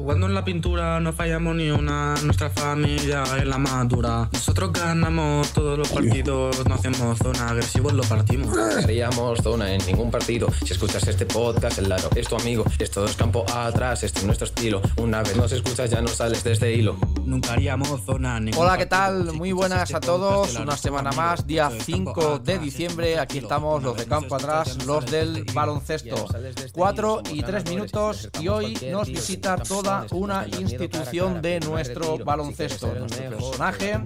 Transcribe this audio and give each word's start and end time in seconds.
Jugando 0.00 0.28
en 0.28 0.34
la 0.34 0.42
pintura 0.42 0.98
no 0.98 1.12
fallamos 1.12 1.54
ni 1.56 1.68
una, 1.70 2.14
nuestra 2.24 2.48
familia 2.48 3.22
es 3.36 3.46
la 3.46 3.58
madura. 3.58 4.30
Nosotros 4.32 4.72
ganamos 4.72 5.52
todos 5.52 5.76
los 5.76 5.90
partidos, 5.90 6.66
no 6.66 6.74
hacemos 6.74 7.18
zona, 7.18 7.50
agresivos 7.50 7.92
lo 7.92 8.02
partimos. 8.04 8.48
No 8.48 8.64
haríamos 8.82 9.42
zona 9.42 9.74
en 9.74 9.86
ningún 9.86 10.10
partido. 10.10 10.48
Si 10.64 10.72
escuchas 10.72 11.06
este 11.06 11.26
podcast, 11.26 11.80
el 11.80 11.90
Laro 11.90 12.08
es 12.16 12.26
tu 12.26 12.36
amigo. 12.36 12.64
Esto 12.78 13.04
es 13.04 13.14
campo 13.14 13.44
atrás, 13.52 14.02
este 14.02 14.20
es 14.20 14.24
nuestro 14.24 14.46
estilo. 14.46 14.80
Una 14.96 15.22
vez 15.22 15.36
nos 15.36 15.52
escuchas, 15.52 15.90
ya 15.90 16.00
no 16.00 16.08
sales 16.08 16.44
de 16.44 16.52
este 16.52 16.72
hilo. 16.72 16.96
Nunca 17.30 17.52
haríamos 17.52 18.04
zona 18.04 18.38
en 18.38 18.46
ningún 18.46 18.60
Hola, 18.60 18.76
¿qué 18.76 18.86
tal? 18.86 19.32
Muy 19.34 19.52
buenas 19.52 19.82
este 19.82 19.94
a 19.94 20.00
podcast, 20.00 20.20
todos. 20.20 20.56
Una 20.56 20.76
semana 20.76 21.12
más, 21.12 21.46
día 21.46 21.68
Esto 21.68 21.76
es 21.76 21.84
5 21.84 22.12
campo 22.12 22.38
de 22.40 22.58
diciembre. 22.58 23.18
Aquí 23.20 23.38
estamos 23.38 23.84
los 23.84 23.96
de 23.96 24.06
campo 24.06 24.34
atrás, 24.34 24.84
los 24.84 25.06
del 25.06 25.36
este 25.36 25.52
baloncesto. 25.52 26.16
Ya 26.16 26.22
no 26.22 26.26
sales 26.26 26.56
de 26.56 26.66
este 26.66 26.76
4 26.76 27.22
hilo, 27.26 27.30
y 27.32 27.42
somos 27.42 27.44
3 27.44 27.44
ganadores, 27.44 27.70
minutos 27.70 28.30
y 28.40 28.48
hoy 28.48 28.78
nos 28.90 29.06
visita 29.06 29.56
toda 29.58 30.06
una 30.10 30.44
institución 30.48 31.40
de 31.40 31.60
nuestro 31.60 32.18
baloncesto. 32.18 32.92
Nuestro 32.92 33.30
personaje, 33.30 34.00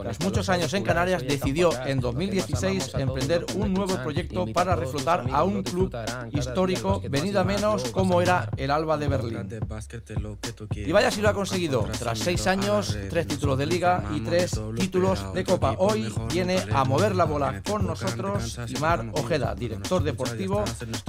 tras 0.00 0.20
muchos 0.20 0.48
años 0.48 0.72
en 0.74 0.84
Canarias, 0.84 1.24
decidió 1.26 1.72
en 1.84 1.98
atrás. 1.98 2.00
2016 2.02 2.78
Los 2.78 2.94
que 2.94 3.02
más 3.02 3.02
amamos 3.02 3.18
a 3.18 3.22
emprender 3.24 3.46
un 3.56 3.74
nuevo 3.74 3.96
proyecto 4.04 4.46
para 4.52 4.76
reflotar 4.76 5.24
a 5.32 5.42
un 5.42 5.64
club 5.64 5.92
histórico 6.30 7.02
venido 7.10 7.40
a 7.40 7.44
menos 7.44 7.90
como 7.90 8.22
era 8.22 8.48
el 8.56 8.70
Alba 8.70 8.96
de 8.98 9.08
Berlín. 9.08 9.48
Y 10.70 10.92
vaya 10.92 11.10
si 11.10 11.20
lo 11.20 11.28
ha 11.28 11.34
conseguido, 11.34 11.88
tras 11.98 12.20
seis 12.20 12.46
a 12.46 12.51
la 12.51 12.51
años, 12.52 12.98
tres 13.08 13.26
títulos 13.26 13.56
de 13.56 13.64
liga 13.64 14.04
y 14.14 14.20
tres 14.20 14.60
títulos 14.76 15.32
de 15.32 15.42
copa. 15.42 15.74
Hoy 15.78 16.12
viene 16.30 16.62
a 16.70 16.84
mover 16.84 17.16
la 17.16 17.24
bola 17.24 17.62
con 17.62 17.86
nosotros 17.86 18.58
Imar 18.68 19.06
Ojeda, 19.14 19.54
director 19.54 20.02
deportivo 20.02 20.62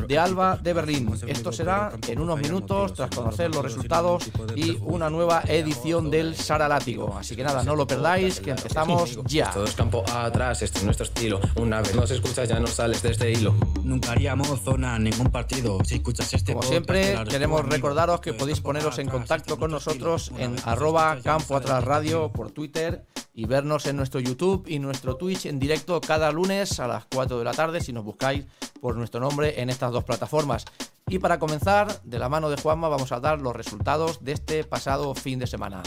de 0.08 0.18
Alba 0.18 0.56
de 0.56 0.72
Berlín. 0.72 1.14
Esto 1.28 1.52
será 1.52 1.92
en 2.08 2.22
unos 2.22 2.40
minutos 2.40 2.94
tras 2.94 3.10
conocer 3.10 3.54
los 3.54 3.62
resultados 3.62 4.24
y 4.56 4.78
una 4.84 5.10
nueva 5.10 5.44
edición 5.46 6.10
del 6.10 6.34
Sara 6.34 6.70
Látigo. 6.70 7.14
Así 7.18 7.36
que 7.36 7.44
nada, 7.44 7.62
no 7.64 7.76
lo 7.76 7.86
perdáis, 7.86 8.40
que 8.40 8.52
empezamos 8.52 9.20
ya. 9.26 9.52
Todo 9.52 9.66
es 9.66 9.76
campo 9.76 10.06
atrás, 10.10 10.62
este 10.62 10.80
es 10.80 10.86
nuestro 10.86 11.06
estilo. 11.06 11.42
Una 11.56 11.82
vez 11.82 11.94
nos 11.94 12.10
escuchas, 12.10 12.48
ya 12.48 12.58
no 12.62 12.68
sales 12.68 13.02
de 13.04 13.12
este 13.12 13.34
hilo. 13.34 13.54
Nunca 13.84 14.14
haríamos 14.14 14.62
zona 14.62 14.96
en 14.96 15.04
ningún 15.04 15.30
partido. 15.30 15.78
Si 15.84 15.96
escuchas 15.96 16.34
este 16.34 16.54
Como 16.54 16.64
siempre, 16.64 17.18
queremos 17.30 17.66
recordaros 17.66 18.22
que 18.22 18.32
podéis 18.32 18.62
poneros 18.62 18.98
en 19.00 19.10
contacto 19.10 19.54
este 19.54 19.60
con 19.60 19.72
nosotros 19.72 20.32
en 20.38 20.56
arroba 20.64 21.18
campo 21.34 21.56
atrás 21.56 21.84
radio 21.84 22.32
por 22.32 22.52
Twitter 22.52 23.08
y 23.34 23.48
vernos 23.48 23.88
en 23.88 23.98
nuestro 23.98 24.20
YouTube 24.20 24.66
y 24.68 24.78
nuestro 24.78 25.16
Twitch 25.16 25.48
en 25.48 25.58
directo 25.58 26.00
cada 26.00 26.32
lunes 26.32 26.80
a 26.80 26.88
las 26.88 27.06
4 27.06 27.40
de 27.40 27.44
la 27.44 27.54
tarde 27.54 27.82
si 27.82 27.92
nos 27.92 28.04
buscáis 28.04 28.46
por 28.80 28.96
nuestro 28.96 29.20
nombre 29.20 29.60
en 29.60 29.72
estas 29.72 29.92
dos 29.92 30.04
plataformas. 30.04 30.64
Y 31.08 31.18
para 31.18 31.40
comenzar, 31.40 31.88
de 32.04 32.20
la 32.20 32.30
mano 32.30 32.52
de 32.52 32.62
Juanma 32.62 32.88
vamos 32.88 33.12
a 33.12 33.20
dar 33.20 33.42
los 33.42 33.56
resultados 33.56 34.24
de 34.24 34.34
este 34.34 34.64
pasado 34.64 35.16
fin 35.16 35.40
de 35.40 35.48
semana. 35.48 35.82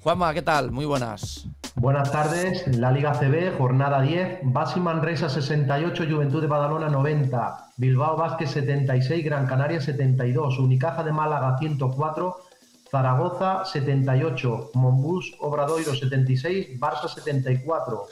Juanma, 0.00 0.32
¿qué 0.32 0.42
tal? 0.42 0.70
Muy 0.70 0.84
buenas. 0.84 1.48
Buenas 1.74 2.12
tardes, 2.12 2.64
la 2.78 2.92
Liga 2.92 3.14
CB, 3.14 3.58
jornada 3.58 4.00
10, 4.00 4.42
Basi 4.44 4.78
Manresa 4.78 5.28
68, 5.28 6.04
Juventud 6.08 6.40
de 6.40 6.46
Badalona 6.46 6.88
90, 6.88 7.72
Bilbao 7.78 8.16
Vázquez 8.16 8.52
76, 8.52 9.24
Gran 9.24 9.48
Canaria 9.48 9.80
72, 9.80 10.60
Unicaja 10.60 11.02
de 11.02 11.10
Málaga 11.10 11.58
104, 11.58 12.36
Zaragoza 12.94 13.64
78, 13.64 14.70
Monbús 14.74 15.34
Obradoiro 15.40 15.96
76, 15.96 16.78
Barça 16.78 17.08
74, 17.08 18.06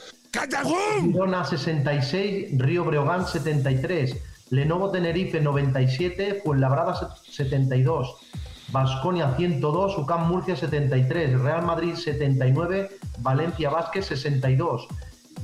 Girona 1.06 1.44
66, 1.44 2.58
Río 2.58 2.84
Breogán 2.84 3.24
73, 3.24 4.16
Lenovo 4.50 4.90
Tenerife 4.90 5.40
97, 5.40 6.42
Fuenlabrada 6.42 6.98
72, 7.22 8.08
Basconia 8.72 9.36
102, 9.36 9.98
UCAM 9.98 10.26
Murcia 10.26 10.56
73, 10.56 11.40
Real 11.40 11.62
Madrid 11.62 11.94
79, 11.94 12.90
Valencia 13.18 13.70
Vázquez 13.70 14.06
62, 14.06 14.88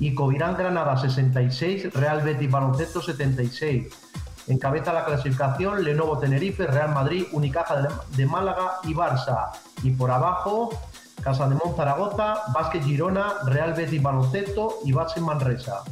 y 0.01 0.17
Covirán 0.17 0.57
Granada 0.57 0.97
66, 0.97 1.95
Real 1.95 2.23
Betis 2.23 2.51
Baloncesto 2.51 3.01
76. 3.01 3.87
Encabeza 4.49 4.93
la 4.93 5.05
clasificación 5.05 5.85
Lenovo 5.85 6.19
Tenerife, 6.19 6.67
Real 6.67 6.95
Madrid, 6.95 7.27
Unicaja 7.33 7.77
de- 8.11 8.27
Málaga 8.27 8.79
y 8.85 8.95
Barça. 8.95 9.51
Y 9.83 9.91
por 9.91 10.11
abajo, 10.11 10.71
Casa 11.23 11.49
de 11.49 11.57
Zaragoza, 11.77 12.43
Vázquez 12.55 12.85
Girona, 12.85 13.35
Real 13.45 13.75
Betis 13.75 14.03
Baloncesto 14.03 14.79
y 14.85 14.93
Base 14.93 15.21
Manresa. 15.21 15.83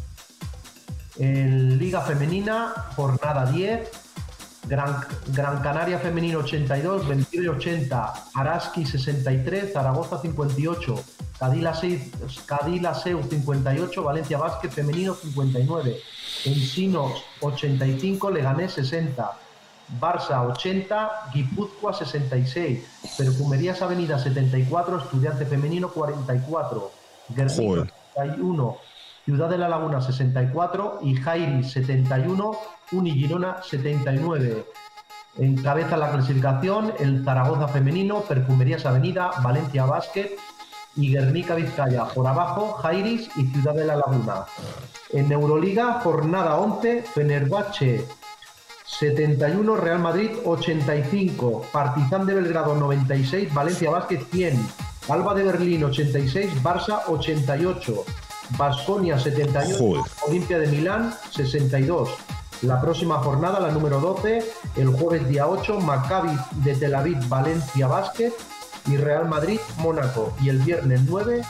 En 1.19 1.79
Liga 1.79 2.01
Femenina, 2.03 2.73
jornada 2.95 3.47
10, 3.47 3.91
Gran, 4.67 5.01
Gran 5.29 5.63
Canaria 5.63 5.99
Femenino 5.99 6.41
82, 6.41 7.07
29 7.07 7.49
80, 7.49 8.15
Araski 8.35 8.85
63, 8.85 9.73
Zaragoza 9.73 10.19
58, 10.19 11.05
Cadila, 11.39 11.73
6, 11.73 12.11
Cadila 12.47 12.95
Seu 12.95 13.23
58, 13.23 14.03
Valencia 14.03 14.39
Vázquez 14.39 14.75
Femenino 14.75 15.15
59, 15.15 16.01
Ensino 16.47 17.15
85, 17.41 18.31
Leganés 18.31 18.73
60, 18.73 19.39
Barça 20.01 20.43
80, 20.43 21.31
Guipúzcoa 21.33 21.93
66, 21.93 22.85
Perfumerías 23.17 23.81
Avenida 23.83 24.19
74, 24.19 24.99
Estudiante 24.99 25.45
Femenino 25.47 25.91
44, 25.91 26.91
Guerrero 27.29 27.87
31, 28.15 28.77
Ciudad 29.27 29.51
de 29.51 29.59
la 29.59 29.69
Laguna 29.69 30.01
64 30.01 31.01
y 31.03 31.17
Jairi 31.17 31.65
71, 31.65 32.57
Unigirona 32.93 33.61
79. 33.61 34.65
Encabeza 35.39 35.97
la 35.97 36.13
clasificación 36.13 36.93
el 37.01 37.25
Zaragoza 37.25 37.67
Femenino, 37.67 38.21
Perfumerías 38.21 38.87
Avenida, 38.87 39.33
Valencia 39.43 39.85
Basket 39.85 40.31
y 40.95 41.11
Guernica 41.11 41.57
Vizcaya. 41.57 42.05
Por 42.05 42.25
abajo, 42.25 42.75
Jairis 42.75 43.29
y 43.37 43.47
Ciudad 43.49 43.75
de 43.75 43.87
la 43.87 43.97
Laguna. 43.97 44.45
En 45.13 45.33
Euroliga, 45.33 45.95
jornada 46.05 46.59
11, 46.59 47.03
Fenerbahce 47.03 48.07
71, 48.87 49.77
Real 49.77 49.99
Madrid 49.99 50.31
85, 50.45 51.67
Partizan 51.73 52.27
de 52.27 52.35
Belgrado 52.35 52.77
96, 52.77 53.53
Valencia 53.53 53.91
Basket 53.91 54.21
100, 54.31 54.69
Alba 55.09 55.35
de 55.35 55.43
Berlín 55.43 55.83
86, 55.83 56.63
Barça 56.63 57.03
88, 57.09 58.05
Basconia 58.51 59.19
78, 59.19 59.79
Joder. 59.79 60.03
Olimpia 60.27 60.59
de 60.59 60.67
Milán 60.69 61.15
62. 61.31 62.11
La 62.63 62.81
próxima 62.81 63.19
jornada, 63.19 63.61
la 63.61 63.71
número 63.71 64.01
12, 64.01 64.43
el 64.77 64.89
jueves 64.89 65.29
día 65.29 65.47
8, 65.47 65.81
Maccabi 65.81 66.37
de 66.65 66.75
Tel 66.75 66.95
Aviv, 66.95 67.19
Valencia 67.29 67.87
Basket 67.87 68.33
y 68.87 68.97
Real 68.97 69.29
Madrid, 69.29 69.61
Mónaco. 69.79 70.33
Y 70.41 70.49
el 70.49 70.59
viernes 70.59 71.03
9, 71.07 71.43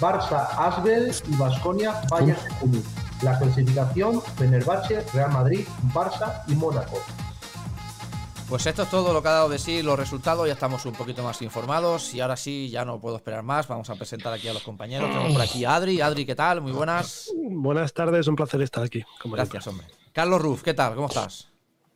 Barça, 0.00 0.48
Asbel 0.56 1.14
y 1.28 1.36
Basconia, 1.36 2.00
Bayern 2.10 2.40
de 2.42 2.66
Múnich. 2.66 2.86
La 3.22 3.38
clasificación, 3.38 4.20
Fenerbahce, 4.36 5.04
Real 5.12 5.32
Madrid, 5.32 5.66
Barça 5.94 6.42
y 6.48 6.54
Mónaco. 6.54 6.98
Pues 8.48 8.64
esto 8.66 8.82
es 8.84 8.90
todo 8.90 9.12
lo 9.12 9.20
que 9.22 9.28
ha 9.28 9.32
dado 9.32 9.48
de 9.50 9.58
sí 9.58 9.82
los 9.82 9.98
resultados, 9.98 10.46
ya 10.46 10.54
estamos 10.54 10.84
un 10.86 10.94
poquito 10.94 11.22
más 11.22 11.42
informados 11.42 12.14
y 12.14 12.20
ahora 12.20 12.36
sí, 12.36 12.70
ya 12.70 12.82
no 12.84 12.98
puedo 12.98 13.16
esperar 13.16 13.42
más, 13.42 13.68
vamos 13.68 13.90
a 13.90 13.94
presentar 13.94 14.32
aquí 14.32 14.48
a 14.48 14.54
los 14.54 14.62
compañeros. 14.62 15.10
Tenemos 15.10 15.32
por 15.32 15.42
aquí 15.42 15.66
a 15.66 15.74
Adri, 15.74 16.00
Adri, 16.00 16.24
¿qué 16.24 16.34
tal? 16.34 16.62
Muy 16.62 16.72
buenas. 16.72 17.30
Buenas 17.50 17.92
tardes, 17.92 18.26
un 18.26 18.36
placer 18.36 18.62
estar 18.62 18.82
aquí. 18.84 19.04
como 19.20 19.34
Gracias, 19.34 19.66
hombre. 19.66 19.86
Carlos 20.14 20.40
Ruf, 20.40 20.62
¿qué 20.62 20.72
tal? 20.72 20.94
¿Cómo 20.94 21.08
estás? 21.08 21.48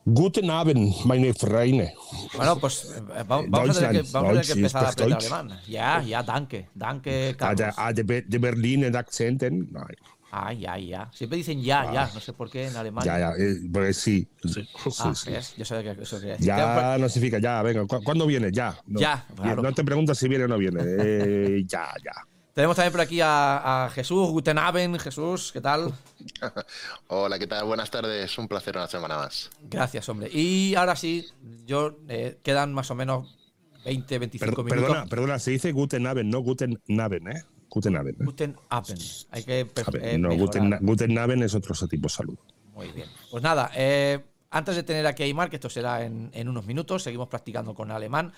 Guten 0.04 0.50
Abend, 0.50 0.92
meine 1.06 1.32
Freunde. 1.32 1.94
Bueno, 2.36 2.58
pues 2.58 2.84
eh, 2.96 3.00
va- 3.22 3.42
vamos, 3.48 3.70
a 3.70 3.80
tener 3.88 4.02
que, 4.02 4.10
vamos 4.12 4.28
a 4.28 4.32
tener 4.32 4.46
que 4.46 4.52
empezar 4.52 4.84
a 4.84 4.88
aprender 4.90 5.18
Deutsch. 5.20 5.32
alemán. 5.32 5.60
Ya, 5.68 6.02
ya, 6.02 6.22
danke, 6.22 6.68
danke, 6.74 7.30
Ah, 7.30 7.36
Carlos. 7.38 7.56
der, 7.58 7.74
ah, 7.76 7.92
der, 7.92 8.04
Be- 8.04 8.22
der 8.22 8.40
Berliner 8.40 8.94
Akzenten. 8.98 9.68
Nein. 9.72 9.96
Ah, 10.34 10.50
ya, 10.54 10.78
ya. 10.78 11.10
Siempre 11.12 11.36
dicen 11.36 11.62
ya, 11.62 11.92
ya, 11.92 12.10
no 12.14 12.18
sé 12.18 12.32
por 12.32 12.48
qué 12.48 12.66
en 12.68 12.74
alemán. 12.76 13.04
Ya, 13.04 13.18
ya, 13.18 13.32
eh, 13.38 13.56
pues 13.70 13.98
sí. 13.98 14.26
Sí, 14.42 14.66
Ah, 14.98 15.12
sí. 15.14 15.30
Yo 15.58 15.64
sabía 15.66 15.94
que 15.94 16.02
eso 16.02 16.16
quería 16.18 16.32
decir. 16.32 16.46
Ya 16.46 16.96
no 16.98 17.08
significa 17.10 17.38
ya, 17.38 17.62
venga. 17.62 17.86
¿cu- 17.86 18.02
¿Cuándo 18.02 18.26
viene? 18.26 18.50
Ya. 18.50 18.74
No, 18.86 18.98
Ya, 18.98 19.26
claro. 19.36 19.62
No 19.62 19.72
te 19.74 19.84
preguntas 19.84 20.16
si 20.16 20.28
viene 20.28 20.44
o 20.44 20.48
no 20.48 20.56
viene. 20.56 20.80
eh, 20.84 21.62
ya, 21.66 21.92
ya. 22.02 22.12
Tenemos 22.54 22.76
también 22.76 22.92
por 22.92 23.00
aquí 23.02 23.20
a, 23.20 23.84
a 23.86 23.90
Jesús, 23.90 24.30
Guten 24.30 24.56
Abend, 24.58 24.98
Jesús, 24.98 25.52
¿qué 25.52 25.60
tal? 25.60 25.92
Hola, 27.08 27.38
¿qué 27.38 27.46
tal? 27.46 27.64
Buenas 27.64 27.90
tardes. 27.90 28.36
Un 28.38 28.48
placer 28.48 28.76
una 28.76 28.86
semana 28.88 29.16
más. 29.18 29.50
Gracias, 29.70 30.08
hombre. 30.08 30.30
Y 30.32 30.74
ahora 30.74 30.96
sí, 30.96 31.26
yo 31.66 31.98
eh, 32.08 32.38
quedan 32.42 32.72
más 32.72 32.90
o 32.90 32.94
menos 32.94 33.36
20, 33.84 34.18
25 34.18 34.54
Per- 34.56 34.64
minutos. 34.64 34.88
perdona, 34.88 35.06
perdona, 35.10 35.38
se 35.38 35.50
dice 35.50 35.72
Guten 35.72 36.06
Abend, 36.06 36.30
no 36.32 36.40
Guten 36.40 36.78
Abend, 37.00 37.28
¿eh? 37.28 37.44
Guten 37.74 37.96
Abend. 37.96 38.20
¿eh? 38.20 38.24
Guten 38.24 38.56
Abend. 38.68 39.00
Hay 39.30 39.42
que 39.44 39.64
ver, 39.64 40.04
eh, 40.04 40.18
no. 40.18 40.36
Guten, 40.36 40.76
Guten 40.82 41.16
Abend 41.18 41.42
es 41.42 41.54
otro 41.54 41.74
tipo 41.88 42.02
de 42.06 42.12
salud. 42.12 42.36
Muy 42.74 42.88
bien. 42.92 43.08
Pues 43.30 43.42
nada, 43.42 43.70
eh, 43.74 44.20
Antes 44.54 44.76
de 44.76 44.82
tener 44.82 45.06
aquí 45.06 45.22
a 45.22 45.26
Aymar, 45.26 45.48
que 45.48 45.56
esto 45.56 45.70
será 45.70 46.04
en, 46.04 46.28
en 46.34 46.46
unos 46.46 46.66
minutos, 46.66 47.02
seguimos 47.02 47.28
practicando 47.28 47.72
con 47.74 47.90
alemán. 47.90 48.30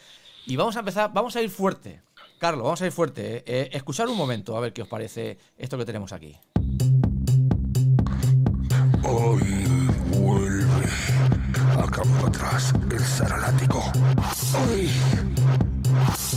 Y 0.47 0.55
vamos 0.55 0.77
a 0.77 0.79
empezar, 0.79 1.11
vamos 1.13 1.35
a 1.35 1.43
ir 1.43 1.51
fuerte. 1.51 2.03
Carlos, 2.39 2.63
vamos 2.63 2.81
a 2.83 2.87
ir 2.87 2.93
fuerte. 2.93 3.39
eh. 3.39 3.43
Eh, 3.47 3.71
escuchar 3.73 4.07
un 4.07 4.17
momento, 4.17 4.57
a 4.57 4.61
ver 4.61 4.73
qué 4.73 4.83
os 4.83 4.89
parece 4.89 5.37
esto 5.59 5.77
que 5.77 5.85
tenemos 5.85 6.13
aquí. 6.13 6.37
Hoy 9.03 9.43
vuelve 10.11 10.87
a 11.77 11.87
campo 11.91 12.27
atrás 12.29 12.73
el 12.93 13.01
Saralático. 13.01 13.83
Hoy. 14.69 14.89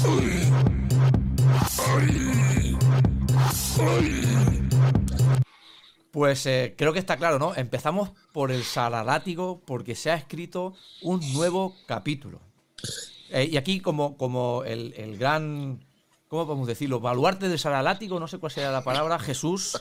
Hoy. 0.08 0.77
Pues 6.12 6.46
eh, 6.46 6.74
creo 6.78 6.94
que 6.94 7.00
está 7.00 7.18
claro, 7.18 7.38
¿no? 7.38 7.56
Empezamos 7.56 8.12
por 8.32 8.52
el 8.52 8.64
Saralático 8.64 9.62
porque 9.66 9.94
se 9.96 10.10
ha 10.10 10.16
escrito 10.16 10.74
un 11.02 11.22
nuevo 11.34 11.76
capítulo. 11.86 12.40
Eh, 13.30 13.50
y 13.52 13.58
aquí 13.58 13.80
como, 13.82 14.18
como 14.18 14.64
el, 14.64 14.94
el 14.98 15.18
gran, 15.18 15.86
¿cómo 16.28 16.48
podemos 16.48 16.68
decirlo? 16.68 17.00
Baluarte 17.00 17.50
del 17.50 17.60
Saralático, 17.60 18.20
no 18.20 18.28
sé 18.28 18.40
cuál 18.40 18.52
sería 18.52 18.72
la 18.72 18.84
palabra, 18.84 19.20
Jesús. 19.20 19.80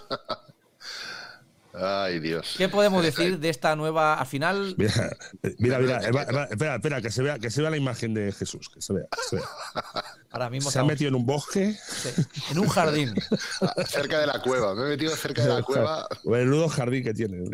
Ay, 1.79 2.21
Dios. 2.21 2.55
¿Qué 2.57 2.69
podemos 2.69 3.03
decir 3.03 3.39
de 3.39 3.49
esta 3.49 3.77
nueva, 3.77 4.15
al 4.15 4.27
final, 4.27 4.75
Mira, 4.79 5.17
mira, 5.59 5.79
mira, 5.79 6.01
Eva, 6.09 6.23
Eva, 6.23 6.45
espera, 6.51 6.75
espera, 6.77 7.03
que 7.03 7.11
se 7.11 7.23
vea, 7.23 7.39
que 7.39 7.51
se 7.51 7.61
vea 7.61 7.71
la 7.71 7.77
imagen 7.77 8.15
de 8.15 8.33
Jesús, 8.33 8.69
que 8.73 8.81
se 8.81 8.95
vea. 8.95 9.05
que 9.11 9.23
se 9.29 9.37
vea. 9.37 9.47
ahora 10.31 10.51
mismo 10.51 10.71
Se 10.71 10.79
ha 10.79 10.85
metido 10.85 11.09
en 11.09 11.15
un 11.17 11.27
bosque. 11.27 11.77
sí, 11.87 12.09
en 12.51 12.59
un 12.59 12.69
jardín? 12.69 13.15
Cerca 13.89 14.19
de 14.21 14.27
la 14.27 14.41
cueva. 14.41 14.75
Me 14.75 14.83
he 14.83 14.89
metido 14.89 15.15
cerca 15.17 15.43
de 15.43 15.49
la 15.49 15.63
cueva. 15.63 16.09
Menudo 16.25 16.69
jardín 16.69 17.05
que 17.05 17.15
tiene. 17.15 17.45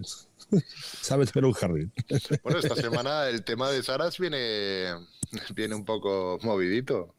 Se 1.01 1.15
ha 1.15 1.17
metido 1.17 1.41
en 1.41 1.45
un 1.47 1.53
jardín. 1.53 1.93
Bueno, 2.43 2.59
esta 2.61 2.77
semana 2.77 3.29
el 3.29 3.43
tema 3.43 3.71
de 3.71 3.83
Saras 3.83 4.19
viene, 4.19 4.95
viene 5.55 5.75
un 5.75 5.85
poco 5.85 6.39
movidito. 6.43 7.15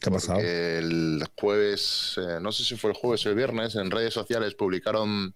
¿Qué 0.00 0.08
ha 0.08 0.12
pasado? 0.12 0.40
El 0.40 1.24
jueves, 1.40 2.14
eh, 2.18 2.38
no 2.40 2.52
sé 2.52 2.64
si 2.64 2.76
fue 2.76 2.90
el 2.90 2.96
jueves 2.96 3.26
o 3.26 3.30
el 3.30 3.34
viernes, 3.34 3.74
en 3.74 3.90
redes 3.90 4.14
sociales 4.14 4.54
publicaron, 4.54 5.34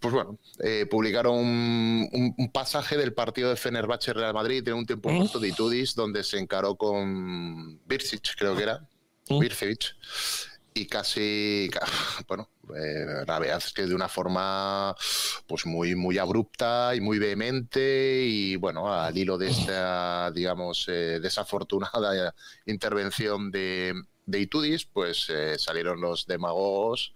pues 0.00 0.14
bueno, 0.14 0.38
eh, 0.60 0.86
publicaron 0.90 1.36
un, 1.36 2.08
un- 2.12 2.34
un 2.36 2.52
pasaje 2.52 2.96
del 2.96 3.12
partido 3.14 3.50
de 3.50 3.56
Fenerbahce 3.56 4.12
Real 4.12 4.34
Madrid 4.34 4.66
en 4.68 4.74
un 4.74 4.86
tiempo 4.86 5.08
muerto 5.18 5.38
de 5.38 5.48
Itudis, 5.48 5.94
donde 5.94 6.22
se 6.24 6.38
encaró 6.38 6.76
con 6.76 7.80
Birsic, 7.86 8.34
creo 8.36 8.56
que 8.56 8.62
era. 8.64 8.86
Bircevic, 9.40 9.96
y 10.74 10.86
casi, 10.86 11.68
ca- 11.72 11.86
bueno, 12.28 12.48
eh, 12.76 13.24
la 13.26 13.38
verdad 13.40 13.56
es 13.58 13.72
que 13.72 13.86
de 13.86 13.94
una 13.94 14.08
forma 14.08 14.94
pues 15.48 15.66
muy, 15.66 15.94
muy 15.96 16.18
abrupta 16.18 16.94
y 16.94 17.00
muy 17.00 17.18
vehemente 17.18 18.22
y 18.26 18.56
bueno, 18.56 18.92
al 18.92 19.16
hilo 19.16 19.36
de 19.38 19.48
esta, 19.48 20.30
digamos, 20.32 20.84
eh, 20.88 21.18
desafortunada 21.20 22.34
intervención 22.66 23.50
de, 23.50 23.94
de 24.26 24.38
Itudis, 24.40 24.84
pues 24.84 25.26
eh, 25.30 25.56
salieron 25.58 26.00
los 26.00 26.26
demagogos 26.26 27.14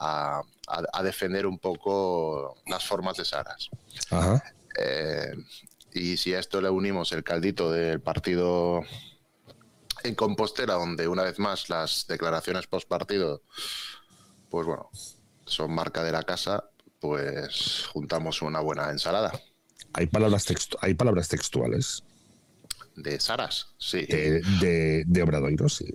a, 0.00 0.40
a- 0.66 0.84
a 0.92 1.02
defender 1.02 1.46
un 1.46 1.58
poco 1.58 2.56
las 2.66 2.84
formas 2.84 3.16
de 3.18 3.24
Saras. 3.24 3.68
Ajá. 4.10 4.42
Eh, 4.78 5.32
y 5.92 6.16
si 6.16 6.34
a 6.34 6.38
esto 6.40 6.60
le 6.60 6.70
unimos 6.70 7.12
el 7.12 7.22
caldito 7.22 7.70
del 7.70 8.00
partido 8.00 8.82
en 10.02 10.14
Compostela, 10.14 10.74
donde 10.74 11.06
una 11.08 11.22
vez 11.24 11.38
más 11.38 11.68
las 11.68 12.06
declaraciones 12.08 12.66
post 12.66 12.88
partido, 12.88 13.42
pues 14.48 14.66
bueno, 14.66 14.88
son 15.46 15.72
marca 15.74 16.02
de 16.02 16.12
la 16.12 16.22
casa, 16.22 16.64
pues 17.00 17.86
juntamos 17.92 18.40
una 18.42 18.60
buena 18.60 18.90
ensalada. 18.90 19.32
Hay 19.92 20.06
palabras, 20.06 20.48
textu- 20.48 20.78
hay 20.80 20.94
palabras 20.94 21.28
textuales 21.28 22.04
De 22.96 23.18
Saras, 23.18 23.74
sí. 23.78 24.06
de, 24.06 24.40
de, 24.60 25.04
de 25.06 25.22
Obradoiro, 25.22 25.68
sí. 25.68 25.86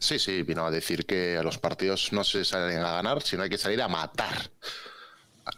Sí, 0.00 0.18
sí, 0.18 0.42
vino 0.42 0.66
a 0.66 0.70
decir 0.70 1.06
que 1.06 1.36
a 1.36 1.42
los 1.42 1.58
partidos 1.58 2.12
no 2.12 2.24
se 2.24 2.44
salen 2.44 2.78
a 2.78 2.92
ganar, 2.92 3.22
sino 3.22 3.42
hay 3.42 3.48
que 3.50 3.58
salir 3.58 3.80
a 3.82 3.88
matar. 3.88 4.50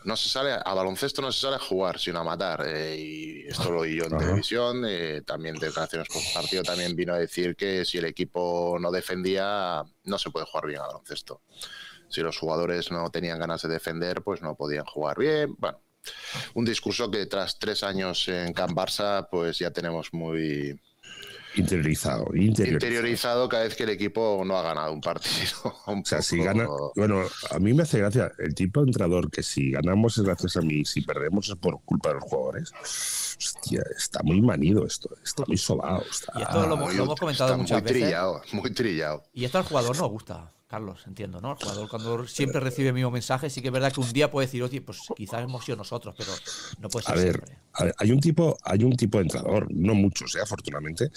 No 0.05 0.17
se 0.17 0.29
sale 0.29 0.53
a 0.53 0.75
baloncesto, 0.75 1.23
no 1.23 1.33
se 1.33 1.41
sale 1.41 1.57
a 1.57 1.59
jugar, 1.59 1.99
sino 1.99 2.19
a 2.19 2.25
matar. 2.25 2.63
eh, 2.67 2.97
y 2.99 3.47
esto 3.49 3.71
lo 3.71 3.81
oí 3.81 3.97
yo 3.97 4.05
en 4.05 4.15
Ajá. 4.15 4.21
televisión. 4.25 4.85
eh, 4.87 5.23
también 5.23 5.59
declaraciones 5.59 6.11
post 6.11 6.31
partido 6.31 6.63
también 6.63 6.95
vino 6.95 7.15
a 7.15 7.19
decir 7.19 7.57
que 7.57 7.85
si 7.87 7.97
el 7.99 8.05
equipo 8.05 8.77
no 8.79 8.91
defendía, 8.91 9.83
no 10.05 10.19
se 10.19 10.31
puede 10.31 10.45
jugar 10.47 10.67
bien 10.67 10.81
a 10.81 10.87
baloncesto. 10.89 11.41
Si 12.09 12.21
los 12.21 12.37
jugadores 12.39 12.91
no 12.91 13.11
tenían 13.11 13.39
ganas 13.39 13.63
de 13.63 13.69
defender, 13.69 14.23
pues 14.23 14.43
no 14.43 14.55
podían 14.57 14.85
jugar 14.85 15.19
bien. 15.19 15.55
Bueno, 15.59 15.81
un 16.55 16.65
discurso 16.67 17.11
que 17.11 17.25
tras 17.27 17.59
tres 17.59 17.83
años 17.83 18.29
en 18.29 18.53
Can 18.53 18.75
Barça, 18.75 19.27
pues 19.31 19.59
ya 19.59 19.71
tenemos 19.71 20.13
muy, 20.13 20.79
Interiorizado, 21.57 22.27
interiorizado. 22.35 22.73
interiorizado 22.73 23.49
cada 23.49 23.65
vez 23.65 23.75
que 23.75 23.83
el 23.85 23.91
equipo 23.91 24.43
no 24.45 24.57
ha 24.59 24.63
ganado 24.63 24.93
un 24.93 25.01
partido. 25.01 25.75
Un 25.87 26.01
O 26.01 26.05
sea, 26.05 26.23
si 26.23 26.39
gana. 26.39 26.67
Bueno, 26.95 27.23
a 27.51 27.59
mí 27.59 27.73
me 27.73 27.83
hace 27.83 27.99
gracia 27.99 28.31
el 28.39 28.55
tipo 28.55 28.81
de 28.81 28.87
entrenador 28.89 29.31
que 29.31 29.43
si 29.43 29.71
ganamos 29.71 30.19
es 30.19 30.25
gracias 30.25 30.57
a 30.57 30.61
mí, 30.61 30.85
si 30.85 31.01
perdemos 31.01 31.49
es 31.49 31.57
por 31.57 31.81
culpa 31.83 32.11
de 32.11 32.15
los 32.17 32.25
jugadores. 32.25 32.73
Hostia, 33.39 33.83
está 33.97 34.23
muy 34.23 34.41
manido 34.41 34.85
esto, 34.85 35.11
está 35.25 35.45
muy 35.47 35.57
sobado. 35.59 36.05
Está... 36.11 36.33
Y 36.39 36.43
esto 36.43 36.59
lo 36.67 36.75
hemos- 36.75 36.79
muy- 36.89 36.97
lo 36.97 37.05
hemos 37.05 37.21
comentado 37.21 37.51
está 37.51 37.57
muchas 37.63 37.83
muy 37.83 37.83
veces. 37.83 38.03
trillado, 38.03 38.43
muy 38.53 38.71
trillado. 38.73 39.23
Y 39.33 39.45
esto 39.45 39.59
al 39.59 39.65
jugador 39.65 39.97
no 39.97 40.07
gusta, 40.09 40.53
Carlos, 40.69 41.03
entiendo, 41.07 41.41
¿no? 41.41 41.53
El 41.53 41.57
jugador 41.57 41.89
cuando 41.89 42.27
siempre 42.27 42.61
recibe 42.61 42.89
el 42.89 42.95
mismo 42.95 43.11
mensaje, 43.11 43.49
sí 43.49 43.63
que 43.63 43.69
es 43.69 43.73
verdad 43.73 43.91
que 43.91 44.01
un 44.03 44.13
día 44.13 44.31
puede 44.31 44.47
decir, 44.47 44.63
oye, 44.63 44.83
pues 44.83 44.99
quizás 45.17 45.43
hemos 45.43 45.65
sido 45.65 45.77
nosotros, 45.79 46.15
pero 46.19 46.31
no 46.79 46.91
puede 46.91 47.07
A 47.07 47.15
ser 47.15 47.25
ver, 47.25 47.33
siempre. 47.37 47.59
a 47.73 47.85
ver, 47.85 47.95
hay 47.97 48.13
un 48.13 48.21
tipo, 48.21 48.59
hay 48.63 48.85
un 48.85 48.95
tipo 48.95 49.17
de 49.17 49.23
entrenador, 49.23 49.67
no 49.71 49.95
muchos, 49.95 50.35
eh, 50.37 50.41
afortunadamente, 50.43 51.09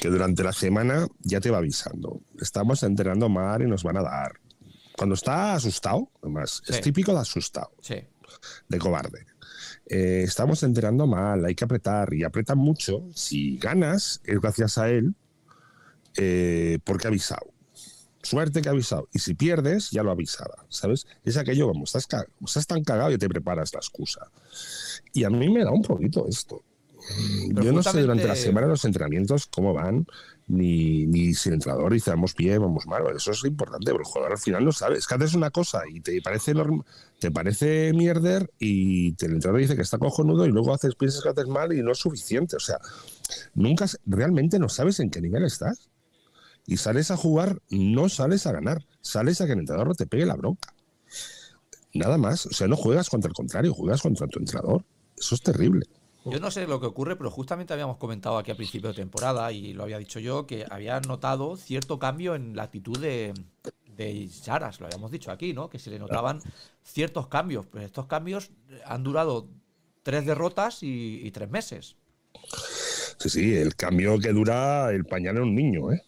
que 0.00 0.08
durante 0.08 0.44
la 0.44 0.52
semana 0.52 1.08
ya 1.22 1.40
te 1.40 1.50
va 1.50 1.58
avisando. 1.58 2.20
Estamos 2.40 2.84
entrenando 2.84 3.28
mal 3.28 3.62
y 3.62 3.66
nos 3.66 3.82
van 3.82 3.96
a 3.96 4.02
dar. 4.02 4.32
Cuando 4.96 5.16
está 5.16 5.54
asustado, 5.54 6.08
además, 6.22 6.62
Sí. 6.64 6.72
es 6.74 6.80
típico 6.80 7.12
de 7.12 7.18
asustado, 7.18 7.72
Sí. 7.80 7.96
de 8.68 8.78
cobarde. 8.78 9.26
Eh, 9.86 10.22
estamos 10.24 10.62
entrenando 10.62 11.08
mal, 11.08 11.44
hay 11.44 11.56
que 11.56 11.64
apretar 11.64 12.14
y 12.14 12.22
apretan 12.22 12.58
mucho. 12.58 13.02
Si 13.12 13.58
ganas, 13.58 14.20
es 14.22 14.40
gracias 14.40 14.78
a 14.78 14.88
él, 14.88 15.16
eh, 16.16 16.78
porque 16.84 17.08
ha 17.08 17.10
avisado. 17.10 17.52
Suerte 18.22 18.60
que 18.60 18.68
ha 18.68 18.72
avisado. 18.72 19.08
Y 19.12 19.18
si 19.18 19.34
pierdes, 19.34 19.90
ya 19.90 20.02
lo 20.02 20.10
avisaba, 20.10 20.66
¿sabes? 20.68 21.06
Es 21.24 21.36
aquello, 21.36 21.68
vamos, 21.68 21.94
estás, 21.94 22.26
estás 22.44 22.66
tan 22.66 22.84
cagado 22.84 23.10
y 23.12 23.18
te 23.18 23.28
preparas 23.28 23.72
la 23.72 23.80
excusa. 23.80 24.30
Y 25.12 25.24
a 25.24 25.30
mí 25.30 25.48
me 25.48 25.64
da 25.64 25.70
un 25.70 25.82
poquito 25.82 26.26
esto. 26.28 26.62
Mm, 26.98 27.54
Pero 27.54 27.62
Yo 27.62 27.72
no 27.72 27.82
sé 27.82 28.00
durante 28.00 28.26
la 28.26 28.36
semana 28.36 28.66
los 28.66 28.84
entrenamientos 28.84 29.46
cómo 29.46 29.72
van, 29.72 30.06
ni, 30.48 31.06
ni 31.06 31.32
si 31.34 31.48
el 31.48 31.54
entrenador 31.54 31.92
dice 31.92 32.10
vamos 32.10 32.34
bien, 32.34 32.60
vamos 32.60 32.86
mal. 32.86 33.02
Eso 33.14 33.30
es 33.30 33.44
importante, 33.44 33.86
pero 33.86 34.00
el 34.00 34.04
jugador 34.04 34.32
al 34.32 34.38
final 34.38 34.64
no 34.64 34.72
sabe. 34.72 34.98
Es 34.98 35.06
que 35.06 35.14
haces 35.14 35.34
una 35.34 35.50
cosa 35.50 35.82
y 35.88 36.00
te 36.00 36.20
parece 36.20 36.52
te 37.18 37.30
parece 37.30 37.92
mierder 37.94 38.50
y 38.58 39.08
el 39.24 39.32
entrenador 39.32 39.60
dice 39.60 39.76
que 39.76 39.82
está 39.82 39.98
cojonudo 39.98 40.46
y 40.46 40.50
luego 40.50 40.74
haces, 40.74 40.94
piensas 40.94 41.22
que 41.22 41.28
haces 41.28 41.46
mal 41.46 41.72
y 41.72 41.82
no 41.82 41.92
es 41.92 41.98
suficiente. 41.98 42.56
O 42.56 42.60
sea, 42.60 42.78
nunca 43.54 43.86
realmente 44.06 44.58
no 44.58 44.68
sabes 44.68 45.00
en 45.00 45.10
qué 45.10 45.20
nivel 45.20 45.44
estás. 45.44 45.89
Y 46.66 46.76
sales 46.76 47.10
a 47.10 47.16
jugar, 47.16 47.60
no 47.70 48.08
sales 48.08 48.46
a 48.46 48.52
ganar, 48.52 48.86
sales 49.00 49.40
a 49.40 49.46
que 49.46 49.52
el 49.52 49.60
entrenador 49.60 49.88
no 49.88 49.94
te 49.94 50.06
pegue 50.06 50.26
la 50.26 50.36
bronca. 50.36 50.72
Nada 51.92 52.18
más. 52.18 52.46
O 52.46 52.52
sea, 52.52 52.68
no 52.68 52.76
juegas 52.76 53.10
contra 53.10 53.28
el 53.28 53.34
contrario, 53.34 53.74
juegas 53.74 54.02
contra 54.02 54.28
tu 54.28 54.38
entrenador. 54.38 54.84
Eso 55.16 55.34
es 55.34 55.42
terrible. 55.42 55.86
Yo 56.24 56.38
no 56.38 56.50
sé 56.50 56.66
lo 56.66 56.78
que 56.78 56.86
ocurre, 56.86 57.16
pero 57.16 57.30
justamente 57.30 57.72
habíamos 57.72 57.96
comentado 57.96 58.36
aquí 58.36 58.50
a 58.50 58.54
principio 58.54 58.90
de 58.90 58.94
temporada, 58.94 59.50
y 59.52 59.72
lo 59.72 59.84
había 59.84 59.98
dicho 59.98 60.20
yo, 60.20 60.46
que 60.46 60.66
había 60.70 61.00
notado 61.00 61.56
cierto 61.56 61.98
cambio 61.98 62.34
en 62.34 62.54
la 62.54 62.64
actitud 62.64 62.98
de, 62.98 63.32
de 63.96 64.28
Saras, 64.28 64.80
lo 64.80 64.86
habíamos 64.86 65.10
dicho 65.10 65.30
aquí, 65.30 65.54
¿no? 65.54 65.70
Que 65.70 65.78
se 65.78 65.90
le 65.90 65.98
notaban 65.98 66.40
ciertos 66.84 67.26
cambios. 67.28 67.66
Pero 67.72 67.84
estos 67.84 68.06
cambios 68.06 68.50
han 68.84 69.02
durado 69.02 69.48
tres 70.02 70.26
derrotas 70.26 70.82
y, 70.82 71.20
y 71.24 71.30
tres 71.30 71.50
meses. 71.50 71.96
Sí, 73.18 73.28
sí, 73.28 73.56
el 73.56 73.74
cambio 73.74 74.18
que 74.18 74.32
dura 74.32 74.90
el 74.90 75.06
pañal 75.06 75.38
en 75.38 75.42
un 75.42 75.54
niño, 75.54 75.92
¿eh? 75.92 76.02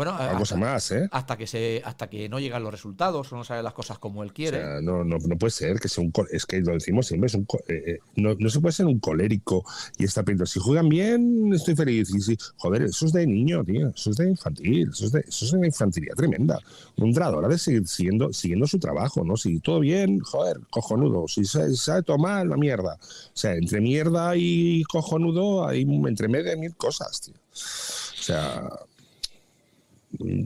Bueno, 0.00 0.38
cosa 0.38 0.56
más, 0.56 0.90
¿eh? 0.92 1.10
hasta 1.12 1.36
que 1.36 1.46
se, 1.46 1.82
hasta 1.84 2.08
que 2.08 2.26
no 2.30 2.40
llegan 2.40 2.62
los 2.62 2.72
resultados 2.72 3.30
o 3.30 3.36
no 3.36 3.44
salen 3.44 3.64
las 3.64 3.74
cosas 3.74 3.98
como 3.98 4.22
él 4.22 4.30
O 4.30 4.32
quiere. 4.32 4.56
sea, 4.56 4.80
no, 4.80 5.04
no, 5.04 5.18
no 5.18 5.36
puede 5.36 5.50
ser 5.50 5.78
que 5.78 5.90
sea 5.90 6.02
un. 6.02 6.10
Es 6.30 6.46
que 6.46 6.58
lo 6.62 6.72
decimos 6.72 7.06
siempre, 7.06 7.26
es 7.26 7.34
un 7.34 7.46
eh, 7.68 7.82
eh, 7.86 7.98
no, 8.16 8.34
no 8.38 8.48
se 8.48 8.60
puede 8.60 8.72
ser 8.72 8.86
un 8.86 8.98
colérico 8.98 9.62
y 9.98 10.04
estar 10.04 10.24
pidiendo. 10.24 10.46
Si 10.46 10.58
juegan 10.58 10.88
bien, 10.88 11.52
estoy 11.52 11.76
feliz. 11.76 12.14
Y 12.14 12.20
si, 12.22 12.38
joder, 12.56 12.80
eso 12.84 13.04
es 13.04 13.12
de 13.12 13.26
niño, 13.26 13.62
tío. 13.62 13.88
Eso 13.88 14.08
es 14.08 14.16
de 14.16 14.30
infantil. 14.30 14.88
Eso 14.90 15.04
es 15.04 15.12
de, 15.12 15.20
eso 15.20 15.44
es 15.44 15.52
una 15.52 15.66
infantilidad 15.66 16.14
tremenda. 16.14 16.58
Un 16.96 17.08
entrenador 17.08 17.44
ha 17.44 17.48
de 17.48 17.58
seguir 17.58 17.86
siguiendo, 17.86 18.32
siguiendo 18.32 18.66
su 18.66 18.78
trabajo, 18.78 19.22
¿no? 19.22 19.36
Si 19.36 19.60
todo 19.60 19.80
bien, 19.80 20.20
joder, 20.20 20.60
cojonudo. 20.70 21.28
Si 21.28 21.44
sabe 21.44 22.02
todo 22.04 22.16
mal, 22.16 22.48
la 22.48 22.56
mierda. 22.56 22.94
O 22.94 23.36
sea, 23.36 23.52
entre 23.52 23.82
mierda 23.82 24.34
y 24.34 24.82
cojonudo 24.84 25.66
hay 25.66 25.82
entre 25.82 26.26
medio 26.28 26.48
de 26.48 26.56
mil 26.56 26.74
cosas, 26.74 27.20
tío. 27.20 27.34
O 27.34 28.22
sea, 28.22 28.68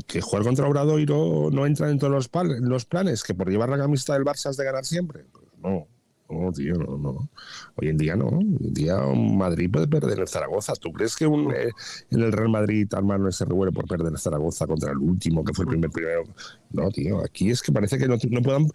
que 0.07 0.21
jugar 0.21 0.45
contra 0.45 0.69
Obradoiro 0.69 1.51
no 1.51 1.67
entra 1.67 1.91
en 1.91 1.99
todos 1.99 2.13
los, 2.13 2.31
los 2.61 2.85
planes, 2.85 3.23
que 3.23 3.35
por 3.35 3.51
llevar 3.51 3.69
la 3.69 3.79
camiseta 3.79 4.15
del 4.15 4.25
Barça 4.25 4.51
has 4.51 4.57
de 4.57 4.65
ganar 4.65 4.85
siempre. 4.85 5.25
Pues 5.33 5.45
no, 5.63 5.87
no, 6.29 6.53
tío, 6.53 6.75
no, 6.75 6.99
no. 6.99 7.31
Hoy 7.77 7.89
en 7.89 7.97
día 7.97 8.17
no. 8.17 8.27
Hoy 8.29 8.57
en 8.61 8.75
día 8.75 8.99
Madrid 8.99 9.71
puede 9.71 9.89
perder 9.89 10.19
en 10.19 10.27
Zaragoza. 10.27 10.75
¿Tú 10.75 10.93
crees 10.93 11.17
que 11.17 11.27
un, 11.27 11.53
eh, 11.55 11.71
en 12.11 12.21
el 12.21 12.33
Real 12.33 12.49
Madrid 12.49 12.93
Armando 12.95 13.31
se 13.33 13.45
revuelve 13.45 13.75
por 13.75 13.87
perder 13.87 14.09
en 14.09 14.19
Zaragoza 14.19 14.67
contra 14.67 14.93
el 14.93 14.99
último, 14.99 15.45
que 15.45 15.55
fue 15.55 15.65
el 15.65 15.71
primer 15.71 15.91
primero? 15.91 16.25
No, 16.71 16.91
tío, 16.91 17.23
aquí 17.25 17.51
es 17.51 17.63
que 17.63 17.73
parece 17.73 17.99
que 17.99 18.09
no, 18.09 18.17
no, 18.31 18.43
puedan, 18.43 18.69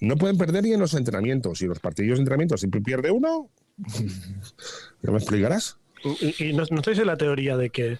no 0.00 0.16
pueden 0.16 0.38
perder 0.38 0.64
ni 0.64 0.72
en 0.72 0.80
los 0.80 0.94
entrenamientos. 0.94 1.60
Y 1.62 1.66
los 1.66 1.78
partidos 1.78 2.18
de 2.18 2.22
entrenamiento 2.22 2.56
siempre 2.56 2.80
pierde 2.80 3.10
uno. 3.10 3.50
¿No 5.02 5.12
me 5.12 5.18
explicarás? 5.18 5.78
Y, 6.20 6.50
y 6.50 6.52
no, 6.52 6.64
no 6.70 6.78
estáis 6.78 6.98
en 6.98 7.06
la 7.06 7.16
teoría 7.16 7.56
de 7.56 7.70
que, 7.70 7.98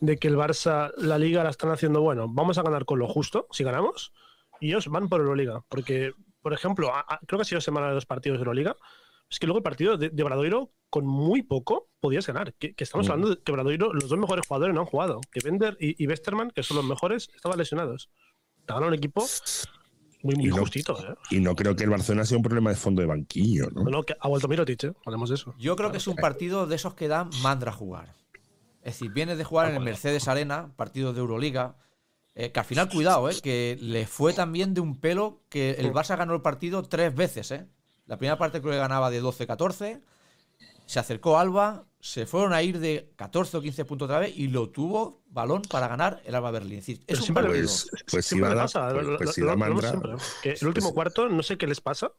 de 0.00 0.16
que 0.18 0.28
el 0.28 0.36
Barça, 0.36 0.92
la 0.98 1.18
liga 1.18 1.42
la 1.44 1.50
están 1.50 1.70
haciendo, 1.70 2.00
bueno, 2.02 2.26
vamos 2.28 2.58
a 2.58 2.62
ganar 2.62 2.84
con 2.84 2.98
lo 2.98 3.08
justo, 3.08 3.46
si 3.50 3.64
ganamos, 3.64 4.12
y 4.60 4.68
ellos 4.68 4.88
van 4.88 5.08
por 5.08 5.20
Euroliga. 5.20 5.62
Porque, 5.68 6.12
por 6.42 6.52
ejemplo, 6.52 6.94
a- 6.94 7.00
a- 7.08 7.18
creo 7.26 7.38
que 7.38 7.42
ha 7.42 7.44
sido 7.46 7.60
semana 7.60 7.88
de 7.88 7.94
dos 7.94 8.06
partidos 8.06 8.38
de 8.38 8.42
Euroliga. 8.42 8.76
Es 9.28 9.38
que 9.40 9.46
luego 9.46 9.58
el 9.58 9.64
partido 9.64 9.96
de, 9.96 10.10
de 10.10 10.22
Bradoiro, 10.22 10.70
con 10.88 11.04
muy 11.06 11.42
poco, 11.42 11.88
podías 11.98 12.26
ganar. 12.26 12.54
Que, 12.54 12.74
que 12.74 12.84
estamos 12.84 13.08
Mm. 13.08 13.10
hablando 13.10 13.34
de 13.34 13.42
que 13.42 13.50
Bradoiro, 13.52 13.92
los 13.92 14.08
dos 14.08 14.18
mejores 14.18 14.46
jugadores 14.46 14.74
no 14.74 14.82
han 14.82 14.86
jugado. 14.86 15.20
Que 15.32 15.40
Bender 15.42 15.76
y, 15.80 16.00
y 16.02 16.06
Westerman, 16.06 16.50
que 16.52 16.62
son 16.62 16.76
los 16.76 16.86
mejores, 16.86 17.28
estaban 17.34 17.58
lesionados. 17.58 18.08
Te 18.66 18.72
un 18.74 18.94
equipo 18.94 19.24
muy, 20.22 20.34
muy 20.36 20.44
Y 20.46 20.48
no- 20.48 20.56
justito, 20.58 20.96
¿eh? 20.98 21.14
Y 21.30 21.40
no 21.40 21.54
creo 21.56 21.74
que 21.76 21.84
el 21.84 21.90
Barcelona 21.90 22.24
sea 22.24 22.36
un 22.36 22.42
problema 22.42 22.70
de 22.70 22.76
fondo 22.76 23.00
de 23.02 23.06
banquillo, 23.08 23.68
¿no? 23.72 23.82
No, 23.84 23.90
no, 23.90 24.02
que 24.04 24.14
ha 24.18 24.28
vuelto 24.28 24.46
Mirotic, 24.48 24.84
¿eh? 24.84 24.92
Hablemos 25.04 25.28
de 25.28 25.34
eso. 25.36 25.54
Yo 25.58 25.74
creo 25.76 25.90
que 25.90 25.98
es 25.98 26.06
un 26.06 26.16
partido 26.16 26.66
de 26.66 26.76
esos 26.76 26.94
que 26.94 27.08
dan 27.08 27.30
mandra 27.42 27.72
jugar. 27.72 28.14
Es 28.86 28.92
decir, 28.94 29.10
vienes 29.10 29.36
de 29.36 29.42
jugar 29.42 29.68
en 29.70 29.74
el 29.76 29.82
Mercedes 29.82 30.28
Arena, 30.28 30.72
partido 30.76 31.12
de 31.12 31.18
Euroliga, 31.18 31.74
eh, 32.36 32.52
que 32.52 32.60
al 32.60 32.66
final, 32.66 32.88
cuidado, 32.88 33.28
eh, 33.28 33.34
que 33.42 33.76
le 33.80 34.06
fue 34.06 34.32
también 34.32 34.74
de 34.74 34.80
un 34.80 35.00
pelo 35.00 35.40
que 35.48 35.72
el 35.72 35.92
Barça 35.92 36.16
ganó 36.16 36.34
el 36.34 36.40
partido 36.40 36.84
tres 36.84 37.12
veces. 37.12 37.50
Eh. 37.50 37.66
La 38.06 38.16
primera 38.16 38.38
parte 38.38 38.60
creo 38.60 38.72
que 38.74 38.78
ganaba 38.78 39.10
de 39.10 39.20
12-14, 39.20 40.00
se 40.86 40.98
acercó 41.00 41.36
Alba, 41.36 41.84
se 41.98 42.26
fueron 42.26 42.52
a 42.52 42.62
ir 42.62 42.78
de 42.78 43.10
14 43.16 43.56
o 43.56 43.60
15 43.60 43.84
puntos 43.86 44.06
otra 44.06 44.20
vez 44.20 44.38
y 44.38 44.46
lo 44.46 44.68
tuvo 44.68 45.20
balón 45.30 45.62
para 45.62 45.88
ganar 45.88 46.22
el 46.24 46.36
Alba 46.36 46.52
Berlín. 46.52 46.78
Es, 46.78 46.86
decir, 46.86 47.04
es 47.08 47.18
un 47.18 47.24
siempre 47.24 47.44
partido. 47.46 47.64
Pues, 47.66 47.90
pues 48.08 48.24
si 48.24 48.28
Siempre 48.36 48.48
va 48.50 48.54
le 48.54 48.60
a 48.60 48.64
pasa, 48.64 48.88
pues- 48.92 49.06
lo- 49.06 49.16
pues 49.18 49.30
si 49.32 49.40
lo- 49.40 49.46
da 49.48 49.52
lo 49.54 49.58
vemos 49.64 49.82
mandra, 49.82 49.90
siempre. 49.90 50.26
Que 50.44 50.50
el 50.60 50.66
último 50.68 50.86
pues- 50.90 50.94
cuarto, 50.94 51.28
no 51.28 51.42
sé 51.42 51.58
qué 51.58 51.66
les 51.66 51.80
pasa, 51.80 52.12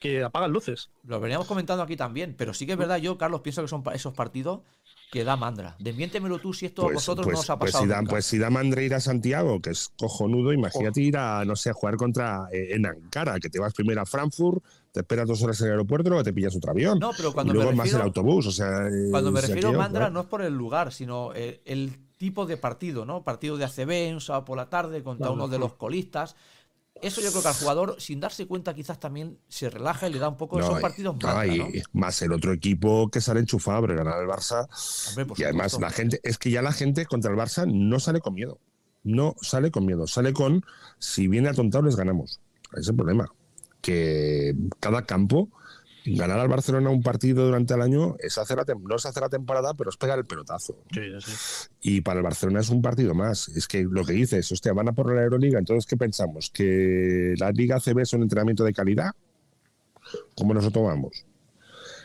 que 0.00 0.24
apagan 0.24 0.50
luces. 0.52 0.90
Lo 1.04 1.20
veníamos 1.20 1.46
comentando 1.46 1.82
aquí 1.84 1.96
también, 1.96 2.34
pero 2.36 2.52
sí 2.54 2.66
que 2.66 2.72
es 2.72 2.78
verdad, 2.78 2.96
yo, 2.98 3.16
Carlos, 3.18 3.42
pienso 3.42 3.62
que 3.62 3.68
son 3.68 3.84
esos 3.94 4.14
partidos 4.14 4.62
que 5.10 5.24
da 5.24 5.36
mandra. 5.36 5.74
Desmiéntemelo 5.78 6.38
tú 6.38 6.52
si 6.52 6.66
esto 6.66 6.82
a 6.82 6.84
Pues, 6.86 6.94
vosotros 6.96 7.24
pues- 7.26 7.34
no 7.34 7.40
os 7.40 7.50
ha 7.50 7.58
pues 7.58 7.72
pasado. 7.72 7.84
si 7.84 7.88
da, 7.90 7.96
nunca. 7.98 8.10
pues 8.10 8.26
si 8.26 8.38
da 8.38 8.50
mandra 8.50 8.82
ir 8.82 8.94
a 8.94 9.00
Santiago, 9.00 9.60
que 9.60 9.70
es 9.70 9.90
cojonudo, 9.98 10.52
imagínate 10.52 11.00
ir 11.00 11.16
a, 11.16 11.44
no 11.44 11.56
sé, 11.56 11.70
a 11.70 11.72
jugar 11.72 11.96
contra 11.96 12.48
eh, 12.52 12.68
en 12.74 12.84
Ankara, 12.86 13.38
que 13.40 13.48
te 13.48 13.58
vas 13.58 13.72
primero 13.72 14.00
a 14.02 14.06
Frankfurt, 14.06 14.62
te 14.92 15.00
esperas 15.00 15.26
dos 15.26 15.42
horas 15.42 15.58
en 15.60 15.66
el 15.68 15.72
aeropuerto, 15.72 16.10
luego 16.10 16.24
te 16.24 16.32
pillas 16.32 16.54
otro 16.56 16.72
avión. 16.72 16.98
No, 16.98 17.12
pero 17.16 17.32
cuando 17.32 17.52
y 17.52 17.56
luego 17.56 17.70
me 17.70 17.76
más 17.76 17.84
refiero- 17.86 18.02
el 18.04 18.08
autobús. 18.08 18.46
O 18.46 18.52
sea, 18.52 18.88
eh, 18.88 19.08
Cuando 19.10 19.30
me 19.32 19.40
refiero 19.40 19.68
a 19.70 19.72
mandra 19.72 20.10
no 20.10 20.20
es 20.20 20.26
por 20.26 20.42
el 20.42 20.54
lugar, 20.54 20.92
sino 20.92 21.32
eh, 21.34 21.62
el 21.64 21.96
tipo 22.18 22.46
de 22.46 22.56
partido, 22.56 23.04
¿no? 23.06 23.22
Partido 23.22 23.56
de 23.56 23.64
ACB, 23.64 24.12
un 24.12 24.20
sábado 24.20 24.44
por 24.44 24.56
la 24.56 24.68
tarde 24.68 25.02
contra 25.04 25.30
uno 25.30 25.46
de 25.48 25.58
los 25.58 25.74
colistas. 25.74 26.34
Eso 27.00 27.20
yo 27.20 27.30
creo 27.30 27.42
que 27.42 27.48
al 27.48 27.54
jugador, 27.54 27.96
sin 28.00 28.18
darse 28.20 28.46
cuenta, 28.46 28.74
quizás 28.74 28.98
también 28.98 29.38
se 29.48 29.70
relaja 29.70 30.08
y 30.08 30.12
le 30.12 30.18
da 30.18 30.28
un 30.28 30.36
poco. 30.36 30.58
No, 30.58 30.78
y- 30.78 30.82
partidos 30.82 31.16
no, 31.16 31.26
mandra, 31.28 31.46
y 31.46 31.58
¿no? 31.58 31.66
más 31.92 32.20
el 32.22 32.32
otro 32.32 32.52
equipo 32.52 33.08
que 33.10 33.20
sale 33.20 33.40
enchufado, 33.40 33.82
pero 33.82 33.96
ganar 33.96 34.20
el 34.20 34.28
Barça. 34.28 34.68
Hombre, 35.10 35.34
y 35.36 35.44
además 35.44 35.72
supuesto. 35.72 35.80
la 35.80 35.90
gente, 35.90 36.20
es 36.24 36.38
que 36.38 36.50
ya 36.50 36.62
la 36.62 36.72
gente 36.72 37.06
contra 37.06 37.30
el 37.30 37.36
Barça 37.36 37.70
no 37.70 38.00
sale 38.00 38.20
con 38.20 38.34
miedo. 38.34 38.58
No 39.04 39.36
sale 39.40 39.70
con 39.70 39.86
miedo, 39.86 40.06
sale 40.06 40.32
con 40.32 40.64
si 40.98 41.28
viene 41.28 41.48
atontado 41.48 41.84
les 41.84 41.94
ganamos. 41.96 42.40
Ese 42.72 42.80
es 42.80 42.88
el 42.88 42.96
problema. 42.96 43.30
Que 43.80 44.56
cada 44.80 45.06
campo, 45.06 45.50
ganar 46.16 46.38
al 46.38 46.48
Barcelona 46.48 46.90
un 46.90 47.02
partido 47.02 47.46
durante 47.46 47.74
el 47.74 47.82
año 47.82 48.16
es 48.18 48.38
hacer 48.38 48.56
la 48.56 48.64
no 48.64 48.96
es 48.96 49.06
hacer 49.06 49.22
la 49.22 49.28
temporada, 49.28 49.74
pero 49.74 49.90
es 49.90 49.96
pegar 49.96 50.18
el 50.18 50.24
pelotazo. 50.24 50.76
Sí, 50.92 51.00
sí. 51.20 51.68
Y 51.80 52.00
para 52.00 52.18
el 52.18 52.24
Barcelona 52.24 52.60
es 52.60 52.70
un 52.70 52.82
partido 52.82 53.14
más. 53.14 53.48
Es 53.48 53.66
que 53.66 53.82
lo 53.82 54.04
que 54.04 54.12
dices, 54.12 54.50
hostia, 54.52 54.72
van 54.72 54.88
a 54.88 54.92
por 54.92 55.14
la 55.14 55.22
Euroliga, 55.22 55.58
entonces 55.58 55.86
¿qué 55.86 55.96
pensamos? 55.96 56.50
¿Que 56.50 57.34
la 57.38 57.50
Liga 57.50 57.80
CB 57.80 58.00
es 58.00 58.12
un 58.12 58.22
entrenamiento 58.22 58.64
de 58.64 58.72
calidad? 58.72 59.12
¿Cómo 60.36 60.54
nos 60.54 60.64
lo 60.64 60.70
tomamos? 60.70 61.26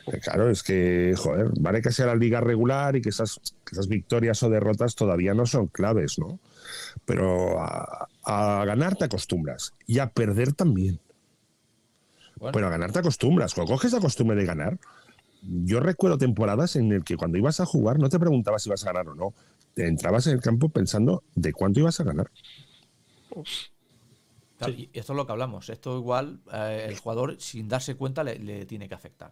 Eh, 0.07 0.19
Claro, 0.19 0.49
es 0.49 0.63
que, 0.63 1.13
joder, 1.17 1.51
vale 1.59 1.81
que 1.81 1.91
sea 1.91 2.07
la 2.07 2.15
liga 2.15 2.41
regular 2.41 2.95
y 2.95 3.01
que 3.01 3.09
esas, 3.09 3.39
que 3.65 3.73
esas 3.73 3.87
victorias 3.87 4.43
o 4.43 4.49
derrotas 4.49 4.95
todavía 4.95 5.33
no 5.33 5.45
son 5.45 5.67
claves, 5.67 6.19
¿no? 6.19 6.39
Pero 7.05 7.61
a, 7.61 8.07
a 8.23 8.65
ganar 8.65 8.95
te 8.95 9.05
acostumbras 9.05 9.73
y 9.87 9.99
a 9.99 10.09
perder 10.09 10.53
también. 10.53 10.99
Bueno. 12.43 12.55
Pero 12.55 12.67
a 12.67 12.69
ganar 12.71 12.91
te 12.91 12.99
acostumbras. 12.99 13.53
Cuando 13.53 13.71
coges 13.71 13.93
la 13.93 14.01
costumbre 14.01 14.35
de 14.35 14.45
ganar, 14.45 14.77
yo 15.41 15.79
recuerdo 15.79 16.17
temporadas 16.17 16.75
en 16.75 16.91
el 16.91 17.05
que 17.05 17.15
cuando 17.15 17.37
ibas 17.37 17.61
a 17.61 17.65
jugar 17.65 17.99
no 17.99 18.09
te 18.09 18.19
preguntabas 18.19 18.63
si 18.63 18.69
ibas 18.69 18.83
a 18.83 18.87
ganar 18.87 19.07
o 19.07 19.15
no. 19.15 19.33
Te 19.73 19.87
entrabas 19.87 20.27
en 20.27 20.33
el 20.33 20.41
campo 20.41 20.67
pensando 20.67 21.23
de 21.35 21.53
cuánto 21.53 21.79
ibas 21.79 22.01
a 22.01 22.03
ganar. 22.03 22.29
Claro, 24.57 24.73
y 24.73 24.89
esto 24.91 25.13
es 25.13 25.17
lo 25.17 25.25
que 25.25 25.31
hablamos. 25.31 25.69
Esto 25.69 25.97
igual 25.97 26.41
eh, 26.51 26.85
el 26.89 26.97
jugador, 26.97 27.39
sin 27.39 27.69
darse 27.69 27.95
cuenta, 27.95 28.25
le, 28.25 28.37
le 28.39 28.65
tiene 28.65 28.89
que 28.89 28.95
afectar. 28.95 29.31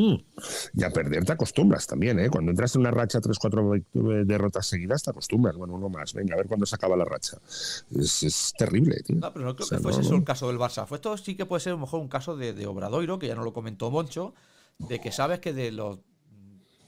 Mm. 0.00 0.78
Y 0.80 0.84
a 0.84 0.90
perder 0.90 1.24
te 1.24 1.32
acostumbras 1.32 1.86
también, 1.86 2.18
¿eh? 2.20 2.30
Cuando 2.30 2.50
entras 2.50 2.74
en 2.74 2.80
una 2.80 2.90
racha, 2.90 3.20
tres, 3.20 3.38
cuatro 3.38 3.74
vict- 3.74 4.24
derrotas 4.24 4.66
seguidas, 4.66 5.02
te 5.02 5.10
acostumbras. 5.10 5.56
Bueno, 5.56 5.74
uno 5.74 5.88
más. 5.88 6.14
Venga, 6.14 6.34
a 6.34 6.38
ver 6.38 6.46
cuándo 6.46 6.64
se 6.64 6.74
acaba 6.74 6.96
la 6.96 7.04
racha. 7.04 7.36
Es, 7.94 8.22
es 8.22 8.52
terrible, 8.56 8.96
tío. 9.02 9.16
No, 9.16 9.32
pero 9.32 9.44
no 9.44 9.54
creo 9.54 9.64
O 9.66 9.68
sea, 9.68 9.78
que 9.78 9.82
fuese 9.82 9.98
no, 9.98 10.02
eso 10.04 10.12
no. 10.12 10.18
el 10.18 10.24
caso 10.24 10.46
del 10.48 10.58
Barça. 10.58 10.86
Fue 10.86 10.96
esto 10.96 11.16
sí 11.18 11.34
que 11.34 11.44
puede 11.46 11.60
ser 11.60 11.72
a 11.72 11.76
lo 11.76 11.80
mejor 11.80 12.00
un 12.00 12.08
caso 12.08 12.36
de, 12.36 12.52
de 12.54 12.66
Obradoiro, 12.66 13.18
que 13.18 13.26
ya 13.26 13.34
no 13.34 13.42
lo 13.44 13.52
comentó 13.52 13.90
Moncho, 13.90 14.34
de 14.78 15.00
que 15.00 15.12
sabes 15.12 15.40
que 15.40 15.52
de 15.52 15.70
los 15.72 15.98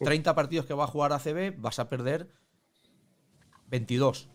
30 0.01 0.35
partidos 0.35 0.65
que 0.67 0.75
va 0.75 0.85
a 0.85 0.89
jugar 0.89 1.13
ACB 1.13 1.55
vas 1.59 1.79
a 1.79 1.89
perder 1.89 2.29
22. 3.69 4.29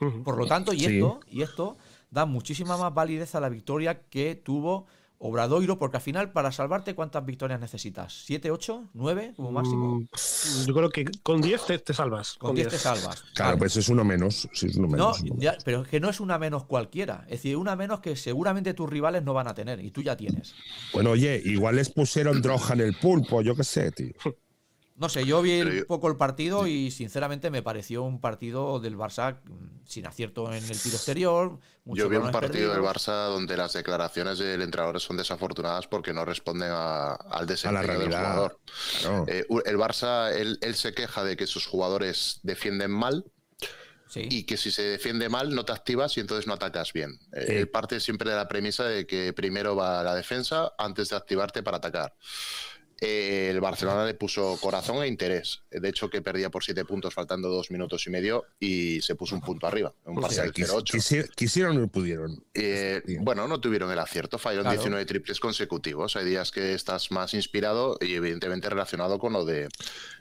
Ujú. 0.00 0.22
Por 0.22 0.36
lo 0.38 0.46
tanto, 0.46 0.72
y 0.72 0.80
Sí. 0.80 0.96
esto, 0.96 1.20
y 1.28 1.42
esto 1.42 1.76
da 2.10 2.24
muchísima 2.26 2.76
más 2.76 2.92
validez 2.94 3.34
a 3.34 3.40
la 3.40 3.48
victoria 3.48 4.02
que 4.08 4.34
tuvo 4.34 4.86
Obradoiro, 5.22 5.78
porque 5.78 5.98
al 5.98 6.02
final, 6.02 6.32
para 6.32 6.50
salvarte, 6.50 6.94
¿cuántas 6.94 7.26
victorias 7.26 7.60
necesitas? 7.60 8.24
¿7, 8.26 8.50
8, 8.50 8.88
9 8.94 9.34
como 9.36 9.52
máximo? 9.52 9.96
Mm, 10.00 10.06
Yo 10.66 10.74
creo 10.74 10.88
que 10.88 11.04
con 11.22 11.42
10 11.42 11.66
te, 11.66 11.78
te 11.78 11.92
salvas. 11.92 12.36
Con 12.38 12.54
10 12.54 12.68
te 12.68 12.78
salvas. 12.78 13.22
Claro, 13.34 13.50
Vale. 13.50 13.58
pues 13.58 13.76
es 13.76 13.90
uno 13.90 14.02
menos. 14.02 14.48
Sí, 14.54 14.68
es 14.68 14.76
uno 14.76 14.86
No, 14.88 14.92
menos. 15.12 15.20
uno 15.20 15.34
ya, 15.38 15.56
pero 15.62 15.82
es 15.82 15.88
que 15.88 16.00
no 16.00 16.08
es 16.08 16.20
una 16.20 16.38
menos 16.38 16.64
cualquiera. 16.64 17.24
Es 17.24 17.32
decir, 17.42 17.58
una 17.58 17.76
menos 17.76 18.00
que 18.00 18.16
seguramente 18.16 18.72
tus 18.72 18.88
rivales 18.88 19.22
no 19.22 19.34
van 19.34 19.46
a 19.48 19.54
tener 19.54 19.84
y 19.84 19.90
tú 19.90 20.02
ya 20.02 20.16
tienes. 20.16 20.54
Bueno, 20.94 21.10
oye, 21.10 21.40
igual 21.44 21.76
les 21.76 21.90
pusieron 21.90 22.40
droga 22.40 22.72
en 22.72 22.80
el 22.80 22.94
pulpo, 22.96 23.42
yo 23.42 23.54
qué 23.54 23.64
sé, 23.64 23.92
tío. 23.92 24.14
No 24.96 25.08
sé, 25.08 25.24
yo 25.26 25.40
vi 25.42 25.60
un 25.60 25.84
poco 25.86 26.08
el 26.08 26.16
partido 26.16 26.66
y 26.66 26.90
sinceramente 26.90 27.50
me 27.50 27.62
pareció 27.62 28.02
un 28.02 28.20
partido 28.20 28.80
del 28.80 28.96
Barça 28.98 29.38
mm, 29.44 29.69
sin 29.90 30.06
acierto 30.06 30.52
en 30.52 30.64
el 30.64 30.80
tiro 30.80 30.96
exterior. 30.96 31.58
muchos 31.84 32.04
Yo 32.04 32.08
vi 32.08 32.16
un 32.16 32.30
partido 32.30 32.72
del. 32.72 32.82
Barça 32.82 33.26
donde 33.28 33.56
las 33.56 33.72
declaraciones 33.72 34.38
del 34.38 34.62
entrenador 34.62 35.00
son 35.00 35.16
desafortunadas 35.16 35.86
porque 35.88 36.12
no 36.12 36.24
responden 36.24 36.70
a- 36.72 37.14
al 37.14 37.46
desempeño 37.46 37.98
del 37.98 38.08
jugador. 38.08 38.60
Claro. 39.00 39.24
Eh, 39.28 39.46
el 39.66 39.76
Barça, 39.76 40.32
él, 40.32 40.58
él 40.62 40.74
se 40.76 40.94
queja 40.94 41.24
de 41.24 41.36
que 41.36 41.46
sus 41.46 41.66
jugadores 41.66 42.38
defienden 42.42 42.90
mal 42.92 43.24
Sí. 44.08 44.26
y 44.28 44.42
que 44.44 44.56
si 44.56 44.72
se 44.72 44.82
defiende 44.82 45.28
mal 45.28 45.54
no 45.54 45.64
te 45.64 45.70
activas 45.72 46.16
y 46.16 46.20
entonces 46.20 46.46
no 46.48 46.54
atacas 46.54 46.92
bien. 46.92 47.18
Eh. 47.32 47.58
Él 47.60 47.68
parte 47.68 48.00
siempre 48.00 48.28
de 48.30 48.36
la 48.36 48.48
premisa 48.48 48.84
de 48.84 49.06
que 49.06 49.32
primero 49.32 49.76
va 49.76 50.02
la 50.02 50.14
defensa 50.16 50.72
antes 50.78 51.10
de 51.10 51.16
activarte 51.16 51.62
para 51.62 51.76
atacar. 51.76 52.14
Eh, 53.00 53.48
el 53.50 53.60
Barcelona 53.60 54.04
le 54.04 54.12
puso 54.14 54.58
corazón 54.60 55.02
e 55.02 55.08
interés. 55.08 55.62
De 55.70 55.88
hecho, 55.88 56.10
que 56.10 56.20
perdía 56.20 56.50
por 56.50 56.62
siete 56.62 56.84
puntos 56.84 57.14
faltando 57.14 57.48
dos 57.48 57.70
minutos 57.70 58.06
y 58.06 58.10
medio 58.10 58.44
y 58.58 59.00
se 59.00 59.14
puso 59.14 59.34
un 59.34 59.40
punto 59.40 59.66
arriba. 59.66 59.94
Un 60.04 60.18
O 60.18 60.20
sea, 60.30 60.42
parcial 60.44 60.52
quis- 60.52 60.66
0-8. 60.66 60.92
quisi- 60.98 61.28
quisieron 61.34 61.76
o 61.78 61.80
no 61.80 61.88
pudieron. 61.88 62.44
Eh, 62.52 63.02
Sí. 63.06 63.16
bueno, 63.20 63.48
no 63.48 63.58
tuvieron 63.60 63.90
el 63.90 63.98
acierto, 63.98 64.36
fallaron 64.38 64.64
Claro. 64.64 64.76
19 64.78 65.06
triples 65.06 65.40
consecutivos. 65.40 66.14
Hay 66.16 66.26
días 66.26 66.50
que 66.50 66.74
estás 66.74 67.10
más 67.10 67.32
inspirado 67.34 67.96
y 68.00 68.14
evidentemente 68.14 68.68
relacionado 68.68 69.18
con 69.18 69.32
lo 69.32 69.44
de... 69.46 69.68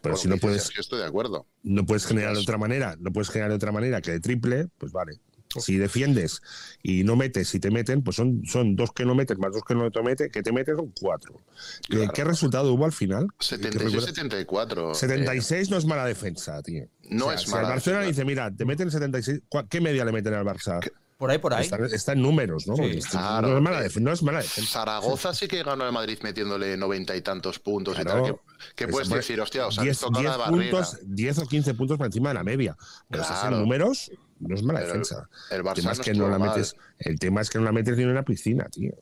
Pero 0.01 0.15
si 0.15 0.27
no 0.29 0.37
puedes- 0.37 0.63
Sergio, 0.63 0.81
estoy 0.81 0.99
de 0.99 1.05
acuerdo. 1.05 1.47
No 1.63 1.85
puedes 1.85 2.05
generar 2.05 2.29
de 2.33 2.39
Ostras. 2.39 2.55
otra 2.55 2.57
manera, 2.59 2.95
no 2.99 3.11
puedes 3.11 3.29
generar 3.29 3.49
de 3.49 3.55
otra 3.57 3.71
manera 3.73 4.01
que 4.01 4.11
de 4.11 4.19
triple, 4.21 4.67
pues 4.77 4.93
vale. 4.93 5.19
Si 5.57 5.77
defiendes 5.77 6.41
y 6.83 7.03
no 7.03 7.15
metes 7.15 7.53
y 7.55 7.59
te 7.59 7.71
meten, 7.71 8.03
pues 8.03 8.15
son, 8.17 8.43
son 8.45 8.75
dos 8.75 8.91
que 8.93 9.03
no 9.03 9.15
metes 9.15 9.39
más 9.39 9.51
dos 9.51 9.63
que 9.67 9.73
no 9.73 9.89
te 9.89 10.01
meten, 10.03 10.29
que 10.29 10.43
te 10.43 10.51
meten 10.51 10.75
son 10.75 10.93
cuatro. 10.99 11.33
Eh, 11.35 11.87
Claro. 11.89 12.11
¿Qué 12.13 12.23
resultado 12.23 12.71
hubo 12.73 12.85
al 12.85 12.91
final? 12.91 13.27
¿Qué 13.39 13.57
recuerdas? 13.57 14.13
76-74. 14.15 14.93
76 14.93 15.71
no 15.71 15.77
es 15.77 15.85
mala 15.85 16.05
defensa, 16.05 16.61
tío. 16.61 16.85
No 17.09 17.31
es 17.31 17.41
si 17.41 17.49
mala 17.49 17.63
el 17.63 17.69
Barcelona 17.69 18.01
defensa. 18.03 18.21
dice, 18.21 18.25
mira, 18.25 18.51
te 18.55 18.63
meten 18.65 18.91
76, 18.91 19.41
¿cuá- 19.49 19.67
¿qué 19.67 19.81
media 19.81 20.05
le 20.05 20.11
meten 20.11 20.35
al 20.35 20.45
Barça? 20.45 20.79
Por 21.19 21.29
ahí, 21.29 21.37
por 21.37 21.53
ahí. 21.53 21.65
Está, 21.65 21.75
está 21.87 22.13
en 22.13 22.21
números, 22.21 22.65
¿no? 22.65 22.77
Sí, 22.77 23.01
claro. 23.11 23.49
no, 23.49 23.57
es 23.57 23.61
mala 23.61 23.81
no 23.99 24.11
es 24.13 24.23
mala 24.23 24.39
defensa. 24.41 24.71
Zaragoza 24.71 25.33
sí 25.33 25.49
que 25.49 25.61
ganó 25.63 25.85
el 25.85 25.91
Madrid 25.91 26.17
metiéndole 26.23 26.77
noventa 26.77 27.13
y 27.13 27.21
tantos 27.21 27.59
puntos 27.59 27.95
Claro. 27.95 28.09
y 28.09 28.23
tal. 28.23 28.35
Que, 28.35 28.39
que 28.75 28.83
Eso, 28.85 28.91
puedes 28.91 29.07
hombre, 29.09 29.17
decir, 29.19 29.41
hostia, 29.41 29.67
os 29.67 29.75
10, 29.75 29.79
habéis 29.81 29.99
tocado 29.99 30.21
10 30.21 30.31
la 30.31 30.37
barrera. 30.37 30.71
puntos, 30.77 30.97
10 31.03 31.37
o 31.39 31.45
15 31.45 31.73
puntos 31.73 31.97
por 31.97 32.05
encima 32.05 32.29
de 32.29 32.35
la 32.35 32.43
media. 32.45 32.77
Pero 33.09 33.23
estás 33.23 33.37
en 33.43 33.49
Claro. 33.49 33.57
números, 33.63 34.11
no 34.39 34.55
es 34.55 34.63
mala 34.63 34.79
Pero 34.79 34.91
defensa. 34.93 35.29
el 35.51 35.57
El 35.57 35.63
Barça 35.65 35.73
tema, 35.75 35.91
es 35.91 35.99
que 35.99 36.13
no 36.13 36.29
la 36.29 36.39
metes, 36.39 36.75
el 36.99 37.19
tema 37.19 37.41
es 37.41 37.49
que 37.49 37.57
no 37.59 37.65
la 37.65 37.71
metes 37.73 37.97
ni 37.97 38.03
en 38.03 38.09
una 38.11 38.23
piscina, 38.23 38.69
tío. 38.69 38.93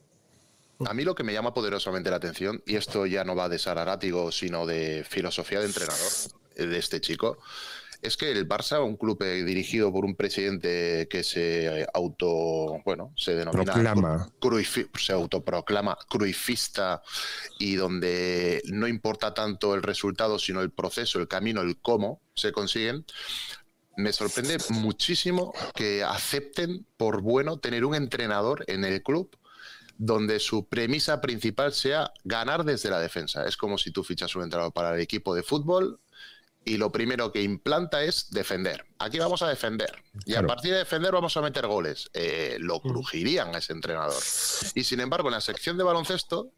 A 0.86 0.94
mí 0.94 1.04
lo 1.04 1.14
que 1.14 1.22
me 1.22 1.32
llama 1.32 1.54
poderosamente 1.54 2.10
la 2.10 2.16
atención, 2.16 2.60
y 2.66 2.74
esto 2.74 3.06
ya 3.06 3.22
no 3.22 3.36
va 3.36 3.48
de 3.48 3.60
Sararátigo, 3.60 4.32
sino 4.32 4.66
de 4.66 5.04
filosofía 5.08 5.60
de 5.60 5.66
entrenador 5.66 6.10
de 6.56 6.78
este 6.78 7.00
chico, 7.00 7.38
es 8.00 8.16
que 8.16 8.30
el 8.30 8.48
Barça, 8.48 8.84
un 8.84 8.96
club 8.96 9.22
eh, 9.22 9.42
dirigido 9.44 9.92
por 9.92 10.04
un 10.04 10.14
presidente 10.14 11.08
que 11.10 11.24
se 11.24 11.82
eh, 11.82 11.86
auto, 11.92 12.80
bueno, 12.84 13.12
se 13.16 13.34
denomina 13.34 13.72
Proclama. 13.72 14.32
se 14.98 15.12
autoproclama 15.12 15.96
cruifista 16.08 17.02
y 17.58 17.74
donde 17.74 18.62
no 18.66 18.86
importa 18.86 19.34
tanto 19.34 19.74
el 19.74 19.82
resultado, 19.82 20.38
sino 20.38 20.60
el 20.60 20.70
proceso, 20.70 21.18
el 21.18 21.28
camino, 21.28 21.60
el 21.60 21.78
cómo 21.80 22.20
se 22.34 22.52
consiguen. 22.52 23.04
Me 23.96 24.12
sorprende 24.12 24.58
muchísimo 24.70 25.52
que 25.74 26.04
acepten 26.04 26.86
por 26.96 27.20
bueno 27.20 27.58
tener 27.58 27.84
un 27.84 27.96
entrenador 27.96 28.64
en 28.68 28.84
el 28.84 29.02
club 29.02 29.36
donde 29.96 30.38
su 30.38 30.68
premisa 30.68 31.20
principal 31.20 31.72
sea 31.72 32.12
ganar 32.22 32.64
desde 32.64 32.88
la 32.88 33.00
defensa. 33.00 33.44
Es 33.44 33.56
como 33.56 33.76
si 33.76 33.90
tú 33.90 34.04
fichas 34.04 34.36
un 34.36 34.44
entrenador 34.44 34.72
para 34.72 34.94
el 34.94 35.00
equipo 35.00 35.34
de 35.34 35.42
fútbol 35.42 35.98
y 36.68 36.76
lo 36.76 36.92
primero 36.92 37.32
que 37.32 37.42
implanta 37.42 38.02
es 38.04 38.30
defender. 38.30 38.84
Aquí 38.98 39.18
vamos 39.18 39.42
a 39.42 39.48
defender. 39.48 40.02
Y 40.26 40.32
Claro. 40.32 40.46
a 40.46 40.54
partir 40.54 40.72
de 40.72 40.78
defender 40.78 41.12
vamos 41.12 41.36
a 41.36 41.40
meter 41.40 41.66
goles. 41.66 42.10
Eh, 42.12 42.56
lo 42.60 42.80
crujirían 42.80 43.54
a 43.54 43.58
ese 43.58 43.72
entrenador. 43.72 44.22
Y 44.74 44.84
sin 44.84 45.00
embargo, 45.00 45.28
en 45.28 45.34
la 45.34 45.40
sección 45.40 45.76
de 45.78 45.84
baloncesto 45.84 46.52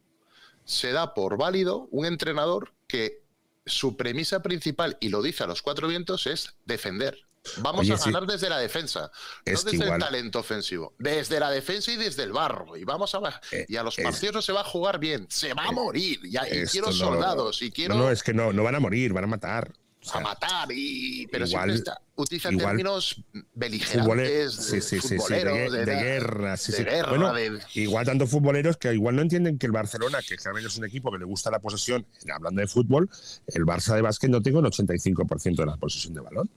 se 0.65 0.93
da 0.93 1.15
por 1.15 1.39
válido 1.39 1.89
un 1.91 2.07
entrenador 2.07 2.75
que 2.87 3.23
su 3.67 3.97
premisa 3.97 4.43
principal, 4.43 4.97
y 5.01 5.09
lo 5.11 5.23
dice 5.23 5.45
a 5.45 5.47
los 5.47 5.63
cuatro 5.63 5.87
vientos, 5.89 6.27
es 6.27 6.55
defender. 6.65 7.19
Vamos 7.59 7.81
Oye, 7.83 7.95
a 7.95 7.97
ganar 7.97 8.27
desde 8.27 8.51
la 8.51 8.59
defensa, 8.59 9.11
Es 9.47 9.65
no 9.65 9.71
desde 9.71 9.85
igual- 9.85 10.01
el 10.03 10.07
talento 10.07 10.39
ofensivo, 10.41 10.95
desde 10.99 11.41
la 11.41 11.51
defensa 11.51 11.91
y 11.91 11.97
desde 11.97 12.23
el 12.25 12.33
barro. 12.33 12.77
Y 12.77 12.85
vamos 12.85 13.15
a 13.15 13.41
Eh, 13.53 13.65
y 13.69 13.77
a 13.77 13.83
los 13.83 13.97
partidos 13.97 14.35
no 14.35 14.43
se 14.43 14.53
va 14.53 14.61
a 14.61 14.65
jugar 14.65 14.99
bien, 14.99 15.27
se 15.31 15.55
va 15.55 15.65
a 15.65 15.73
morir. 15.73 16.21
Ya, 16.29 16.47
y 16.47 16.65
quiero 16.67 16.89
no- 16.89 16.93
soldados, 16.93 17.63
y 17.63 17.71
quiero 17.71 17.95
No, 17.95 18.05
no, 18.05 18.11
es 18.11 18.23
que 18.23 18.35
no, 18.35 18.53
no 18.53 18.63
van 18.63 18.75
a 18.75 18.81
morir, 18.81 19.13
van 19.15 19.25
a 19.25 19.29
matar. 19.29 19.73
O 20.03 20.09
sea, 20.09 20.21
a 20.21 20.25
matar. 20.25 20.69
Y, 20.73 21.27
pero 21.31 21.47
igual- 21.47 21.71
siempre 21.71 21.75
está, 21.93 22.01
utiliza 22.17 22.51
igual- 22.51 22.67
términos 22.69 23.23
beligerantes, 23.55 24.55
sí, 24.55 24.81
sí, 24.81 25.01
sí, 25.01 25.01
sí, 25.01 25.09
de, 25.15 25.21
futboleros, 25.21 25.73
de 25.73 25.85
de- 25.85 25.95
guerra, 25.95 26.57
sí, 26.57 26.73
de 26.73 26.79
sí. 26.79 26.85
guerra, 26.85 27.09
Bueno, 27.11 27.33
de- 27.35 27.61
igual 27.75 28.07
tanto 28.07 28.27
futboleros 28.27 28.77
que 28.79 28.93
igual 28.95 29.17
no 29.17 29.23
entienden 29.23 29.59
que 29.59 29.67
el 29.67 29.73
Barcelona, 29.73 30.21
que 30.27 30.37
realmente 30.37 30.69
es 30.69 30.77
un 30.79 30.87
equipo 30.87 31.13
que 31.13 31.19
le 31.19 31.25
gusta 31.27 31.51
la 31.51 31.59
posesión, 31.59 32.07
hablando 32.35 32.61
de 32.63 32.67
fútbol, 32.67 33.11
el 33.49 33.65
Barça 33.67 33.95
de 33.95 34.01
básquet 34.03 34.31
no 34.31 34.41
tiene 34.41 34.59
un 34.59 34.65
85% 34.67 35.57
de 35.63 35.67
la 35.67 35.77
posesión 35.77 36.15
de 36.15 36.21
balón. 36.21 36.51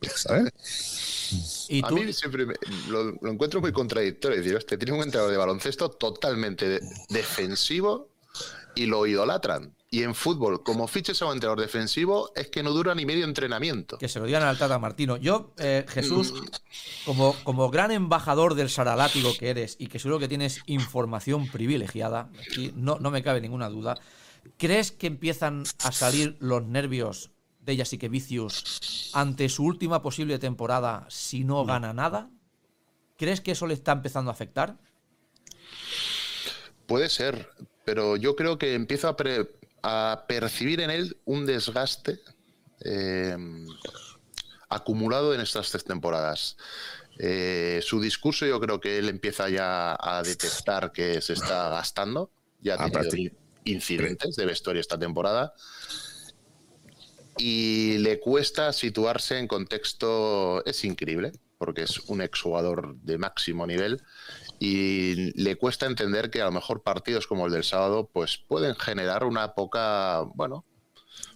Pues, 0.00 0.26
a 0.26 0.32
ver, 0.32 0.52
Y 1.68 1.84
A 1.84 1.88
tú, 1.88 1.96
mí 1.96 2.10
siempre 2.14 2.46
me- 2.46 2.54
lo, 2.88 3.12
lo 3.20 3.30
encuentro 3.30 3.60
muy 3.60 3.70
contradictorio. 3.70 4.38
Es 4.38 4.44
decir, 4.44 4.56
este 4.56 4.78
tiene 4.78 4.96
un 4.96 5.02
entrenador 5.04 5.30
de 5.30 5.36
baloncesto 5.36 5.90
totalmente 5.90 6.66
de- 6.66 6.80
defensivo 7.10 8.08
y 8.74 8.86
lo 8.86 9.06
idolatran. 9.06 9.74
Y 9.90 10.02
en 10.02 10.14
fútbol, 10.14 10.62
como 10.62 10.86
fiches 10.86 11.22
a 11.22 11.26
un 11.26 11.32
entrenador 11.32 11.60
defensivo, 11.60 12.30
es 12.36 12.48
que 12.48 12.62
no 12.62 12.72
dura 12.72 12.94
ni 12.94 13.06
medio 13.06 13.24
entrenamiento. 13.24 13.96
que 13.96 14.08
se 14.08 14.20
lo 14.20 14.26
digan 14.26 14.42
al 14.42 14.58
Tata 14.58 14.78
Martino. 14.78 15.16
Yo, 15.16 15.54
eh, 15.56 15.86
Jesús, 15.88 16.34
como, 17.06 17.34
como 17.42 17.70
gran 17.70 17.90
embajador 17.90 18.54
del 18.54 18.68
Saralátigo 18.68 19.32
que 19.38 19.48
eres 19.48 19.76
y 19.78 19.86
que 19.86 19.98
seguro 19.98 20.18
que 20.18 20.28
tienes 20.28 20.60
información 20.66 21.48
privilegiada, 21.48 22.30
aquí 22.38 22.70
no, 22.76 22.98
no 22.98 23.10
me 23.10 23.22
cabe 23.22 23.40
ninguna 23.40 23.70
duda, 23.70 23.98
¿crees 24.58 24.92
que 24.92 25.06
empiezan 25.06 25.64
a 25.82 25.90
salir 25.90 26.36
los 26.38 26.62
nervios 26.64 27.30
de 27.60 27.76
Jessica 27.76 28.08
Vicius 28.08 29.10
ante 29.14 29.48
su 29.48 29.64
última 29.64 30.02
posible 30.02 30.38
temporada 30.38 31.06
si 31.08 31.44
no 31.44 31.64
gana 31.64 31.94
nada? 31.94 32.28
¿Crees 33.16 33.40
que 33.40 33.52
eso 33.52 33.66
le 33.66 33.72
está 33.74 33.92
empezando 33.92 34.30
a 34.30 34.34
afectar? 34.34 34.76
Puede 36.86 37.08
ser, 37.08 37.50
pero 37.84 38.16
yo 38.16 38.36
creo 38.36 38.58
que 38.58 38.74
empiezo 38.74 39.08
a, 39.08 39.16
pre- 39.16 39.48
a 39.82 40.24
percibir 40.28 40.80
en 40.80 40.90
él 40.90 41.16
un 41.24 41.46
desgaste 41.46 42.20
eh, 42.84 43.36
acumulado 44.68 45.34
en 45.34 45.40
estas 45.40 45.70
tres 45.70 45.84
temporadas. 45.84 46.56
Eh, 47.18 47.80
su 47.82 48.00
discurso 48.00 48.46
yo 48.46 48.60
creo 48.60 48.80
que 48.80 48.98
él 48.98 49.08
empieza 49.08 49.48
ya 49.48 49.96
a 49.98 50.22
detectar 50.22 50.92
que 50.92 51.20
se 51.20 51.32
está 51.32 51.68
gastando. 51.70 52.30
Ya 52.60 52.74
ha 52.74 52.84
A 52.84 52.90
tenido 52.90 53.34
incidentes 53.64 54.36
de 54.36 54.46
vestuario 54.46 54.80
esta 54.80 54.98
temporada. 54.98 55.54
Y 57.36 57.98
le 57.98 58.18
cuesta 58.18 58.72
situarse 58.72 59.38
en 59.38 59.46
contexto. 59.46 60.64
Es 60.64 60.84
increíble, 60.84 61.32
porque 61.58 61.82
es 61.82 61.98
un 62.08 62.20
exjugador 62.20 62.96
de 62.96 63.18
máximo 63.18 63.66
nivel 63.66 64.02
y 64.58 65.32
le 65.40 65.56
cuesta 65.56 65.86
entender 65.86 66.30
que 66.30 66.40
a 66.42 66.46
lo 66.46 66.52
mejor 66.52 66.82
partidos 66.82 67.26
como 67.26 67.46
el 67.46 67.52
del 67.52 67.64
sábado 67.64 68.08
pues 68.12 68.38
pueden 68.38 68.74
generar 68.74 69.24
una 69.24 69.54
poca, 69.54 70.22
bueno, 70.34 70.64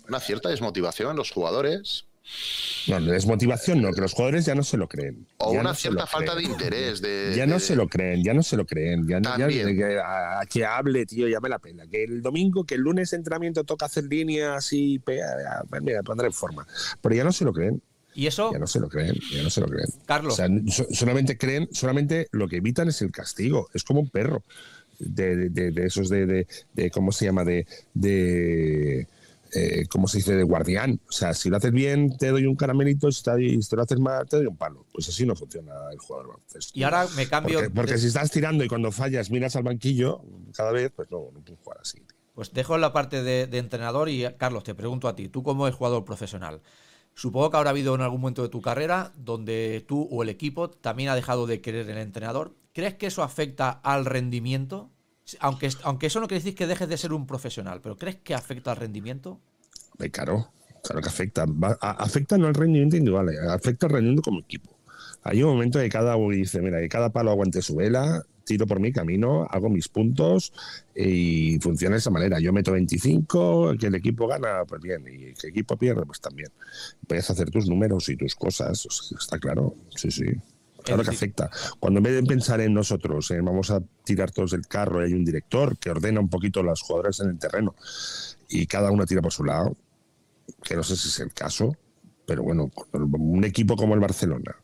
una 0.08 0.20
cierta 0.20 0.48
desmotivación 0.48 1.10
en 1.10 1.16
los 1.16 1.30
jugadores 1.30 2.06
no, 2.86 3.00
desmotivación 3.00 3.82
no, 3.82 3.92
que 3.92 4.00
los 4.00 4.12
jugadores 4.12 4.44
ya 4.44 4.54
no 4.54 4.62
se 4.62 4.76
lo 4.76 4.88
creen. 4.88 5.26
o 5.38 5.52
Ya 5.52 5.60
una 5.60 5.70
no 5.70 5.74
cierta 5.74 6.06
falta 6.06 6.34
de 6.36 6.44
interés 6.44 7.00
de 7.02 7.34
Ya 7.36 7.46
no 7.46 7.58
se 7.58 7.74
lo 7.74 7.88
creen, 7.88 8.22
ya 8.22 8.32
no 8.32 8.42
se 8.44 8.56
lo 8.56 8.64
creen. 8.64 9.06
Ya, 9.08 9.20
ya 9.36 9.48
que, 9.48 9.98
a- 9.98 10.40
a 10.40 10.46
que 10.46 10.64
hable, 10.64 11.04
tío, 11.04 11.28
ya 11.28 11.40
me 11.40 11.48
la 11.48 11.58
pena. 11.58 11.84
Que 11.88 12.04
el 12.04 12.22
domingo, 12.22 12.64
que 12.64 12.76
el 12.76 12.80
lunes 12.80 13.12
entrenamiento 13.12 13.64
toca 13.64 13.86
hacer 13.86 14.04
líneas 14.04 14.72
y 14.72 15.00
mira, 15.80 16.02
pondré 16.04 16.28
en 16.28 16.32
forma. 16.32 16.66
Pero 17.00 17.14
ya 17.14 17.24
no 17.24 17.32
se 17.32 17.44
lo 17.44 17.52
creen, 17.52 17.82
Y 18.14 18.26
eso, 18.26 18.52
ya 18.52 18.58
no 18.58 18.66
se 18.66 18.78
lo 18.80 18.88
creen, 18.88 19.14
ya 19.30 19.42
no 19.42 19.50
se 19.50 19.60
lo 19.60 19.66
creen. 19.68 19.88
Carlos, 20.06 20.34
O 20.34 20.36
sea, 20.36 20.48
so- 20.68 20.86
solamente 20.92 21.38
creen, 21.38 21.68
solamente 21.72 22.28
lo 22.32 22.48
que 22.48 22.56
evitan 22.56 22.88
es 22.88 23.00
el 23.02 23.10
castigo. 23.10 23.68
Es 23.74 23.84
como 23.84 24.00
un 24.00 24.08
perro. 24.10 24.42
De, 24.98 25.48
de- 25.50 25.86
esos 25.86 26.08
de, 26.08 26.46
de- 26.74 26.90
¿cómo 26.90 27.10
se 27.10 27.24
llama? 27.24 27.44
De, 27.44 27.66
de 27.94 29.06
eh, 29.54 29.86
¿cómo 29.90 30.06
se 30.08 30.18
dice? 30.18 30.34
De 30.36 30.42
guardián. 30.44 31.00
O 31.08 31.12
sea, 31.12 31.34
si 31.34 31.50
lo 31.50 31.56
haces 31.56 31.72
bien, 31.72 32.16
te 32.16 32.28
doy 32.28 32.46
un 32.46 32.54
caramelito, 32.54 33.10
si 33.10 33.22
te, 33.22 33.60
si 33.62 33.68
te 33.68 33.76
lo 33.76 33.82
haces 33.82 33.98
mal, 33.98 34.26
te 34.28 34.36
doy 34.36 34.46
un 34.46 34.56
palo. 34.56 34.86
Pues 34.92 35.08
así 35.08 35.26
no 35.26 35.34
funciona 35.34 35.72
el 35.92 35.98
jugador 35.98 36.40
y 36.72 36.82
ahora 36.84 37.06
me 37.16 37.26
cambio. 37.26 37.60
Porque, 37.74 37.98
si 37.98 38.06
estás 38.06 38.30
tirando 38.30 38.64
y 38.64 38.68
cuando 38.68 38.92
fallas 38.92 39.30
miras 39.30 39.56
al 39.56 39.62
banquillo 39.64 40.22
cada 40.54 40.72
vez, 40.72 40.90
pues 40.94 41.10
no, 41.10 41.30
no 41.32 41.40
puedes 41.40 41.60
jugar 41.62 41.78
así. 41.80 41.98
tío. 41.98 42.16
Pues 42.34 42.52
dejo 42.52 42.78
la 42.78 42.92
parte 42.92 43.22
de, 43.22 43.46
de 43.46 43.58
entrenador 43.58 44.08
y 44.08 44.24
Carlos, 44.38 44.64
te 44.64 44.74
pregunto 44.74 45.06
a 45.08 45.14
ti, 45.14 45.28
tú 45.28 45.42
como 45.42 45.66
el 45.66 45.72
jugador 45.74 46.04
profesional, 46.04 46.62
supongo 47.14 47.50
que 47.50 47.56
habrá 47.56 47.70
habido 47.70 47.94
en 47.94 48.00
algún 48.00 48.20
momento 48.20 48.42
de 48.42 48.48
tu 48.48 48.60
carrera 48.60 49.12
donde 49.16 49.84
tú 49.86 50.08
o 50.10 50.22
el 50.22 50.28
equipo 50.28 50.70
también 50.70 51.08
ha 51.08 51.14
dejado 51.14 51.46
de 51.46 51.60
querer 51.60 51.88
el 51.88 51.98
entrenador. 51.98 52.54
¿Crees 52.72 52.94
que 52.94 53.06
eso 53.06 53.22
afecta 53.22 53.70
al 53.70 54.04
rendimiento? 54.04 54.90
Aunque, 55.40 55.70
aunque 55.82 56.06
eso 56.06 56.20
no 56.20 56.26
quiere 56.26 56.42
decir 56.42 56.54
que 56.54 56.66
dejes 56.66 56.88
de 56.88 56.96
ser 56.96 57.12
un 57.12 57.26
profesional, 57.26 57.80
pero 57.80 57.96
¿crees 57.96 58.16
que 58.16 58.34
afecta 58.34 58.72
al 58.72 58.78
rendimiento? 58.78 59.40
Claro, 60.10 60.52
claro 60.82 61.02
que 61.02 61.08
afecta. 61.08 61.46
Afecta 61.80 62.38
no 62.38 62.46
al 62.46 62.54
rendimiento 62.54 62.96
individual, 62.96 63.28
eh, 63.28 63.38
afecta 63.48 63.86
al 63.86 63.92
rendimiento 63.92 64.22
como 64.22 64.40
equipo. 64.40 64.76
Hay 65.22 65.42
un 65.42 65.50
momento 65.50 65.78
que 65.78 65.88
cada 65.88 66.16
uno 66.16 66.34
dice, 66.34 66.60
mira, 66.60 66.80
que 66.80 66.88
cada 66.88 67.10
palo 67.10 67.30
aguante 67.30 67.62
su 67.62 67.76
vela, 67.76 68.24
tiro 68.44 68.66
por 68.66 68.80
mi 68.80 68.92
camino, 68.92 69.46
hago 69.50 69.68
mis 69.68 69.88
puntos 69.88 70.52
y 70.94 71.58
funciona 71.60 71.94
de 71.94 72.00
esa 72.00 72.10
manera. 72.10 72.40
Yo 72.40 72.52
meto 72.52 72.72
25, 72.72 73.74
que 73.78 73.86
el 73.86 73.94
equipo 73.94 74.26
gana, 74.26 74.64
pues 74.66 74.80
bien, 74.80 75.04
y 75.06 75.34
que 75.34 75.46
el 75.46 75.50
equipo 75.50 75.76
pierde, 75.76 76.04
pues 76.04 76.20
también. 76.20 76.48
Puedes 77.06 77.28
hacer 77.30 77.50
tus 77.50 77.68
números 77.68 78.08
y 78.08 78.16
tus 78.16 78.34
cosas, 78.34 78.86
está 79.18 79.38
claro, 79.38 79.74
sí, 79.94 80.10
sí. 80.10 80.26
Claro 80.82 81.04
que 81.04 81.10
afecta. 81.10 81.48
Cuando 81.78 81.98
en 81.98 82.04
vez 82.04 82.14
de 82.14 82.22
pensar 82.24 82.60
en 82.60 82.74
nosotros, 82.74 83.32
vamos 83.42 83.70
a 83.70 83.80
tirar 84.04 84.32
todos 84.32 84.50
del 84.50 84.66
carro 84.66 85.00
y 85.00 85.06
hay 85.06 85.14
un 85.14 85.24
director 85.24 85.78
que 85.78 85.90
ordena 85.90 86.18
un 86.18 86.28
poquito 86.28 86.58
a 86.58 86.64
las 86.64 86.80
jugadoras 86.80 87.20
en 87.20 87.30
el 87.30 87.38
terreno 87.38 87.76
y 88.48 88.66
cada 88.66 88.90
una 88.90 89.06
tira 89.06 89.22
por 89.22 89.32
su 89.32 89.44
lado, 89.44 89.76
que 90.64 90.74
no 90.74 90.82
sé 90.82 90.96
si 90.96 91.08
es 91.08 91.20
el 91.20 91.32
caso, 91.32 91.76
pero 92.26 92.42
bueno, 92.42 92.70
un 92.92 93.44
equipo 93.44 93.76
como 93.76 93.94
el 93.94 94.00
Barcelona, 94.00 94.56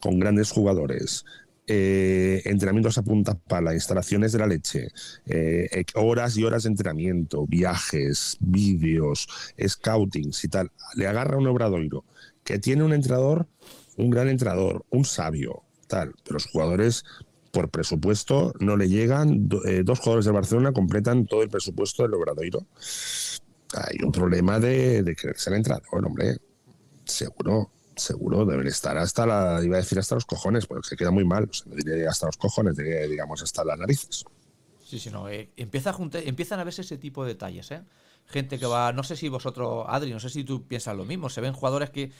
con 0.00 0.18
grandes 0.18 0.50
jugadores, 0.50 1.24
eh, 1.66 2.42
entrenamientos 2.44 2.98
a 2.98 3.02
punta 3.02 3.34
pala, 3.34 3.74
instalaciones 3.74 4.32
de 4.32 4.38
la 4.38 4.46
leche, 4.46 4.88
eh, 5.26 5.84
horas 5.94 6.36
y 6.36 6.44
horas 6.44 6.64
de 6.64 6.70
entrenamiento, 6.70 7.46
viajes, 7.46 8.36
vídeos, 8.40 9.28
scoutings 9.66 10.44
y 10.44 10.48
tal, 10.48 10.70
le 10.94 11.06
agarra 11.06 11.38
un 11.38 11.46
obradoiro 11.46 12.04
que 12.44 12.58
tiene 12.58 12.84
un 12.84 12.92
entrenador, 12.92 13.48
un 13.96 14.10
gran 14.10 14.28
entrenador, 14.28 14.84
un 14.90 15.04
sabio, 15.04 15.62
tal, 15.86 16.14
pero 16.22 16.34
los 16.34 16.46
jugadores 16.46 17.04
por 17.50 17.70
presupuesto 17.70 18.52
no 18.58 18.76
le 18.76 18.88
llegan, 18.88 19.48
eh, 19.64 19.82
dos 19.84 20.00
jugadores 20.00 20.26
de 20.26 20.32
Barcelona 20.32 20.72
completan 20.72 21.24
todo 21.24 21.42
el 21.42 21.48
presupuesto 21.48 22.02
del 22.02 22.14
obradoiro. 22.14 22.66
Hay 23.74 23.98
un 24.04 24.12
problema 24.12 24.60
de, 24.60 25.02
de 25.02 25.16
creerse 25.16 25.50
el 25.50 25.56
entrenador, 25.56 26.04
hombre. 26.04 26.36
Seguro, 27.04 27.70
seguro, 27.96 28.44
deben 28.44 28.66
estar 28.66 28.96
hasta 28.98 29.26
la, 29.26 29.60
iba 29.64 29.76
a 29.76 29.80
decir 29.80 29.98
hasta 29.98 30.14
los 30.14 30.24
cojones, 30.24 30.66
porque 30.66 30.88
se 30.88 30.96
queda 30.96 31.10
muy 31.10 31.24
mal. 31.24 31.44
O 31.50 31.52
sea, 31.52 31.66
no 31.70 31.76
diré 31.76 32.06
hasta 32.06 32.26
los 32.26 32.36
cojones, 32.36 32.76
diré, 32.76 33.08
digamos, 33.08 33.42
hasta 33.42 33.64
las 33.64 33.78
narices. 33.78 34.24
Sí, 34.84 34.98
sí, 34.98 35.10
no. 35.10 35.28
eh, 35.28 35.50
empieza 35.56 35.90
a 35.90 35.92
juntar- 35.92 36.22
empiezan 36.26 36.60
a 36.60 36.64
verse 36.64 36.82
ese 36.82 36.98
tipo 36.98 37.24
de 37.24 37.32
detalles, 37.34 37.70
¿eh? 37.70 37.82
Gente 38.26 38.58
que 38.58 38.66
va. 38.66 38.92
No 38.92 39.02
sé 39.02 39.16
si 39.16 39.28
vosotros, 39.28 39.84
Adri, 39.88 40.12
no 40.12 40.20
sé 40.20 40.30
si 40.30 40.44
tú 40.44 40.66
piensas 40.66 40.96
lo 40.96 41.04
mismo. 41.04 41.28
Se 41.28 41.40
ven 41.40 41.52
jugadores 41.52 41.90
que 41.90 42.10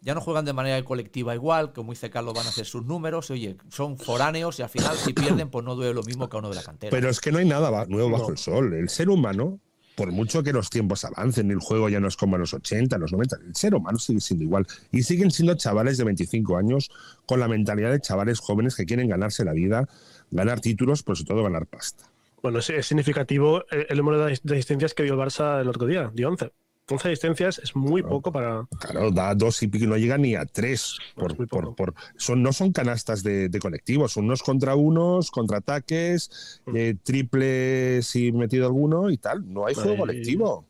ya 0.00 0.14
no 0.14 0.20
juegan 0.20 0.44
de 0.44 0.52
manera 0.52 0.82
colectiva 0.84 1.34
igual, 1.34 1.72
como 1.72 1.92
dice 1.92 2.10
Carlos, 2.10 2.34
van 2.34 2.44
a 2.46 2.50
hacer 2.50 2.66
sus 2.66 2.84
números, 2.84 3.30
oye, 3.30 3.56
son 3.70 3.96
foráneos 3.96 4.58
y 4.58 4.62
al 4.62 4.68
final 4.68 4.94
si 4.98 5.14
pierden, 5.14 5.48
pues 5.48 5.64
no 5.64 5.74
duele 5.74 5.94
lo 5.94 6.02
mismo 6.02 6.28
que 6.28 6.36
a 6.36 6.40
uno 6.40 6.50
de 6.50 6.56
la 6.56 6.62
cantera. 6.62 6.90
Pero 6.90 7.08
es 7.08 7.20
que 7.20 7.32
no 7.32 7.38
hay 7.38 7.46
nada 7.46 7.86
nuevo 7.86 8.10
bajo 8.10 8.30
el 8.30 8.36
sol. 8.36 8.74
El 8.74 8.90
ser 8.90 9.08
humano, 9.08 9.60
por 9.94 10.12
mucho 10.12 10.42
que 10.42 10.52
los 10.52 10.70
tiempos 10.70 11.04
avancen, 11.04 11.50
el 11.50 11.60
juego 11.60 11.88
ya 11.88 12.00
no 12.00 12.08
es 12.08 12.16
como 12.16 12.36
en 12.36 12.40
los 12.40 12.54
80, 12.54 12.96
en 12.96 13.00
los 13.00 13.12
90, 13.12 13.36
el 13.46 13.54
ser 13.54 13.74
humano 13.74 13.98
sigue 13.98 14.20
siendo 14.20 14.44
igual. 14.44 14.66
Y 14.92 15.02
siguen 15.02 15.30
siendo 15.30 15.54
chavales 15.54 15.98
de 15.98 16.04
25 16.04 16.56
años 16.56 16.90
con 17.26 17.40
la 17.40 17.48
mentalidad 17.48 17.92
de 17.92 18.00
chavales 18.00 18.40
jóvenes 18.40 18.74
que 18.74 18.86
quieren 18.86 19.08
ganarse 19.08 19.44
la 19.44 19.52
vida, 19.52 19.88
ganar 20.30 20.60
títulos, 20.60 21.02
pero 21.02 21.16
sobre 21.16 21.28
todo 21.28 21.42
ganar 21.44 21.66
pasta. 21.66 22.04
Bueno, 22.42 22.58
es, 22.58 22.86
significativo 22.86 23.64
el, 23.70 23.96
número 23.96 24.24
de, 24.24 24.38
de 24.42 24.54
asistencias 24.54 24.94
que 24.94 25.02
dio 25.02 25.14
el 25.14 25.20
Barça 25.20 25.60
el 25.60 25.68
otro 25.68 25.86
día, 25.86 26.10
dio 26.12 26.28
11. 26.28 26.52
11 26.90 27.08
asistencias 27.08 27.58
es 27.60 27.74
muy 27.74 28.02
poco 28.02 28.30
para. 28.30 28.66
Claro, 28.78 29.10
da 29.10 29.34
dos 29.34 29.62
y 29.62 29.68
pico, 29.68 29.86
no 29.86 29.96
llega 29.96 30.18
ni 30.18 30.34
a 30.34 30.44
tres. 30.44 30.98
Por, 31.14 31.34
por- 31.48 31.74
por- 31.74 31.94
son, 32.16 32.42
no 32.42 32.52
son 32.52 32.72
canastas 32.72 33.22
de, 33.22 33.48
de 33.48 33.58
colectivos, 33.58 34.12
son 34.12 34.26
unos 34.26 34.42
contra 34.42 34.74
unos, 34.74 35.30
contraataques, 35.30 36.60
Mm. 36.66 36.76
eh, 36.76 36.96
triples 37.02 38.14
y 38.16 38.32
metido 38.32 38.66
alguno 38.66 39.08
y 39.10 39.16
tal. 39.16 39.50
No 39.50 39.66
hay 39.66 39.74
juego 39.74 39.92
Ay. 39.92 39.98
colectivo. 39.98 40.66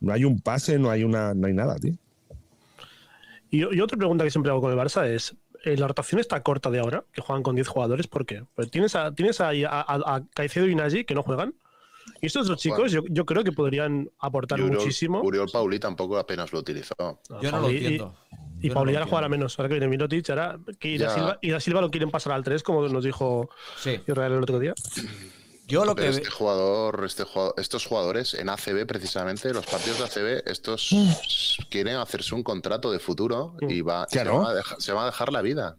No 0.00 0.12
hay 0.12 0.24
un 0.24 0.40
pase, 0.40 0.80
no 0.80 0.90
hay 0.90 1.04
una, 1.04 1.32
no 1.32 1.46
hay 1.46 1.52
nada, 1.54 1.76
tío. 1.76 1.94
Y, 3.50 3.58
y 3.76 3.80
otra 3.80 3.96
pregunta 3.96 4.24
que 4.24 4.30
siempre 4.32 4.50
hago 4.50 4.60
con 4.60 4.72
el 4.72 4.78
Barça 4.78 5.06
es: 5.06 5.36
eh, 5.64 5.76
¿la 5.76 5.86
rotación 5.86 6.20
está 6.20 6.42
corta 6.42 6.70
de 6.70 6.80
ahora? 6.80 7.04
Que 7.12 7.20
juegan 7.22 7.44
con 7.44 7.54
10 7.54 7.68
jugadores, 7.68 8.08
¿por 8.08 8.26
qué? 8.26 8.42
Pues 8.56 8.68
tienes 8.70 8.96
a, 8.96 9.14
tienes 9.14 9.40
ahí 9.40 9.62
a, 9.62 9.68
a- 9.80 10.16
a 10.16 10.22
Caicedo 10.34 10.66
y 10.66 10.74
Nagy 10.74 11.04
que 11.04 11.14
no 11.14 11.22
juegan. 11.22 11.54
Y 12.20 12.26
estos 12.26 12.46
dos 12.46 12.58
chicos, 12.58 12.92
yo, 12.92 13.02
yo 13.10 13.24
creo 13.26 13.42
que 13.44 13.52
podrían 13.52 14.10
aportar 14.20 14.58
Y 14.58 14.62
Uriol- 14.62 14.78
muchísimo. 14.78 15.20
Uriol 15.22 15.48
Pauli 15.52 15.78
tampoco 15.78 16.16
apenas 16.18 16.52
lo 16.52 16.60
utilizó. 16.60 16.94
Yo 17.40 17.50
no 17.50 17.60
lo 17.60 17.70
Y- 17.70 17.74
y- 17.74 17.76
entiendo. 17.78 18.14
Y 18.60 18.68
no 18.68 18.74
Pauli 18.74 18.92
lo 18.92 18.98
ahora 18.98 19.08
jugará 19.08 19.28
menos. 19.28 19.58
Ahora 19.58 19.68
que 19.68 19.74
viene 19.74 19.88
Mirotic, 19.88 20.30
ahora 20.30 20.58
que 20.78 20.88
y 20.88 20.98
da 20.98 21.06
Ya. 21.08 21.14
Silva, 21.14 21.38
y 21.42 21.50
lo 21.82 21.90
quieren 21.90 22.10
pasar 22.10 22.32
al 22.32 22.44
3, 22.44 22.62
como 22.62 22.86
nos 22.88 23.02
dijo 23.04 23.48
Sí. 23.78 24.00
Israel 24.06 24.32
el 24.34 24.42
otro 24.42 24.58
día. 24.60 24.74
Yo 25.66 25.84
lo 25.84 25.94
que 25.94 26.08
este 26.08 26.28
jugador, 26.28 27.02
este 27.04 27.24
jugador, 27.24 27.54
estos 27.56 27.86
jugadores 27.86 28.34
en 28.34 28.48
ACB 28.50 28.84
precisamente, 28.84 29.52
los 29.54 29.64
partidos 29.64 29.98
de 29.98 30.04
ACB, 30.04 30.42
estos 30.50 30.90
quieren 31.70 31.96
hacerse 31.96 32.34
un 32.34 32.42
contrato 32.42 32.90
de 32.92 32.98
futuro 32.98 33.54
y 33.68 33.80
va, 33.80 34.06
se, 34.08 34.22
dejar, 34.54 34.80
se 34.80 34.92
van 34.92 35.04
a 35.04 35.06
dejar 35.06 35.32
la 35.32 35.40
vida. 35.40 35.76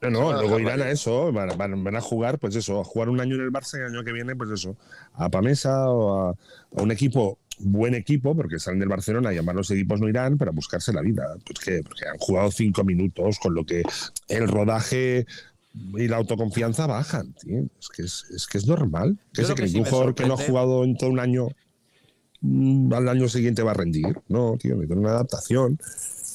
No, 0.00 0.10
no, 0.10 0.30
a 0.30 0.40
luego 0.40 0.60
irán 0.60 0.80
a 0.82 0.90
eso, 0.90 1.32
van, 1.32 1.56
van- 1.58 1.82
van 1.82 1.96
a 1.96 2.00
jugar, 2.00 2.38
pues 2.38 2.54
eso, 2.56 2.80
a 2.80 2.84
jugar 2.84 3.08
un 3.08 3.20
año 3.20 3.34
en 3.34 3.40
el 3.42 3.50
Barça 3.52 3.74
y 3.78 3.80
el 3.80 3.86
año 3.94 4.04
que 4.04 4.12
viene, 4.12 4.36
pues 4.36 4.50
eso, 4.50 4.76
a 5.14 5.28
Pamesa 5.28 5.90
o 5.90 6.28
a, 6.28 6.30
a 6.30 6.82
un 6.82 6.90
equipo, 6.92 7.38
buen 7.58 7.94
equipo, 7.94 8.36
porque 8.36 8.60
salen 8.60 8.78
del 8.78 8.88
Barcelona 8.88 9.32
y 9.32 9.36
además 9.36 9.56
los 9.56 9.70
equipos 9.72 10.00
no 10.00 10.08
irán, 10.08 10.38
pero 10.38 10.52
a 10.52 10.54
buscarse 10.54 10.92
la 10.92 11.00
vida. 11.02 11.24
Pues 11.44 11.58
que, 11.58 11.82
porque 11.82 12.06
han 12.06 12.18
jugado 12.18 12.50
cinco 12.52 12.84
minutos, 12.84 13.38
con 13.40 13.54
lo 13.54 13.64
que 13.64 13.82
el 14.28 14.46
rodaje 14.46 15.26
y 15.94 16.06
la 16.08 16.16
autoconfianza 16.18 16.86
bajan, 16.86 17.32
tío. 17.34 17.64
Es 17.80 17.88
que 17.88 18.02
es, 18.02 18.24
es 18.34 18.46
que 18.46 18.58
es 18.58 18.66
normal. 18.68 19.18
Que 19.32 19.42
Yo 19.42 19.48
se 19.48 19.52
lo 19.52 19.56
que 19.56 19.66
sí 19.66 19.72
que 19.74 19.78
un 19.80 19.84
me 19.84 19.90
jugador 19.90 20.14
que 20.14 20.26
no 20.26 20.34
ha 20.34 20.36
jugado 20.38 20.84
en 20.84 20.96
todo 20.96 21.10
un 21.10 21.18
año 21.20 21.48
mm, 22.40 22.92
al 22.92 23.08
año 23.08 23.28
siguiente 23.28 23.62
va 23.62 23.72
a 23.72 23.74
rendir. 23.74 24.16
No, 24.28 24.56
tío, 24.58 24.74
necesita 24.76 24.94
una 25.00 25.10
adaptación 25.10 25.78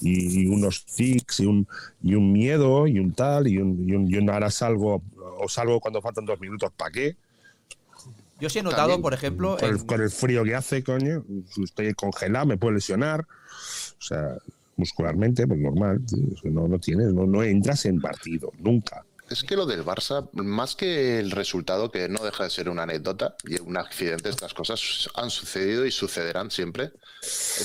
y, 0.02 0.44
y 0.44 0.48
unos 0.48 0.86
tics 0.86 1.40
y 1.42 1.46
un, 1.46 1.68
y 2.02 2.16
un 2.16 2.32
miedo 2.32 2.88
y 2.88 3.00
un 3.00 3.14
tal 3.14 3.48
y 3.48 3.58
un, 3.58 3.88
y 3.88 3.94
un, 3.94 4.10
y 4.10 4.16
un 4.18 4.30
ahora 4.30 4.50
salgo 4.50 5.02
o 5.40 5.48
salgo 5.50 5.80
cuando 5.80 6.02
faltan 6.02 6.26
dos 6.26 6.40
minutos, 6.40 6.72
¿para 6.76 6.92
qué? 6.92 7.16
yo 8.40 8.50
sí 8.50 8.60
he 8.60 8.64
notado, 8.64 8.82
También, 8.84 9.02
por 9.02 9.14
ejemplo, 9.14 9.58
Con 9.58 9.70
el, 9.70 9.78
en- 9.78 9.86
con 9.86 10.02
el 10.02 10.10
frío 10.10 10.44
que 10.44 10.56
hace, 10.56 10.84
coño, 10.84 11.24
estoy 11.64 11.94
congelado, 11.94 12.46
me 12.46 12.58
puedo 12.58 12.74
lesionar. 12.74 13.22
O 13.22 14.02
sea, 14.02 14.36
muscularmente, 14.76 15.48
pues 15.48 15.60
normal, 15.60 16.02
no, 16.44 16.68
no 16.68 16.80
tienes, 16.80 17.14
no, 17.14 17.26
no 17.26 17.44
entras 17.44 17.86
en 17.86 18.02
partido, 18.02 18.52
nunca. 18.60 19.06
Es 19.30 19.44
que 19.44 19.56
lo 19.56 19.66
del 19.66 19.84
Barça, 19.84 20.30
más 20.34 20.76
que 20.76 21.20
el 21.20 21.32
resultado, 21.32 21.90
que 21.90 22.10
no 22.10 22.24
deja 22.24 22.44
de 22.44 22.50
ser 22.50 22.70
una 22.70 22.84
anécdota 22.84 23.36
y 23.44 23.60
un 23.60 23.78
accidente, 23.78 24.30
estas 24.30 24.54
cosas 24.54 25.10
han 25.16 25.30
sucedido 25.30 25.86
y 25.86 25.92
sucederán 25.92 26.52
siempre, 26.52 26.92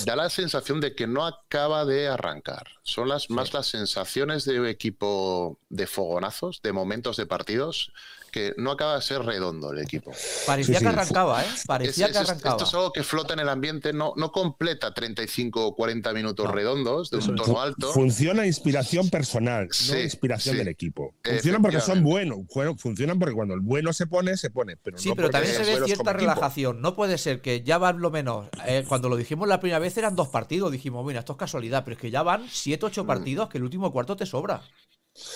da 0.07 0.17
la 0.17 0.31
sensación 0.31 0.81
de 0.81 0.95
que 0.95 1.07
no 1.07 1.27
acaba 1.27 1.85
de 1.85 2.09
arrancar. 2.09 2.69
Son 2.85 3.09
las 3.09 3.29
más 3.29 3.53
las 3.53 3.67
sensaciones 3.67 4.45
de 4.45 4.61
un 4.61 4.67
equipo 4.67 5.59
de 5.69 5.87
fogonazos, 5.87 6.63
de 6.63 6.73
momentos 6.73 7.17
de 7.17 7.27
partidos, 7.27 7.93
que 8.29 8.53
no 8.57 8.71
acaba 8.73 8.97
de 8.97 9.03
ser 9.03 9.23
redondo 9.23 9.73
el 9.73 9.79
equipo. 9.81 10.13
parecía 10.47 10.79
sí, 10.79 10.85
que 10.85 10.89
arrancaba, 10.89 11.43
¿eh? 11.43 11.47
Parecía 11.67 12.07
Es- 12.07 12.13
que 12.13 12.19
arrancaba. 12.19 12.57
Esto 12.57 12.65
es 12.69 12.75
algo 12.75 12.93
que 12.93 13.03
flota 13.03 13.35
en 13.35 13.41
el 13.41 13.49
ambiente, 13.49 13.93
no, 13.93 14.13
no 14.17 14.31
completa 14.33 14.93
35 14.95 15.67
o 15.67 15.75
40 15.75 16.13
minutos 16.13 16.47
No. 16.47 16.53
redondos 16.53 17.11
de 17.11 17.17
un 17.19 17.37
tono 17.37 17.61
alto. 17.61 17.93
Funciona 17.93 18.47
inspiración 18.47 19.11
personal, 19.11 19.69
no 19.91 19.99
inspiración 20.01 20.55
sí. 20.55 20.59
del 20.59 20.69
equipo. 20.69 21.15
Funcionan 21.25 21.63
porque 21.63 21.81
son 21.81 22.03
buenos, 22.03 22.39
bueno, 22.55 22.77
funcionan 22.77 23.19
porque 23.19 23.35
cuando 23.35 23.55
el 23.55 23.61
bueno 23.61 23.93
se 23.93 24.07
pone, 24.07 24.37
se 24.37 24.51
pone. 24.51 24.77
Pero 24.77 24.99
Sí, 24.99 25.09
no 25.11 25.17
pero 25.17 25.31
también 25.31 25.55
se 25.55 25.61
ve 25.61 25.67
cierta 25.85 25.93
equipo. 25.93 26.13
relajación. 26.13 26.81
No 26.81 26.95
puede 26.95 27.19
ser 27.19 27.41
que 27.41 27.63
ya 27.63 27.79
van 27.79 28.01
lo 28.01 28.11
menos. 28.11 28.49
eh, 28.67 28.85
cuando 28.87 29.09
lo 29.09 29.17
dijimos 29.17 29.49
la 29.49 29.61
primera 29.61 29.79
vez 29.79 29.97
eran 29.97 30.15
dos 30.17 30.29
partidos. 30.29 30.71
Dijimos, 30.73 31.05
mira, 31.07 31.21
esto 31.21 31.33
es 31.33 31.39
casualidad, 31.39 31.85
pero 31.85 31.95
es 31.97 32.01
que 32.01 32.11
ya 32.11 32.23
van 32.23 32.47
siete, 32.51 32.85
Mm. 32.85 32.89
ocho 32.89 33.07
partidos 33.07 33.49
que 33.49 33.59
el 33.59 33.65
último 33.65 33.93
cuarto 33.93 34.17
te 34.17 34.27
sobra. 34.27 34.63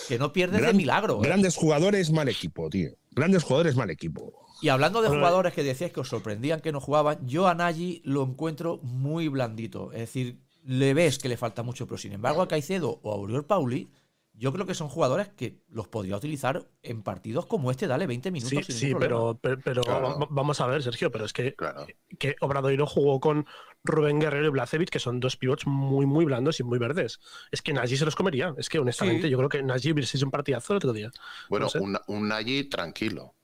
Que 0.08 0.18
no 0.18 0.32
pierdes 0.32 0.56
de 0.60 0.66
Gran- 0.66 0.76
milagro. 0.76 1.18
¿eh? 1.22 1.26
Grandes 1.26 1.56
jugadores, 1.56 2.10
mal 2.10 2.28
equipo, 2.28 2.68
tío. 2.70 2.90
Grandes 3.10 3.42
jugadores, 3.42 3.76
mal 3.76 3.90
equipo. 3.90 4.32
Y 4.60 4.68
hablando 4.68 5.02
de 5.02 5.08
jugadores 5.08 5.52
que 5.52 5.64
decíais 5.64 5.92
que 5.92 6.00
os 6.00 6.08
sorprendían 6.08 6.60
que 6.60 6.70
no 6.72 6.80
jugaban, 6.80 7.26
yo 7.26 7.48
a 7.48 7.54
Nagy 7.54 8.00
lo 8.04 8.22
encuentro 8.22 8.78
muy 8.82 9.28
blandito. 9.28 9.92
Es 9.92 10.00
decir, 10.00 10.38
le 10.64 10.94
ves 10.94 11.18
que 11.18 11.28
le 11.28 11.36
falta 11.36 11.62
mucho, 11.64 11.86
pero 11.86 11.98
sin 11.98 12.12
embargo 12.12 12.42
a 12.42 12.48
Caicedo 12.48 13.00
o 13.02 13.12
a 13.12 13.16
Uriol 13.16 13.44
Pauli, 13.44 13.90
yo 14.34 14.52
creo 14.52 14.64
que 14.64 14.74
son 14.74 14.88
jugadores 14.88 15.28
que 15.28 15.58
los 15.68 15.88
podría 15.88 16.16
utilizar 16.16 16.66
en 16.82 17.02
partidos 17.02 17.46
como 17.46 17.70
este, 17.70 17.86
dale 17.88 18.06
20 18.06 18.30
minutos. 18.30 18.64
Sí, 18.66 18.72
sin 18.72 18.88
sí, 18.90 18.94
pero, 18.98 19.38
pero, 19.42 19.60
pero 19.62 19.82
Claro. 19.82 20.18
va- 20.20 20.28
vamos 20.30 20.60
a 20.60 20.66
ver, 20.68 20.82
Sergio, 20.82 21.10
pero 21.10 21.24
es 21.26 21.32
que, 21.32 21.54
Claro. 21.54 21.86
que 22.18 22.36
Obradoiro 22.40 22.86
jugó 22.86 23.18
con 23.20 23.46
Rubén 23.84 24.20
Guerrero 24.20 24.46
y 24.46 24.50
Blacevic, 24.50 24.90
que 24.90 24.98
son 25.00 25.18
dos 25.20 25.36
pivots 25.36 25.66
muy, 25.66 26.06
muy 26.06 26.24
blandos 26.24 26.60
y 26.60 26.62
muy 26.62 26.78
verdes. 26.78 27.18
Es 27.50 27.62
que 27.62 27.72
Nagy 27.72 27.96
se 27.96 28.04
los 28.04 28.14
comería. 28.14 28.54
Es 28.56 28.68
que 28.68 28.78
honestamente 28.78 29.22
Sí. 29.24 29.30
yo 29.30 29.38
creo 29.38 29.48
que 29.48 29.62
Nagy 29.62 29.92
hubiese 29.92 30.16
sido 30.18 30.26
un 30.26 30.30
partidazo 30.30 30.72
el 30.74 30.76
otro 30.78 30.92
día. 30.92 31.10
Bueno, 31.48 31.66
No 31.66 31.70
sé. 31.70 31.80
un, 31.80 31.98
un 32.06 32.28
Nagy 32.28 32.64
tranquilo. 32.64 33.34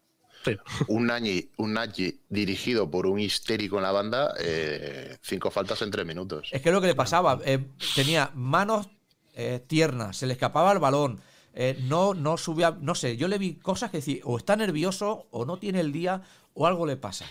Sí. 0.44 0.56
Un 0.86 1.06
Nagy, 1.06 1.50
un 1.56 1.72
Nagy 1.72 2.20
dirigido 2.28 2.88
por 2.88 3.06
un 3.06 3.18
histérico 3.18 3.76
en 3.78 3.82
la 3.82 3.90
banda, 3.92 4.32
eh, 4.40 5.18
cinco 5.22 5.50
faltas 5.50 5.82
en 5.82 5.90
tres 5.90 6.06
minutos. 6.06 6.48
Es 6.52 6.62
que 6.62 6.70
lo 6.70 6.80
que 6.80 6.86
le 6.86 6.94
pasaba, 6.94 7.40
eh, 7.44 7.66
tenía 7.96 8.30
manos 8.34 8.88
eh, 9.34 9.60
tiernas, 9.66 10.16
se 10.16 10.26
le 10.26 10.34
escapaba 10.34 10.70
el 10.72 10.78
balón, 10.78 11.20
eh, 11.54 11.76
no, 11.88 12.14
no 12.14 12.36
subía, 12.36 12.76
no 12.80 12.94
sé, 12.94 13.16
yo 13.16 13.26
le 13.26 13.38
vi 13.38 13.56
cosas 13.56 13.90
que 13.90 13.96
decía, 13.98 14.20
o 14.24 14.36
está 14.38 14.54
nervioso, 14.54 15.26
o 15.32 15.44
no 15.44 15.56
tiene 15.58 15.80
el 15.80 15.90
día, 15.92 16.22
o 16.54 16.66
algo 16.68 16.86
le 16.86 16.96
pasa. 16.96 17.26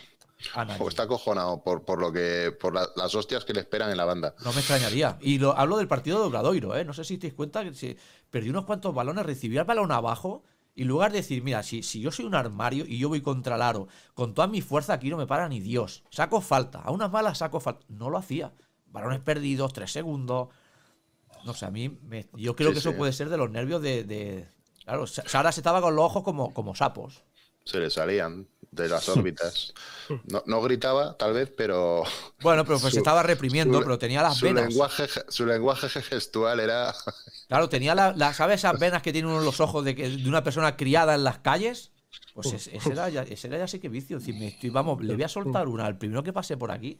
A 0.53 0.65
Nagy. 0.65 0.81
O 0.83 0.87
está 0.87 1.03
acojonado 1.03 1.63
por, 1.63 1.83
por 1.83 1.99
lo 1.99 2.11
que 2.11 2.51
por 2.59 2.73
la- 2.73 2.87
las 2.95 3.13
hostias 3.15 3.43
que 3.43 3.53
le 3.53 3.61
esperan 3.61 3.89
en 3.89 3.97
la 3.97 4.05
banda. 4.05 4.35
No 4.45 4.51
me 4.53 4.59
extrañaría. 4.59 5.17
Y 5.21 5.39
lo, 5.39 5.57
hablo 5.57 5.77
del 5.77 5.87
partido 5.87 6.19
de 6.19 6.25
Obradoiro, 6.27 6.75
¿eh? 6.75 6.85
No 6.85 6.93
sé 6.93 7.03
si 7.03 7.17
te 7.17 7.27
das 7.27 7.35
cuenta 7.35 7.63
que 7.63 7.73
se 7.73 7.97
perdió 8.29 8.51
unos 8.51 8.65
cuantos 8.65 8.93
balones, 8.93 9.25
recibía 9.25 9.61
el 9.61 9.65
balón 9.67 9.91
abajo. 9.91 10.43
Y 10.75 10.83
en 10.83 10.89
lugar 10.89 11.11
de 11.11 11.17
decir, 11.17 11.41
mira, 11.41 11.63
si, 11.63 11.81
si 11.81 12.01
yo 12.01 12.11
soy 12.11 12.25
un 12.25 12.35
armario 12.35 12.85
y 12.87 12.99
yo 12.99 13.09
voy 13.09 13.21
contra 13.21 13.55
el 13.55 13.63
aro, 13.63 13.87
con 14.13 14.35
toda 14.35 14.45
mi 14.47 14.61
fuerza 14.61 14.93
aquí 14.93 15.09
no 15.09 15.17
me 15.17 15.25
para 15.25 15.49
ni 15.49 15.59
Dios. 15.59 16.03
Saco 16.11 16.39
falta. 16.39 16.81
A 16.81 16.91
unas 16.91 17.11
malas 17.11 17.39
saco 17.39 17.59
falta. 17.59 17.83
No 17.89 18.11
lo 18.11 18.19
hacía. 18.19 18.53
Balones 18.85 19.21
perdidos, 19.21 19.73
tres 19.73 19.91
segundos. 19.91 20.49
No 21.45 21.55
sé, 21.55 21.65
a 21.65 21.71
mí 21.71 21.89
me- 22.03 22.29
yo 22.33 22.55
creo 22.55 22.69
Sí, 22.69 22.73
que 22.73 22.79
eso 22.79 22.91
sí. 22.91 22.95
puede 22.97 23.11
ser 23.13 23.29
de 23.29 23.37
los 23.37 23.49
nervios 23.49 23.81
de. 23.81 24.03
de- 24.03 24.47
Claro, 24.83 25.07
Sa- 25.07 25.27
Sara 25.27 25.51
se 25.51 25.61
estaba 25.61 25.81
con 25.81 25.95
los 25.95 26.05
ojos 26.05 26.21
como, 26.23 26.53
como 26.53 26.75
sapos. 26.75 27.23
Se 27.65 27.79
le 27.79 27.89
salían 27.89 28.47
de 28.71 28.89
las 28.89 29.07
órbitas. 29.09 29.73
No, 30.31 30.43
no 30.45 30.61
gritaba, 30.61 31.17
tal 31.17 31.33
vez, 31.33 31.51
pero 31.55 32.03
Bueno, 32.41 32.63
pero 32.65 32.79
pues 32.79 32.93
Su- 32.93 32.99
estaba 32.99 33.23
reprimiendo, 33.23 33.77
su- 33.79 33.83
pero 33.83 33.97
tenía 33.97 34.21
las 34.21 34.37
su 34.37 34.45
venas. 34.45 34.67
lenguaje, 34.69 35.05
su 35.27 35.45
lenguaje 35.45 35.89
gestual 35.89 36.59
era. 36.59 36.93
Claro, 37.47 37.69
tenía 37.69 37.95
la, 37.95 38.11
la- 38.13 38.33
¿sabes 38.33 38.55
esas 38.59 38.77
venas 38.79 39.01
que 39.01 39.13
tiene 39.13 39.27
uno 39.29 39.39
en 39.39 39.45
los 39.45 39.59
ojos 39.61 39.85
de, 39.85 39.95
que, 39.95 40.09
de 40.09 40.27
una 40.29 40.43
persona 40.43 40.75
criada 40.75 41.15
en 41.15 41.23
las 41.23 41.39
calles? 41.39 41.91
Pues 42.33 42.51
es- 42.53 42.67
ese, 42.67 42.91
era 42.91 43.09
ya, 43.09 43.23
ese 43.23 43.47
era 43.47 43.57
ya 43.57 43.67
sí 43.67 43.79
que 43.79 43.89
vicio. 43.89 44.17
Es 44.17 44.25
decir, 44.25 44.39
me 44.39 44.47
estoy- 44.47 44.69
vamos, 44.69 45.01
le 45.03 45.13
voy 45.13 45.23
a 45.23 45.29
soltar 45.29 45.67
una 45.67 45.85
al 45.85 45.97
primero 45.97 46.23
que 46.23 46.33
pase 46.33 46.57
por 46.57 46.71
aquí. 46.71 46.99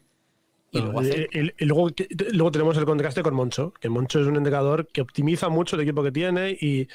Y 0.72 0.80
luego 0.82 1.02
Y, 1.02 1.06
hacer- 1.10 1.30
y- 1.34 1.64
y 1.64 1.66
luego, 1.66 1.90
luego 2.32 2.52
tenemos 2.52 2.78
el 2.78 2.86
contraste 2.86 3.24
con 3.24 3.34
Moncho, 3.34 3.74
que 3.80 3.90
Moncho 3.90 4.20
es 4.22 4.28
un 4.28 4.36
entrenador 4.38 4.88
que 4.88 5.02
optimiza 5.02 5.48
mucho 5.50 5.76
el 5.76 5.82
equipo 5.84 6.04
que 6.04 6.12
tiene 6.12 6.52
y 6.52 6.88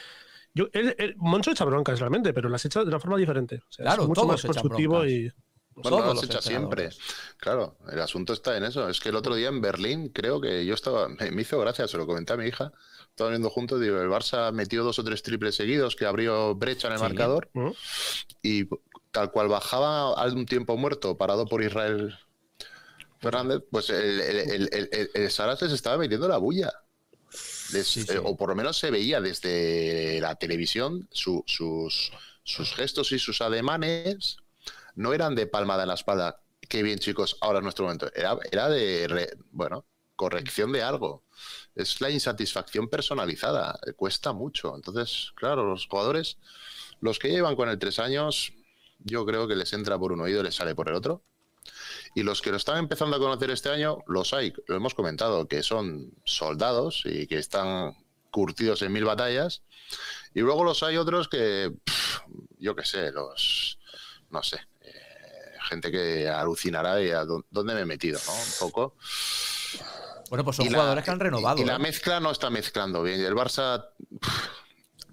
yo, 0.54 0.68
él- 0.72 0.94
él- 0.98 1.14
Moncho 1.18 1.50
echa 1.50 1.64
broncas 1.64 1.98
realmente, 2.00 2.32
pero 2.32 2.48
las 2.48 2.64
echa 2.64 2.80
de 2.80 2.86
una 2.88 3.00
forma 3.00 3.16
diferente. 3.16 3.56
O 3.68 3.72
sea, 3.72 3.84
Claro, 3.84 4.02
es 4.02 4.08
mucho 4.08 4.20
todos 4.22 4.32
más 4.32 4.42
constructivo 4.42 5.04
y 5.06 5.32
Bueno, 5.74 5.88
Todos 5.88 6.06
las 6.06 6.14
los 6.16 6.24
echa 6.24 6.42
siempre. 6.42 6.90
Claro, 7.38 7.78
el 7.90 7.98
asunto 8.00 8.34
está 8.34 8.54
en 8.58 8.64
eso. 8.64 8.88
Es 8.90 9.00
que 9.00 9.08
el 9.08 9.16
otro 9.16 9.34
día 9.34 9.48
en 9.48 9.62
Berlín, 9.62 10.08
creo 10.10 10.38
que 10.38 10.66
yo 10.66 10.74
estaba. 10.74 11.08
Me, 11.08 11.40
hizo 11.40 11.58
gracia, 11.60 11.88
se 11.88 11.96
lo 11.96 12.06
comenté 12.06 12.34
a 12.34 12.36
mi 12.36 12.46
hija. 12.46 12.72
Estaba 13.08 13.30
viendo 13.30 13.48
juntos, 13.48 13.80
digo, 13.80 13.98
el 14.00 14.08
Barça 14.10 14.52
metió 14.52 14.84
dos 14.84 14.98
o 14.98 15.04
tres 15.04 15.22
triples 15.22 15.54
seguidos 15.54 15.96
que 15.96 16.04
abrió 16.04 16.54
brecha 16.54 16.88
en 16.88 16.92
el 16.92 16.98
Sí. 16.98 17.04
marcador. 17.04 17.48
¿no? 17.54 17.74
y 18.42 18.68
tal 19.12 19.30
cual 19.30 19.48
bajaba 19.48 20.12
a 20.12 20.26
un 20.26 20.44
tiempo 20.46 20.76
muerto 20.76 21.16
parado 21.16 21.46
por 21.46 21.62
Israel 21.62 22.18
Fernández, 23.20 23.62
pues 23.70 23.88
el, 23.90 24.20
el, 24.20 24.36
el, 24.50 24.68
el- 24.72 24.88
el- 24.92 25.10
el 25.14 25.30
Saras 25.30 25.62
les 25.62 25.72
estaba 25.72 25.96
metiendo 25.96 26.28
la 26.28 26.38
bulla. 26.38 26.70
Les- 27.72 27.87
Sí, 27.88 28.02
sí. 28.02 28.12
eh, 28.12 28.20
o 28.22 28.37
por 28.37 28.48
lo 28.50 28.54
menos 28.54 28.76
se 28.78 28.90
veía 28.90 29.20
desde 29.20 30.20
la 30.20 30.35
televisión 30.37 31.08
su- 31.12 31.44
sus, 31.46 32.12
sus 32.44 32.74
gestos 32.74 33.12
y 33.12 33.18
sus 33.18 33.40
ademanes 33.40 34.37
no 34.94 35.12
eran 35.14 35.35
de 35.35 35.46
palmada 35.46 35.82
en 35.82 35.88
la 35.88 35.94
espalda. 35.94 36.40
Qué 36.68 36.82
bien, 36.82 36.98
chicos, 36.98 37.37
ahora 37.40 37.58
es 37.58 37.62
nuestro 37.64 37.85
momento. 37.85 38.11
Era, 38.14 38.38
era 38.50 38.68
de, 38.68 39.06
re- 39.08 39.37
bueno, 39.50 39.87
corrección 40.16 40.72
de 40.72 40.82
algo. 40.82 41.24
Es 41.74 42.00
la 42.00 42.11
insatisfacción 42.11 42.88
personalizada. 42.88 43.78
Cuesta 43.96 44.32
mucho. 44.32 44.74
Entonces, 44.76 45.32
claro, 45.35 45.64
los 45.68 45.87
jugadores, 45.87 46.38
los 47.00 47.18
que 47.18 47.28
llevan 47.30 47.56
con 47.56 47.68
el 47.68 47.78
tres 47.78 47.98
años, 47.98 48.52
yo 48.98 49.24
creo 49.26 49.48
que 49.48 49.56
les 49.56 49.72
entra 49.72 49.98
por 49.98 50.12
un 50.12 50.20
oído 50.20 50.40
y 50.40 50.44
les 50.44 50.54
sale 50.54 50.74
por 50.74 50.88
el 50.88 50.94
otro. 50.94 51.24
Y 52.14 52.22
los 52.22 52.42
que 52.42 52.51
lo 52.51 52.57
están 52.59 52.79
empezando 52.79 53.16
a 53.16 53.18
conocer 53.18 53.51
este 53.51 53.70
año, 53.70 53.98
los 54.07 54.35
hay, 54.35 54.53
lo 54.66 54.77
hemos 54.77 54.94
comentado, 54.94 55.48
que 55.48 55.62
son 55.62 56.12
soldados 56.25 57.03
y 57.07 57.27
que 57.27 57.38
están 57.38 57.94
curtidos 58.31 58.83
en 58.83 58.92
mil 58.92 59.05
batallas. 59.05 59.62
Y 60.35 60.40
luego 60.40 60.64
los 60.64 60.83
hay 60.83 60.96
otros 60.98 61.29
que, 61.29 61.72
pff, 61.85 62.18
yo 62.59 62.75
qué 62.77 62.85
sé, 62.85 63.11
los, 63.12 63.79
no 64.31 64.42
sé, 64.42 64.57
eh, 64.83 64.92
gente 65.68 65.90
que 65.90 66.29
alucinará 66.29 66.96
de 66.96 67.14
a 67.14 67.25
dó- 67.25 67.44
dónde 67.51 67.75
me 67.75 67.81
he 67.83 67.87
metido, 67.87 68.20
¿no? 68.27 68.33
Un 68.33 68.53
poco. 68.61 68.96
Bueno, 70.31 70.44
pues 70.44 70.57
son 70.57 70.66
Y 70.66 70.70
la- 70.70 70.79
jugadores 70.79 71.05
que 71.05 71.11
han 71.11 71.20
renovado. 71.20 71.61
Y 71.61 71.64
la 71.64 71.77
¿eh? 71.77 71.79
mezcla 71.79 72.20
no 72.20 72.31
está 72.31 72.48
mezclando 72.51 73.03
bien. 73.03 73.20
El 73.22 73.35
Barça 73.35 73.87
pff, 74.20 74.48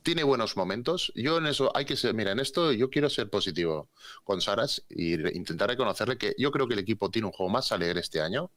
tiene 0.10 0.24
buenos 0.24 0.58
momentos. 0.58 1.12
Yo 1.14 1.38
en 1.38 1.46
eso 1.46 1.72
hay 1.76 1.86
que 1.86 1.96
ser, 1.96 2.16
mira, 2.16 2.32
en 2.32 2.40
esto 2.40 2.72
yo 2.72 2.90
quiero 2.90 3.12
ser 3.12 3.30
positivo 3.30 3.90
con 4.24 4.42
Saras 4.42 4.84
y 4.90 5.18
re- 5.18 5.34
intentar 5.36 5.70
reconocerle 5.70 6.18
que 6.18 6.34
yo 6.36 6.50
creo 6.50 6.68
que 6.68 6.74
el 6.74 6.80
equipo 6.80 7.12
tiene 7.12 7.28
un 7.28 7.32
juego 7.32 7.52
más 7.52 7.72
alegre 7.72 8.00
este 8.00 8.20
año. 8.20 8.50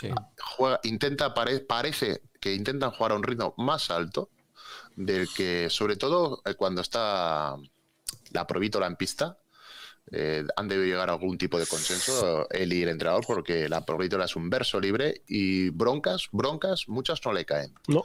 Sí. 0.00 0.08
Juega, 0.56 0.80
intenta, 0.84 1.34
pare- 1.34 1.60
parece 1.60 2.22
que 2.40 2.54
intentan 2.54 2.92
jugar 2.92 3.12
a 3.12 3.16
un 3.16 3.24
ritmo 3.24 3.52
más 3.58 3.90
alto 3.90 4.30
del 4.94 5.28
que, 5.36 5.68
sobre 5.68 5.96
todo 5.96 6.40
eh, 6.46 6.54
cuando 6.54 6.80
está 6.80 7.56
la 8.30 8.46
provítola 8.46 8.86
en 8.86 8.96
pista, 8.96 9.36
eh, 10.12 10.44
han 10.56 10.68
debido 10.68 10.86
llegar 10.86 11.08
a 11.08 11.14
algún 11.14 11.36
tipo 11.36 11.58
de 11.58 11.66
consenso 11.66 12.48
él 12.50 12.72
y 12.72 12.82
el 12.82 12.90
entrenador 12.90 13.24
porque 13.26 13.68
la 13.68 13.84
provítola 13.84 14.26
es 14.26 14.36
un 14.36 14.48
verso 14.48 14.78
libre 14.78 15.22
y 15.26 15.70
broncas, 15.70 16.28
broncas, 16.30 16.88
muchas 16.88 17.20
no 17.24 17.32
le 17.32 17.44
caen. 17.44 17.72
No. 17.88 18.04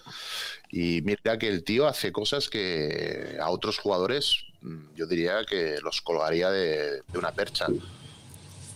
Y 0.70 1.02
mira 1.04 1.38
que 1.38 1.48
el 1.48 1.64
tío 1.64 1.88
hace 1.88 2.12
cosas 2.12 2.50
que 2.50 3.38
a 3.40 3.50
otros 3.50 3.78
jugadores 3.78 4.46
mm, 4.62 4.96
yo 4.96 5.06
diría 5.06 5.46
que 5.48 5.80
los 5.82 6.02
colgaría 6.02 6.50
de, 6.50 7.02
de 7.08 7.18
una 7.20 7.32
percha. 7.34 7.68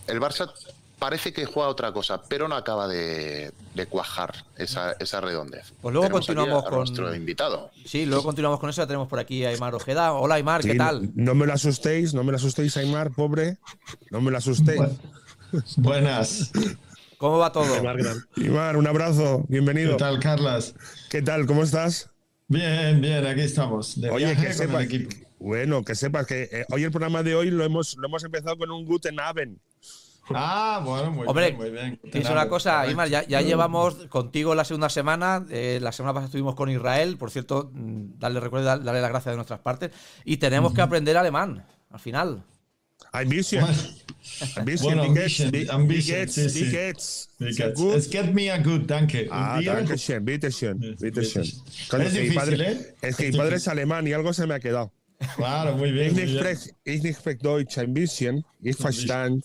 El 0.06 0.20
Barça 0.20 0.52
parece 0.98 1.32
que 1.32 1.44
juega 1.44 1.68
otra 1.68 1.92
cosa, 1.92 2.22
pero 2.28 2.48
no 2.48 2.54
acaba 2.56 2.88
de, 2.88 3.52
de 3.74 3.86
cuajar 3.86 4.44
esa, 4.56 4.92
esa 4.98 5.20
redondez. 5.20 5.72
Pues 5.82 5.92
luego 5.92 6.06
Tenemos 6.06 6.26
continuamos 6.26 6.64
a 6.64 6.68
con- 6.68 6.78
nuestro 6.78 7.14
invitado. 7.14 7.70
Sí, 7.84 8.06
luego 8.06 8.24
continuamos 8.24 8.58
con 8.60 8.70
eso. 8.70 8.82
Ya 8.82 8.86
tenemos 8.86 9.08
por 9.08 9.18
aquí 9.18 9.44
a 9.44 9.50
Aymar 9.50 9.74
Ojeda. 9.74 10.12
Hola, 10.14 10.36
Aymar, 10.36 10.62
¿qué 10.62 10.72
Sí, 10.72 10.78
tal? 10.78 11.10
No 11.14 11.34
me 11.34 11.46
lo 11.46 11.52
asustéis, 11.52 12.14
no 12.14 12.24
me 12.24 12.32
lo 12.32 12.36
asustéis, 12.36 12.76
Aymar, 12.76 13.10
pobre. 13.12 13.58
No 14.10 14.20
me 14.20 14.30
lo 14.30 14.38
asustéis. 14.38 14.80
Buenas. 15.76 16.50
¿Cómo 17.18 17.38
va 17.38 17.50
todo? 17.52 17.64
Aymar 18.36 18.76
un 18.76 18.86
abrazo, 18.86 19.42
¿Qué 19.46 19.52
bienvenido. 19.54 19.96
tal, 19.96 20.18
Carlas? 20.20 20.74
¿Qué 21.10 21.22
tal? 21.22 21.46
¿Cómo 21.46 21.62
estás? 21.62 22.10
Bien, 22.48 23.00
bien, 23.00 23.26
aquí 23.26 23.40
estamos. 23.40 24.00
De 24.00 24.10
Oye, 24.10 24.36
que 24.36 24.52
sepas, 24.52 24.86
bueno, 25.38 25.82
que 25.84 25.94
sepas 25.94 26.26
que 26.26 26.42
eh, 26.52 26.64
hoy 26.70 26.84
el 26.84 26.90
programa 26.90 27.22
de 27.22 27.34
hoy 27.34 27.50
lo 27.50 27.64
hemos, 27.64 27.96
lo 27.96 28.06
hemos 28.06 28.22
empezado 28.24 28.56
con 28.58 28.70
un 28.70 28.84
Guten 28.84 29.18
Abend. 29.18 29.58
Ah, 30.34 30.80
bueno, 30.84 31.12
muy 31.12 31.26
Hombre, 31.28 31.46
bien, 31.52 31.56
muy 31.56 31.70
bien. 31.70 32.00
Te 32.10 32.18
dice 32.18 32.32
una 32.32 32.48
cosa, 32.48 32.80
Aymar, 32.80 33.08
ya, 33.08 33.24
ya 33.26 33.40
llevamos 33.42 33.94
contigo 34.08 34.54
la 34.54 34.64
segunda 34.64 34.88
semana. 34.88 35.44
eh, 35.50 35.78
la 35.80 35.92
semana 35.92 36.12
pasada 36.14 36.26
estuvimos 36.26 36.54
con 36.54 36.68
Israel. 36.68 37.16
Por 37.16 37.30
cierto, 37.30 37.70
mm, 37.72 38.18
darle 38.18 38.40
recuerdo, 38.40 38.66
dar- 38.66 38.82
darle 38.82 39.00
las 39.00 39.10
gracias 39.10 39.32
de 39.32 39.36
nuestras 39.36 39.60
partes. 39.60 39.90
Y 40.24 40.38
tenemos 40.38 40.72
que 40.74 40.80
aprender 40.82 41.16
alemán, 41.16 41.64
al 41.90 42.00
final. 42.00 42.42
Ambition. 43.12 43.64
Ambition, 44.56 44.98
Bueno. 44.98 45.14
Es 47.94 48.10
get 48.10 48.32
me 48.32 48.50
a 48.50 48.58
good, 48.58 48.82
danke. 48.86 49.28
Ah, 49.30 49.60
danke 49.64 49.96
schön, 49.96 50.24
bitte 50.24 50.50
schön, 50.50 50.80
bitte 51.00 51.22
schön. 51.24 51.44
Es 51.44 51.88
que 51.88 51.98
mi 51.98 52.04
difícil, 52.10 52.34
padre- 52.34 52.72
¿eh? 52.72 52.94
Es 53.02 53.16
que 53.16 53.30
mi 53.30 53.36
padre 53.38 53.56
es 53.56 53.68
alemán 53.68 54.06
y 54.06 54.12
algo 54.12 54.32
se 54.32 54.46
me 54.46 54.54
ha 54.54 54.60
quedado. 54.60 54.92
Claro, 55.36 55.76
muy 55.76 55.92
bien. 55.92 56.08
Ich 56.84 57.02
nicht 57.02 57.42
Deutsch, 57.42 57.78
ein 57.78 57.94
bisschen. 57.94 58.44
Ich 58.62 58.76
verstand. 58.76 59.44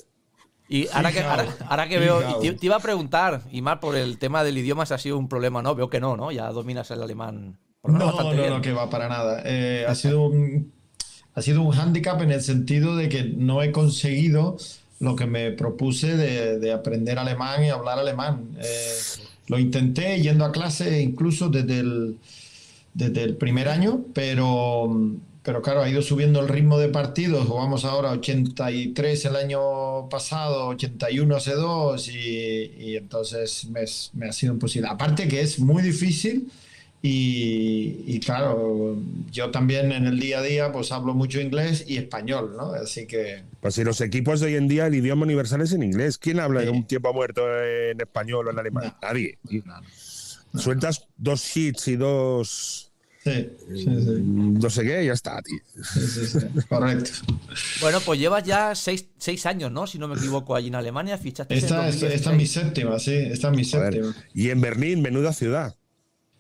Y 0.72 0.88
ahora 0.94 1.12
que, 1.12 1.20
ahora, 1.20 1.46
ahora 1.68 1.90
que 1.90 2.00
veo, 2.00 2.40
te, 2.40 2.54
te 2.54 2.66
iba 2.66 2.78
a 2.78 2.80
preguntar, 2.80 3.42
Aymar, 3.52 3.82
por 3.82 3.98
el 3.98 4.18
tema 4.18 4.42
del 4.42 4.58
idioma, 4.58 4.86
si 4.86 4.94
ha 4.94 4.98
sido 4.98 5.18
un 5.18 5.28
problema, 5.28 5.62
¿no? 5.62 5.76
Veo 5.76 5.90
que 5.90 6.00
no, 6.00 6.16
¿no? 6.16 6.32
Ya 6.32 6.50
dominas 6.52 6.90
el 6.92 7.04
alemán. 7.04 7.58
por 7.82 7.92
No, 7.92 8.12
no, 8.14 8.32
bien. 8.32 8.50
no, 8.50 8.62
que 8.62 8.72
va 8.72 8.90
para 8.90 9.10
nada. 9.10 9.42
Eh, 9.44 9.86
ha 9.86 9.94
sido 9.96 10.22
un, 10.28 10.72
ha 11.36 11.42
sido 11.42 11.62
un 11.62 11.72
hándicap 11.72 12.22
en 12.22 12.32
el 12.32 12.42
sentido 12.42 12.96
de 12.96 13.10
que 13.10 13.24
no 13.26 13.62
he 13.62 13.74
conseguido 13.74 14.56
lo 15.02 15.18
que 15.18 15.26
me 15.26 15.52
propuse 15.52 16.16
de, 16.16 16.58
de 16.58 16.72
aprender 16.72 17.20
alemán 17.20 17.66
y 17.66 17.70
hablar 17.70 18.00
alemán. 18.00 18.56
Eh, 18.62 18.94
lo 19.48 19.60
intenté 19.60 20.22
yendo 20.22 20.46
a 20.46 20.54
clase 20.54 21.02
incluso 21.02 21.50
desde 21.50 21.80
el, 21.80 22.18
desde 22.94 23.24
el 23.24 23.36
primer 23.36 23.68
año, 23.68 24.06
pero, 24.14 24.90
pero 25.44 25.62
claro, 25.62 25.82
ha 25.82 25.90
ido 25.90 26.02
subiendo 26.02 26.40
el 26.40 26.48
ritmo 26.48 26.78
de 26.78 26.90
partidos. 26.90 27.48
Jugamos 27.48 27.84
ahora 27.86 28.12
83 28.12 29.26
el 29.26 29.36
año 29.36 30.08
pasado, 30.10 30.68
81 30.68 31.36
hace 31.36 31.54
dos 31.54 32.08
y, 32.10 32.72
y 32.78 32.96
entonces 32.98 33.66
me, 33.66 33.82
me 34.14 34.30
ha 34.30 34.34
sido 34.34 34.54
imposible. 34.54 34.88
Aparte 34.90 35.28
que 35.28 35.42
es 35.42 35.60
muy 35.60 35.82
difícil 35.82 36.52
y, 37.04 38.04
y 38.06 38.20
claro, 38.20 38.96
yo 39.32 39.50
también 39.50 39.92
en 39.92 40.06
el 40.06 40.20
día 40.20 40.38
a 40.38 40.44
día 40.44 40.72
pues 40.72 40.92
hablo 40.92 41.16
mucho 41.16 41.42
inglés 41.42 41.84
y 41.88 41.98
español, 41.98 42.54
¿no? 42.56 42.74
Así 42.74 43.08
que... 43.08 43.42
Pues 43.60 43.74
si 43.74 43.84
los 43.84 44.00
equipos 44.02 44.40
de 44.40 44.46
hoy 44.48 44.56
en 44.56 44.68
día 44.68 44.86
el 44.86 44.94
idioma 44.94 45.24
universal 45.24 45.62
es 45.62 45.72
en 45.74 45.82
inglés. 45.82 46.20
¿Quién 46.20 46.40
habla 46.40 46.62
Sí. 46.62 46.68
en 46.68 46.76
un 46.76 46.84
tiempo 46.86 47.12
muerto 47.14 47.42
en 47.64 48.00
español 48.00 48.48
o 48.48 48.52
en 48.52 48.60
alemán? 48.60 48.84
No. 49.02 49.08
Nadie. 49.08 49.40
Sueltas 50.54 51.08
dos 51.18 51.58
hits 51.58 51.88
y 51.88 51.96
dos. 51.96 52.91
Sí, 53.24 53.50
sí, 53.70 53.84
sí, 53.84 54.22
No 54.24 54.70
sé 54.72 54.84
qué, 54.84 55.06
ya 55.06 55.14
está, 55.14 55.40
tío. 55.44 55.60
sí, 55.84 56.00
sí, 56.08 56.26
sí, 56.26 56.40
correcto. 56.68 57.12
Bueno, 57.80 58.00
pues 58.04 58.20
llevas 58.20 58.44
ya 58.44 58.74
seis, 58.74 59.06
seis 59.20 59.46
años, 59.46 59.72
¿no? 59.72 59.86
Si 59.86 60.00
no 60.00 60.08
me 60.08 60.16
equivoco, 60.16 60.56
allí 60.56 60.70
en 60.70 60.76
Alemania. 60.76 61.18
Fichaste 61.20 61.54
Esta, 61.54 61.88
es- 61.88 62.00
2016. 62.02 62.14
esta 62.16 62.32
es 62.32 62.38
mi 62.38 62.46
séptima, 62.48 62.98
sí, 63.00 63.14
esta 63.14 63.52
es 63.52 63.56
mi 63.58 63.64
Joder. 63.70 63.94
séptima. 63.94 64.16
Y 64.34 64.50
en 64.50 64.60
Berlín, 64.62 65.02
menuda 65.04 65.34
ciudad. 65.34 65.76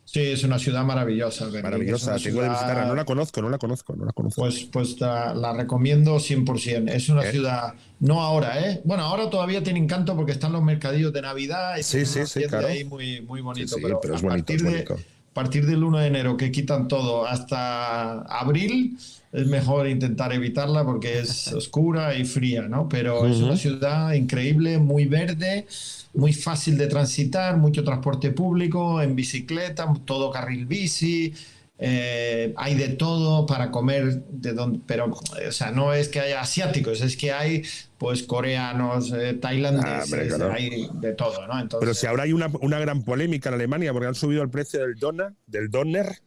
Sí, 0.05 0.19
es 0.21 0.43
una 0.43 0.57
ciudad 0.59 0.83
maravillosa. 0.83 1.45
Berlín. 1.45 1.61
Maravillosa. 1.63 2.15
Tengo 2.17 2.41
de 2.41 2.47
ciudad- 2.47 2.49
visitarla. 2.49 2.85
No 2.85 2.95
la 2.95 3.05
conozco, 3.05 3.41
no 3.43 3.49
la 3.49 3.57
conozco, 3.59 3.95
no 3.95 4.03
la 4.05 4.11
conozco. 4.11 4.41
Pues, 4.41 4.63
pues 4.65 4.99
la, 4.99 5.33
la 5.35 5.53
recomiendo 5.53 6.19
100%. 6.19 6.89
Es 6.91 7.07
una 7.09 7.23
¿Eh? 7.23 7.31
ciudad, 7.31 7.75
no 7.99 8.21
ahora, 8.21 8.59
¿eh? 8.59 8.81
Bueno, 8.83 9.03
ahora 9.03 9.29
todavía 9.29 9.63
tiene 9.63 9.79
encanto 9.79 10.15
porque 10.15 10.31
están 10.33 10.51
los 10.51 10.63
mercadillos 10.63 11.13
de 11.13 11.21
Navidad 11.21 11.77
y 11.77 11.83
Sí, 11.83 12.05
sí, 12.05 12.25
sí, 12.25 12.43
claro. 12.45 12.67
ahí 12.67 12.83
muy, 12.83 13.21
muy 13.21 13.39
bonito. 13.39 13.67
Sí, 13.69 13.75
sí, 13.75 13.81
pero, 13.81 14.01
pero 14.01 14.15
es 14.15 14.23
a 14.23 14.27
bonito, 14.27 14.51
es 14.51 14.63
de- 14.63 14.69
bonito. 14.69 14.99
A 15.31 15.33
partir 15.33 15.65
del 15.65 15.83
1 15.83 15.99
de 15.99 16.07
enero 16.07 16.35
que 16.35 16.51
quitan 16.51 16.89
todo 16.89 17.25
hasta 17.25 18.21
abril, 18.23 18.97
es 19.31 19.47
mejor 19.47 19.87
intentar 19.87 20.33
evitarla 20.33 20.83
porque 20.83 21.19
es 21.19 21.47
oscura 21.53 22.15
y 22.15 22.25
fría, 22.25 22.63
¿no? 22.63 22.89
Pero 22.89 23.25
es 23.25 23.37
una 23.37 23.55
ciudad 23.55 24.11
increíble, 24.11 24.77
muy 24.77 25.05
verde, 25.05 25.67
muy 26.13 26.33
fácil 26.33 26.77
de 26.77 26.87
transitar, 26.87 27.55
mucho 27.55 27.83
transporte 27.83 28.31
público, 28.31 29.01
en 29.01 29.15
bicicleta, 29.15 29.93
todo 30.03 30.31
carril 30.31 30.65
bici. 30.65 31.33
Eh, 31.81 32.53
hay 32.57 32.75
de 32.75 32.89
todo 32.89 33.45
para 33.47 33.71
comer, 33.71 34.23
de 34.29 34.53
donde, 34.53 34.79
pero 34.85 35.05
o 35.07 35.51
sea, 35.51 35.71
no 35.71 35.93
es 35.93 36.07
que 36.09 36.19
haya 36.19 36.39
asiáticos, 36.41 37.01
es 37.01 37.17
que 37.17 37.31
hay 37.31 37.63
pues 37.97 38.23
coreanos, 38.23 39.11
eh, 39.11 39.33
tailandeses, 39.33 40.33
Ah, 40.33 40.37
claro. 40.37 40.53
hay 40.53 40.89
de 40.93 41.13
todo, 41.13 41.45
¿no? 41.47 41.59
Entonces, 41.59 41.79
Pero 41.81 41.93
si 41.93 42.07
ahora 42.07 42.23
hay 42.23 42.33
una, 42.33 42.51
una 42.61 42.79
gran 42.79 43.03
polémica 43.03 43.49
en 43.49 43.55
Alemania 43.55 43.91
porque 43.93 44.07
han 44.07 44.15
subido 44.15 44.41
el 44.43 44.49
precio 44.49 44.79
del 44.81 44.95
doner, 44.95 45.33
del 45.47 45.69
doner, 45.69 46.21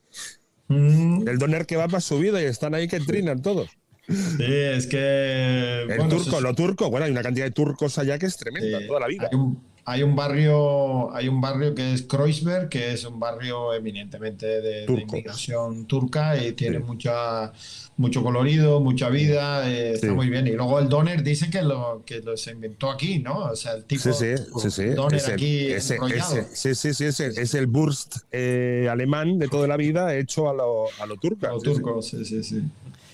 Mm, 0.69 1.29
el 1.29 1.39
doner 1.39 1.67
que 1.67 1.77
va 1.77 1.89
más 1.89 2.05
subido 2.05 2.41
y 2.41 2.45
están 2.45 2.75
ahí 2.75 2.89
que 2.89 2.99
trinan 3.01 3.43
todos. 3.43 3.71
sí, 4.09 4.45
es 4.49 4.87
que 4.87 5.83
El 5.83 5.87
bueno, 5.99 6.09
turco, 6.09 6.37
es- 6.39 6.43
lo 6.43 6.55
turco, 6.55 6.91
bueno, 6.91 7.05
hay 7.07 7.13
una 7.13 7.23
cantidad 7.23 7.45
de 7.45 7.51
turcos 7.53 7.99
allá 7.99 8.19
que 8.19 8.27
es 8.27 8.37
tremenda, 8.39 8.79
Sí, 8.81 8.87
toda 8.87 9.01
la 9.01 9.07
vida. 9.09 9.29
Hay 9.31 9.39
un, 9.39 9.63
hay 9.87 10.03
un 10.03 10.17
barrio, 10.17 11.15
hay 11.15 11.29
un 11.29 11.41
barrio 11.41 11.75
que 11.75 11.93
es 11.93 12.03
Kreuzberg, 12.03 12.69
que 12.71 12.93
es 12.93 13.05
un 13.05 13.21
barrio 13.21 13.75
eminentemente 13.75 14.47
de, 14.47 14.61
de 14.81 14.87
Turco. 14.87 15.03
inmigración 15.03 15.87
turca 15.87 16.37
y 16.43 16.53
tiene 16.53 16.79
Sí. 16.79 16.85
mucha, 16.85 17.53
mucho 17.99 18.23
colorido, 18.23 18.81
mucha 18.81 19.09
vida, 19.11 19.71
eh, 19.71 19.93
está 19.93 20.07
Sí. 20.09 20.13
muy 20.15 20.31
bien. 20.31 20.47
Y 20.47 20.53
luego 20.53 20.79
el 20.79 20.89
doner 20.89 21.23
dice 21.23 21.51
que 21.51 21.61
lo, 21.63 22.03
que 22.07 22.21
lo 22.21 22.37
se 22.37 22.53
inventó 22.53 22.91
aquí, 22.91 23.19
¿no? 23.19 23.41
O 23.51 23.57
sea, 23.57 23.73
el 23.75 23.85
tipo 23.85 24.03
Sí, 24.03 24.13
sí, 24.37 24.43
sí, 24.63 24.71
sí. 24.71 24.85
doner 24.91 25.21
Es 25.21 25.29
el- 25.29 25.35
aquí 25.35 25.67
ese- 25.73 25.99
ese- 26.15 26.47
sí, 26.55 26.75
sí, 26.75 26.95
sí, 26.95 27.05
es 27.05 27.21
el, 27.21 27.39
es 27.39 27.55
el 27.55 27.67
burst 27.67 28.17
eh, 28.33 28.89
alemán 28.91 29.39
de 29.39 29.49
toda 29.49 29.67
la 29.69 29.77
vida 29.77 30.15
hecho 30.17 30.49
a 30.49 30.55
lo, 30.55 30.87
a 30.99 31.07
lo 31.07 31.17
turco. 31.17 31.47
Los 31.47 31.63
sí, 31.63 31.69
sí. 31.69 31.75
turcos, 31.75 32.07
sí, 32.09 32.25
sí, 32.25 32.43
sí. 32.43 32.63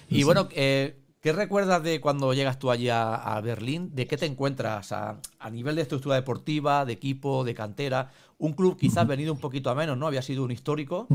Y 0.09 0.23
bueno, 0.25 0.49
eh, 0.53 0.95
¿qué 1.21 1.33
recuerdas 1.33 1.83
de 1.83 2.01
cuando 2.01 2.33
llegas 2.35 2.59
tú 2.59 2.71
allí 2.71 2.89
a, 2.89 3.15
a 3.15 3.41
Berlín? 3.41 3.91
¿De 3.95 4.07
qué 4.07 4.17
te 4.17 4.27
encuentras? 4.27 4.93
A- 4.93 5.19
a 5.39 5.51
nivel 5.51 5.77
de 5.77 5.83
estructura 5.83 6.15
deportiva, 6.17 6.85
de 6.85 6.93
equipo, 6.95 7.45
de 7.45 7.55
cantera, 7.55 8.11
un 8.39 8.53
club 8.55 8.77
quizás 8.79 9.07
venido 9.07 9.33
un 9.33 9.39
poquito 9.41 9.71
a 9.71 9.75
menos, 9.75 9.97
¿no? 9.99 10.07
Había 10.07 10.23
sido 10.23 10.45
un 10.45 10.51
histórico. 10.51 11.07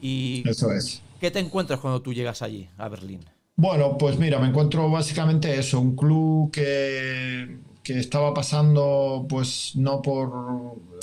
Y 0.00 0.48
Eso 0.48 0.72
es. 0.72 1.02
¿Qué 1.20 1.30
te 1.30 1.40
encuentras 1.40 1.80
cuando 1.80 2.00
tú 2.00 2.12
llegas 2.14 2.42
allí, 2.42 2.68
a 2.78 2.88
Berlín? 2.88 3.20
Bueno, 3.56 3.98
pues 3.98 4.16
mira, 4.18 4.38
me 4.38 4.46
encuentro 4.46 4.88
básicamente 4.88 5.58
eso, 5.58 5.80
un 5.80 5.96
club 5.96 6.52
que, 6.52 7.58
que 7.88 7.98
estaba 7.98 8.34
pasando 8.34 9.24
pues 9.30 9.72
no 9.76 10.02
por 10.02 10.30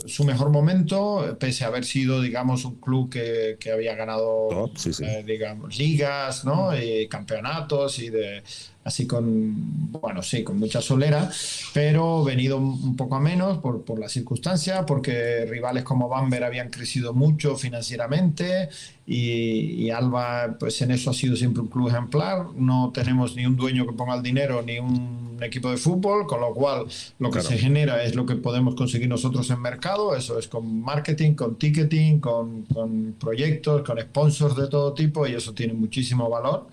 su 0.05 0.23
mejor 0.23 0.51
momento, 0.51 1.35
pese 1.39 1.63
a 1.63 1.67
haber 1.69 1.83
sido, 1.83 2.21
digamos, 2.21 2.63
un 2.63 2.75
club 2.75 3.09
que, 3.09 3.57
que 3.59 3.71
había 3.71 3.95
ganado, 3.95 4.49
Top, 4.51 4.77
sí, 4.77 4.93
sí. 4.93 5.03
eh, 5.03 5.23
digamos, 5.25 5.79
ligas, 5.79 6.45
¿no? 6.45 6.77
Y 6.77 7.07
campeonatos 7.07 7.97
y 7.97 8.11
de 8.11 8.43
así 8.83 9.07
con, 9.07 9.91
bueno, 9.93 10.21
sí, 10.21 10.43
con 10.43 10.59
mucha 10.59 10.79
solera, 10.79 11.27
pero 11.73 12.23
venido 12.23 12.57
un 12.57 12.95
poco 12.95 13.15
a 13.15 13.19
menos 13.19 13.57
por, 13.57 13.83
por 13.83 13.97
la 13.97 14.07
circunstancia, 14.07 14.85
porque 14.85 15.43
rivales 15.49 15.83
como 15.83 16.07
Bamber 16.07 16.43
habían 16.43 16.69
crecido 16.69 17.15
mucho 17.15 17.55
financieramente 17.55 18.69
y, 19.07 19.83
y 19.85 19.89
Alba, 19.91 20.57
pues 20.59 20.81
en 20.81 20.91
eso 20.91 21.11
ha 21.11 21.13
sido 21.13 21.35
siempre 21.35 21.61
un 21.61 21.67
club 21.67 21.89
ejemplar. 21.89 22.47
No 22.55 22.91
tenemos 22.93 23.35
ni 23.35 23.45
un 23.45 23.55
dueño 23.55 23.85
que 23.85 23.93
ponga 23.93 24.15
el 24.15 24.23
dinero 24.23 24.61
ni 24.63 24.79
un 24.79 25.37
equipo 25.41 25.69
de 25.69 25.77
fútbol, 25.77 26.25
con 26.27 26.39
lo 26.39 26.53
cual 26.53 26.85
lo 27.19 27.29
que 27.29 27.39
Claro. 27.39 27.47
se 27.49 27.57
genera 27.57 28.03
es 28.03 28.15
lo 28.15 28.25
que 28.25 28.35
podemos 28.37 28.73
conseguir 28.73 29.09
nosotros 29.09 29.49
en 29.51 29.61
mercado, 29.61 30.15
eso 30.15 30.39
es 30.39 30.47
con 30.47 30.81
marketing, 30.81 31.33
con 31.33 31.57
ticketing, 31.57 32.19
con, 32.21 32.63
con 32.73 33.15
proyectos, 33.19 33.81
con 33.83 33.99
sponsors 33.99 34.55
de 34.55 34.67
todo 34.69 34.93
tipo 34.93 35.27
y 35.27 35.33
eso 35.33 35.53
tiene 35.53 35.73
muchísimo 35.73 36.29
valor. 36.29 36.67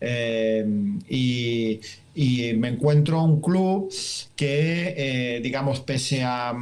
Eh, 0.00 0.64
y, 1.08 1.80
y 2.14 2.52
me 2.54 2.68
encuentro 2.68 3.22
un 3.22 3.40
club 3.40 3.90
que, 4.36 4.94
eh, 4.96 5.40
digamos, 5.42 5.80
pese 5.80 6.22
a, 6.22 6.52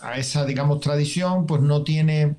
a 0.00 0.18
esa, 0.18 0.44
digamos, 0.46 0.78
tradición, 0.80 1.46
pues 1.46 1.60
no 1.62 1.82
tiene 1.82 2.36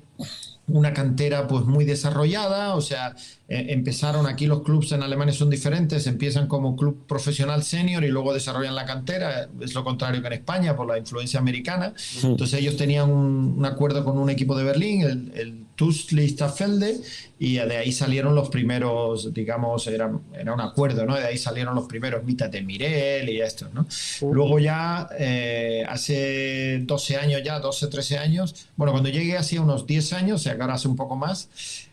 una 0.66 0.94
cantera 0.94 1.46
pues 1.46 1.64
muy 1.64 1.84
desarrollada, 1.84 2.74
o 2.74 2.80
sea, 2.80 3.14
eh, 3.48 3.66
empezaron 3.68 4.26
aquí 4.26 4.46
los 4.46 4.62
clubes 4.62 4.92
en 4.92 5.02
Alemania 5.02 5.34
son 5.34 5.50
diferentes, 5.50 6.06
empiezan 6.06 6.46
como 6.46 6.74
club 6.74 7.06
profesional 7.06 7.62
senior 7.62 8.02
y 8.02 8.08
luego 8.08 8.32
desarrollan 8.32 8.74
la 8.74 8.86
cantera, 8.86 9.48
es 9.60 9.74
lo 9.74 9.84
contrario 9.84 10.22
que 10.22 10.28
en 10.28 10.32
España 10.32 10.74
por 10.74 10.88
la 10.88 10.98
influencia 10.98 11.38
americana. 11.38 11.92
Entonces 12.22 12.60
ellos 12.60 12.76
tenían 12.76 13.10
un, 13.10 13.56
un 13.58 13.66
acuerdo 13.66 14.04
con 14.04 14.16
un 14.18 14.30
equipo 14.30 14.56
de 14.56 14.64
Berlín, 14.64 15.02
el, 15.02 15.32
el 15.34 15.64
TuS 15.74 16.12
Lichterfelde, 16.12 17.00
y 17.38 17.54
de 17.54 17.76
ahí 17.76 17.92
salieron 17.92 18.34
los 18.34 18.48
primeros, 18.48 19.34
digamos, 19.34 19.86
era, 19.86 20.10
era 20.32 20.54
un 20.54 20.60
acuerdo, 20.60 21.04
¿no? 21.04 21.16
De 21.16 21.24
ahí 21.24 21.36
salieron 21.38 21.74
los 21.74 21.86
primeros 21.86 22.24
mitas 22.24 22.50
de 22.50 22.62
Mirel 22.62 23.28
y 23.28 23.40
estos, 23.40 23.72
¿no? 23.72 23.86
Luego 24.32 24.58
ya, 24.58 25.08
eh, 25.18 25.84
hace 25.88 26.80
12 26.84 27.16
años 27.16 27.42
ya, 27.44 27.58
12, 27.58 27.88
13 27.88 28.18
años, 28.18 28.68
bueno, 28.76 28.92
cuando 28.92 29.08
llegué 29.08 29.36
hacía 29.36 29.60
unos 29.60 29.86
10 29.86 30.12
años, 30.12 30.40
o 30.40 30.44
sea 30.44 30.56
que 30.56 30.62
ahora 30.62 30.74
hace 30.74 30.88
un 30.88 30.96
poco 30.96 31.16
más, 31.16 31.48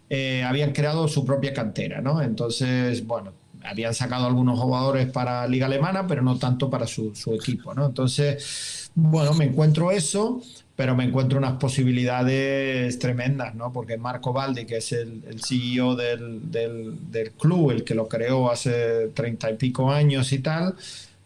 eh, 0.10 0.44
habían 0.44 0.74
creado 0.74 1.08
su 1.08 1.26
propia 1.26 1.54
cantera, 1.54 2.02
¿no? 2.02 2.22
Entonces, 2.22 3.06
bueno, 3.06 3.34
habían 3.64 3.94
sacado 3.94 4.26
algunos 4.26 4.60
jugadores 4.60 5.10
para 5.12 5.48
Liga 5.48 5.68
Alemana, 5.68 6.08
pero 6.08 6.22
no 6.22 6.38
tanto 6.38 6.70
para 6.70 6.88
su, 6.88 7.16
su 7.16 7.34
equipo, 7.34 7.74
¿no? 7.74 7.86
Entonces, 7.88 8.81
bueno, 8.96 9.34
me 9.34 9.46
encuentro 9.46 9.92
eso, 9.92 10.42
pero 10.76 10.96
me 10.96 11.04
encuentro 11.04 11.38
unas 11.38 11.54
posibilidades 11.54 13.00
tremendas, 13.00 13.56
¿no? 13.56 13.72
Porque 13.72 13.98
Marco 13.98 14.34
Baldi, 14.34 14.66
que 14.66 14.78
es 14.78 14.92
el, 14.92 15.24
el 15.28 15.42
CEO 15.42 15.96
del, 15.96 16.52
del, 16.52 17.12
del 17.12 17.32
club, 17.32 17.72
el 17.72 17.84
que 17.84 17.96
lo 17.96 18.08
creó 18.08 18.52
hace 18.52 19.10
treinta 19.14 19.50
y 19.50 19.56
pico 19.56 19.92
años 19.92 20.32
y 20.34 20.40
tal, 20.40 20.76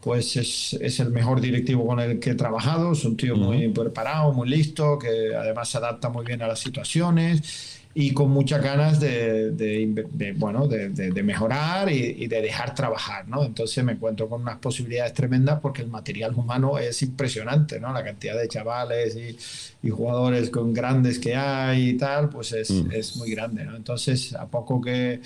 pues 0.02 0.36
es, 0.36 0.74
es, 0.74 1.00
el 1.00 1.10
mejor 1.10 1.42
directivo 1.42 1.88
con 1.88 2.00
el 2.00 2.20
que 2.20 2.32
he 2.32 2.36
trabajado, 2.36 2.92
es 2.92 3.04
un 3.06 3.18
tío 3.18 3.36
muy 3.36 3.70
preparado, 3.70 4.32
muy 4.34 4.48
listo, 4.48 5.00
que 5.00 5.36
además 5.36 5.70
se 5.70 5.80
adapta 5.80 6.10
muy 6.10 6.26
bien 6.26 6.42
a 6.44 6.48
las 6.48 6.60
situaciones 6.60 7.82
y 7.98 8.12
con 8.12 8.30
muchas 8.30 8.62
ganas 8.62 9.00
de, 9.00 9.52
de, 9.52 10.06
de 10.12 10.34
bueno, 10.34 10.68
de, 10.68 10.90
de 10.90 11.24
mejorar 11.24 11.90
y, 11.90 12.16
y, 12.20 12.28
de 12.28 12.42
dejar 12.42 12.76
trabajar, 12.76 13.26
¿no? 13.30 13.46
Entonces 13.46 13.82
me 13.86 13.94
encuentro 13.94 14.28
con 14.28 14.42
unas 14.42 14.58
posibilidades 14.58 15.14
tremendas 15.14 15.62
porque 15.62 15.82
el 15.82 15.88
material 15.88 16.34
humano 16.36 16.78
es 16.78 17.02
impresionante, 17.02 17.80
¿no? 17.80 17.94
La 17.94 18.04
cantidad 18.04 18.38
de 18.38 18.50
chavales 18.50 19.16
y, 19.16 19.88
y 19.88 19.90
jugadores 19.92 20.50
con 20.50 20.74
grandes 20.74 21.20
que 21.20 21.38
hay 21.38 21.92
y 21.92 21.94
tal, 21.98 22.28
pues 22.28 22.52
es, 22.52 22.70
mm. 22.70 22.92
es 22.92 23.16
muy 23.16 23.32
grande, 23.32 23.64
¿no? 23.64 23.78
Entonces, 23.78 24.34
a 24.34 24.46
poco 24.46 24.82
que 24.82 25.22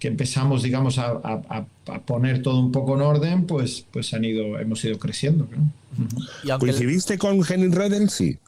que 0.00 0.08
empezamos, 0.08 0.62
digamos, 0.62 0.98
a, 0.98 1.10
a, 1.22 1.66
a, 1.88 2.00
poner 2.00 2.40
todo 2.40 2.58
un 2.58 2.72
poco 2.72 2.94
en 2.94 3.02
orden, 3.02 3.46
pues, 3.46 3.84
pues 3.90 4.14
han 4.14 4.24
ido, 4.24 4.58
hemos 4.58 4.82
ido 4.82 4.98
creciendo. 4.98 5.46
¿no? 5.54 5.70
¿Y 6.42 6.58
¿Coincidiste 6.58 7.18
con 7.18 7.42
Henning 7.46 7.72
Redden? 7.72 8.08
Sí. 8.08 8.38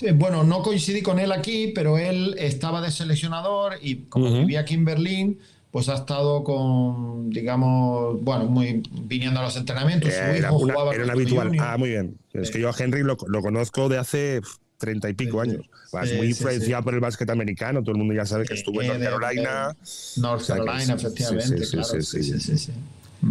Sí. 0.00 0.10
Bueno, 0.12 0.42
no 0.42 0.62
coincidí 0.62 1.02
con 1.02 1.18
él 1.18 1.30
aquí, 1.32 1.72
pero 1.74 1.98
él 1.98 2.34
estaba 2.38 2.80
de 2.80 2.90
seleccionador 2.90 3.74
y 3.80 4.06
como 4.08 4.26
uh 4.26 4.28
-huh. 4.30 4.40
vivía 4.40 4.60
aquí 4.60 4.74
en 4.74 4.84
Berlín, 4.84 5.38
pues 5.70 5.88
ha 5.88 5.94
estado 5.94 6.42
con, 6.42 7.30
digamos, 7.30 8.20
bueno, 8.22 8.46
muy 8.46 8.82
viniendo 9.02 9.38
a 9.38 9.44
los 9.44 9.56
entrenamientos. 9.56 10.10
Eh, 10.10 10.38
era, 10.38 10.50
una, 10.50 10.74
era 10.92 11.04
un 11.04 11.10
habitual. 11.10 11.48
Junior. 11.48 11.66
Ah, 11.66 11.76
muy 11.78 11.90
bien. 11.90 12.18
Es 12.32 12.48
sí. 12.48 12.54
que 12.54 12.60
yo 12.60 12.70
a 12.70 12.74
Henry 12.76 13.02
lo, 13.04 13.16
lo 13.28 13.40
conozco 13.40 13.88
de 13.88 13.98
hace 13.98 14.40
treinta 14.78 15.08
y 15.08 15.14
pico 15.14 15.44
sí, 15.44 15.50
años. 15.50 15.66
Sí, 16.08 16.16
muy 16.16 16.28
influenciado 16.28 16.82
por 16.82 16.94
el 16.94 17.00
básquet 17.00 17.28
americano, 17.30 17.82
todo 17.82 17.92
el 17.92 17.98
mundo 17.98 18.14
ya 18.14 18.24
sabe 18.24 18.46
que 18.46 18.54
estuvo 18.54 18.80
en 18.80 18.88
North 18.88 19.02
Carolina. 19.02 19.76
North 20.16 20.46
Carolina, 20.46 20.94
efectivamente. 20.94 21.64
Sí, 21.64 22.22
sí, 22.22 22.58
sí. 22.58 22.72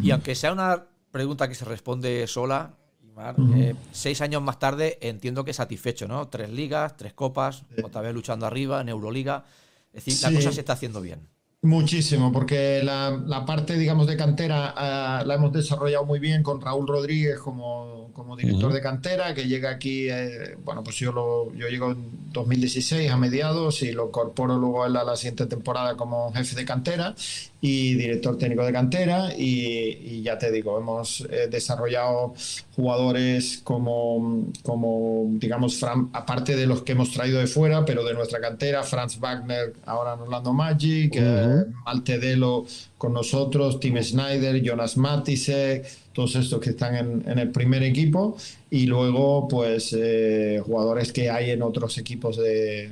Y 0.02 0.12
aunque 0.12 0.36
sea 0.36 0.54
una 0.54 0.84
pregunta 1.12 1.48
que 1.48 1.56
se 1.56 1.66
responde 1.66 2.28
sola, 2.28 2.74
Mar, 3.20 3.36
uh 3.38 3.44
-huh. 3.44 3.62
eh, 3.62 3.76
seis 3.92 4.22
años 4.22 4.42
más 4.42 4.60
tarde 4.60 4.98
entiendo 5.02 5.44
que 5.44 5.54
satisfecho, 5.54 6.08
¿no? 6.08 6.30
Tres 6.30 6.50
ligas, 6.50 6.96
tres 6.96 7.14
copas, 7.14 7.64
otra 7.84 8.02
vez 8.02 8.14
luchando 8.14 8.46
arriba 8.46 8.80
en 8.80 8.88
Euroliga. 8.90 9.44
Es 9.92 10.06
decir, 10.06 10.24
la 10.24 10.36
cosa 10.36 10.52
se 10.54 10.62
está 10.62 10.74
haciendo 10.74 11.02
bien. 11.02 11.28
Muchísimo, 11.62 12.32
porque 12.32 12.82
la, 12.84 13.12
la, 13.26 13.46
parte, 13.46 13.78
digamos, 13.78 14.08
de 14.08 14.16
cantera 14.16 14.74
uh, 14.78 15.28
la 15.28 15.36
hemos 15.36 15.52
desarrollado 15.52 16.06
muy 16.06 16.18
bien 16.20 16.42
con 16.42 16.62
Raúl 16.62 16.88
Rodríguez 16.88 17.38
como, 17.40 18.12
como 18.14 18.38
director 18.38 18.70
uh 18.70 18.72
-huh. 18.72 18.76
de 18.76 18.82
cantera, 18.82 19.34
que 19.34 19.46
llega 19.46 19.70
aquí, 19.70 20.08
eh, 20.10 20.56
bueno, 20.64 20.84
pues 20.86 20.96
yo, 20.96 21.12
lo, 21.12 21.54
yo 21.56 21.68
llego 21.68 21.92
en 21.92 22.32
2016 22.32 23.12
a 23.12 23.18
mediados 23.18 23.82
y 23.84 23.92
lo 23.92 24.08
incorporo 24.08 24.58
luego 24.58 24.84
a 24.86 24.90
la, 24.90 25.04
la 25.04 25.18
siguiente 25.18 25.48
temporada 25.48 25.98
como 25.98 26.32
jefe 26.32 26.56
de 26.56 26.64
cantera 26.64 27.14
y 27.62 27.96
director 27.96 28.38
técnico 28.38 28.64
de 28.66 28.72
cantera 28.72 29.34
y, 29.38 29.98
y 30.02 30.22
ya 30.22 30.38
te 30.38 30.52
digo, 30.52 30.78
hemos 30.80 31.22
eh, 31.30 31.48
desarrollado 31.52 32.34
jugadores 32.76 33.60
como, 33.66 34.46
como 34.64 35.26
digamos, 35.32 35.78
Fran, 35.78 36.10
aparte 36.14 36.56
de 36.56 36.66
los 36.68 36.84
que 36.84 36.94
hemos 36.94 37.12
traído 37.12 37.40
de 37.40 37.48
fuera, 37.48 37.84
pero 37.84 38.04
de 38.06 38.14
nuestra 38.14 38.40
cantera, 38.40 38.84
Franz 38.84 39.20
Wagner 39.20 39.74
ahora 39.86 40.14
en 40.14 40.22
Orlando 40.22 40.54
Magic, 40.54 41.14
uh 41.16 41.18
-huh. 41.18 41.46
eh, 41.46 41.49
Altedelo 41.86 42.66
con 42.98 43.14
nosotros, 43.14 43.80
Tim 43.80 44.02
Snyder, 44.02 44.62
Jonas 44.62 44.98
Matisek, 44.98 45.86
todos 46.14 46.36
estos 46.36 46.60
que 46.60 46.72
están 46.72 47.24
en, 47.26 47.40
el 47.40 47.50
primer 47.50 47.82
equipo 47.84 48.36
y 48.70 48.88
luego 48.88 49.48
pues 49.48 49.96
eh, 49.98 50.62
jugadores 50.66 51.14
que 51.14 51.30
hay 51.30 51.52
en 51.52 51.62
otros 51.62 51.98
equipos 51.98 52.36
de, 52.36 52.92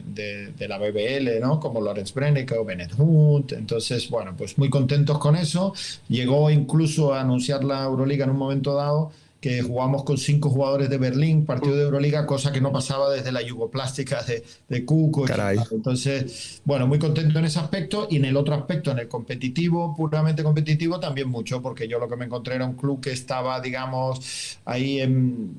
la 0.59 0.77
BBL, 0.77 1.41
¿no? 1.41 1.59
Como 1.59 1.81
Lorenz 1.81 2.13
Brennecke 2.13 2.53
o 2.53 2.63
Bennett 2.63 2.93
Hunt. 2.97 3.51
Entonces, 3.51 4.09
bueno, 4.09 4.33
pues 4.37 4.57
muy 4.57 4.69
contentos 4.69 5.17
con 5.19 5.35
eso. 5.35 5.73
Llegó 6.07 6.49
incluso 6.49 7.13
a 7.13 7.21
anunciar 7.21 7.63
la 7.63 7.83
Euroliga 7.83 8.23
en 8.23 8.31
un 8.31 8.37
momento 8.37 8.75
dado 8.75 9.11
que 9.39 9.61
jugamos 9.61 10.03
con 10.03 10.17
cinco 10.17 10.49
jugadores 10.49 10.89
de 10.89 10.97
Berlín, 10.97 11.45
partido 11.45 11.75
de 11.75 11.83
Euroliga, 11.83 12.25
cosa 12.25 12.51
que 12.51 12.59
no 12.59 12.71
pasaba 12.71 13.11
desde 13.11 13.31
la 13.31 13.41
yugoplástica 13.41 14.23
de, 14.23 14.43
de 14.67 14.85
Cuco. 14.85 15.25
Caray. 15.25 15.59
Entonces, 15.71 16.61
bueno, 16.65 16.87
muy 16.87 16.97
contento 16.97 17.37
en 17.37 17.45
ese 17.45 17.59
aspecto 17.59 18.07
y 18.09 18.17
en 18.17 18.25
el 18.25 18.35
otro 18.35 18.55
aspecto, 18.55 18.91
en 18.91 18.99
el 18.99 19.07
competitivo, 19.07 19.95
puramente 19.95 20.43
competitivo, 20.43 20.99
también 20.99 21.29
mucho, 21.29 21.61
porque 21.61 21.87
yo 21.87 21.99
lo 21.99 22.09
que 22.09 22.15
me 22.15 22.25
encontré 22.25 22.55
era 22.55 22.65
un 22.65 22.75
club 22.75 22.99
que 22.99 23.11
estaba, 23.11 23.61
digamos, 23.61 24.59
ahí 24.65 25.01
en, 25.01 25.51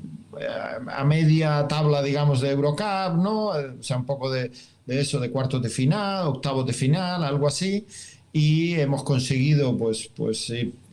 a 0.88 1.04
media 1.04 1.66
tabla, 1.68 2.02
digamos, 2.02 2.40
de 2.40 2.50
Eurocup, 2.50 3.14
¿no? 3.16 3.46
O 3.46 3.82
sea, 3.82 3.96
un 3.96 4.06
poco 4.06 4.30
de, 4.30 4.50
de 4.86 5.00
eso, 5.00 5.20
de 5.20 5.30
cuartos 5.30 5.62
de 5.62 5.68
final, 5.68 6.26
octavos 6.26 6.66
de 6.66 6.72
final, 6.72 7.22
algo 7.22 7.46
así 7.46 7.86
y 8.32 8.74
hemos 8.74 9.02
conseguido 9.04 9.76
pues, 9.76 10.10
pues 10.14 10.52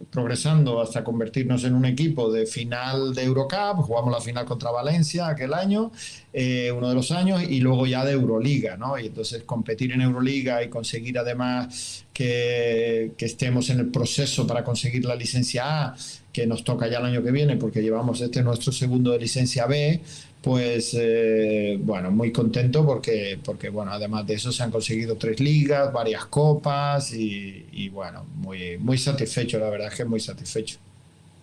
progresando 0.09 0.81
hasta 0.81 1.03
convertirnos 1.03 1.63
en 1.63 1.73
un 1.73 1.85
equipo 1.85 2.31
de 2.31 2.45
final 2.45 3.13
de 3.13 3.23
Eurocup, 3.23 3.81
jugamos 3.81 4.11
la 4.11 4.21
final 4.21 4.45
contra 4.45 4.71
Valencia 4.71 5.27
aquel 5.27 5.53
año, 5.53 5.91
eh, 6.33 6.71
uno 6.71 6.89
de 6.89 6.95
los 6.95 7.11
años, 7.11 7.41
y 7.43 7.59
luego 7.59 7.85
ya 7.85 8.03
de 8.03 8.13
Euroliga, 8.13 8.77
¿no? 8.77 8.99
Y 8.99 9.07
entonces 9.07 9.43
competir 9.43 9.91
en 9.91 10.01
Euroliga 10.01 10.63
y 10.63 10.69
conseguir 10.69 11.17
además 11.17 12.05
que, 12.13 13.11
que 13.17 13.25
estemos 13.25 13.69
en 13.69 13.79
el 13.79 13.87
proceso 13.87 14.45
para 14.45 14.63
conseguir 14.63 15.05
la 15.05 15.15
licencia 15.15 15.85
A, 15.85 15.95
que 16.31 16.45
nos 16.45 16.63
toca 16.63 16.87
ya 16.87 16.99
el 16.99 17.05
año 17.05 17.23
que 17.23 17.31
viene, 17.31 17.55
porque 17.55 17.81
llevamos 17.81 18.19
este 18.21 18.43
nuestro 18.43 18.71
segundo 18.71 19.11
de 19.11 19.19
licencia 19.19 19.65
B, 19.67 20.01
pues 20.45 20.95
eh, 20.99 21.79
bueno, 21.81 22.11
muy 22.11 22.31
contento 22.31 22.85
porque, 22.85 23.39
porque 23.43 23.69
bueno, 23.69 23.91
además 23.91 24.27
de 24.27 24.35
eso 24.35 24.51
se 24.51 24.61
han 24.61 24.69
conseguido 24.69 25.15
tres 25.15 25.39
ligas, 25.39 25.91
varias 25.91 26.25
copas 26.25 27.11
y, 27.13 27.65
y 27.71 27.89
bueno, 27.89 28.27
muy, 28.35 28.77
muy 28.77 28.99
satisfecho, 28.99 29.57
la 29.57 29.71
verdad 29.71 29.84
es 29.87 29.95
que 29.95 30.05
muy 30.05 30.19
satisfecho. 30.19 30.77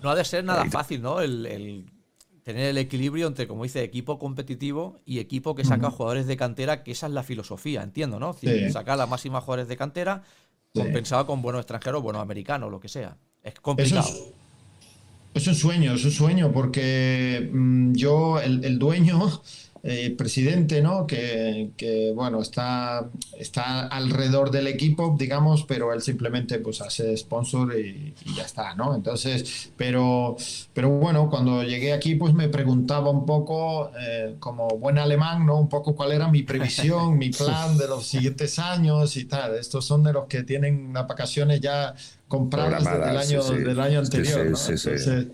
No 0.03 0.11
ha 0.11 0.15
de 0.15 0.25
ser 0.25 0.45
nada 0.45 0.65
fácil, 0.67 1.01
¿no? 1.01 1.21
El, 1.21 1.47
el 1.47 1.85
tener 2.43 2.67
el 2.67 2.79
equilibrio 2.79 3.27
entre, 3.27 3.47
como 3.47 3.63
dice, 3.63 3.83
equipo 3.83 4.19
competitivo 4.19 5.01
y 5.05 5.19
equipo 5.21 5.55
que 5.55 5.65
saca 5.65 5.91
jugadores 5.91 6.27
de 6.27 6.37
cantera, 6.37 6.83
que 6.83 6.93
esa 6.93 7.07
es 7.07 7.13
la 7.13 7.23
filosofía, 7.23 7.83
entiendo, 7.83 8.19
¿no? 8.19 8.37
Sacar 8.73 8.99
las 8.99 9.09
máximas 9.09 9.45
jugadores 9.45 9.69
de 9.69 9.77
cantera 9.77 10.23
compensado 10.75 11.27
con 11.27 11.43
buenos 11.43 11.61
extranjeros, 11.61 12.03
buenos 12.03 12.23
americanos, 12.23 12.71
lo 12.71 12.81
que 12.81 12.89
sea. 12.89 13.17
Es 13.43 13.55
complicado. 13.61 14.09
Es, 15.35 15.47
un 15.47 15.55
sueño, 15.55 15.95
es 15.95 16.05
un 16.05 16.11
sueño, 16.11 16.53
porque 16.53 17.49
mm, 17.53 17.93
yo, 17.93 18.41
el, 18.41 18.79
dueño, 18.79 19.43
eh, 19.85 20.15
presidente, 20.17 20.81
¿no? 20.81 21.09
Que, 21.09 22.13
bueno, 22.15 22.41
está, 22.41 23.11
está 23.37 23.89
alrededor 23.89 24.53
del 24.53 24.69
equipo, 24.69 25.17
digamos, 25.19 25.65
pero 25.65 25.93
él 25.93 26.01
simplemente 26.01 26.61
pues 26.61 26.81
hace 26.81 27.17
sponsor 27.17 27.77
y, 27.77 28.15
ya 28.37 28.45
está, 28.45 28.77
¿no? 28.77 28.95
Entonces, 28.95 29.73
pero, 29.77 30.37
pero 30.73 30.89
bueno, 30.89 31.29
cuando 31.29 31.65
llegué 31.65 31.93
aquí, 31.93 32.15
pues 32.15 32.33
me 32.33 32.49
preguntaba 32.49 33.11
un 33.11 33.27
poco, 33.27 33.91
eh, 33.99 34.37
como 34.39 34.69
buen 34.69 34.99
alemán, 34.99 35.45
¿no? 35.45 35.59
Un 35.59 35.69
poco 35.69 35.97
cuál 35.97 36.13
era 36.13 36.29
mi 36.29 36.45
previsión, 36.45 37.19
mi 37.19 37.31
plan 37.37 37.77
de 37.77 37.89
los 37.89 38.07
siguientes 38.07 38.61
años 38.61 39.17
y 39.17 39.25
tal. 39.25 39.57
Estos 39.57 39.85
son 39.85 40.05
de 40.05 40.13
los 40.13 40.27
que 40.27 40.45
tienen 40.45 40.93
las 40.93 41.09
vacaciones 41.09 41.61
ya 41.61 41.93
compradas 42.29 42.85
desde 42.85 43.11
el 43.11 43.17
año, 43.17 43.43
del 43.43 43.81
año 43.81 43.99
anterior, 43.99 44.47
¿no? 44.47 44.57
entonces, 44.57 45.27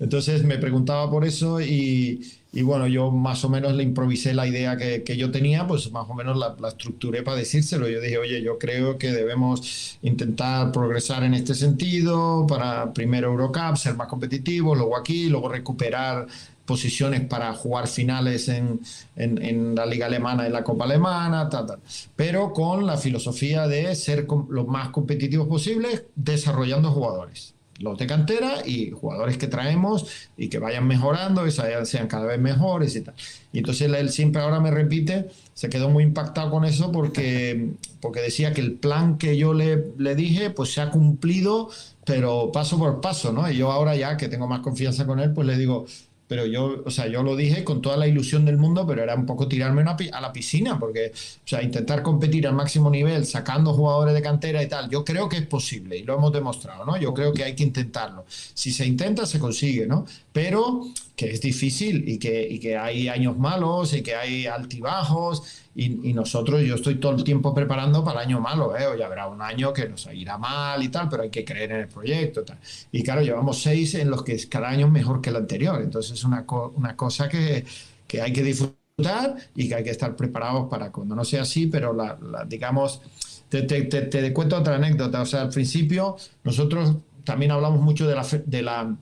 entonces 0.00 0.42
me 0.42 0.58
preguntaba 0.58 1.08
por 1.08 1.24
eso 1.24 1.60
y 1.60 2.41
y 2.54 2.60
bueno, 2.60 2.86
yo 2.86 3.10
más 3.10 3.42
o 3.46 3.48
menos 3.48 3.72
le 3.72 3.82
improvisé 3.82 4.34
la 4.34 4.46
idea 4.46 4.76
que, 4.76 5.02
que 5.02 5.16
yo 5.16 5.30
tenía, 5.30 5.66
pues 5.66 5.90
más 5.90 6.06
o 6.08 6.12
menos 6.14 6.36
la, 6.36 6.54
la, 6.60 6.68
estructuré 6.68 7.22
para 7.22 7.38
decírselo. 7.38 7.88
Yo 7.88 7.98
dije, 7.98 8.18
oye, 8.18 8.42
yo 8.42 8.58
creo 8.58 8.98
que 8.98 9.10
debemos 9.10 9.98
intentar 10.02 10.70
progresar 10.70 11.24
en 11.24 11.32
este 11.32 11.54
sentido 11.54 12.46
para 12.46 12.92
primero 12.92 13.30
Eurocup, 13.30 13.76
ser 13.76 13.94
más 13.96 14.06
competitivos, 14.06 14.76
luego 14.76 14.98
aquí, 14.98 15.30
luego 15.30 15.48
recuperar 15.48 16.26
posiciones 16.66 17.22
para 17.22 17.54
jugar 17.54 17.88
finales 17.88 18.48
en, 18.48 18.80
en, 19.16 19.74
la 19.74 19.86
liga 19.86 20.06
alemana 20.06 20.46
y 20.46 20.50
la 20.50 20.62
copa 20.62 20.84
alemana, 20.84 21.48
tal, 21.48 21.66
tal. 21.66 21.80
pero 22.14 22.52
con 22.52 22.86
la 22.86 22.96
filosofía 22.98 23.66
de 23.66 23.94
ser 23.96 24.26
lo 24.48 24.66
más 24.66 24.90
competitivos 24.90 25.48
posibles 25.48 26.04
desarrollando 26.14 26.92
jugadores 26.92 27.54
los 27.82 27.98
de 27.98 28.06
cantera 28.06 28.66
y 28.66 28.90
jugadores 28.90 29.36
que 29.36 29.46
traemos 29.46 30.06
y 30.36 30.48
que 30.48 30.58
vayan 30.58 30.86
mejorando 30.86 31.46
y 31.46 31.50
sean 31.50 32.06
cada 32.08 32.26
vez 32.26 32.40
mejores 32.40 32.96
y 32.96 33.02
tal. 33.02 33.14
Y 33.52 33.58
entonces 33.58 33.92
él 33.92 34.10
siempre 34.10 34.40
ahora 34.40 34.60
me 34.60 34.70
repite, 34.70 35.28
se 35.54 35.68
quedó 35.68 35.90
muy 35.90 36.04
impactado 36.04 36.50
con 36.50 36.64
eso 36.64 36.90
porque, 36.92 37.72
porque 38.00 38.20
decía 38.20 38.52
que 38.52 38.60
el 38.60 38.74
plan 38.74 39.18
que 39.18 39.36
yo 39.36 39.52
le, 39.52 39.92
le 39.98 40.14
dije 40.14 40.50
pues 40.50 40.72
se 40.72 40.80
ha 40.80 40.90
cumplido, 40.90 41.68
pero 42.04 42.50
paso 42.52 42.78
por 42.78 43.00
paso, 43.00 43.32
¿no? 43.32 43.50
Y 43.50 43.56
yo 43.56 43.70
ahora 43.70 43.94
ya 43.96 44.16
que 44.16 44.28
tengo 44.28 44.46
más 44.46 44.60
confianza 44.60 45.06
con 45.06 45.20
él, 45.20 45.32
pues 45.32 45.46
le 45.46 45.56
digo, 45.58 45.86
pero 46.32 46.46
yo, 46.46 46.82
o 46.86 46.90
sea, 46.90 47.08
yo 47.08 47.22
lo 47.22 47.36
dije 47.36 47.62
con 47.62 47.82
toda 47.82 47.98
la 47.98 48.06
ilusión 48.06 48.46
del 48.46 48.56
mundo, 48.56 48.86
pero 48.86 49.02
era 49.02 49.14
un 49.14 49.26
poco 49.26 49.48
tirarme 49.48 49.82
a 49.82 50.20
la 50.22 50.32
piscina, 50.32 50.78
porque, 50.78 51.12
o 51.14 51.46
sea, 51.46 51.62
intentar 51.62 52.02
competir 52.02 52.46
al 52.46 52.54
máximo 52.54 52.88
nivel, 52.88 53.26
sacando 53.26 53.74
jugadores 53.74 54.14
de 54.14 54.22
cantera 54.22 54.62
y 54.62 54.66
tal, 54.66 54.88
yo 54.88 55.04
creo 55.04 55.28
que 55.28 55.36
es 55.36 55.46
posible 55.46 55.98
y 55.98 56.04
lo 56.04 56.14
hemos 56.14 56.32
demostrado, 56.32 56.86
¿no? 56.86 56.96
Yo 56.96 57.12
creo 57.12 57.34
que 57.34 57.44
hay 57.44 57.54
que 57.54 57.64
intentarlo. 57.64 58.24
Si 58.54 58.72
se 58.72 58.86
intenta, 58.86 59.26
se 59.26 59.38
consigue, 59.38 59.86
¿no? 59.86 60.06
Pero 60.32 60.86
que 61.16 61.32
es 61.32 61.42
difícil 61.42 62.08
y 62.08 62.16
que, 62.18 62.48
y 62.48 62.58
que 62.58 62.78
hay 62.78 63.08
años 63.08 63.36
malos 63.36 63.92
y 63.92 64.02
que 64.02 64.14
hay 64.14 64.46
altibajos 64.46 65.42
y, 65.74 66.12
nosotros, 66.12 66.60
yo 66.62 66.74
estoy 66.74 66.96
todo 66.96 67.12
el 67.12 67.24
tiempo 67.24 67.54
preparando 67.54 68.04
para 68.04 68.20
el 68.20 68.28
año 68.28 68.40
malo, 68.40 68.76
¿eh? 68.76 68.84
ya 68.98 69.06
habrá 69.06 69.26
un 69.26 69.40
año 69.40 69.72
que 69.72 69.88
nos 69.88 70.06
irá 70.12 70.36
mal 70.36 70.82
y 70.82 70.88
tal, 70.90 71.08
pero 71.08 71.22
hay 71.22 71.30
que 71.30 71.44
creer 71.44 71.72
en 71.72 71.80
el 71.80 71.88
proyecto. 71.88 72.44
Tal. 72.44 72.58
Y 72.90 73.02
claro, 73.02 73.22
llevamos 73.22 73.62
seis 73.62 73.94
en 73.94 74.10
los 74.10 74.22
que 74.22 74.36
cada 74.48 74.68
año 74.68 74.86
es 74.86 74.92
mejor 74.92 75.22
que 75.22 75.30
el 75.30 75.36
anterior. 75.36 75.80
Entonces 75.80 76.12
es 76.12 76.24
una, 76.24 76.44
una 76.74 76.94
cosa 76.94 77.28
que, 77.28 77.64
que, 78.06 78.20
hay 78.20 78.32
que 78.34 78.42
disfrutar 78.42 79.36
y 79.54 79.68
que 79.68 79.74
hay 79.74 79.84
que 79.84 79.90
estar 79.90 80.14
preparados 80.14 80.68
para 80.68 80.92
cuando 80.92 81.14
no 81.14 81.24
sea 81.24 81.42
así, 81.42 81.66
pero 81.66 81.94
la, 81.94 82.18
digamos, 82.46 83.00
te, 83.48 83.62
te, 83.62 83.82
te, 83.84 84.02
te, 84.02 84.32
cuento 84.34 84.58
otra 84.58 84.76
anécdota. 84.76 85.22
O 85.22 85.26
sea, 85.26 85.40
al 85.42 85.48
principio 85.48 86.16
nosotros 86.44 86.96
también 87.24 87.50
hablamos 87.50 87.80
mucho 87.80 88.06
de 88.06 88.14
la, 88.14 88.26
de 88.44 88.62
la 88.62 88.94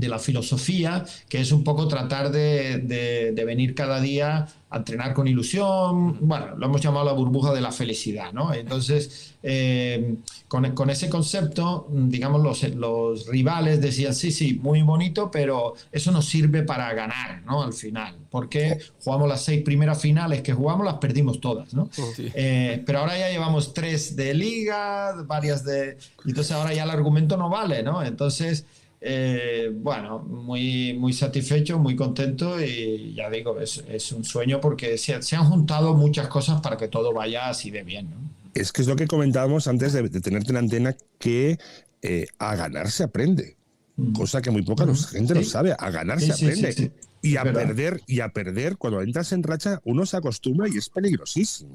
de 0.00 0.08
la 0.08 0.18
filosofía, 0.18 1.04
que 1.28 1.40
es 1.40 1.52
un 1.52 1.62
poco 1.62 1.86
tratar 1.86 2.32
de, 2.32 2.78
de, 2.78 3.44
venir 3.44 3.74
cada 3.74 4.00
día 4.00 4.48
a 4.70 4.76
entrenar 4.78 5.12
con 5.12 5.28
ilusión. 5.28 6.16
Bueno, 6.20 6.56
lo 6.56 6.66
hemos 6.66 6.80
llamado 6.80 7.04
la 7.04 7.12
burbuja 7.12 7.52
de 7.52 7.60
la 7.60 7.72
felicidad, 7.72 8.32
¿no? 8.32 8.54
Entonces, 8.54 9.34
eh, 9.42 10.16
con, 10.48 10.70
con, 10.74 10.90
ese 10.90 11.10
concepto, 11.10 11.88
digamos, 11.90 12.42
los, 12.42 12.62
los, 12.74 13.26
rivales 13.26 13.80
decían, 13.80 14.14
sí, 14.14 14.30
sí, 14.30 14.58
muy 14.62 14.82
bonito, 14.82 15.30
pero 15.30 15.74
eso 15.92 16.12
nos 16.12 16.26
sirve 16.26 16.62
para 16.62 16.92
ganar, 16.94 17.42
¿no? 17.44 17.62
Al 17.62 17.72
final, 17.72 18.16
porque 18.30 18.78
jugamos 19.04 19.28
las 19.28 19.42
seis 19.44 19.62
primeras 19.62 20.00
finales 20.00 20.42
que 20.42 20.52
jugamos, 20.52 20.86
las 20.86 20.94
perdimos 20.94 21.40
todas, 21.40 21.74
¿no? 21.74 21.90
Eh, 22.34 22.82
pero 22.86 23.00
ahora 23.00 23.18
ya 23.18 23.30
llevamos 23.30 23.74
tres 23.74 24.16
de 24.16 24.32
liga, 24.34 25.22
varias 25.26 25.64
de... 25.64 25.98
Entonces 26.24 26.52
ahora 26.52 26.72
ya 26.72 26.84
el 26.84 26.90
argumento 26.90 27.36
no 27.36 27.50
vale, 27.50 27.82
¿no? 27.82 28.02
Entonces... 28.02 28.64
Eh, 29.02 29.70
bueno, 29.74 30.18
muy, 30.18 30.92
muy 30.94 31.12
satisfecho, 31.12 31.78
muy 31.78 31.96
contento 31.96 32.60
y 32.62 33.14
ya 33.14 33.30
digo, 33.30 33.58
es, 33.58 33.82
es 33.88 34.12
un 34.12 34.24
sueño 34.24 34.60
porque 34.60 34.98
se, 34.98 35.22
se, 35.22 35.36
han 35.36 35.46
juntado 35.46 35.94
muchas 35.94 36.28
cosas 36.28 36.60
para 36.60 36.76
que 36.76 36.88
todo 36.88 37.14
vaya 37.14 37.48
así 37.48 37.70
de 37.70 37.82
bien. 37.82 38.10
¿no? 38.10 38.16
Es 38.54 38.72
que 38.72 38.82
es 38.82 38.88
lo 38.88 38.96
que 38.96 39.06
comentábamos 39.06 39.66
antes 39.68 39.94
de, 39.94 40.02
de 40.08 40.20
tenerte 40.20 40.50
en 40.50 40.58
antena, 40.58 40.94
que 41.18 41.58
eh, 42.02 42.26
a 42.38 42.56
ganar 42.56 42.90
se 42.90 43.04
aprende, 43.04 43.56
mm. 43.96 44.12
cosa 44.12 44.42
que 44.42 44.50
muy 44.50 44.62
poca 44.62 44.84
mm. 44.84 44.94
gente 44.96 45.34
lo 45.34 45.44
sabe, 45.44 45.74
a 45.78 45.90
ganar 45.90 46.20
se 46.20 46.32
aprende. 46.32 46.92
Y 47.22 47.36
a 47.36 47.44
perder, 47.44 48.00
y 48.06 48.20
a 48.20 48.30
perder, 48.30 48.78
cuando 48.78 49.02
entras 49.02 49.32
en 49.32 49.42
racha, 49.42 49.80
uno 49.84 50.06
se 50.06 50.16
acostumbra 50.16 50.68
y 50.68 50.78
es 50.78 50.88
peligrosísimo. 50.88 51.72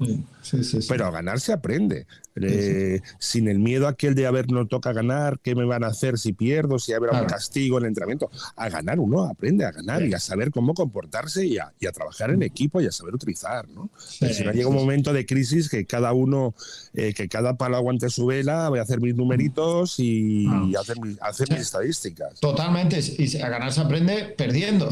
Pero 0.88 1.06
a 1.06 1.10
ganar 1.10 1.38
se 1.40 1.52
aprende. 1.52 2.06
Eh, 2.34 3.00
sin 3.18 3.48
el 3.48 3.58
miedo 3.58 3.86
aquel 3.86 4.14
de 4.14 4.26
a 4.26 4.30
ver, 4.30 4.50
no 4.50 4.66
toca 4.66 4.92
ganar, 4.92 5.38
¿qué 5.40 5.54
me 5.54 5.64
van 5.64 5.84
a 5.84 5.88
hacer 5.88 6.18
si 6.18 6.32
pierdo? 6.32 6.78
Si 6.78 6.92
habrá 6.92 7.20
un 7.20 7.26
castigo 7.26 7.78
en 7.78 7.84
el 7.84 7.88
entrenamiento. 7.88 8.30
A 8.56 8.68
ganar 8.68 8.98
uno 8.98 9.22
aprende 9.24 9.64
a 9.64 9.70
ganar 9.70 10.02
y 10.02 10.12
a 10.14 10.20
saber 10.20 10.50
cómo 10.50 10.74
comportarse 10.74 11.46
y 11.46 11.58
a, 11.58 11.72
trabajar 11.92 12.30
en 12.30 12.42
equipo 12.42 12.80
y 12.80 12.86
a 12.86 12.92
saber 12.92 13.14
utilizar. 13.14 13.68
¿no? 13.68 13.90
si 13.96 14.44
no 14.44 14.52
llega 14.52 14.68
un 14.68 14.74
momento 14.74 15.12
de 15.12 15.24
crisis 15.24 15.68
que 15.68 15.86
cada 15.86 16.12
uno, 16.12 16.54
eh, 16.94 17.14
que 17.14 17.28
cada 17.28 17.56
palo 17.56 17.76
aguante 17.76 18.10
su 18.10 18.26
vela, 18.26 18.68
voy 18.68 18.80
a 18.80 18.82
hacer 18.82 19.00
mis 19.00 19.14
numeritos 19.14 19.98
y, 19.98 20.46
ah. 20.48 20.80
hacer, 20.80 20.96
hacer 21.20 21.50
mis 21.50 21.60
estadísticas. 21.60 22.40
Totalmente. 22.40 23.00
Y 23.18 23.40
a 23.40 23.48
ganar 23.48 23.72
se 23.72 23.80
aprende 23.80 24.34
perdiendo. 24.36 24.90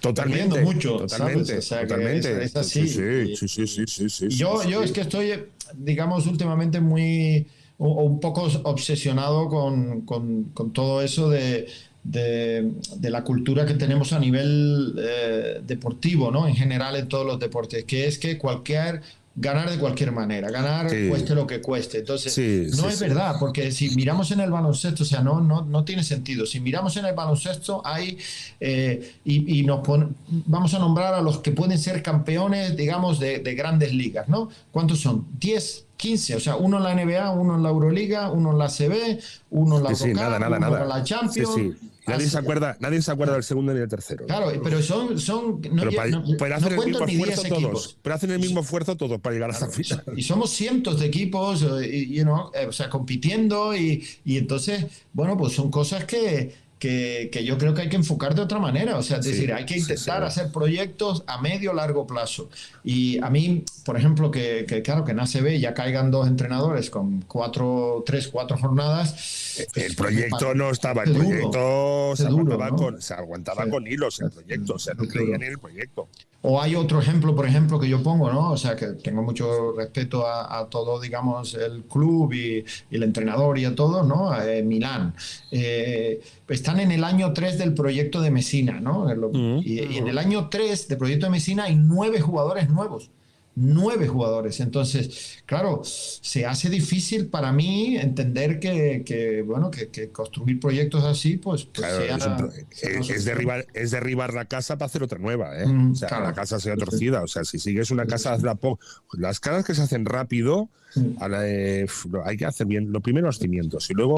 Totalmente. 0.00 0.60
mucho. 0.60 0.98
Totalmente. 0.98 1.60
totalmente. 1.60 2.44
Es, 2.44 2.56
así. 2.56 2.88
Sí, 2.88 3.48
sí, 3.48 3.88
sí, 4.08 4.28
yo, 4.28 4.62
yo 4.68 4.82
es 4.82 4.92
que 4.92 5.02
estoy, 5.02 5.32
digamos, 5.74 6.26
últimamente 6.26 6.80
muy 6.80 7.46
un 7.78 8.20
poco 8.20 8.48
obsesionado 8.64 9.48
con, 9.48 10.02
con, 10.02 10.44
con 10.54 10.72
todo 10.72 11.02
eso 11.02 11.28
de, 11.28 11.66
de, 12.04 12.70
de, 12.96 13.10
la 13.10 13.24
cultura 13.24 13.66
que 13.66 13.74
tenemos 13.74 14.12
a 14.12 14.20
nivel 14.20 14.94
eh, 14.98 15.60
deportivo, 15.66 16.30
¿no? 16.30 16.46
En 16.46 16.54
general 16.54 16.94
en 16.96 17.08
todos 17.08 17.26
los 17.26 17.40
deportes, 17.40 17.84
que 17.84 18.06
es 18.06 18.18
que 18.18 18.38
cualquier 18.38 19.02
ganar 19.34 19.70
de 19.70 19.78
cualquier 19.78 20.12
manera, 20.12 20.50
ganar 20.50 20.90
cueste 21.08 21.34
lo 21.34 21.46
que 21.46 21.60
cueste. 21.60 21.98
Entonces, 21.98 22.36
no 22.76 22.88
es 22.88 23.00
verdad, 23.00 23.36
porque 23.40 23.72
si 23.72 23.90
miramos 23.94 24.30
en 24.30 24.40
el 24.40 24.50
baloncesto, 24.50 25.02
o 25.04 25.06
sea, 25.06 25.20
no, 25.20 25.40
no, 25.40 25.62
no 25.62 25.84
tiene 25.84 26.04
sentido. 26.04 26.44
Si 26.44 26.60
miramos 26.60 26.96
en 26.96 27.06
el 27.06 27.14
baloncesto, 27.14 27.82
hay, 27.84 28.18
eh, 28.60 29.14
y, 29.24 29.60
y, 29.60 29.62
nos 29.62 29.80
vamos 30.28 30.74
a 30.74 30.78
nombrar 30.78 31.14
a 31.14 31.22
los 31.22 31.38
que 31.38 31.52
pueden 31.52 31.78
ser 31.78 32.02
campeones, 32.02 32.76
digamos, 32.76 33.18
de, 33.18 33.38
de 33.38 33.54
grandes 33.54 33.94
ligas, 33.94 34.28
¿no? 34.28 34.50
¿Cuántos 34.70 35.00
son? 35.00 35.26
10, 35.38 35.86
15, 36.02 36.34
o 36.34 36.40
sea, 36.40 36.56
uno 36.56 36.78
en 36.78 36.82
la 36.82 36.94
NBA, 36.94 37.30
uno 37.30 37.54
en 37.54 37.62
la 37.62 37.68
Euroliga, 37.68 38.30
uno 38.30 38.50
en 38.50 38.58
la 38.58 38.68
CB, 38.68 39.20
uno 39.50 39.78
en 39.78 39.84
la 39.84 39.94
sí, 39.94 40.12
nada, 40.12 40.38
nada, 40.40 40.56
uno 40.56 40.70
nada. 40.70 40.82
en 40.82 40.88
la 40.88 41.04
Champions. 41.04 41.76
Nadie 42.04 42.28
se, 42.28 42.36
acuerda, 42.36 42.76
nadie 42.80 43.00
se 43.00 43.12
acuerda 43.12 43.34
del 43.34 43.44
segundo 43.44 43.72
ni 43.72 43.78
del 43.78 43.88
tercero. 43.88 44.26
Claro, 44.26 44.50
pero 44.64 44.82
son. 44.82 45.20
son 45.20 45.60
no, 45.70 45.82
pero, 45.84 45.92
para, 45.92 46.10
no, 46.10 46.24
pero 46.36 46.56
hacen 46.56 46.72
el 46.72 46.84
mismo 46.84 47.04
esfuerzo 47.06 47.42
todos. 47.48 47.96
Pero 48.02 48.14
hacen 48.16 48.30
el 48.32 48.40
mismo 48.40 48.60
esfuerzo 48.60 48.96
todos 48.96 49.20
para 49.20 49.34
llegar 49.34 49.50
a 49.50 49.52
esa 49.52 49.68
final. 49.68 50.02
Y 50.16 50.22
somos 50.24 50.50
cientos 50.50 50.98
de 50.98 51.06
equipos, 51.06 51.64
y, 51.88 52.12
you 52.12 52.24
know, 52.24 52.50
eh, 52.54 52.66
o 52.66 52.72
sea, 52.72 52.90
compitiendo, 52.90 53.76
y, 53.76 54.04
y 54.24 54.36
entonces, 54.36 54.86
bueno, 55.12 55.36
pues 55.36 55.52
son 55.52 55.70
cosas 55.70 56.04
que, 56.04 56.52
que, 56.82 57.44
yo 57.44 57.58
creo 57.58 57.74
que 57.74 57.82
hay 57.82 57.88
que 57.88 57.96
enfocar 57.96 58.34
de 58.34 58.42
otra 58.42 58.58
manera. 58.58 58.96
O 58.98 59.02
sea, 59.02 59.18
es 59.18 59.26
decir, 59.26 59.52
hay 59.52 59.64
que 59.64 59.78
intentar 59.78 60.24
hacer 60.24 60.50
proyectos 60.50 61.22
a 61.28 61.40
medio 61.40 61.72
largo 61.72 62.08
plazo. 62.08 62.50
Y 62.82 63.22
a 63.22 63.30
mí, 63.30 63.64
por 63.84 63.96
ejemplo, 63.96 64.32
que, 64.32 64.82
claro, 64.84 65.04
que 65.04 65.12
en 65.12 65.20
ACB 65.20 65.60
ya 65.60 65.74
caigan 65.74 66.10
dos 66.10 66.26
entrenadores 66.26 66.90
con 66.90 67.22
cuatro, 67.22 68.02
tres, 68.04 68.26
cuatro 68.26 68.58
jornadas. 68.58 69.58
el 69.58 69.66
pues, 69.72 69.94
proyecto 69.94 70.54
no 70.54 70.70
estaba, 70.70 71.04
el 71.04 71.12
proyecto 71.12 72.16
se, 72.16 72.26
aguantaba, 72.26 72.68
con, 72.70 73.00
se 73.00 73.14
aguantaba 73.14 73.68
con 73.68 73.86
hilos, 73.86 74.20
el 74.20 74.30
proyecto, 74.30 74.74
o 74.74 74.78
sea, 74.78 74.94
no 74.94 75.06
creían 75.06 75.42
en 75.42 75.52
el 75.52 75.58
proyecto. 75.58 76.08
O 76.44 76.60
hay 76.60 76.74
otro 76.74 77.00
ejemplo, 77.00 77.36
por 77.36 77.46
ejemplo, 77.46 77.78
que 77.78 77.88
yo 77.88 78.02
pongo, 78.02 78.32
¿no? 78.32 78.50
O 78.50 78.56
sea, 78.56 78.74
que 78.74 78.86
tengo 78.88 79.22
mucho 79.22 79.72
respeto 79.76 80.26
a, 80.26 80.66
todo, 80.68 81.00
digamos, 81.00 81.54
el 81.54 81.84
club 81.84 82.32
y, 82.32 82.64
el 82.90 83.02
entrenador 83.04 83.56
y 83.60 83.64
a 83.64 83.76
todo, 83.76 84.02
¿no? 84.02 84.36
Eh, 84.42 84.64
Milán. 84.64 85.14
Eh, 85.52 86.20
están 86.52 86.80
en 86.80 86.92
el 86.92 87.04
año 87.04 87.32
3 87.32 87.58
del 87.58 87.74
proyecto 87.74 88.20
de 88.20 88.30
Mesina, 88.30 88.80
¿no? 88.80 89.06
Y, 89.62 89.80
y 89.80 89.98
en 89.98 90.08
el 90.08 90.18
año 90.18 90.48
3 90.48 90.88
del 90.88 90.98
proyecto 90.98 91.26
de 91.26 91.30
Mesina 91.30 91.64
hay 91.64 91.76
nueve 91.76 92.20
jugadores 92.20 92.68
nuevos 92.68 93.10
nueve 93.54 94.08
jugadores. 94.08 94.60
Entonces, 94.60 95.42
claro, 95.46 95.82
se 95.84 96.46
hace 96.46 96.70
difícil 96.70 97.26
para 97.26 97.52
mí 97.52 97.96
entender 97.96 98.58
que, 98.58 99.44
bueno, 99.46 99.70
que, 99.70 100.10
construir 100.10 100.60
proyectos 100.60 101.04
así, 101.04 101.36
pues, 101.36 101.64
pues 101.66 101.86
es, 103.10 103.24
derribar, 103.24 103.66
es 103.74 103.90
derribar 103.90 104.34
la 104.34 104.46
casa 104.46 104.76
para 104.76 104.86
hacer 104.86 105.02
otra 105.02 105.18
nueva, 105.18 105.58
¿eh? 105.58 105.66
Mm, 105.66 105.92
o 105.92 105.94
sea, 105.94 106.20
la 106.20 106.32
casa 106.32 106.58
sea 106.60 106.76
torcida. 106.76 107.22
O 107.22 107.28
sea, 107.28 107.44
si 107.44 107.58
sigues 107.58 107.90
una 107.90 108.06
casa, 108.06 108.38
las 109.12 109.40
casas 109.40 109.64
que 109.64 109.74
se 109.74 109.82
hacen 109.82 110.04
rápido, 110.04 110.68
hay 112.24 112.36
que 112.36 112.44
hacer 112.44 112.66
bien, 112.66 112.92
lo 112.92 113.00
primero 113.00 113.26
los 113.26 113.38
cimientos 113.38 113.90
y 113.90 113.94
luego... 113.94 114.16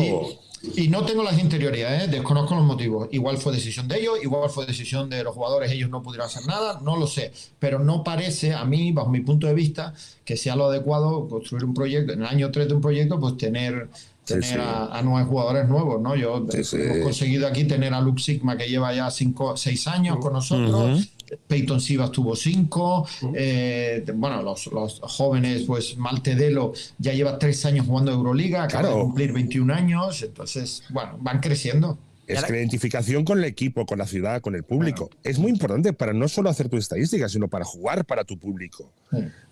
Y, 0.77 0.89
no 0.89 1.05
tengo 1.05 1.23
las 1.23 1.39
interioridades, 1.39 2.05
¿eh? 2.05 2.09
desconozco 2.11 2.55
los 2.55 2.65
motivos. 2.65 3.09
Igual 3.13 3.37
fue 3.37 3.53
decisión 3.53 3.87
de 3.87 4.01
ellos, 4.01 4.15
igual 4.23 4.49
fue 4.49 4.65
decisión 4.65 5.11
de 5.11 5.23
los 5.23 5.35
jugadores, 5.35 5.71
ellos 5.71 5.91
no 5.91 6.03
pudieron 6.03 6.27
hacer 6.27 6.47
nada, 6.47 6.81
no 6.83 6.97
lo 6.97 7.07
sé. 7.07 7.33
Pero 7.59 7.81
no 7.81 8.03
parece, 8.03 8.55
a 8.55 8.65
mí, 8.65 8.91
bajo 8.91 9.11
mi 9.11 9.21
punto 9.21 9.47
de 9.47 9.53
vista, 9.53 9.93
que 10.25 10.39
sea 10.39 10.57
lo 10.57 10.67
adecuado 10.67 11.29
construir 11.29 11.67
un 11.67 11.75
proyecto, 11.75 12.15
en 12.15 12.23
el 12.23 12.27
año 12.27 12.51
3 12.51 12.69
de 12.69 12.75
un 12.75 12.81
proyecto, 12.81 13.21
pues 13.21 13.37
tener 13.37 13.91
tener 14.25 14.59
A, 14.61 15.03
nueve 15.05 15.29
jugadores 15.29 15.69
nuevos, 15.69 16.01
¿no? 16.01 16.17
Yo 16.17 16.47
hemos 16.51 16.99
conseguido 17.03 17.47
aquí 17.47 17.65
tener 17.65 17.93
a 17.93 18.01
Luke 18.01 18.23
Sigma 18.23 18.57
que 18.57 18.69
lleva 18.69 18.95
ya 18.95 19.11
cinco, 19.11 19.57
seis 19.57 19.87
años 19.87 20.17
con 20.19 20.33
nosotros. 20.33 21.11
Peyton 21.47 21.81
Sivas 21.81 22.11
tuvo 22.11 22.37
cinco. 22.37 23.07
Eh, 23.35 24.05
bueno, 24.15 24.43
los, 24.43 24.67
los, 24.67 25.01
jóvenes, 25.01 25.63
pues 25.67 25.97
Maltedelo 25.97 26.73
ya 26.99 27.13
lleva 27.13 27.39
tres 27.39 27.65
años 27.67 27.87
jugando 27.87 28.13
Euroliga, 28.13 28.65
acaba 28.65 28.89
de 28.89 28.95
cumplir 28.95 29.33
21 29.33 29.73
años. 29.73 30.23
Entonces, 30.23 30.83
bueno, 30.91 31.17
van 31.21 31.41
creciendo. 31.41 31.99
Es 32.27 32.43
que 32.45 32.53
la 32.53 32.59
identificación 32.59 33.25
con 33.25 33.39
el 33.39 33.45
equipo, 33.45 33.85
con 33.87 33.99
la 33.99 34.07
ciudad, 34.07 34.41
con 34.41 34.55
el 34.55 34.63
público. 34.63 35.11
Es 35.23 35.39
muy 35.39 35.51
importante 35.51 35.93
para 35.93 36.13
no 36.13 36.29
solo 36.29 36.49
hacer 36.49 36.69
tu 36.69 36.77
estadística, 36.77 37.29
sino 37.29 37.49
para 37.49 37.65
jugar 37.65 38.05
para 38.05 38.25
tu 38.25 38.39
público. 38.39 38.93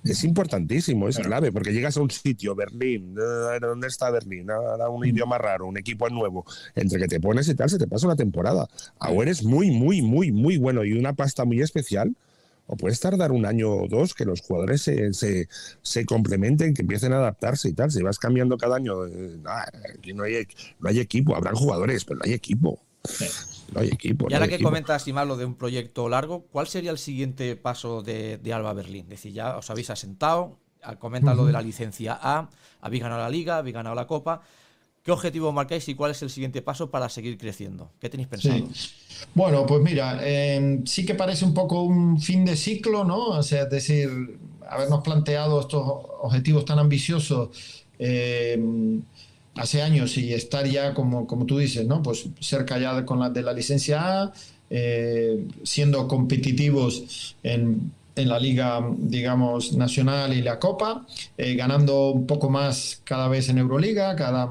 Es 0.05 0.25
importantísimo, 0.25 1.09
es 1.09 1.19
clave, 1.19 1.53
porque 1.53 1.73
llegas 1.73 1.97
a 1.97 2.01
un 2.01 2.11
sitio, 2.11 2.55
Berlín, 2.55 3.15
eh, 3.17 3.59
¿dónde 3.61 3.87
está 3.89 4.11
Berlín? 4.11 4.51
Ahora 4.51 4.89
un 4.89 5.07
idioma 5.07 5.39
raro, 5.39 5.67
un 5.67 5.77
equipo 5.77 6.09
nuevo. 6.09 6.45
Entre 6.75 6.99
que 6.99 7.09
te 7.09 7.21
pones 7.21 7.49
y 7.49 7.55
tal, 7.55 7.71
se 7.71 7.79
te 7.79 7.87
pasa 7.87 8.07
una 8.07 8.17
temporada. 8.17 8.69
Ahora 8.99 9.23
eres 9.31 9.45
muy, 9.45 9.71
muy, 9.71 10.03
muy, 10.03 10.33
muy 10.33 10.57
bueno 10.57 10.85
y 10.85 10.93
una 10.95 11.13
pasta 11.13 11.45
muy 11.45 11.61
especial 11.61 12.15
o 12.73 12.77
puedes 12.77 13.01
tardar 13.01 13.33
un 13.33 13.45
año 13.45 13.71
o 13.71 13.87
dos 13.87 14.15
que 14.15 14.25
los 14.25 14.41
jugadores 14.41 14.81
se, 14.81 15.13
se, 15.13 15.47
se, 15.83 16.07
complementen, 16.07 16.73
que 16.73 16.81
empiecen 16.81 17.13
a 17.13 17.17
adaptarse 17.17 17.69
y 17.69 17.75
tal. 17.75 17.91
Si 17.91 18.03
vas 18.03 18.19
cambiando 18.19 18.57
cada 18.57 18.77
año, 18.77 19.05
eh, 19.07 19.39
aquí 19.95 20.15
no 20.15 20.25
hay, 20.25 20.47
no 20.81 20.89
hay 20.89 20.99
equipo, 20.99 21.37
habrán 21.37 21.55
jugadores, 21.55 22.07
pero 22.07 22.21
no 22.21 22.25
hay 22.25 22.33
equipo. 22.33 22.81
No 23.75 23.81
hay 23.83 23.89
equipo. 23.89 24.27
Y 24.31 24.33
ahora 24.33 24.49
que 24.49 24.63
comentas, 24.63 25.07
y 25.07 25.13
lo 25.13 25.37
de 25.37 25.45
un 25.45 25.55
proyecto 25.55 26.09
largo, 26.09 26.47
¿cuál 26.47 26.67
sería 26.67 26.93
el 26.93 26.99
siguiente 26.99 27.57
paso 27.57 28.01
de, 28.01 28.39
de 28.39 28.53
Alba 28.55 28.73
Berlín? 28.73 29.05
Es 29.05 29.11
decir, 29.11 29.35
ya 29.35 29.59
os 29.59 29.69
habéis 29.69 29.91
asentado, 29.91 30.59
comentas 30.99 31.37
lo 31.37 31.45
de 31.45 31.53
la 31.53 31.61
licencia 31.61 32.19
A, 32.23 32.49
habéis 32.81 33.03
ganado 33.03 33.21
la 33.21 33.29
liga, 33.29 33.59
habéis 33.59 33.75
ganado 33.75 33.95
la 33.95 34.07
copa. 34.07 34.41
¿Qué 35.03 35.11
objetivo 35.11 35.51
marcáis 35.51 35.89
y 35.89 35.95
cuál 35.97 36.13
es 36.13 36.23
el 36.23 36.31
siguiente 36.31 36.63
paso 36.63 36.91
para 36.91 37.09
seguir 37.09 37.37
creciendo? 37.37 37.91
¿Qué 38.01 38.09
tenéis 38.09 38.29
pensado? 38.29 38.69
Bueno, 39.35 39.67
pues 39.67 39.83
mira, 39.83 40.21
em, 40.25 40.87
sí 40.87 41.05
que 41.05 41.15
parece 41.15 41.45
un 41.45 41.55
poco 41.55 41.83
un 41.83 42.21
fin 42.21 42.45
de 42.45 42.57
ciclo, 42.57 43.05
¿no? 43.05 43.19
O 43.31 43.43
sea, 43.43 43.63
es 43.63 43.71
decir, 43.71 44.39
habernos 44.69 45.03
planteado 45.03 45.61
estos 45.61 45.83
objetivos 46.23 46.65
tan 46.65 46.79
ambiciosos 46.79 47.85
em, 47.99 49.03
hace 49.57 49.83
años 49.83 50.17
y 50.19 50.33
estar 50.33 50.67
ya, 50.67 50.95
como, 50.95 51.27
como 51.27 51.47
tú 51.47 51.59
dices, 51.59 51.85
¿no? 51.85 52.01
Pues 52.01 52.29
cerca 52.41 52.79
ya 52.79 53.05
con 53.05 53.19
la, 53.19 53.29
de 53.31 53.43
la 53.43 53.53
licencia 53.53 54.23
A, 54.23 54.33
eh, 54.71 55.47
siendo 55.65 56.07
competitivos 56.07 57.37
en 57.43 57.93
en 58.15 58.29
la 58.29 58.39
liga, 58.39 58.81
digamos, 58.99 59.73
nacional 59.75 60.35
y 60.35 60.43
la 60.43 60.59
Copa, 60.59 61.07
eh, 61.37 61.55
ganando 61.55 62.11
un 62.11 62.27
poco 62.27 62.51
más 62.51 63.01
cada 63.05 63.29
vez 63.29 63.49
en 63.49 63.59
Euroliga, 63.59 64.15
cada, 64.17 64.47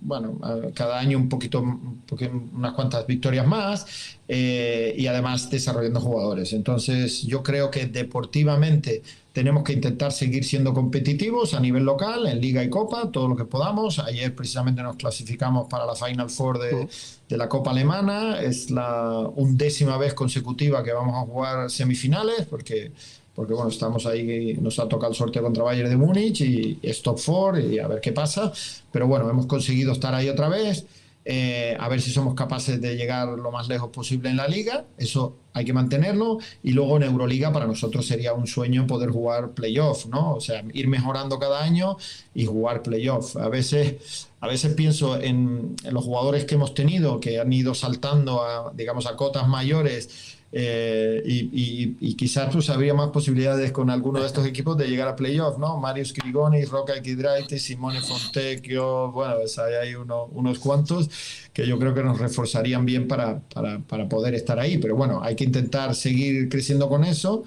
bueno, 0.00 0.38
cada 0.74 0.98
año 0.98 1.18
un 1.18 1.28
poquito, 1.28 1.62
unas 1.62 2.72
cuantas 2.74 3.06
victorias 3.06 3.46
más 3.46 4.18
eh, 4.28 4.94
y 4.96 5.06
además 5.06 5.50
desarrollando 5.50 6.00
jugadores. 6.00 6.52
Entonces, 6.52 7.22
yo 7.22 7.42
creo 7.42 7.70
que 7.70 7.86
deportivamente 7.86 9.02
tenemos 9.34 9.64
que 9.64 9.72
intentar 9.72 10.12
seguir 10.12 10.44
siendo 10.44 10.72
competitivos 10.72 11.54
a 11.54 11.60
nivel 11.60 11.82
local, 11.82 12.26
en 12.26 12.40
Liga 12.40 12.62
y 12.62 12.70
Copa, 12.70 13.10
todo 13.10 13.26
lo 13.26 13.34
que 13.34 13.44
podamos. 13.44 13.98
Ayer 13.98 14.32
precisamente 14.34 14.80
nos 14.80 14.94
clasificamos 14.94 15.66
para 15.68 15.84
la 15.84 15.96
Final 15.96 16.30
Four 16.30 16.60
de, 16.60 16.88
de 17.28 17.36
la 17.36 17.48
Copa 17.48 17.72
Alemana. 17.72 18.40
Es 18.40 18.70
la 18.70 19.28
undécima 19.34 19.98
vez 19.98 20.14
consecutiva 20.14 20.84
que 20.84 20.92
vamos 20.92 21.16
a 21.16 21.26
jugar 21.26 21.68
semifinales, 21.68 22.46
porque, 22.48 22.92
porque 23.34 23.54
bueno, 23.54 23.70
estamos 23.70 24.06
ahí, 24.06 24.56
nos 24.60 24.78
ha 24.78 24.88
tocado 24.88 25.10
el 25.10 25.18
sorteo 25.18 25.42
contra 25.42 25.64
Bayern 25.64 25.90
de 25.90 25.96
Múnich 25.96 26.40
y 26.42 26.78
es 26.80 27.02
top 27.02 27.18
four 27.18 27.58
y 27.58 27.80
a 27.80 27.88
ver 27.88 28.00
qué 28.00 28.12
pasa. 28.12 28.52
Pero 28.92 29.08
bueno, 29.08 29.28
hemos 29.28 29.46
conseguido 29.46 29.92
estar 29.92 30.14
ahí 30.14 30.28
otra 30.28 30.48
vez. 30.48 30.86
Eh, 31.26 31.74
a 31.80 31.88
ver 31.88 32.02
si 32.02 32.10
somos 32.10 32.34
capaces 32.34 32.78
de 32.82 32.96
llegar 32.96 33.28
lo 33.28 33.50
más 33.50 33.66
lejos 33.66 33.88
posible 33.88 34.28
en 34.28 34.36
la 34.36 34.46
liga, 34.46 34.84
eso 34.98 35.36
hay 35.54 35.64
que 35.64 35.72
mantenerlo, 35.72 36.38
y 36.62 36.72
luego 36.72 36.98
en 36.98 37.04
Euroliga 37.04 37.50
para 37.50 37.66
nosotros 37.66 38.06
sería 38.06 38.34
un 38.34 38.46
sueño 38.46 38.86
poder 38.86 39.10
jugar 39.10 39.52
playoff, 39.52 40.04
¿no? 40.06 40.34
O 40.34 40.40
sea, 40.40 40.62
ir 40.74 40.88
mejorando 40.88 41.38
cada 41.38 41.62
año 41.62 41.96
y 42.34 42.44
jugar 42.44 42.82
playoff. 42.82 43.36
A 43.36 43.48
veces, 43.48 44.28
a 44.40 44.48
veces 44.48 44.74
pienso 44.74 45.18
en, 45.18 45.76
en 45.82 45.94
los 45.94 46.04
jugadores 46.04 46.44
que 46.44 46.56
hemos 46.56 46.74
tenido, 46.74 47.20
que 47.20 47.40
han 47.40 47.52
ido 47.52 47.72
saltando 47.72 48.42
a, 48.42 48.72
digamos, 48.74 49.06
a 49.06 49.16
cotas 49.16 49.48
mayores 49.48 50.33
eh, 50.56 51.20
y, 51.26 52.14
quizás 52.14 52.48
pues 52.52 52.70
habría 52.70 52.94
más 52.94 53.08
posibilidades 53.08 53.72
con 53.72 53.90
alguno 53.90 54.20
de 54.20 54.26
estos 54.26 54.46
equipos 54.46 54.78
de 54.78 54.86
llegar 54.86 55.08
a 55.08 55.16
playoff, 55.16 55.58
¿no? 55.58 55.78
Marius 55.78 56.12
Grigoni, 56.12 56.64
Roca 56.64 57.02
Kidraite, 57.02 57.58
Simone 57.58 58.00
Fontecchio, 58.00 59.10
bueno, 59.10 59.34
pues 59.38 59.58
hay, 59.58 59.74
hay 59.74 59.94
uno, 59.96 60.26
unos 60.26 60.60
cuantos 60.60 61.10
que 61.52 61.66
yo 61.66 61.76
creo 61.76 61.92
que 61.92 62.04
nos 62.04 62.20
reforzarían 62.20 62.86
bien 62.86 63.08
para, 63.08 63.40
para, 63.40 63.80
para 63.80 64.08
poder 64.08 64.34
estar 64.34 64.60
ahí, 64.60 64.78
pero 64.78 64.94
bueno, 64.94 65.20
hay 65.24 65.34
que 65.34 65.42
intentar 65.42 65.92
seguir 65.96 66.48
creciendo 66.48 66.88
con 66.88 67.02
eso 67.02 67.42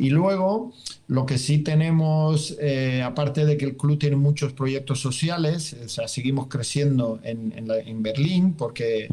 y 0.00 0.08
luego 0.08 0.72
lo 1.08 1.26
que 1.26 1.38
sí 1.38 1.58
tenemos, 1.58 2.56
eh, 2.60 3.02
aparte 3.02 3.44
de 3.44 3.56
que 3.56 3.64
el 3.64 3.76
club 3.76 3.98
tiene 3.98 4.14
muchos 4.14 4.52
proyectos 4.52 5.00
sociales, 5.00 5.76
o 5.84 5.88
sea, 5.88 6.06
seguimos 6.06 6.46
creciendo 6.46 7.18
en, 7.24 7.52
en, 7.56 8.02
Berlín 8.02 8.54
porque, 8.54 9.08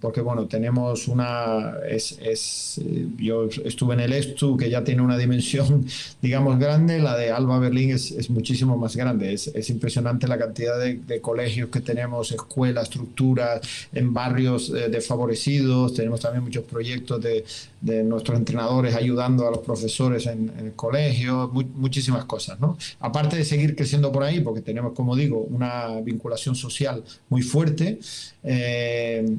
porque, 0.00 0.22
bueno, 0.22 0.46
tenemos 0.46 1.08
una... 1.08 1.74
Es, 1.88 2.18
es, 2.22 2.80
eh, 2.82 3.06
yo 3.18 3.48
estuve 3.64 3.94
en 3.94 4.00
el 4.00 4.14
ESTU, 4.14 4.56
que 4.56 4.70
ya 4.70 4.82
tiene 4.82 5.02
una 5.02 5.18
dimensión, 5.18 5.84
digamos, 6.22 6.58
grande, 6.58 6.98
la 7.00 7.18
de 7.18 7.30
Alba 7.30 7.58
Berlín 7.58 7.90
es, 7.90 8.10
es 8.10 8.30
muchísimo 8.30 8.78
más 8.78 8.96
grande. 8.96 9.34
Es, 9.34 9.48
es 9.48 9.68
impresionante 9.68 10.26
la 10.26 10.38
cantidad 10.38 10.78
de, 10.80 10.94
de, 10.94 11.20
colegios 11.20 11.68
que 11.68 11.80
tenemos, 11.80 12.32
escuelas, 12.32 12.84
estructuras, 12.84 13.60
en 13.92 14.14
barrios 14.14 14.70
eh, 14.70 14.88
desfavorecidos. 14.88 15.92
Tenemos 15.92 16.20
también 16.20 16.44
muchos 16.44 16.64
proyectos 16.64 17.22
de, 17.22 17.44
de 17.82 18.04
nuestros 18.04 18.38
entrenadores 18.38 18.94
ayudando 18.94 19.46
a 19.46 19.50
los 19.50 19.58
profesores 19.58 20.26
en, 20.26 20.52
el 20.58 20.72
colegio, 20.72 21.50
muchísimas 21.52 22.24
cosas, 22.24 22.58
¿no? 22.60 22.78
Aparte 23.00 23.36
de 23.36 23.44
seguir 23.44 23.74
creciendo 23.76 24.10
por 24.10 24.22
ahí, 24.22 24.40
porque 24.40 24.60
tenemos, 24.60 24.92
como 24.92 25.16
digo, 25.16 25.38
una 25.38 26.00
vinculación 26.00 26.54
social 26.54 27.02
muy 27.28 27.42
fuerte, 27.42 27.98
eh, 28.44 29.36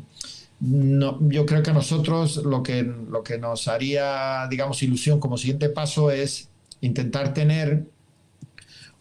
yo 0.60 1.46
creo 1.46 1.64
que 1.64 1.72
a 1.72 1.74
nosotros 1.74 2.38
lo 2.38 2.64
que, 2.64 2.84
lo 2.84 3.24
que 3.24 3.38
nos 3.38 3.68
haría, 3.68 4.48
digamos, 4.50 4.82
ilusión 4.84 5.20
como 5.20 5.38
siguiente 5.38 5.70
paso 5.70 6.12
es 6.12 6.50
intentar 6.82 7.34
tener 7.34 7.86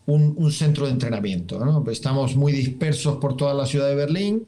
un, 0.07 0.53
centro 0.53 0.87
de 0.87 0.93
entrenamiento. 0.93 1.61
Estamos 1.91 2.35
muy 2.35 2.53
dispersos 2.53 3.19
por 3.19 3.37
toda 3.37 3.55
la 3.55 3.67
ciudad 3.67 3.89
de 3.89 3.95
Berlín 3.95 4.47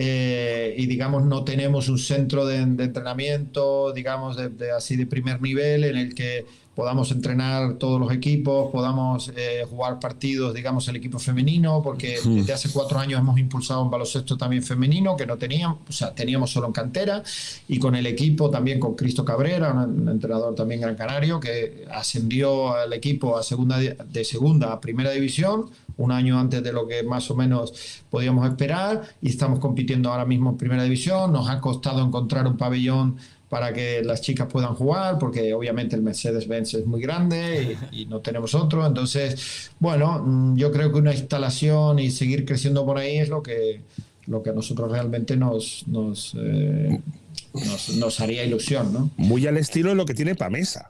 eh, 0.00 0.76
y 0.78 0.86
digamos 0.86 1.24
no 1.24 1.42
tenemos 1.42 1.88
un 1.88 1.98
centro 1.98 2.46
de, 2.46 2.58
entrenamiento, 2.58 3.92
digamos, 3.92 4.36
de, 4.36 4.70
así 4.70 4.94
de 4.94 5.06
primer 5.06 5.42
nivel 5.42 5.82
en 5.82 5.96
el 5.96 6.14
que 6.14 6.46
podamos 6.76 7.10
entrenar 7.10 7.74
todos 7.78 7.98
los 7.98 8.12
equipos, 8.12 8.70
podamos 8.70 9.32
eh, 9.34 9.66
jugar 9.68 9.98
partidos, 9.98 10.54
digamos, 10.54 10.86
el 10.86 10.94
equipo 10.94 11.18
femenino, 11.18 11.82
porque 11.82 12.20
desde 12.24 12.52
hace 12.52 12.70
cuatro 12.70 13.00
años 13.00 13.18
hemos 13.18 13.36
impulsado 13.40 13.82
un 13.82 13.90
baloncesto 13.90 14.36
también 14.36 14.62
femenino 14.62 15.16
que 15.16 15.26
no 15.26 15.36
teníamos, 15.36 15.78
o 15.88 15.92
sea, 15.92 16.14
teníamos 16.14 16.52
solo 16.52 16.68
en 16.68 16.72
cantera, 16.72 17.24
y 17.66 17.80
con 17.80 17.96
el 17.96 18.06
equipo 18.06 18.50
también 18.50 18.78
con 18.78 18.94
Cristo 18.94 19.24
Cabrera, 19.24 19.72
un, 19.72 20.08
entrenador 20.08 20.54
también 20.54 20.80
gran 20.80 20.94
canario, 20.94 21.40
que 21.40 21.84
ascendió 21.90 22.72
al 22.72 22.92
equipo 22.92 23.36
a 23.36 23.42
segunda, 23.42 23.80
de 23.80 24.24
segunda 24.24 24.72
a 24.72 24.80
primera 24.80 25.10
división, 25.10 25.68
un 25.98 26.12
año 26.12 26.38
antes 26.38 26.62
de 26.62 26.72
lo 26.72 26.86
que 26.86 27.02
más 27.02 27.30
o 27.30 27.36
menos 27.36 28.02
podíamos 28.08 28.48
esperar 28.48 29.02
y 29.20 29.28
estamos 29.28 29.58
compitiendo 29.58 30.10
ahora 30.10 30.24
mismo 30.24 30.50
en 30.50 30.56
primera 30.56 30.82
división. 30.82 31.32
Nos 31.32 31.48
ha 31.50 31.60
costado 31.60 32.04
encontrar 32.04 32.46
un 32.46 32.56
pabellón 32.56 33.16
para 33.48 33.72
que 33.72 34.02
las 34.02 34.20
chicas 34.20 34.46
puedan 34.50 34.74
jugar, 34.74 35.18
porque 35.18 35.54
obviamente 35.54 35.96
el 35.96 36.02
Mercedes-Benz 36.02 36.74
es 36.74 36.86
muy 36.86 37.00
grande 37.00 37.76
y, 37.92 38.06
no 38.06 38.20
tenemos 38.20 38.54
otro. 38.54 38.86
Entonces, 38.86 39.70
bueno, 39.78 40.22
mm, 40.24 40.56
yo 40.56 40.70
creo 40.72 40.92
que 40.92 40.98
una 40.98 41.12
instalación 41.12 41.98
y 41.98 42.10
seguir 42.10 42.44
creciendo 42.44 42.84
por 42.86 42.98
ahí 42.98 43.18
es 43.18 43.28
lo 43.28 43.42
que, 43.42 43.80
lo 44.26 44.42
que 44.42 44.50
a 44.50 44.52
nosotros 44.52 44.90
realmente 44.92 45.36
nos, 45.36 45.86
nos, 45.88 46.36
eh, 46.38 47.00
nos, 47.54 47.96
nos 47.96 48.20
haría 48.20 48.44
ilusión, 48.44 48.92
¿no? 48.92 49.10
Muy 49.16 49.46
al 49.46 49.56
estilo 49.56 49.90
de 49.90 49.96
lo 49.96 50.04
que 50.04 50.14
tiene 50.14 50.34
Pamesa. 50.34 50.88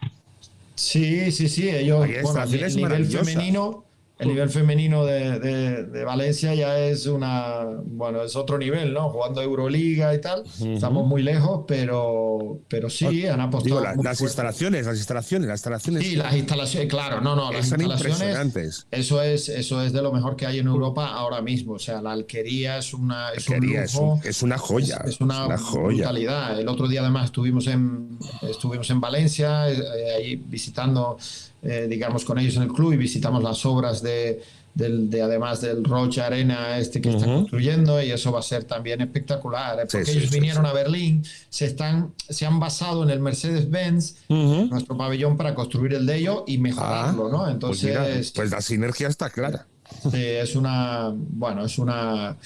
Sí, 0.79 1.33
sí, 1.33 1.49
sí. 1.49 1.69
Ellos, 1.69 2.07
bueno, 2.23 2.43
el, 2.45 2.77
nivel 2.77 3.07
femenino, 3.07 3.85
el 4.19 4.29
nivel 4.29 4.51
femenino 4.51 5.05
de, 5.05 5.39
de- 5.39 5.85
de 5.85 6.05
Valencia 6.05 6.55
ya 6.55 6.79
es 6.79 7.07
una, 7.07 7.65
bueno, 7.85 8.23
es 8.23 8.35
otro 8.37 8.59
nivel, 8.59 8.93
¿no? 8.93 9.11
Jugando 9.11 9.41
Euroliga 9.43 10.13
y 10.15 10.21
tal. 10.21 10.43
Estamos 10.61 11.07
muy 11.07 11.23
lejos, 11.23 11.65
pero, 11.69 12.59
pero 12.69 12.91
sí, 12.91 13.27
han 13.27 13.41
apostado. 13.41 13.65
Digo, 13.65 13.81
la- 13.81 13.95
muy 13.95 14.05
las 14.05 14.19
fuerte. 14.19 14.33
instalaciones, 14.33 14.87
las 14.87 14.97
instalaciones, 14.99 15.49
las 15.49 15.59
instalaciones. 15.61 16.03
Sí, 16.05 16.17
las 16.17 16.35
instalaciones, 16.35 16.89
claro, 16.89 17.21
no, 17.21 17.37
no, 17.37 17.53
las 17.53 17.71
instalaciones. 17.71 18.87
Eso 18.91 19.23
es, 19.23 19.49
eso 19.49 19.83
es 19.83 19.93
de 19.93 20.03
lo 20.03 20.13
mejor 20.13 20.35
que 20.37 20.47
hay 20.47 20.59
en 20.59 20.67
Europa 20.67 21.07
ahora 21.07 21.41
mismo. 21.41 21.75
O 21.75 21.79
sea, 21.79 22.03
la 22.03 22.13
alquería 22.13 22.79
es 22.79 22.93
una, 22.95 23.31
es 23.31 23.49
un 23.49 23.55
es, 23.77 23.95
lujo. 23.95 24.13
un- 24.15 24.21
es 24.25 24.43
una 24.43 24.59
joya. 24.59 24.97
Es, 25.05 25.11
es 25.15 25.21
una, 25.21 25.57
joya. 25.59 25.97
brutalidad. 25.97 26.59
El 26.61 26.69
otro 26.69 26.89
día 26.89 27.03
además 27.03 27.27
estuvimos 27.27 27.67
en, 27.69 28.19
estuvimos 28.43 28.91
en 28.91 29.01
Valencia, 29.01 29.71
eh, 29.71 29.81
ahí 30.17 30.37
visitando, 30.37 31.19
eh, 31.63 31.87
digamos, 31.89 32.25
con 32.25 32.39
ellos 32.39 32.57
en 32.57 32.63
el 32.65 32.69
club 32.73 32.93
y 32.93 32.97
visitamos 32.97 33.43
las 33.43 33.65
obras 33.67 34.03
de, 34.03 34.43
del- 34.75 35.11
de 35.11 35.23
además 35.23 35.61
del 35.61 35.83
Rocha 35.85 36.27
Arena 36.27 36.79
este 36.79 37.01
que 37.01 37.09
están 37.11 37.29
Ujú. 37.29 37.39
construyendo 37.41 38.01
y 38.03 38.11
eso 38.13 38.31
va 38.31 38.39
a 38.39 38.43
ser 38.43 38.65
también 38.65 39.01
espectacular. 39.01 39.79
¿eh? 39.81 39.87
Porque 39.91 40.05
sí, 40.07 40.19
ellos 40.19 40.31
sí, 40.31 40.37
vinieron 40.37 40.65
sí. 40.65 40.71
a 40.71 40.73
Berlín, 40.73 41.25
se, 41.51 41.65
están, 41.67 42.13
se 42.29 42.47
han 42.47 42.61
basado 42.61 43.03
en 43.03 43.11
el 43.11 43.21
Mercedes-Benz, 43.21 44.17
nuestro 44.29 44.97
pabellón, 44.97 45.37
para 45.37 45.55
construir 45.55 45.95
el 45.95 46.07
de 46.07 46.17
ellos 46.17 46.43
y 46.47 46.59
mejorarlo, 46.59 47.29
¿no? 47.29 47.39
Pues, 47.41 47.53
Entonces... 47.53 47.85
mira, 47.89 48.07
pues 48.35 48.51
la 48.51 48.61
sinergia 48.61 49.09
está 49.09 49.31
clara. 49.31 49.67
Sí, 50.11 50.23
es 50.23 50.55
una, 50.55 51.13
bueno, 51.15 51.65
es 51.65 51.79
una, 51.79 52.37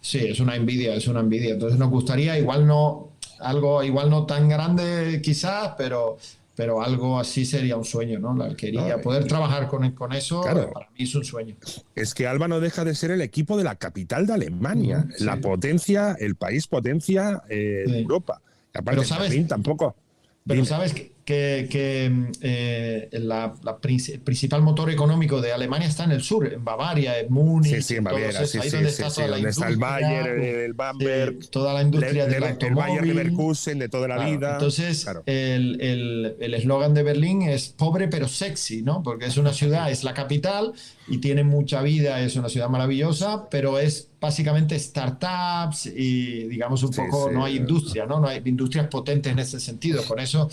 sí, 0.00 0.18
es 0.18 0.38
una 0.40 0.54
envidia, 0.56 0.94
es 0.94 1.06
una 1.08 1.20
envidia. 1.20 1.52
Entonces 1.54 1.78
nos 1.78 1.90
gustaría, 1.90 2.38
igual 2.38 2.66
no, 2.66 3.08
algo, 3.40 3.82
igual 3.82 4.08
no 4.10 4.24
tan 4.26 4.48
grande 4.48 5.20
quizás, 5.22 5.72
pero, 5.76 6.16
pero 6.56 6.82
algo 6.82 7.18
así 7.18 7.44
sería 7.44 7.76
un 7.76 7.84
sueño, 7.84 8.18
¿no? 8.20 8.34
La 8.36 8.44
alquería, 8.46 8.96
No, 8.96 9.02
poder 9.02 9.26
trabajar 9.26 9.66
con, 9.68 9.90
con 9.92 10.12
eso, 10.12 10.40
Claro. 10.42 10.70
para 10.72 10.88
mí 10.90 11.02
es 11.04 11.14
un 11.14 11.24
sueño. 11.24 11.56
Es 11.94 12.14
que 12.14 12.26
Alba 12.26 12.46
no 12.48 12.60
deja 12.60 12.84
de 12.84 12.94
ser 12.94 13.10
el 13.10 13.20
equipo 13.22 13.56
de 13.56 13.64
la 13.64 13.74
capital 13.76 14.26
de 14.26 14.34
Alemania, 14.34 15.06
sí. 15.16 15.24
la 15.24 15.36
potencia, 15.40 16.16
el 16.18 16.36
país 16.36 16.66
potencia 16.66 17.42
eh, 17.48 17.84
de 17.86 17.92
Sí. 17.92 17.98
Europa. 18.02 18.40
Y 18.74 18.78
aparte, 18.78 19.00
Pero, 19.00 19.04
¿sabes? 19.04 19.48
Tampoco. 19.48 19.96
Pero 20.46 20.56
Dime. 20.56 20.66
sabes 20.66 20.92
que, 20.92 21.12
que- 21.24 21.66
que, 21.70 22.12
eh, 22.42 23.08
la, 23.12 23.54
la 23.62 23.78
el 23.82 24.20
principal 24.20 24.60
motor 24.62 24.90
económico 24.90 25.40
de 25.40 25.52
Alemania 25.52 25.88
está 25.88 26.04
en 26.04 26.12
el 26.12 26.22
sur, 26.22 26.52
en 26.52 26.62
Bavaria, 26.64 27.18
en 27.18 27.32
Múnich, 27.32 27.76
Sí, 27.76 27.82
sí, 27.82 27.96
en 27.96 28.04
Baviera, 28.04 28.44
sí, 28.46 28.58
ahí 28.58 28.68
sí, 28.68 28.76
donde 28.76 28.90
sí, 28.90 29.02
está 29.02 29.14
toda 29.14 29.28
la 29.28 29.34
donde 29.36 29.50
está 29.50 29.68
el 29.68 29.76
Bayer, 29.76 30.26
el, 30.28 30.42
el 30.42 30.72
Bamberg, 30.74 31.34
eh, 31.34 31.46
toda 31.50 31.72
la 31.72 31.82
industria 31.82 32.24
el- 32.24 32.30
del 32.30 32.42
el- 32.42 32.56
el 32.60 32.74
Bayer 32.74 32.98
automóvil. 32.98 33.08
Leverkusen 33.16 33.78
de 33.78 33.88
toda 33.88 34.08
la 34.08 34.16
Claro, 34.16 34.30
vida. 34.30 34.52
Entonces, 34.52 35.02
Claro. 35.04 35.22
el 35.26 35.80
el- 35.80 36.36
el 36.40 36.54
eslogan 36.54 36.92
de 36.92 37.02
Berlín 37.02 37.42
es 37.42 37.68
pobre 37.70 38.08
pero 38.08 38.28
sexy, 38.28 38.82
¿no? 38.82 39.02
Porque 39.02 39.24
es 39.26 39.36
una 39.38 39.52
ciudad, 39.54 39.90
es 39.90 40.04
la 40.04 40.12
capital 40.12 40.72
y 41.08 41.18
tiene 41.18 41.42
mucha 41.42 41.80
vida, 41.82 42.20
es 42.20 42.36
una 42.36 42.48
ciudad 42.50 42.68
maravillosa, 42.68 43.48
pero 43.48 43.78
es 43.78 44.08
básicamente 44.20 44.78
startups 44.78 45.86
y, 45.86 46.44
digamos, 46.48 46.82
un 46.82 46.90
poco, 46.92 47.30
no 47.30 47.44
hay 47.44 47.56
industria, 47.56 48.06
¿no? 48.06 48.20
No 48.20 48.28
hay 48.28 48.40
industrias 48.44 48.88
potentes 48.88 49.30
en 49.32 49.38
ese 49.38 49.60
sentido. 49.60 50.02
Por 50.04 50.18
eso, 50.20 50.48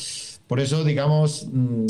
por 0.52 0.60
eso 0.60 0.84
digamos, 0.84 1.48
mm, 1.50 1.86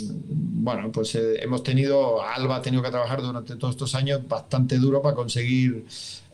bueno, 0.64 0.92
pues 0.92 1.16
eh, 1.16 1.42
hemos 1.42 1.64
tenido, 1.64 2.22
Alba 2.22 2.58
ha 2.58 2.62
tenido 2.62 2.84
que 2.84 2.92
trabajar 2.92 3.20
durante 3.20 3.56
todos 3.56 3.74
estos 3.74 3.96
años 3.96 4.22
bastante 4.28 4.78
duro 4.78 5.02
para 5.02 5.16
conseguir, 5.16 5.84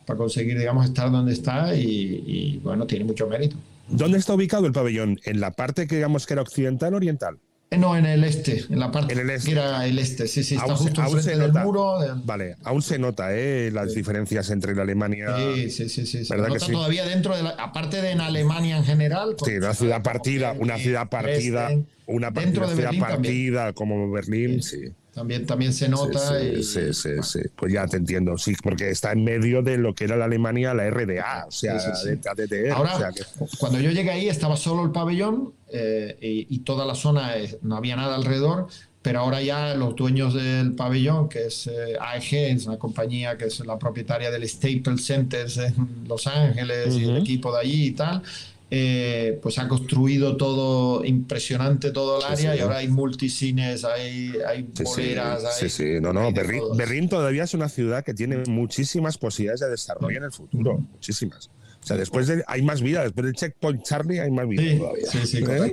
para 0.04 0.18
conseguir, 0.18 0.58
digamos, 0.58 0.84
estar 0.84 1.10
donde 1.10 1.32
está 1.32 1.74
y, 1.74 2.60
bueno, 2.62 2.86
tiene 2.86 3.06
mucho 3.06 3.26
mérito. 3.26 3.56
¿Dónde 3.88 4.18
está 4.18 4.34
ubicado 4.34 4.66
el 4.66 4.72
pabellón? 4.72 5.18
¿En 5.24 5.40
la 5.40 5.52
parte 5.52 5.86
que 5.86 5.94
digamos 5.96 6.26
que 6.26 6.34
era 6.34 6.42
occidental 6.42 6.92
o 6.92 6.98
oriental? 6.98 7.38
Eh, 7.70 7.76
No, 7.76 7.96
en 7.96 8.06
el 8.06 8.24
este, 8.24 8.64
en 8.70 8.78
la 8.78 8.90
parte 8.90 9.12
En 9.12 9.20
el 9.20 9.30
este. 9.30 9.46
que 9.48 9.52
era 9.52 9.86
el 9.86 9.98
este, 9.98 10.26
sí, 10.26 10.42
sí, 10.42 10.54
está 10.54 10.66
Aún 10.66 10.78
se- 10.78 10.84
justo 10.84 11.02
aún 11.02 11.10
se 11.10 11.16
enfrente 11.32 11.40
del 11.42 11.48
nota. 11.52 11.64
muro. 11.64 11.98
del- 12.00 12.22
Vale, 12.24 12.56
aún 12.64 12.80
se 12.80 12.98
nota 12.98 13.28
¿eh? 13.36 13.70
las 13.72 13.94
diferencias 13.94 14.48
entre 14.50 14.74
la 14.74 14.82
Alemania. 14.82 15.36
Sí, 15.54 15.70
sí, 15.70 15.88
sí, 15.88 16.06
sí. 16.06 16.24
Se 16.24 16.32
¿Verdad 16.34 16.46
que 16.48 16.54
nota 16.54 16.66
sí? 16.66 16.72
todavía 16.72 17.04
dentro 17.04 17.36
de 17.36 17.42
la, 17.42 17.50
aparte 17.50 18.00
de 18.00 18.10
en 18.12 18.20
Alemania 18.22 18.78
en 18.78 18.84
general. 18.84 19.36
Sí, 19.44 19.52
una 19.58 19.74
ciudad 19.74 20.02
partida, 20.02 20.52
una 20.58 20.78
ciudad 20.78 21.08
partida, 21.10 21.70
una 22.06 22.30
dentro 22.30 22.62
partida, 22.62 22.66
de 22.68 22.74
ciudad 22.74 22.90
también. 23.08 23.10
partida 23.10 23.72
como 23.74 24.10
Berlín, 24.10 24.62
sí. 24.62 24.92
También, 25.18 25.46
también 25.46 25.72
se 25.72 25.86
Sí, 25.86 25.90
nota. 25.90 26.38
sí, 26.40 26.46
y, 26.58 26.62
sí, 26.62 26.94
sí, 26.94 27.10
sí. 27.22 27.40
Pues 27.56 27.72
ya 27.72 27.86
te 27.88 27.96
entiendo, 27.96 28.38
sí, 28.38 28.54
porque 28.62 28.90
está 28.90 29.10
en 29.12 29.24
medio 29.24 29.62
de 29.62 29.76
lo 29.76 29.92
que 29.94 30.04
era 30.04 30.16
la 30.16 30.26
Alemania, 30.26 30.72
la 30.74 30.84
RDA, 30.88 31.46
o 31.48 31.50
sea, 31.50 31.80
Sí, 31.80 31.88
sí, 31.92 32.08
sí. 32.10 32.20
de 32.22 32.28
ADTR, 32.30 32.70
Ahora, 32.72 32.94
o 32.94 32.98
sea 33.00 33.10
que- 33.10 33.24
cuando 33.58 33.80
yo 33.80 33.90
llegué 33.90 34.10
ahí 34.10 34.28
estaba 34.28 34.56
solo 34.56 34.84
el 34.84 34.92
pabellón 34.92 35.52
eh, 35.72 36.16
y, 36.20 36.46
y 36.54 36.58
toda 36.60 36.86
la 36.86 36.94
zona, 36.94 37.36
eh, 37.36 37.58
no 37.62 37.76
había 37.76 37.96
nada 37.96 38.14
alrededor, 38.14 38.68
pero 39.02 39.20
ahora 39.20 39.42
ya 39.42 39.74
los 39.74 39.96
dueños 39.96 40.34
del 40.34 40.72
pabellón, 40.74 41.28
que 41.28 41.46
es 41.46 41.66
eh, 41.66 41.96
AEG, 42.00 42.34
es 42.56 42.66
una 42.66 42.78
compañía 42.78 43.36
que 43.36 43.46
es 43.46 43.58
la 43.66 43.78
propietaria 43.78 44.30
del 44.30 44.48
Staples 44.48 45.04
Centers 45.04 45.56
en 45.58 45.74
Los 46.06 46.26
Ángeles 46.28 46.94
y 46.94 47.04
el 47.04 47.16
equipo 47.18 47.52
de 47.52 47.60
allí 47.60 47.86
y 47.86 47.90
tal, 47.92 48.22
eh, 48.70 49.38
pues 49.42 49.58
ha 49.58 49.66
construido 49.68 50.36
todo 50.36 51.04
impresionante 51.04 51.90
todo 51.90 52.18
el 52.18 52.22
Sí, 52.22 52.32
área 52.32 52.52
sí. 52.52 52.58
y 52.58 52.62
ahora 52.62 52.76
hay 52.78 52.88
multicines, 52.88 53.84
hay, 53.84 54.34
hay 54.46 54.62
Sí, 54.62 54.68
sí, 54.74 54.82
boleras, 54.84 55.54
sí, 55.56 55.64
hay, 55.64 55.70
sí, 55.70 55.84
no, 56.00 56.12
no, 56.12 56.30
de 56.32 56.62
Berlín, 56.76 57.08
todavía 57.08 57.44
es 57.44 57.54
una 57.54 57.68
ciudad 57.68 58.04
que 58.04 58.14
tiene 58.14 58.44
muchísimas 58.46 59.16
posibilidades 59.18 59.60
de 59.60 59.70
desarrollo 59.70 60.18
en 60.18 60.24
el 60.24 60.32
futuro, 60.32 60.78
muchísimas. 60.92 61.48
O 61.82 61.86
sea, 61.86 61.96
después 61.96 62.26
de, 62.26 62.44
hay 62.46 62.62
más 62.62 62.82
vida, 62.82 63.02
después 63.02 63.24
del 63.24 63.34
checkpoint 63.34 63.82
Charlie 63.84 64.20
hay 64.20 64.30
más 64.30 64.46
vida 64.48 64.62
Sí, 64.62 64.78
todavía. 64.78 65.06
sí, 65.10 65.26
sí, 65.26 65.44
¿Eh? 65.48 65.72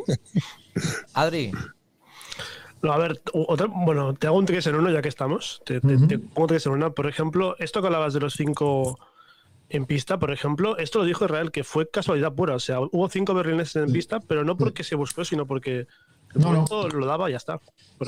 Adri, 1.13 1.51
No, 2.81 2.91
a 2.93 2.97
ver, 2.99 3.19
otra- 3.33 3.67
bueno, 3.67 4.13
te 4.13 4.27
hago 4.27 4.37
un 4.37 4.45
3 4.45 4.67
en 4.67 4.75
uno 4.75 4.91
ya 4.91 5.01
que 5.01 5.09
estamos. 5.09 5.61
Te, 5.65 5.81
te- 5.81 5.95
Ujú. 5.95 6.07
te 6.07 6.19
pongo 6.19 6.47
3 6.47 6.65
en 6.67 6.73
una. 6.73 6.91
Por 6.91 7.07
ejemplo, 7.07 7.55
esto 7.57 7.81
que 7.81 7.87
hablabas 7.87 8.13
de 8.13 8.19
los 8.19 8.35
cinco 8.35 8.99
en 9.69 9.85
pista, 9.85 10.19
por 10.19 10.31
ejemplo, 10.31 10.77
esto 10.77 10.99
lo 10.99 11.05
dijo 11.05 11.25
Israel, 11.25 11.51
que 11.51 11.63
fue 11.63 11.89
casualidad 11.89 12.33
pura. 12.33 12.55
O 12.55 12.59
sea, 12.59 12.79
hubo 12.79 13.09
cinco 13.09 13.33
berlineses 13.33 13.75
en 13.77 13.91
pista, 13.91 14.19
pero 14.19 14.43
no 14.43 14.57
porque 14.57 14.83
se 14.83 14.95
buscó, 14.95 15.25
sino 15.25 15.45
porque 15.45 15.87
el 16.35 16.41
No, 16.41 16.65
lo 16.93 17.05
daba 17.05 17.29
y 17.29 17.31
ya 17.31 17.37
está. 17.37 17.59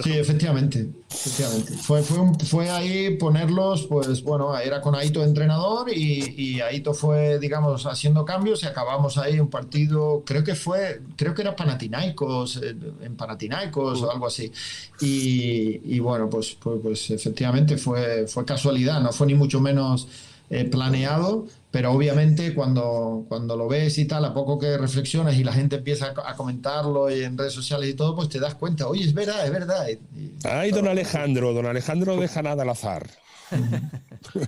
Sí, 0.04 0.12
efectivamente, 0.12 0.90
efectivamente. 1.10 1.74
Fue, 1.78 2.04
fue, 2.04 2.20
un- 2.20 2.38
fue 2.38 2.70
ahí 2.70 3.16
ponerlos, 3.18 3.88
pues 3.88 4.22
bueno, 4.22 4.58
era 4.58 4.82
con 4.82 4.96
Aito 4.96 5.24
entrenador 5.24 5.90
y, 5.90 6.34
y 6.38 6.60
Aito 6.60 6.94
fue, 6.94 7.40
digamos, 7.40 7.86
haciendo 7.86 8.26
cambios 8.26 8.64
y 8.64 8.66
acabamos 8.68 9.18
ahí 9.18 9.40
un 9.40 9.50
partido, 9.50 10.24
creo 10.26 10.44
que 10.44 10.56
fue, 10.56 11.00
creo 11.16 11.34
que 11.34 11.42
era 11.42 11.56
Panathinaikos, 11.56 12.58
eh, 12.58 12.76
en 13.02 13.16
Panathinaikos 13.16 14.02
o 14.02 14.12
algo 14.12 14.28
así. 14.28 14.52
Y, 15.00 15.80
y 15.96 16.00
bueno, 16.00 16.30
pues, 16.30 16.58
pues, 16.62 16.80
pues 16.84 17.10
efectivamente 17.12 17.78
fue, 17.78 18.28
fue 18.28 18.44
casualidad, 18.46 19.00
no 19.02 19.14
fue 19.14 19.28
ni 19.28 19.36
mucho 19.36 19.62
menos 19.62 20.08
eh, 20.50 20.64
planeado, 20.66 21.46
pero 21.72 21.92
obviamente 21.92 22.54
cuando, 22.54 23.26
cuando 23.28 23.56
lo 23.58 23.68
ves 23.68 23.98
y 23.98 24.06
tal, 24.06 24.24
a 24.26 24.34
poco 24.34 24.58
que 24.58 24.78
reflexionas 24.78 25.36
y 25.36 25.44
la 25.44 25.52
gente 25.54 25.76
empieza 25.78 26.14
a, 26.16 26.32
a 26.32 26.36
comentarlo 26.36 27.10
y 27.12 27.24
en 27.24 27.38
redes 27.38 27.54
sociales 27.54 27.90
y 27.90 27.94
todo, 27.94 28.16
pues 28.16 28.30
te 28.30 28.40
das 28.40 28.56
cuenta, 28.56 28.88
oye, 28.88 29.04
es 29.04 29.14
verdad, 29.14 29.46
es 29.46 29.52
verdad. 29.52 29.88
Y- 29.90 30.20
y- 30.20 30.34
Ay, 30.46 30.72
don 30.72 30.88
Alejandro, 30.88 31.54
don 31.54 31.66
Alejandro 31.66 32.16
no 32.16 32.22
deja 32.22 32.42
nada 32.42 32.64
al 32.64 32.70
azar. 32.70 33.08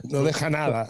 no 0.10 0.24
deja 0.24 0.50
nada. 0.50 0.88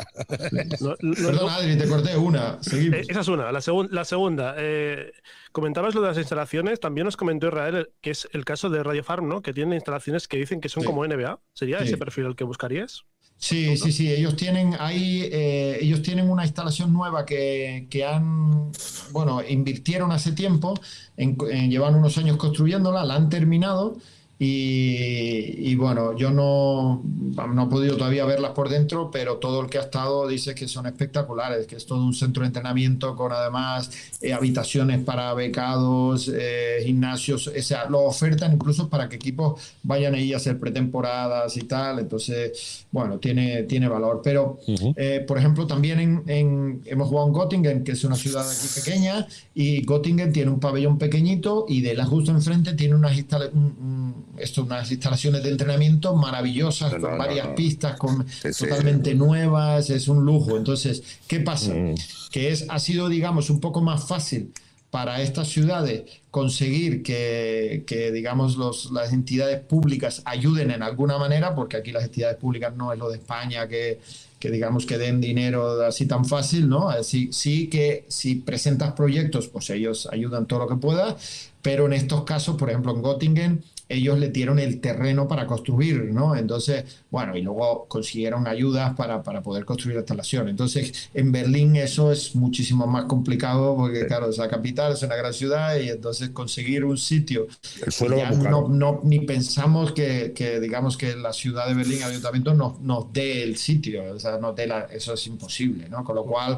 No- 0.80 0.95
no- 1.01 1.14
Perdón, 1.16 1.49
Adri, 1.49 1.78
te 1.78 1.88
corté 1.88 2.18
una. 2.18 2.57
Seguimos. 2.62 2.99
Eh, 2.99 3.05
esa 3.10 3.20
es 3.22 3.28
una. 3.28 3.51
La, 3.51 3.60
segun- 3.62 3.89
la 3.91 4.03
segunda, 4.05 4.55
eh, 4.57 5.12
comentabas 5.51 5.93
lo 5.95 6.01
de 6.01 6.07
las 6.10 6.18
instalaciones. 6.18 6.80
También 6.80 7.05
nos 7.05 7.18
comentó 7.18 7.47
Israel 7.47 7.89
que 8.01 8.12
es 8.12 8.28
el 8.34 8.45
caso 8.45 8.70
de 8.70 8.82
Radio 8.84 9.03
Farm, 9.03 9.28
¿no? 9.28 9.41
Que 9.41 9.53
tiene 9.53 9.76
instalaciones 9.76 10.28
que 10.28 10.38
dicen 10.38 10.60
que 10.62 10.70
son 10.70 10.82
Sí. 10.84 10.88
como 10.88 11.05
NBA. 11.05 11.39
¿Sería 11.53 11.80
Sí. 11.80 11.86
ese 11.86 11.97
perfil 11.97 12.26
el 12.26 12.36
que 12.36 12.43
buscarías? 12.43 13.03
Sí, 13.42 13.78
sí, 13.78 13.92
sí. 13.94 14.12
Ellos 14.12 14.36
tienen 14.36 14.76
ahí, 14.80 15.22
eh, 15.32 15.78
ellos 15.82 16.02
tienen 16.02 16.30
una 16.30 16.44
instalación 16.46 16.92
nueva 16.92 17.26
que, 17.26 17.88
que 17.90 18.04
han, 18.04 18.72
bueno, 19.12 19.42
invirtieron 19.48 20.12
hace 20.12 20.34
tiempo, 20.34 20.74
en, 21.16 21.38
en- 21.50 21.72
llevan 21.72 21.96
unos 21.96 22.18
años 22.18 22.36
construyéndola, 22.38 23.06
la 23.06 23.16
han 23.16 23.30
terminado 23.30 23.98
y, 24.42 25.70
y 25.72 25.76
bueno, 25.76 26.16
yo 26.16 26.32
no, 26.32 27.04
no 27.04 27.64
he 27.64 27.68
podido 27.68 27.98
todavía 27.98 28.24
verlas 28.26 28.52
por 28.52 28.70
dentro, 28.70 29.12
pero 29.12 29.36
todo 29.38 29.62
el 29.62 29.70
que 29.70 29.78
ha 29.78 29.82
estado 29.82 30.28
dice 30.28 30.56
que 30.56 30.68
son 30.68 30.86
espectaculares, 30.86 31.68
que 31.68 31.76
es 31.76 31.86
todo 31.86 32.04
un 32.04 32.14
centro 32.14 32.42
de 32.44 32.48
entrenamiento 32.48 33.16
con 33.16 33.32
además 33.34 33.92
eh, 34.22 34.32
habitaciones 34.34 35.04
para 35.04 35.34
becados, 35.34 36.32
eh, 36.34 36.78
gimnasios, 36.86 37.48
o 37.48 37.62
sea, 37.62 37.90
lo 37.90 38.00
ofertan 38.04 38.54
incluso 38.54 38.90
para 38.90 39.10
que 39.10 39.18
equipos 39.18 39.62
vayan 39.84 40.16
ahí 40.16 40.34
a 40.34 40.38
hacer 40.38 40.58
pretemporadas 40.58 41.58
y 41.58 41.64
tal, 41.64 42.00
entonces, 42.00 42.86
bueno, 42.92 43.20
tiene, 43.20 43.64
tiene 43.64 43.88
valor, 43.90 44.22
pero 44.24 44.58
eh, 44.96 45.24
por 45.28 45.38
ejemplo, 45.38 45.68
también 45.68 46.00
en, 46.00 46.24
en- 46.28 46.82
hemos 46.86 47.10
jugado 47.10 47.28
en 47.28 47.34
Göttingen, 47.34 47.84
que 47.84 47.92
es 47.92 48.04
una 48.06 48.16
ciudad 48.16 48.50
aquí 48.50 48.68
pequeña, 48.74 49.28
y 49.54 49.82
Göttingen 49.86 50.32
tiene 50.32 50.50
un 50.50 50.60
pabellón 50.62 50.98
pequeñito 50.98 51.66
y 51.68 51.82
de 51.82 51.94
la 51.94 52.06
justo 52.06 52.32
enfrente 52.32 52.74
tiene 52.74 52.96
unas 52.96 53.18
instala- 53.18 53.50
un- 53.54 53.76
un- 53.80 54.29
esto 54.42 54.64
unas 54.64 54.92
instalaciones 54.92 55.44
de 55.44 55.50
entrenamiento 55.50 56.16
maravillosas, 56.16 56.94
No, 56.94 57.00
con 57.02 57.12
no, 57.12 57.18
varias 57.18 57.48
no. 57.50 57.56
pistas, 57.56 57.98
con 57.98 58.28
Sí, 58.28 58.54
sí. 58.54 58.64
totalmente 58.66 59.14
nuevas, 59.16 59.90
es 59.90 60.08
un 60.08 60.26
lujo. 60.26 60.58
Entonces, 60.58 61.04
¿qué 61.28 61.40
pasa? 61.40 61.74
Mm. 61.74 61.96
Que 62.32 62.52
es, 62.52 62.66
ha 62.70 62.80
sido, 62.80 63.10
digamos, 63.10 63.50
un 63.50 63.60
poco 63.60 63.82
más 63.82 64.08
fácil 64.08 64.52
para 64.92 65.22
estas 65.22 65.48
ciudades 65.50 66.02
conseguir 66.32 67.04
que, 67.04 67.84
que, 67.86 68.12
digamos, 68.12 68.56
los, 68.58 68.92
las 68.92 69.14
entidades 69.14 69.60
públicas 69.60 70.22
ayuden 70.26 70.72
en 70.72 70.82
alguna 70.82 71.18
manera, 71.20 71.54
porque 71.54 71.78
aquí 71.78 71.92
las 71.92 72.04
entidades 72.04 72.38
públicas 72.38 72.74
no 72.76 72.92
es 72.92 72.98
lo 72.98 73.10
de 73.10 73.18
España 73.18 73.68
que, 73.68 74.00
que 74.40 74.50
digamos 74.50 74.88
que 74.88 74.98
den 74.98 75.22
dinero 75.22 75.84
así 75.86 76.08
tan 76.08 76.26
fácil, 76.26 76.68
¿no? 76.70 76.90
Así, 76.90 77.30
sí 77.32 77.68
que 77.68 78.06
si 78.08 78.36
presentas 78.36 78.94
proyectos, 78.94 79.48
pues 79.48 79.70
ellos 79.70 80.08
ayudan 80.12 80.48
todo 80.48 80.60
lo 80.60 80.68
que 80.68 80.76
pueda, 80.76 81.16
pero 81.62 81.86
en 81.86 81.94
estos 81.94 82.24
casos, 82.24 82.56
por 82.58 82.70
ejemplo, 82.70 82.96
en 82.96 83.04
Göttingen, 83.04 83.64
ellos 83.90 84.20
le 84.20 84.30
dieron 84.30 84.60
el 84.60 84.80
terreno 84.82 85.28
para 85.28 85.48
construir, 85.48 86.06
¿no? 86.14 86.36
Entonces, 86.36 86.86
bueno, 87.10 87.36
y 87.36 87.42
luego 87.42 87.88
consiguieron 87.88 88.48
ayudas 88.48 88.96
para, 88.96 89.24
para 89.24 89.42
poder 89.42 89.66
construir 89.66 89.96
la 89.96 90.02
instalación. 90.02 90.48
Entonces, 90.48 91.10
en 91.14 91.32
Berlín 91.32 91.76
eso 91.76 92.12
es 92.12 92.36
muchísimo 92.36 92.86
más 92.88 93.06
complicado 93.06 93.76
porque, 93.76 94.06
claro, 94.06 94.30
es 94.30 94.38
la 94.38 94.48
capital, 94.48 94.94
es 94.94 95.04
una 95.04 95.16
gran 95.16 95.34
ciudad 95.34 95.76
y 95.80 95.90
entonces 95.90 96.30
conseguir 96.30 96.86
un 96.86 96.98
sitio. 96.98 97.48
El 97.86 97.92
suelo 97.92 98.18
ya 98.18 98.32
no, 98.32 98.68
no- 98.70 99.02
ni 99.04 99.20
pensamos 99.22 99.92
que, 99.92 100.34
que, 100.36 100.60
digamos, 100.60 100.96
que 100.98 101.16
la 101.16 101.34
ciudad 101.34 101.68
de 101.68 101.74
Berlín, 101.74 102.04
ayuntamiento, 102.04 102.54
nos, 102.54 102.80
nos 102.82 103.12
dé 103.12 103.44
el 103.44 103.58
sitio, 103.58 104.04
o 104.14 104.20
sea, 104.20 104.38
nos 104.38 104.56
dé 104.56 104.68
la- 104.68 104.82
eso 104.86 105.14
es 105.14 105.26
imposible, 105.28 105.90
¿no? 105.90 106.04
Con 106.04 106.16
lo 106.16 106.26
cual, 106.26 106.58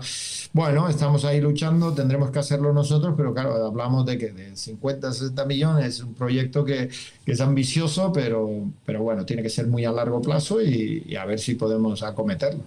bueno, 0.53 0.89
estamos 0.89 1.25
ahí 1.25 1.39
luchando, 1.41 1.93
tendremos 1.93 2.31
que 2.31 2.39
hacerlo 2.39 2.73
nosotros, 2.73 3.13
pero 3.17 3.33
claro, 3.33 3.65
hablamos 3.65 4.05
de 4.05 4.17
que 4.17 4.31
de 4.31 4.55
50, 4.55 5.11
60 5.13 5.45
millones, 5.45 5.85
es 5.85 5.99
un 6.01 6.13
proyecto 6.13 6.63
que, 6.65 6.89
que 7.25 7.33
es 7.33 7.41
ambicioso, 7.41 8.11
pero, 8.13 8.49
pero 8.85 9.01
bueno, 9.03 9.25
tiene 9.25 9.43
que 9.43 9.49
ser 9.49 9.67
muy 9.67 9.85
a 9.85 9.91
largo 9.91 10.21
plazo 10.21 10.61
y, 10.61 11.03
y 11.07 11.15
a 11.15 11.25
ver 11.25 11.39
si 11.39 11.55
podemos 11.55 12.03
acometerlo. 12.03 12.63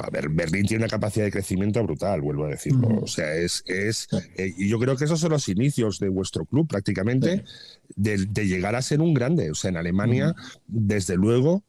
A 0.00 0.08
ver, 0.10 0.30
Berlín 0.30 0.64
tiene 0.66 0.84
una 0.84 0.88
capacidad 0.90 1.26
de 1.26 1.30
crecimiento 1.30 1.82
brutal, 1.82 2.22
vuelvo 2.22 2.46
a 2.46 2.48
decirlo. 2.48 2.88
O 3.02 3.06
sea, 3.06 3.34
es. 3.34 3.62
es 3.66 4.08
Sí. 4.10 4.16
eh, 4.36 4.54
y 4.56 4.68
yo 4.68 4.78
creo 4.78 4.96
que 4.96 5.04
esos 5.04 5.20
son 5.20 5.32
los 5.32 5.48
inicios 5.48 5.98
de 6.00 6.08
vuestro 6.08 6.46
club, 6.46 6.66
prácticamente, 6.66 7.44
de, 7.94 8.24
de 8.26 8.46
llegar 8.48 8.74
a 8.76 8.82
ser 8.82 9.02
un 9.02 9.12
grande. 9.12 9.50
O 9.50 9.54
sea, 9.54 9.68
en 9.70 9.76
Alemania, 9.76 10.34
desde 10.66 11.16
luego, 11.16 11.64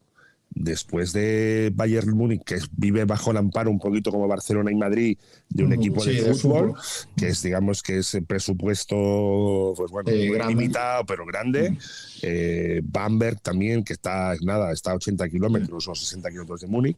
después 0.57 1.11
de 1.11 1.71
Bayern 1.75 2.15
Múnich, 2.15 2.41
que 2.43 2.57
vive 2.77 3.03
bajo 3.03 3.31
el 3.31 3.37
amparo 3.37 3.69
un 3.69 3.77
poquito 3.77 4.09
como 4.09 4.27
Barcelona 4.27 4.71
y 4.71 4.75
Madrid, 4.75 5.17
de 5.49 5.63
un 5.65 5.73
equipo 5.73 5.99
sí, 6.01 6.11
de 6.11 6.23
de 6.23 6.33
fútbol, 6.33 6.69
fútbol. 6.69 6.81
que 7.17 7.27
es, 7.27 7.43
digamos, 7.43 7.83
que 7.83 7.97
es 7.97 8.13
el 8.15 8.23
presupuesto, 8.23 9.73
pues 9.75 9.91
bueno, 9.91 10.09
Eh, 10.11 10.31
limitado, 10.47 11.05
pero 11.05 11.25
grande. 11.25 11.77
Eh, 12.21 12.81
Bamberg 12.83 13.39
también, 13.41 13.83
que 13.83 13.93
está, 13.93 14.33
nada, 14.41 14.71
está 14.71 14.91
a 14.91 14.95
80 14.95 15.27
kilómetros 15.29 15.87
o 15.87 15.95
60 15.95 16.29
kilómetros 16.29 16.61
de 16.61 16.67
Múnich. 16.67 16.97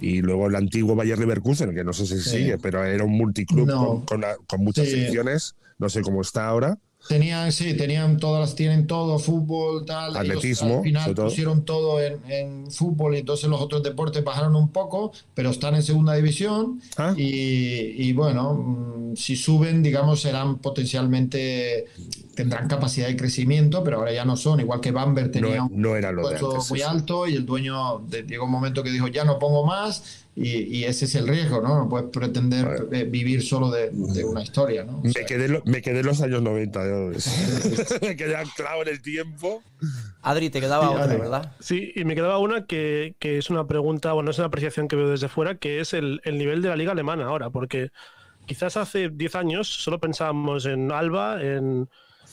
Y 0.00 0.20
luego 0.20 0.46
el 0.46 0.54
antiguo 0.54 0.94
Bayer 0.94 1.18
Leverkusen, 1.18 1.74
que 1.74 1.82
no 1.82 1.92
sé 1.92 2.06
si 2.06 2.20
Sí. 2.20 2.30
sigue, 2.30 2.58
pero 2.58 2.84
era 2.84 3.02
un 3.02 3.12
multiclub 3.16 3.66
No. 3.66 3.86
con, 3.86 4.00
con 4.04 4.20
la- 4.20 4.36
con 4.46 4.62
muchas 4.62 4.86
Sí. 4.86 4.92
secciones. 4.92 5.56
No 5.78 5.88
sé 5.88 6.02
cómo 6.02 6.20
está 6.20 6.46
ahora. 6.46 6.78
Tenían, 7.08 7.52
sí, 7.52 7.74
tenían 7.74 8.18
todas 8.18 8.40
las, 8.40 8.54
tienen 8.54 8.86
todo, 8.86 9.18
fútbol, 9.18 9.84
tal. 9.84 10.10
ellos 10.10 10.18
Atletismo, 10.18 10.76
al 10.78 10.82
final 10.82 11.14
todo. 11.14 11.26
pusieron 11.26 11.64
todo 11.64 12.00
en, 12.02 12.18
en 12.28 12.70
fútbol 12.70 13.14
y 13.16 13.18
entonces 13.20 13.48
los 13.48 13.60
otros 13.60 13.82
deportes 13.82 14.22
bajaron 14.22 14.54
un 14.54 14.68
poco, 14.68 15.12
pero 15.34 15.50
están 15.50 15.74
en 15.74 15.82
segunda 15.82 16.14
división. 16.14 16.80
Ah. 16.96 17.14
Y, 17.16 17.94
y 17.96 18.12
bueno, 18.12 18.94
si 19.16 19.36
suben, 19.36 19.82
digamos, 19.82 20.20
serán 20.22 20.58
potencialmente, 20.58 21.86
tendrán 22.34 22.68
capacidad 22.68 23.08
de 23.08 23.16
crecimiento, 23.16 23.82
pero 23.84 23.98
ahora 23.98 24.12
ya 24.12 24.24
no 24.24 24.36
son. 24.36 24.60
Igual 24.60 24.80
que 24.80 24.90
Bamberg 24.92 25.30
tenía 25.30 25.56
No, 25.56 25.66
un 25.66 25.80
no 25.82 25.96
era 25.96 26.12
lo 26.12 26.22
de 26.22 26.38
puesto 26.38 26.52
antes. 26.54 26.70
muy 26.70 26.82
alto 26.82 27.26
y 27.26 27.34
el 27.34 27.46
dueño 27.46 28.00
de- 28.08 28.22
llegó 28.24 28.44
un 28.44 28.50
momento 28.52 28.82
que 28.82 28.90
dijo, 28.90 29.08
ya 29.08 29.24
no 29.24 29.38
pongo 29.38 29.64
más. 29.66 30.24
Y, 30.36 30.50
y 30.78 30.84
ese 30.84 31.06
es 31.06 31.16
el 31.16 31.26
riesgo, 31.26 31.60
¿no? 31.60 31.76
No 31.76 31.88
puedes 31.88 32.10
pretender 32.10 32.86
eh, 32.92 33.02
vivir 33.02 33.42
solo 33.42 33.72
de, 33.72 33.90
de 33.90 34.24
una 34.24 34.40
historia, 34.40 34.84
¿no? 34.84 34.98
O 34.98 35.02
Me 35.02 35.12
sea, 35.12 35.26
quedé, 35.26 35.48
lo- 35.48 35.62
me 35.64 35.82
quedé 35.82 35.98
en 36.00 36.06
los 36.06 36.20
años 36.22 36.42
90. 36.42 36.80
yo. 36.86 37.10
me 38.02 38.14
quedé 38.16 38.36
anclado 38.36 38.82
en 38.82 38.88
el 38.88 39.02
tiempo. 39.02 39.64
Adri, 40.22 40.50
te 40.50 40.60
quedaba 40.60 40.86
Sí, 40.86 40.94
otra, 40.94 41.04
Adri. 41.04 41.16
¿verdad? 41.16 41.52
Sí, 41.58 41.92
y 41.96 42.04
me 42.04 42.14
quedaba 42.14 42.38
una 42.38 42.66
que, 42.66 43.16
que 43.18 43.38
es 43.38 43.50
una 43.50 43.66
pregunta, 43.66 44.12
bueno, 44.12 44.30
es 44.30 44.38
una 44.38 44.46
apreciación 44.46 44.86
que 44.86 44.94
veo 44.94 45.08
desde 45.10 45.28
fuera, 45.28 45.56
que 45.56 45.80
es 45.80 45.92
el, 45.92 46.20
el 46.24 46.38
nivel 46.38 46.62
de 46.62 46.68
la 46.68 46.76
liga 46.76 46.92
alemana 46.92 47.24
ahora, 47.26 47.50
porque 47.50 47.90
quizás 48.48 48.76
hace 48.76 49.10
10 49.10 49.34
años 49.36 49.68
solo 49.68 50.00
pensábamos 50.00 50.66
en 50.66 50.90
Alba 50.90 51.40
en, 51.42 51.88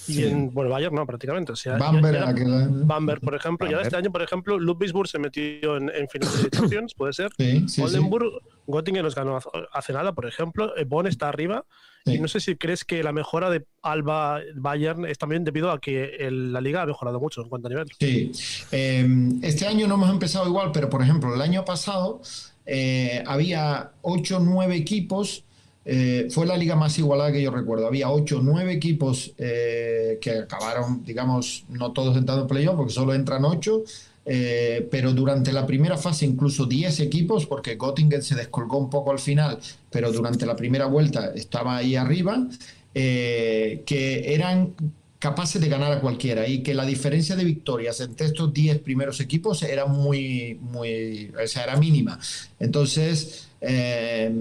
y 0.07 0.24
en, 0.24 0.53
bueno, 0.53 0.70
Bayern 0.72 0.95
no, 0.95 1.05
prácticamente. 1.05 1.51
O 1.51 1.55
sea, 1.55 1.74
ya- 1.74 1.78
Bamberg, 1.80 2.16
ya- 2.20 2.28
aquel- 2.30 2.86
Bamberg, 2.86 3.22
por 3.22 3.36
ejemplo, 3.36 3.66
y 3.66 3.70
ahora 3.70 3.78
Bamberg. 3.84 3.88
este 3.88 3.97
año, 3.97 4.11
por 4.11 4.22
ejemplo, 4.22 4.59
Ludwigsburg 4.59 5.07
se 5.07 5.20
metió 5.20 5.78
en, 5.78 5.89
en 5.93 6.07
finales 6.09 6.41
de 6.43 6.49
Champions, 6.49 6.93
puede 6.95 7.13
ser. 7.13 7.30
Sí, 7.38 7.59
sí, 7.61 7.70
sí. 7.70 7.82
Oldenburg, 7.82 8.26
Göttingen 8.68 9.03
nos 9.03 9.13
ganó 9.16 9.38
hace- 9.72 9.93
nada, 9.93 10.13
por 10.13 10.26
ejemplo. 10.26 10.76
eh, 10.78 10.86
Bonn 10.86 11.07
está 11.07 11.30
arriba. 11.30 11.66
Sí. 12.05 12.13
Y 12.16 12.20
no 12.20 12.28
sé 12.28 12.39
si 12.39 12.55
crees 12.55 12.86
que 12.86 13.01
la 13.01 13.11
mejora 13.11 13.49
de 13.49 13.66
Alba 13.82 14.39
Bayern 14.55 15.05
es 15.07 15.18
también 15.18 15.43
debido 15.43 15.72
a 15.72 15.80
que 15.80 16.18
el- 16.20 16.53
la 16.53 16.61
liga 16.61 16.84
ha 16.84 16.86
mejorado 16.86 17.20
mucho 17.20 17.41
en 17.41 17.49
cuanto 17.49 17.68
a 17.68 17.72
nivel. 17.72 17.88
Sí. 17.99 18.32
Eh, 18.72 19.07
este 19.41 19.66
año 19.66 19.88
no 19.88 19.95
hemos 19.95 20.11
empezado 20.11 20.45
igual, 20.47 20.70
pero 20.72 20.88
por 20.88 21.01
ejemplo, 21.01 21.34
el 21.34 21.41
año 21.41 21.66
pasado 21.66 22.22
eh, 22.68 23.24
había 23.26 23.91
8 24.01 24.38
o 24.38 24.39
9 24.39 24.76
equipos. 24.76 25.45
Eh, 25.86 26.28
fue 26.32 26.48
la 26.48 26.58
liga 26.58 26.76
más 26.76 26.98
igualada 26.98 27.32
que 27.32 27.42
yo 27.42 27.52
recuerdo. 27.52 27.86
Había 27.86 28.10
8 28.10 28.40
o 28.40 28.42
9 28.42 28.74
equipos 28.74 29.34
eh, 29.38 30.18
que 30.20 30.32
acabaron, 30.32 31.06
digamos, 31.06 31.66
no 31.70 31.92
todos 31.92 32.18
entrando 32.18 32.44
en 32.44 32.48
playoff, 32.48 32.76
porque 32.76 32.94
solo 32.94 33.14
entran 33.14 33.46
8. 33.46 33.84
eh, 34.28 34.88
pero 34.90 35.14
durante 35.14 35.54
la 35.54 35.68
primera 35.68 35.98
fase 35.98 36.26
incluso 36.26 36.66
10 36.66 37.00
equipos, 37.02 37.46
porque 37.46 37.78
Göttingen 37.78 38.24
se 38.24 38.34
descolgó 38.34 38.80
un 38.80 38.90
poco 38.90 39.12
al 39.12 39.20
final, 39.20 39.60
pero 39.92 40.12
durante 40.12 40.48
la 40.48 40.56
primera 40.56 40.88
vuelta 40.88 41.32
estaba 41.36 41.78
ahí 41.78 41.96
arriba, 41.96 42.48
que 42.94 44.24
eran 44.34 44.74
capaces 45.20 45.62
de 45.62 45.70
ganar 45.70 45.92
a 45.92 46.02
cualquiera 46.02 46.48
y 46.48 46.62
que 46.62 46.74
la 46.74 46.86
diferencia 46.86 47.36
de 47.36 47.44
victorias 47.44 48.00
entre 48.00 48.28
estos 48.28 48.54
10 48.54 48.80
primeros 48.80 49.20
equipos 49.20 49.64
era 49.64 49.86
muy, 49.86 50.60
muy, 50.62 51.32
o 51.44 51.48
sea, 51.48 51.64
era 51.64 51.78
mínima. 51.78 52.20
Entonces, 52.60 53.45
eh, 53.62 54.32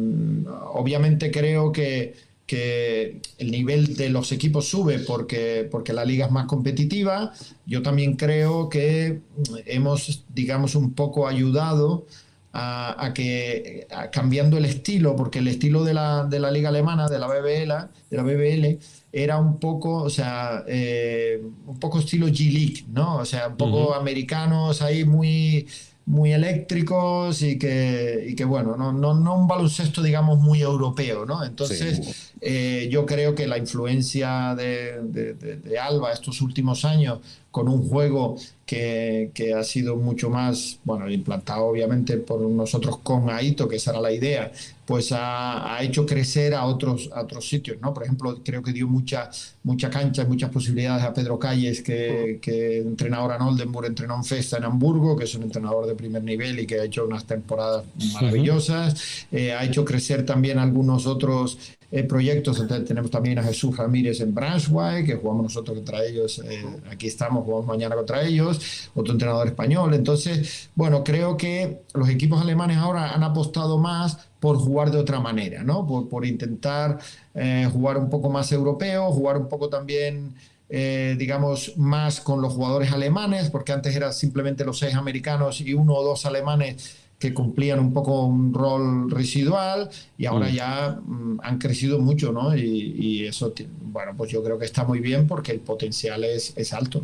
obviamente 0.72 1.30
creo 1.30 1.72
que, 1.72 2.14
que 2.46 3.20
el 3.38 3.50
nivel 3.50 3.96
de 3.96 4.10
los 4.10 4.32
equipos 4.32 4.68
sube 4.68 4.98
porque, 5.00 5.66
porque 5.70 5.92
la 5.92 6.04
liga 6.04 6.26
es 6.26 6.32
más 6.32 6.46
competitiva. 6.46 7.32
Yo 7.66 7.82
también 7.82 8.16
creo 8.16 8.68
que 8.68 9.20
hemos, 9.66 10.24
digamos, 10.34 10.74
un 10.74 10.92
poco 10.94 11.26
ayudado 11.26 12.06
a, 12.52 13.06
a 13.06 13.14
que 13.14 13.86
a- 13.90 14.10
cambiando 14.10 14.56
el 14.58 14.64
estilo, 14.64 15.16
porque 15.16 15.40
el 15.40 15.48
estilo 15.48 15.82
de 15.84 15.94
la, 15.94 16.24
de 16.24 16.38
la 16.38 16.50
liga 16.52 16.68
alemana, 16.68 17.08
de 17.08 17.18
la 17.18 17.26
BBL, 17.26 17.88
de 18.10 18.16
la 18.16 18.22
BBL, 18.22 18.78
era 19.12 19.38
un 19.38 19.58
poco, 19.58 20.02
o 20.02 20.10
sea, 20.10 20.64
eh, 20.68 21.42
un 21.66 21.78
poco 21.80 21.98
estilo 21.98 22.28
G-League, 22.28 22.84
¿no? 22.92 23.16
O 23.16 23.24
sea, 23.24 23.48
un 23.48 23.56
poco 23.56 23.94
americanos 23.94 24.82
ahí 24.82 25.04
muy, 25.04 25.66
muy 26.06 26.32
eléctricos 26.34 27.40
y 27.42 27.58
que, 27.58 28.26
y 28.28 28.34
que 28.34 28.44
bueno, 28.44 28.76
no, 28.76 28.92
no, 28.92 29.14
no 29.14 29.36
un 29.36 29.46
baloncesto, 29.48 30.02
digamos, 30.02 30.38
muy 30.38 30.60
europeo, 30.60 31.24
¿no? 31.24 31.42
Entonces, 31.44 32.32
eh, 32.40 32.88
yo 32.90 33.06
creo 33.06 33.34
que 33.34 33.46
la 33.46 33.56
influencia 33.56 34.54
de, 34.54 35.00
de- 35.02 35.34
de- 35.34 35.56
de 35.56 35.78
Alba 35.78 36.12
estos 36.12 36.42
últimos 36.42 36.84
años 36.84 37.20
con 37.50 37.68
un 37.68 37.88
juego 37.88 38.36
que, 38.66 39.30
que 39.32 39.54
ha 39.54 39.62
sido 39.64 39.96
mucho 39.96 40.28
más, 40.28 40.78
bueno, 40.84 41.08
implantado 41.10 41.64
obviamente 41.66 42.16
por 42.18 42.40
nosotros 42.40 42.98
con 43.02 43.30
Aito, 43.30 43.66
que 43.68 43.76
esa 43.76 43.92
era 43.92 44.00
la 44.00 44.12
idea, 44.12 44.50
pues 44.86 45.12
ha, 45.12 45.74
ha 45.76 45.82
hecho 45.82 46.04
crecer 46.04 46.54
a 46.54 46.64
otros, 46.64 47.10
a 47.14 47.22
otros 47.22 47.48
sitios, 47.48 47.78
¿no? 47.80 47.94
Por 47.94 48.04
ejemplo, 48.04 48.40
creo 48.44 48.62
que 48.62 48.72
dio 48.72 48.86
mucha, 48.86 49.30
mucha 49.62 49.88
cancha, 49.90 50.24
muchas 50.24 50.50
posibilidades 50.50 51.04
a 51.04 51.14
Pedro 51.14 51.38
Calles, 51.38 51.82
que, 51.82 52.38
que 52.42 52.78
entrena 52.78 53.18
ahora 53.18 53.36
en 53.36 53.42
Oldenburg, 53.42 53.86
entrenó 53.86 54.14
en 54.16 54.24
Festa 54.24 54.58
en 54.58 54.64
Hamburgo, 54.64 55.16
que 55.16 55.24
es 55.24 55.34
un 55.34 55.44
entrenador 55.44 55.86
de 55.86 55.94
primer 55.94 56.22
nivel 56.22 56.58
y 56.60 56.66
que 56.66 56.80
ha 56.80 56.84
hecho 56.84 57.06
unas 57.06 57.24
temporadas 57.24 57.84
maravillosas. 58.14 59.26
Eh, 59.32 59.52
ha 59.52 59.64
hecho 59.64 59.84
crecer 59.84 60.24
también 60.26 60.58
algunos 60.58 61.06
otros 61.06 61.58
eh, 61.90 62.02
proyectos. 62.02 62.60
Entonces, 62.60 62.88
tenemos 62.88 63.10
también 63.10 63.38
a 63.38 63.42
Jesús 63.42 63.76
Ramírez 63.76 64.20
en 64.20 64.34
Braunschweig, 64.34 65.06
que 65.06 65.14
jugamos 65.14 65.44
nosotros 65.44 65.76
contra 65.76 66.04
ellos. 66.04 66.40
eh, 66.44 66.64
aquí 66.90 67.06
estamos, 67.06 67.44
jugamos 67.44 67.66
mañana 67.66 67.94
contra 67.94 68.22
ellos. 68.22 68.90
Otro 68.94 69.12
entrenador 69.12 69.46
español. 69.46 69.94
Entonces, 69.94 70.70
bueno, 70.74 71.04
creo 71.04 71.36
que 71.36 71.82
los 71.94 72.08
equipos 72.08 72.42
alemanes 72.42 72.78
ahora 72.78 73.14
han 73.14 73.22
apostado 73.22 73.78
más 73.78 74.18
por 74.44 74.58
jugar 74.58 74.90
de 74.90 74.98
otra 74.98 75.20
manera, 75.20 75.64
¿no? 75.64 75.86
Por, 75.86 76.06
por 76.06 76.26
intentar 76.26 76.98
eh, 77.34 77.66
jugar 77.72 77.96
un 77.96 78.10
poco 78.10 78.28
más 78.28 78.52
europeo, 78.52 79.10
jugar 79.10 79.38
un 79.38 79.48
poco 79.48 79.70
también 79.70 80.34
eh, 80.68 81.16
digamos, 81.18 81.78
más 81.78 82.20
con 82.20 82.42
los 82.42 82.52
jugadores 82.52 82.92
alemanes, 82.92 83.48
porque 83.48 83.72
antes 83.72 83.96
eran 83.96 84.12
simplemente 84.12 84.66
los 84.66 84.78
seis 84.78 84.96
americanos 84.96 85.62
y 85.62 85.72
uno 85.72 85.94
o 85.94 86.04
dos 86.04 86.26
alemanes 86.26 86.94
que 87.18 87.32
cumplían 87.32 87.78
un 87.80 87.94
poco 87.94 88.26
un 88.26 88.52
rol 88.52 89.10
residual 89.10 89.88
y 90.18 90.26
ahora 90.26 90.50
ya 90.50 91.00
mm, 91.02 91.38
han 91.42 91.56
crecido 91.56 91.98
mucho, 91.98 92.30
¿no? 92.30 92.54
Y, 92.54 92.96
y 92.98 93.26
eso, 93.26 93.54
bueno, 93.80 94.12
pues 94.14 94.30
yo 94.30 94.44
creo 94.44 94.58
que 94.58 94.66
está 94.66 94.84
muy 94.84 95.00
bien 95.00 95.26
porque 95.26 95.52
el 95.52 95.60
potencial 95.60 96.22
es, 96.22 96.52
es 96.54 96.74
alto. 96.74 97.02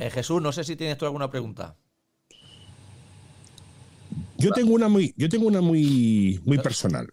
Eh, 0.00 0.08
Jesús, 0.08 0.40
no 0.40 0.52
sé 0.52 0.64
si 0.64 0.74
tienes 0.74 0.96
tú 0.96 1.04
alguna 1.04 1.28
pregunta. 1.28 1.76
Yo 4.38 4.50
tengo 4.52 4.74
una 4.74 4.88
muy, 4.88 5.14
yo 5.16 5.28
tengo 5.28 5.46
una 5.46 5.60
muy, 5.60 6.40
muy 6.44 6.58
personal. 6.58 7.12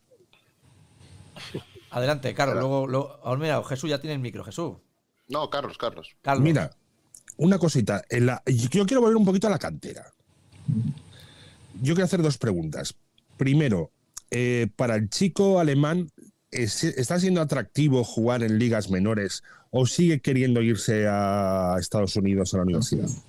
Adelante, 1.89 2.33
Carlos. 2.33 2.57
Luego, 2.59 2.87
luego- 2.87 3.37
mira, 3.37 3.63
Jesús 3.63 3.89
ya 3.89 3.99
tiene 3.99 4.15
el 4.15 4.19
micro. 4.19 4.43
Jesús. 4.43 4.73
No, 5.29 5.49
Carlos, 5.49 5.77
Carlos. 5.77 6.09
Carlos. 6.21 6.43
Mira, 6.43 6.71
una 7.37 7.57
cosita. 7.59 8.03
En 8.09 8.25
la- 8.25 8.41
yo 8.45 8.85
quiero 8.85 9.01
volver 9.01 9.15
un 9.17 9.25
poquito 9.25 9.47
a 9.47 9.51
la 9.51 9.59
cantera. 9.59 10.11
Yo 11.81 11.93
quiero 11.93 12.05
hacer 12.05 12.21
dos 12.21 12.37
preguntas. 12.37 12.95
Primero, 13.37 13.91
eh, 14.31 14.67
para 14.75 14.95
el 14.95 15.09
chico 15.09 15.59
alemán, 15.59 16.09
¿es- 16.51 16.83
¿está 16.83 17.19
siendo 17.19 17.41
atractivo 17.41 18.03
jugar 18.03 18.43
en 18.43 18.57
ligas 18.59 18.89
menores 18.89 19.43
o 19.71 19.85
sigue 19.85 20.19
queriendo 20.19 20.61
irse 20.61 21.07
a 21.07 21.75
Estados 21.79 22.15
Unidos 22.15 22.53
a 22.53 22.57
la 22.57 22.63
universidad? 22.63 23.07
Sí. 23.07 23.19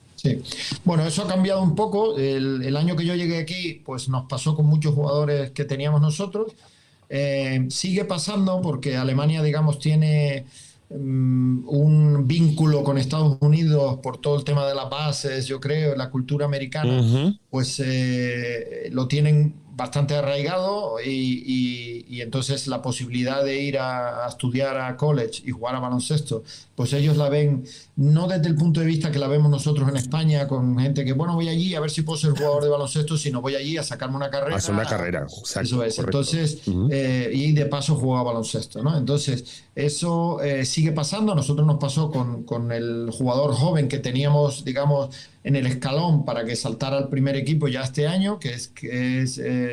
Bueno, 0.84 1.06
eso 1.06 1.22
ha 1.22 1.28
cambiado 1.28 1.62
un 1.62 1.74
poco. 1.74 2.16
El, 2.18 2.62
el 2.62 2.76
año 2.76 2.96
que 2.96 3.04
yo 3.04 3.14
llegué 3.14 3.38
aquí, 3.38 3.82
pues 3.84 4.08
nos 4.08 4.26
pasó 4.26 4.54
con 4.56 4.66
muchos 4.66 4.94
jugadores 4.94 5.50
que 5.50 5.64
teníamos 5.64 6.00
nosotros. 6.00 6.52
Eh, 7.08 7.66
sigue 7.68 8.04
pasando 8.04 8.60
porque 8.60 8.96
Alemania, 8.96 9.42
digamos, 9.42 9.78
tiene 9.78 10.46
mm, 10.90 11.68
un 11.68 12.26
vínculo 12.26 12.82
con 12.82 12.98
Estados 12.98 13.36
Unidos 13.40 13.98
por 14.02 14.18
todo 14.18 14.36
el 14.36 14.44
tema 14.44 14.66
de 14.66 14.74
las 14.74 14.88
bases, 14.88 15.46
yo 15.46 15.60
creo, 15.60 15.94
la 15.94 16.10
cultura 16.10 16.46
americana 16.46 17.36
pues 17.50 17.80
eh, 17.84 18.88
lo 18.90 19.06
tienen 19.06 19.54
bastante 19.76 20.14
arraigado 20.14 20.96
y, 21.04 21.10
y- 21.10 22.06
y 22.08 22.20
entonces 22.20 22.66
la 22.68 22.80
posibilidad 22.82 23.42
de 23.44 23.60
ir 23.62 23.78
a, 23.78 24.24
a 24.24 24.28
estudiar 24.28 24.78
a 24.78 24.96
college 24.96 25.42
y 25.44 25.50
jugar 25.50 25.74
a 25.74 25.80
baloncesto, 25.80 26.44
pues 26.76 26.92
ellos 26.92 27.16
la 27.16 27.28
ven 27.28 27.64
no 27.96 28.26
desde 28.28 28.48
el 28.48 28.56
punto 28.56 28.80
de 28.80 28.86
vista 28.86 29.10
que 29.10 29.18
la 29.18 29.28
vemos 29.28 29.50
nosotros 29.50 29.88
en 29.88 29.96
España 29.96 30.46
con 30.48 30.78
gente 30.78 31.04
que, 31.04 31.12
bueno, 31.12 31.34
voy 31.34 31.48
allí 31.48 31.74
a 31.74 31.80
ver 31.80 31.90
si 31.90 32.02
puedo 32.02 32.18
ser 32.18 32.30
jugador 32.32 32.62
de 32.64 32.68
baloncesto, 32.70 33.16
sino 33.16 33.40
voy 33.40 33.54
allí 33.54 33.76
a 33.76 33.82
sacarme 33.82 34.16
una 34.16 34.30
carrera. 34.30 34.56
Hacer 34.56 34.74
una 34.74 34.84
carrera. 34.84 35.22
exacto, 35.28 35.60
Eso 35.60 35.84
es. 35.84 35.96
correcto. 35.96 36.18
Entonces, 36.20 36.66
Ujú. 36.68 36.88
eh, 36.90 37.30
y 37.32 37.52
de 37.52 37.66
paso 37.66 37.94
juega 37.96 38.22
baloncesto, 38.24 38.82
¿no? 38.82 38.96
Entonces, 38.96 39.62
eso 39.74 40.40
eh, 40.42 40.64
sigue 40.64 40.92
pasando. 40.92 41.32
A 41.32 41.34
nosotros 41.36 41.66
nos 41.66 41.78
pasó 41.78 42.10
con, 42.10 42.42
con 42.44 42.72
el 42.72 43.10
jugador 43.12 43.54
joven 43.54 43.88
que 43.88 43.98
teníamos, 43.98 44.64
digamos, 44.64 45.10
en 45.44 45.56
el 45.56 45.66
escalón 45.66 46.24
para 46.24 46.44
que 46.44 46.56
saltara 46.56 46.96
al 46.96 47.08
primer 47.08 47.36
equipo 47.36 47.68
ya 47.68 47.82
este 47.82 48.06
año, 48.08 48.38
que 48.38 48.54
es, 48.54 48.68
que 48.68 49.20
es 49.22 49.38
eh, 49.38 49.63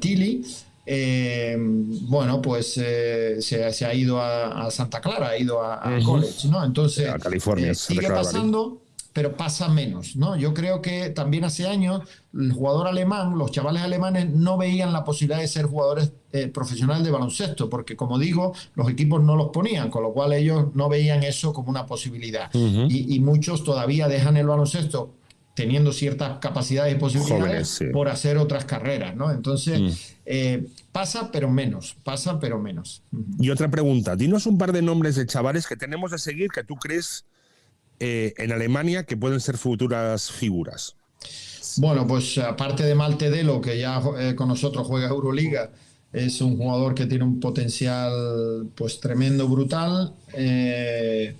Tilly. 0.00 0.44
Eh, 0.90 1.54
bueno, 1.58 2.40
pues 2.40 2.78
eh, 2.78 3.42
se, 3.42 3.70
se 3.74 3.84
ha 3.84 3.92
ido 3.92 4.22
a, 4.22 4.64
a 4.66 4.70
Santa 4.70 5.02
Clara, 5.02 5.28
ha 5.28 5.36
ido 5.36 5.62
a, 5.62 5.82
college, 6.02 6.48
¿no? 6.48 6.64
Entonces, 6.64 7.10
A 7.10 7.18
California, 7.18 7.72
eh, 7.72 7.74
sigue 7.74 8.08
pasando, 8.08 8.80
pero 9.12 9.36
pasa 9.36 9.68
menos, 9.68 10.16
¿no? 10.16 10.34
Yo 10.36 10.54
creo 10.54 10.80
que 10.80 11.10
también 11.10 11.44
hace 11.44 11.66
años 11.68 12.08
el 12.32 12.52
jugador 12.52 12.86
alemán, 12.86 13.36
los 13.36 13.50
chavales 13.50 13.82
alemanes 13.82 14.30
no 14.30 14.56
veían 14.56 14.94
la 14.94 15.04
posibilidad 15.04 15.42
de 15.42 15.48
ser 15.48 15.66
jugadores 15.66 16.12
eh, 16.32 16.48
profesionales 16.48 17.04
de 17.04 17.10
baloncesto, 17.10 17.68
porque 17.68 17.94
como 17.94 18.18
digo, 18.18 18.54
los 18.74 18.88
equipos 18.88 19.22
no 19.22 19.36
los 19.36 19.50
ponían, 19.50 19.90
con 19.90 20.02
lo 20.04 20.14
cual 20.14 20.32
ellos 20.32 20.68
no 20.72 20.88
veían 20.88 21.22
eso 21.22 21.52
como 21.52 21.68
una 21.68 21.84
posibilidad. 21.84 22.50
Y 22.54 23.20
muchos 23.20 23.62
todavía 23.62 24.08
dejan 24.08 24.38
el 24.38 24.46
baloncesto 24.46 25.17
teniendo 25.58 25.92
ciertas 25.92 26.38
capacidades 26.38 26.94
y 26.94 26.98
posibilidades 26.98 27.42
Jóvenes, 27.42 27.68
sí. 27.68 27.84
por 27.92 28.08
hacer 28.08 28.38
otras 28.38 28.64
carreras, 28.64 29.16
¿no? 29.16 29.32
Entonces, 29.32 29.80
Mm. 29.80 29.88
eh, 30.26 30.66
pasa 30.92 31.30
pero 31.32 31.50
menos, 31.50 31.96
pasa 32.04 32.38
pero 32.38 32.60
menos. 32.60 33.02
Y 33.40 33.50
otra 33.50 33.68
pregunta, 33.68 34.14
dinos 34.14 34.46
un 34.46 34.56
par 34.56 34.72
de 34.72 34.82
nombres 34.82 35.16
de 35.16 35.26
chavales 35.26 35.66
que 35.66 35.74
tenemos 35.76 36.12
de 36.12 36.18
seguir 36.18 36.48
que 36.50 36.62
tú 36.62 36.76
crees 36.76 37.24
eh, 37.98 38.32
en 38.38 38.52
Alemania 38.52 39.02
que 39.02 39.16
pueden 39.16 39.40
ser 39.40 39.56
futuras 39.58 40.30
figuras. 40.30 40.94
Bueno, 41.78 42.06
pues 42.06 42.38
aparte 42.38 42.84
de 42.84 42.94
Malte 42.94 43.28
Delo, 43.30 43.60
que 43.60 43.76
ya 43.78 44.00
eh, 44.20 44.36
con 44.36 44.46
nosotros 44.46 44.86
juega 44.86 45.08
Euroliga, 45.08 45.70
es 46.12 46.40
un 46.40 46.56
jugador 46.56 46.94
que 46.94 47.06
tiene 47.06 47.24
un 47.24 47.40
potencial 47.40 48.68
pues 48.76 49.00
tremendo, 49.00 49.48
brutal. 49.48 50.14
Eh, 50.34 51.34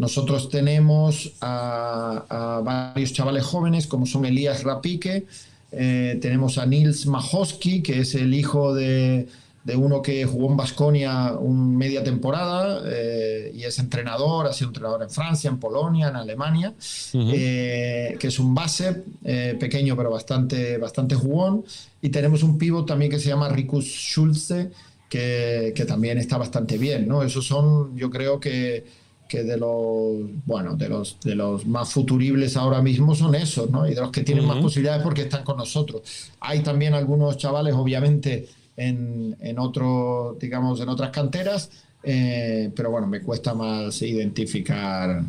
nosotros 0.00 0.48
tenemos 0.48 1.34
a, 1.42 2.24
a 2.30 2.60
varios 2.62 3.12
chavales 3.12 3.44
jóvenes, 3.44 3.86
como 3.86 4.06
son 4.06 4.24
Elías 4.24 4.64
Rapique, 4.64 5.26
eh, 5.72 6.18
tenemos 6.22 6.56
a 6.56 6.64
Nils 6.64 7.06
Majoski, 7.06 7.82
que 7.82 8.00
es 8.00 8.14
el 8.14 8.32
hijo 8.32 8.72
de, 8.72 9.28
de 9.62 9.76
uno 9.76 10.00
que 10.00 10.24
jugó 10.24 10.50
en 10.50 10.56
Basconia 10.56 11.34
un 11.38 11.76
media 11.76 12.02
temporada 12.02 12.82
eh, 12.86 13.52
y 13.54 13.64
es 13.64 13.78
entrenador, 13.78 14.46
ha 14.46 14.54
sido 14.54 14.70
entrenador 14.70 15.02
en 15.02 15.10
Francia, 15.10 15.50
en 15.50 15.58
Polonia, 15.58 16.08
en 16.08 16.16
Alemania, 16.16 16.72
eh, 17.12 18.16
que 18.18 18.26
es 18.26 18.38
un 18.38 18.54
base 18.54 19.02
eh, 19.22 19.54
pequeño 19.60 19.98
pero 19.98 20.10
bastante, 20.10 20.78
bastante 20.78 21.14
jugón. 21.14 21.62
Y 22.00 22.08
tenemos 22.08 22.42
un 22.42 22.56
pivot 22.56 22.86
también 22.86 23.10
que 23.10 23.18
se 23.18 23.28
llama 23.28 23.50
Rikus 23.50 23.84
Schulze, 23.84 24.70
que, 25.10 25.74
que 25.76 25.84
también 25.84 26.16
está 26.16 26.38
bastante 26.38 26.78
bien, 26.78 27.06
¿no? 27.06 27.22
Esos 27.22 27.46
son, 27.46 27.94
yo 27.98 28.08
creo 28.08 28.40
que, 28.40 28.86
que 29.30 29.44
de 29.44 29.56
los, 29.56 30.18
bueno, 30.44 30.74
de 30.74 30.88
los, 30.88 31.16
de 31.22 31.36
los 31.36 31.64
más 31.64 31.92
futuribles 31.92 32.56
ahora 32.56 32.82
mismo 32.82 33.14
son 33.14 33.36
esos, 33.36 33.70
¿no? 33.70 33.86
Y 33.86 33.94
de 33.94 34.00
los 34.00 34.10
que 34.10 34.24
tienen 34.24 34.44
más 34.44 34.56
posibilidades 34.56 35.04
porque 35.04 35.22
están 35.22 35.44
con 35.44 35.56
nosotros. 35.56 36.02
Hay 36.40 36.60
también 36.64 36.94
algunos 36.94 37.36
chavales, 37.36 37.74
obviamente, 37.74 38.48
en, 38.76 39.36
en 39.40 39.58
otro, 39.60 40.36
digamos, 40.40 40.80
en 40.80 40.88
otras 40.88 41.10
canteras, 41.10 41.70
eh, 42.02 42.72
pero 42.74 42.90
bueno, 42.90 43.06
me 43.06 43.20
cuesta 43.20 43.54
más 43.54 44.02
identificar 44.02 45.22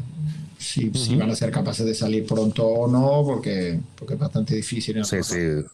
si, 0.57 0.89
si 0.95 1.15
van 1.15 1.29
a 1.29 1.35
ser 1.35 1.51
capaces 1.51 1.85
de 1.85 1.93
salir 1.93 2.25
pronto 2.25 2.65
o 2.65 2.87
no, 2.87 3.23
porque, 3.23 3.79
porque 3.95 4.15
es 4.15 4.19
bastante 4.19 4.55
difícil. 4.55 4.97
en 4.97 5.05
Sí, 5.05 5.17
otros 5.17 5.27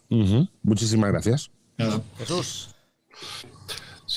sí. 0.10 0.50
Muchísimas 0.64 1.12
gracias. 1.12 1.50
Nada. 1.78 2.02
Jesús. 2.18 2.76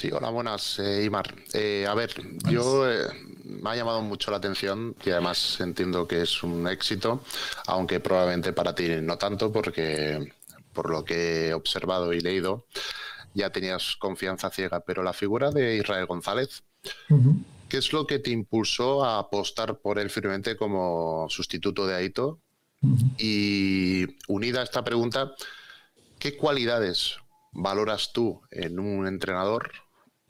Sí, 0.00 0.10
hola, 0.10 0.30
buenas, 0.30 0.78
eh, 0.78 1.04
Imar. 1.04 1.34
Eh, 1.52 1.84
a 1.86 1.92
ver, 1.92 2.14
yo 2.50 2.90
eh, 2.90 3.06
me 3.44 3.68
ha 3.68 3.76
llamado 3.76 4.00
mucho 4.00 4.30
la 4.30 4.38
atención 4.38 4.96
y 5.04 5.10
además 5.10 5.60
entiendo 5.60 6.08
que 6.08 6.22
es 6.22 6.42
un 6.42 6.66
éxito, 6.68 7.22
aunque 7.66 8.00
probablemente 8.00 8.54
para 8.54 8.74
ti 8.74 8.88
no 9.02 9.18
tanto, 9.18 9.52
porque 9.52 10.32
por 10.72 10.88
lo 10.88 11.04
que 11.04 11.48
he 11.48 11.52
observado 11.52 12.14
y 12.14 12.20
leído, 12.20 12.64
ya 13.34 13.50
tenías 13.50 13.94
confianza 13.96 14.48
ciega, 14.48 14.80
pero 14.80 15.02
la 15.02 15.12
figura 15.12 15.50
de 15.50 15.76
Israel 15.76 16.06
González. 16.06 16.62
¿qué 17.68 17.76
es 17.76 17.92
lo 17.92 18.06
que 18.06 18.20
te 18.20 18.30
impulsó 18.30 19.04
a 19.04 19.18
apostar 19.18 19.80
por 19.80 19.98
él 19.98 20.08
firmemente 20.08 20.56
como 20.56 21.26
sustituto 21.28 21.86
de 21.86 21.96
Aito? 21.96 22.40
Y 23.18 24.06
unida 24.28 24.60
a 24.60 24.64
esta 24.64 24.82
pregunta, 24.82 25.34
¿qué 26.18 26.38
cualidades 26.38 27.16
valoras 27.52 28.12
tú 28.14 28.40
en 28.50 28.78
un 28.78 29.06
entrenador 29.06 29.70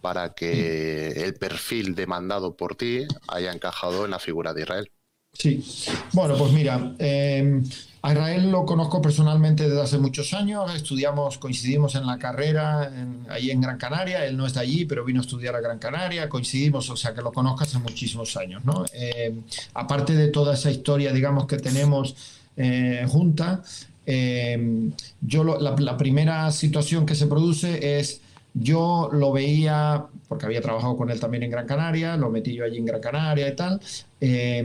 para 0.01 0.35
que 0.35 1.09
el 1.25 1.35
perfil 1.37 1.95
demandado 1.95 2.57
por 2.57 2.77
ti 2.77 3.07
haya 3.29 3.53
encajado 3.53 4.05
en 4.05 4.11
la 4.13 4.19
figura 4.19 4.55
de 4.55 4.63
Israel? 4.63 4.93
Sí, 5.33 5.65
bueno, 6.13 6.37
pues 6.37 6.53
mira, 6.53 6.95
eh, 6.99 7.63
a 8.03 8.13
Israel 8.13 8.51
lo 8.51 8.67
conozco 8.67 9.01
personalmente 9.01 9.69
desde 9.69 9.81
hace 9.81 9.99
muchos 9.99 10.35
años, 10.35 10.75
estudiamos, 10.75 11.39
coincidimos 11.39 11.95
en 11.95 12.07
la 12.07 12.19
carrera 12.19 12.89
en- 12.95 13.27
ahí 13.31 13.51
en 13.51 13.61
Gran 13.61 13.79
Canaria, 13.79 14.27
él 14.27 14.37
no 14.37 14.45
está 14.47 14.61
allí, 14.61 14.85
pero 14.87 15.05
vino 15.05 15.21
a 15.21 15.23
estudiar 15.23 15.55
a 15.55 15.61
Gran 15.61 15.79
Canaria, 15.79 16.29
coincidimos, 16.29 16.91
o 16.91 16.97
sea 16.97 17.15
que 17.15 17.23
lo 17.23 17.33
conozco 17.33 17.63
hace 17.63 17.79
muchísimos 17.79 18.37
años, 18.37 18.65
¿no? 18.65 18.85
Eh, 18.93 19.33
aparte 19.75 20.15
de 20.15 20.29
toda 20.29 20.55
esa 20.55 20.71
historia, 20.71 21.13
digamos, 21.13 21.47
que 21.47 21.57
tenemos 21.59 22.17
eh, 22.57 23.07
junta, 23.09 23.63
eh, 24.05 24.91
yo 25.21 25.45
lo- 25.45 25.61
la, 25.61 25.75
la 25.79 25.97
primera 25.97 26.51
situación 26.51 27.07
que 27.07 27.15
se 27.15 27.27
produce 27.29 27.99
es 27.99 28.21
yo 28.55 29.09
lo 29.13 29.33
veía, 29.33 30.07
porque 30.29 30.47
había 30.47 30.61
trabajado 30.61 30.97
con 30.97 31.11
él 31.11 31.21
también 31.21 31.43
en 31.45 31.51
Gran 31.51 31.67
Canaria, 31.67 32.17
lo 32.17 32.31
metí 32.31 32.55
yo 32.55 32.65
allí 32.65 32.79
en 32.79 32.85
Gran 32.87 33.01
Canaria 33.01 33.49
y 33.49 33.57
tal. 33.57 33.81
eh, 34.21 34.63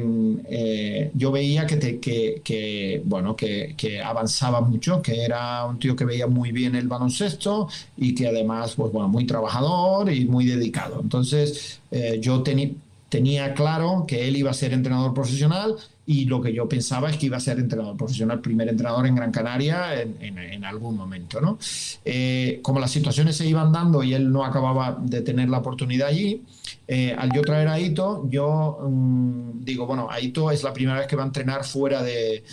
eh, 0.49 1.11
yo 1.13 1.31
veía 1.31 1.65
que, 1.65 1.77
te- 1.77 1.99
que, 1.99 2.41
que, 2.43 3.01
bueno, 3.05 3.35
que, 3.35 3.73
que 3.77 4.01
avanzaba 4.01 4.61
mucho, 4.61 5.01
que 5.01 5.23
era 5.23 5.65
un 5.65 5.79
tío 5.79 5.95
que 5.95 6.05
veía 6.05 6.27
muy 6.27 6.51
bien 6.51 6.75
el 6.75 6.87
baloncesto 6.87 7.67
y 7.97 8.13
que 8.15 8.27
además, 8.27 8.73
pues 8.75 8.91
bueno, 8.91 9.07
muy 9.07 9.25
trabajador 9.25 10.11
y 10.11 10.25
muy 10.25 10.45
dedicado. 10.45 10.99
Entonces, 11.01 11.79
eh, 11.91 12.19
yo 12.21 12.43
teni- 12.43 12.75
tenía 13.09 13.53
claro 13.53 14.05
que 14.07 14.27
él 14.27 14.35
iba 14.37 14.51
a 14.51 14.53
ser 14.53 14.73
entrenador 14.73 15.13
profesional 15.13 15.75
y 16.05 16.25
lo 16.25 16.41
que 16.41 16.53
yo 16.53 16.69
pensaba 16.69 17.09
es 17.09 17.17
que 17.17 17.27
iba 17.27 17.37
a 17.37 17.39
ser 17.39 17.59
entrenador 17.59 17.97
profesional, 17.97 18.39
primer 18.39 18.69
entrenador 18.69 19.07
en 19.07 19.15
Gran 19.15 19.31
Canaria 19.31 20.01
en, 20.01 20.63
algún 20.63 20.95
momento, 20.97 21.41
¿no? 21.41 21.57
Eh, 22.03 22.59
como 22.61 22.79
las 22.79 22.91
situaciones 22.91 23.35
se 23.35 23.47
iban 23.47 23.71
dando 23.71 24.03
y 24.03 24.13
él 24.13 24.31
no 24.31 24.43
acababa 24.43 24.97
de 25.01 25.21
tener 25.21 25.49
la 25.49 25.59
oportunidad 25.59 26.07
allí, 26.07 26.43
eh, 26.87 27.15
al 27.17 27.31
yo 27.31 27.41
traer 27.41 27.67
a 27.67 27.79
Ito, 27.79 28.27
yo 28.29 28.79
mm, 28.81 29.63
digo, 29.63 29.85
bueno, 29.85 30.07
Aito 30.09 30.51
es 30.51 30.63
la 30.63 30.73
primera 30.73 30.99
vez 30.99 31.07
que 31.07 31.15
va 31.15 31.23
a 31.23 31.27
entrenar 31.27 31.63
fuera 31.63 32.03
de 32.03 32.43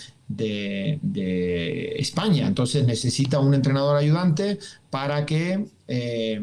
España, 1.98 2.46
entonces 2.46 2.86
necesita 2.86 3.38
un 3.38 3.54
entrenador 3.54 3.96
ayudante 3.96 4.58
para 4.90 5.26
que... 5.26 5.66
eh, 5.88 6.40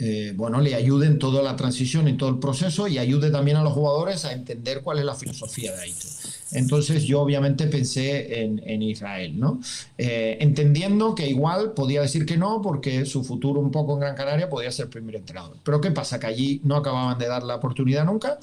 eh, 0.00 0.32
bueno, 0.36 0.60
le 0.60 0.74
ayude 0.76 1.06
en 1.06 1.18
toda 1.18 1.42
la 1.42 1.56
transición, 1.56 2.06
en 2.06 2.16
todo 2.16 2.30
el 2.30 2.38
proceso 2.38 2.86
y 2.86 2.98
ayude 2.98 3.30
también 3.30 3.56
a 3.56 3.62
los 3.62 3.72
jugadores 3.72 4.24
a 4.24 4.32
entender 4.32 4.82
cuál 4.82 5.00
es 5.00 5.04
la 5.04 5.14
filosofía 5.14 5.74
de 5.74 5.82
Aito. 5.82 6.06
Entonces 6.52 7.04
yo 7.04 7.20
obviamente 7.20 7.66
pensé 7.66 8.42
en, 8.42 8.82
Israel, 8.82 9.38
¿no? 9.38 9.60
Eh, 9.96 10.38
entendiendo 10.40 11.14
que 11.14 11.28
igual 11.28 11.72
podía 11.72 12.02
decir 12.02 12.24
que 12.24 12.36
no 12.36 12.62
porque 12.62 13.04
su 13.04 13.24
futuro 13.24 13.60
un 13.60 13.70
poco 13.70 13.94
en 13.94 14.00
Gran 14.00 14.14
Canaria 14.14 14.48
podía 14.48 14.70
ser 14.70 14.88
primer 14.88 15.16
entrenador. 15.16 15.56
Pero 15.62 15.80
¿qué 15.80 15.90
pasa? 15.90 16.18
Que 16.18 16.26
allí 16.26 16.60
no 16.64 16.76
acababan 16.76 17.18
de 17.18 17.26
dar 17.26 17.42
la 17.42 17.56
oportunidad 17.56 18.04
nunca. 18.04 18.38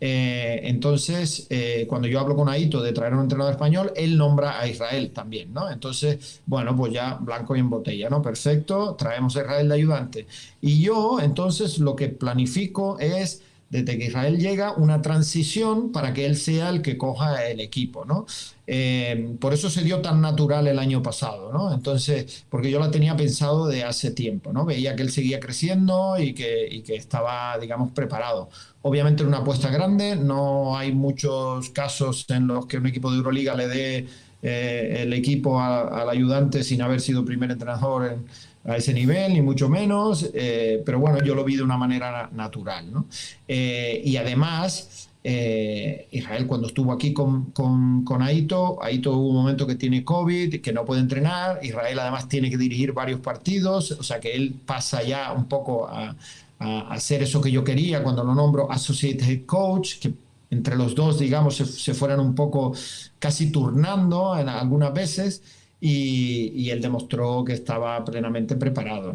Eh, 0.00 0.60
entonces, 0.64 1.46
eh, 1.50 1.86
cuando 1.88 2.06
yo 2.06 2.20
hablo 2.20 2.36
con 2.36 2.48
Aito 2.48 2.80
de 2.80 2.92
traer 2.92 3.14
un 3.14 3.22
entrenador 3.22 3.52
español, 3.52 3.92
él 3.96 4.16
nombra 4.16 4.60
a 4.60 4.68
Israel 4.68 5.10
también, 5.10 5.52
¿no? 5.52 5.70
Entonces, 5.70 6.40
bueno, 6.46 6.76
pues 6.76 6.92
ya 6.92 7.14
blanco 7.14 7.56
y 7.56 7.60
en 7.60 7.70
botella, 7.70 8.08
¿no? 8.08 8.22
Perfecto, 8.22 8.94
traemos 8.94 9.36
a 9.36 9.40
Israel 9.40 9.68
de 9.68 9.74
ayudante. 9.74 10.26
Y 10.60 10.80
yo, 10.80 11.18
entonces, 11.20 11.78
lo 11.78 11.96
que 11.96 12.08
planifico 12.08 12.98
es 13.00 13.42
desde 13.70 13.98
que 13.98 14.06
Israel 14.06 14.38
llega, 14.38 14.72
una 14.72 15.02
transición 15.02 15.92
para 15.92 16.14
que 16.14 16.24
él 16.24 16.36
sea 16.36 16.70
el 16.70 16.80
que 16.80 16.96
coja 16.96 17.46
el 17.46 17.60
equipo, 17.60 18.04
¿no? 18.04 18.26
Eh, 18.66 19.36
por 19.40 19.52
eso 19.52 19.68
se 19.70 19.82
dio 19.82 20.00
tan 20.00 20.20
natural 20.20 20.66
el 20.66 20.78
año 20.78 21.02
pasado, 21.02 21.52
¿no? 21.52 21.72
Entonces, 21.72 22.46
porque 22.48 22.70
yo 22.70 22.78
la 22.80 22.90
tenía 22.90 23.16
pensado 23.16 23.66
de 23.66 23.84
hace 23.84 24.10
tiempo, 24.10 24.52
¿no? 24.52 24.64
Veía 24.64 24.96
que 24.96 25.02
él 25.02 25.10
seguía 25.10 25.38
creciendo 25.40 26.16
y 26.18 26.32
que, 26.34 26.82
que 26.84 26.96
estaba, 26.96 27.58
digamos, 27.58 27.92
preparado. 27.92 28.48
Obviamente 28.82 29.22
era 29.22 29.28
una 29.28 29.38
apuesta 29.38 29.70
grande, 29.70 30.16
no 30.16 30.76
hay 30.76 30.92
muchos 30.92 31.70
casos 31.70 32.24
en 32.30 32.46
los 32.46 32.66
que 32.66 32.78
un 32.78 32.86
equipo 32.86 33.10
de 33.10 33.18
Euroliga 33.18 33.54
le 33.54 33.68
dé 33.68 34.06
eh, 34.40 35.02
el 35.02 35.12
equipo 35.14 35.60
al 35.60 36.08
ayudante 36.08 36.62
sin 36.62 36.80
haber 36.80 37.00
sido 37.00 37.24
primer 37.24 37.50
entrenador 37.50 38.06
en 38.06 38.26
a 38.68 38.76
ese 38.76 38.92
nivel, 38.92 39.32
ni 39.32 39.40
mucho 39.40 39.68
menos, 39.68 40.30
eh, 40.34 40.82
pero 40.84 41.00
bueno, 41.00 41.22
yo 41.24 41.34
lo 41.34 41.42
vi 41.42 41.56
de 41.56 41.62
una 41.62 41.78
manera 41.78 42.28
natural. 42.32 42.92
¿no? 42.92 43.06
Eh, 43.48 44.02
y 44.04 44.16
además, 44.18 45.08
eh, 45.24 46.06
Israel 46.10 46.46
cuando 46.46 46.66
estuvo 46.66 46.92
aquí 46.92 47.14
con, 47.14 47.46
con, 47.52 48.04
con, 48.04 48.20
Aito, 48.20 48.78
Aito 48.82 49.16
hubo 49.16 49.30
un 49.30 49.36
momento 49.36 49.66
que 49.66 49.76
tiene 49.76 50.04
COVID, 50.04 50.60
que 50.60 50.72
no 50.74 50.84
puede 50.84 51.00
entrenar, 51.00 51.60
Israel 51.62 51.98
además 51.98 52.28
tiene 52.28 52.50
que 52.50 52.58
dirigir 52.58 52.92
varios 52.92 53.20
partidos, 53.20 53.92
o 53.92 54.02
sea 54.02 54.20
que 54.20 54.34
él 54.34 54.54
pasa 54.66 55.02
ya 55.02 55.32
un 55.32 55.46
poco 55.46 55.88
a, 55.88 56.14
a 56.58 56.80
hacer 56.92 57.22
eso 57.22 57.40
que 57.40 57.50
yo 57.50 57.64
quería 57.64 58.02
cuando 58.02 58.22
lo 58.22 58.34
nombro 58.34 58.70
Associate 58.70 59.24
Head 59.24 59.46
Coach, 59.46 59.98
que 59.98 60.12
entre 60.50 60.76
los 60.76 60.94
dos, 60.94 61.18
digamos, 61.18 61.56
se, 61.56 61.64
se 61.64 61.94
fueran 61.94 62.20
un 62.20 62.34
poco 62.34 62.74
casi 63.18 63.50
turnando 63.50 64.38
en 64.38 64.50
algunas 64.50 64.92
veces 64.92 65.42
y, 65.80 66.70
él 66.70 66.80
demostró 66.80 67.44
que 67.44 67.52
estaba 67.52 68.04
plenamente 68.04 68.56
preparado. 68.56 69.14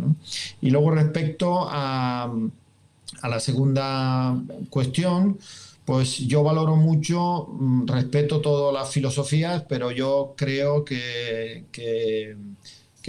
Y 0.61 0.69
luego 0.69 0.91
respecto 0.91 1.67
a, 1.69 2.33
la 3.23 3.39
segunda 3.39 4.37
cuestión, 4.69 5.37
pues 5.85 6.19
yo 6.19 6.43
valoro 6.43 6.75
mucho, 6.75 7.47
mm, 7.51 7.87
respeto 7.87 8.41
todas 8.41 8.73
las 8.73 8.91
filosofías, 8.91 9.63
pero 9.67 9.91
yo 9.91 10.33
creo 10.37 10.83
que, 10.85 11.65
que, 11.71 12.35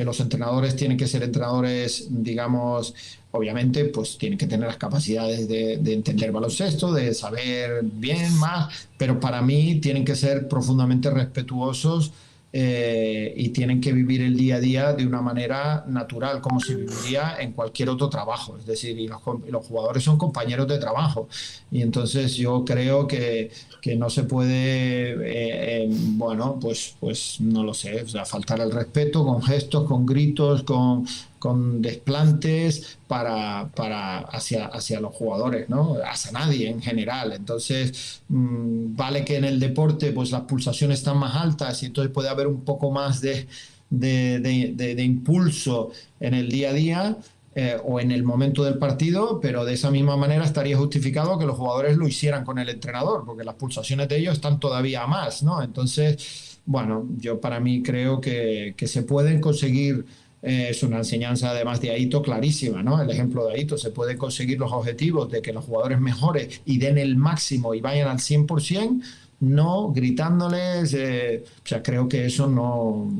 los 0.04 0.18
entrenadores 0.18 0.74
tienen 0.74 0.96
que 0.96 1.06
ser 1.06 1.22
entrenadores, 1.22 2.08
digamos, 2.10 2.94
obviamente, 3.30 3.84
pues 3.86 4.18
tienen 4.18 4.38
que 4.38 4.48
tener 4.48 4.66
las 4.66 4.76
capacidades 4.76 5.48
de, 5.48 5.76
de, 5.78 5.92
entender 5.94 6.32
baloncesto, 6.32 6.92
de 6.92 7.14
saber 7.14 7.84
bien 7.84 8.36
más, 8.38 8.88
pero 8.98 9.20
para 9.20 9.40
mí 9.40 9.76
tienen 9.80 10.04
que 10.04 10.16
ser 10.16 10.48
profundamente 10.48 11.10
respetuosos 11.10 12.12
eh, 12.56 13.34
y 13.36 13.48
tienen 13.48 13.80
que 13.80 13.92
vivir 13.92 14.22
el 14.22 14.36
día 14.36 14.56
a 14.56 14.60
día 14.60 14.92
de 14.92 15.04
una 15.04 15.20
manera 15.20 15.84
natural, 15.88 16.40
como 16.40 16.60
si 16.60 16.76
viviría 16.76 17.36
en 17.40 17.50
cualquier 17.50 17.88
otro 17.88 18.08
trabajo. 18.08 18.56
Es 18.56 18.64
decir, 18.64 18.96
y 18.96 19.08
los, 19.08 19.20
los 19.48 19.66
jugadores 19.66 20.04
son 20.04 20.16
compañeros 20.16 20.68
de 20.68 20.78
trabajo. 20.78 21.28
Y 21.72 21.82
entonces 21.82 22.36
yo 22.36 22.64
creo 22.64 23.08
que, 23.08 23.50
que 23.80 23.96
no 23.96 24.08
se 24.08 24.22
puede, 24.22 25.14
eh, 25.14 25.82
eh, 25.82 25.88
bueno, 25.90 26.56
pues, 26.60 26.94
pues 27.00 27.40
no 27.40 27.64
lo 27.64 27.74
sé, 27.74 28.02
o 28.02 28.08
sea, 28.08 28.24
faltar 28.24 28.60
el 28.60 28.70
respeto 28.70 29.24
con 29.26 29.42
gestos, 29.42 29.88
con 29.88 30.06
gritos, 30.06 30.62
con, 30.62 31.04
con 31.44 31.82
desplantes 31.82 32.96
para, 33.06 33.68
para 33.76 34.20
hacia, 34.20 34.64
hacia 34.64 34.98
los 34.98 35.14
jugadores, 35.14 35.68
¿no? 35.68 35.98
Hacia 36.02 36.32
nadie 36.32 36.70
en 36.70 36.80
general. 36.80 37.34
Entonces, 37.34 38.22
mm, 38.28 38.96
vale 38.96 39.26
que 39.26 39.36
en 39.36 39.44
el 39.44 39.60
deporte 39.60 40.10
pues 40.12 40.30
las 40.30 40.40
pulsaciones 40.44 41.00
están 41.00 41.18
más 41.18 41.36
altas 41.36 41.82
y 41.82 41.86
entonces 41.86 42.10
puede 42.14 42.30
haber 42.30 42.46
un 42.46 42.62
poco 42.62 42.90
más 42.90 43.20
de, 43.20 43.46
de, 43.90 45.02
impulso 45.02 45.90
en 46.18 46.32
el 46.32 46.48
día 46.48 46.70
a 46.70 46.72
día, 46.72 47.18
eh, 47.54 47.76
o 47.84 48.00
en 48.00 48.10
el 48.10 48.22
momento 48.22 48.64
del 48.64 48.78
partido, 48.78 49.38
pero 49.38 49.66
de 49.66 49.74
esa 49.74 49.90
misma 49.90 50.16
manera 50.16 50.46
estaría 50.46 50.78
justificado 50.78 51.38
que 51.38 51.44
los 51.44 51.58
jugadores 51.58 51.98
lo 51.98 52.08
hicieran 52.08 52.42
con 52.42 52.58
el 52.58 52.70
entrenador, 52.70 53.22
porque 53.26 53.44
las 53.44 53.56
pulsaciones 53.56 54.08
de 54.08 54.16
ellos 54.16 54.32
están 54.32 54.58
todavía 54.58 55.06
más, 55.06 55.42
¿no? 55.42 55.62
Entonces, 55.62 56.58
bueno, 56.64 57.06
yo 57.18 57.38
para 57.38 57.60
mí 57.60 57.82
creo 57.82 58.18
que, 58.18 58.72
que 58.78 58.86
se 58.86 59.02
pueden 59.02 59.42
conseguir 59.42 60.06
eh, 60.46 60.68
es 60.70 60.82
una 60.82 60.98
enseñanza 60.98 61.50
además 61.50 61.80
de 61.80 61.90
Aito 61.90 62.20
clarísima, 62.20 62.82
¿no? 62.82 63.00
El 63.00 63.10
ejemplo 63.10 63.46
de 63.46 63.54
Aito, 63.54 63.78
se 63.78 63.90
puede 63.90 64.18
conseguir 64.18 64.58
los 64.58 64.70
objetivos 64.72 65.30
de 65.30 65.40
que 65.40 65.54
los 65.54 65.64
jugadores 65.64 65.98
mejoren 66.00 66.48
y 66.66 66.76
den 66.76 66.98
el 66.98 67.16
máximo 67.16 67.72
y 67.72 67.80
vayan 67.80 68.08
al 68.08 68.18
100%, 68.18 69.00
no 69.40 69.90
gritándoles, 69.92 70.92
eh, 70.92 71.44
o 71.64 71.66
sea, 71.66 71.82
creo 71.82 72.06
que 72.08 72.26
eso 72.26 72.46
no, 72.46 73.10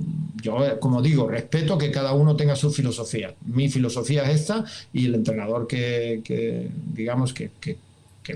yo 0.43 0.79
como 0.81 1.01
digo, 1.01 1.27
respeto 1.27 1.79
que 1.79 1.91
cada 1.91 2.13
uno 2.13 2.37
tenga 2.37 2.57
su 2.57 2.71
filosofía. 2.71 3.35
Mi 3.47 3.71
filosofía 3.71 4.25
es 4.25 4.43
esta 4.43 4.67
y 4.93 5.07
el 5.07 5.15
entrenador 5.15 5.67
que, 5.67 6.71
digamos, 6.93 7.33
que, 7.33 7.51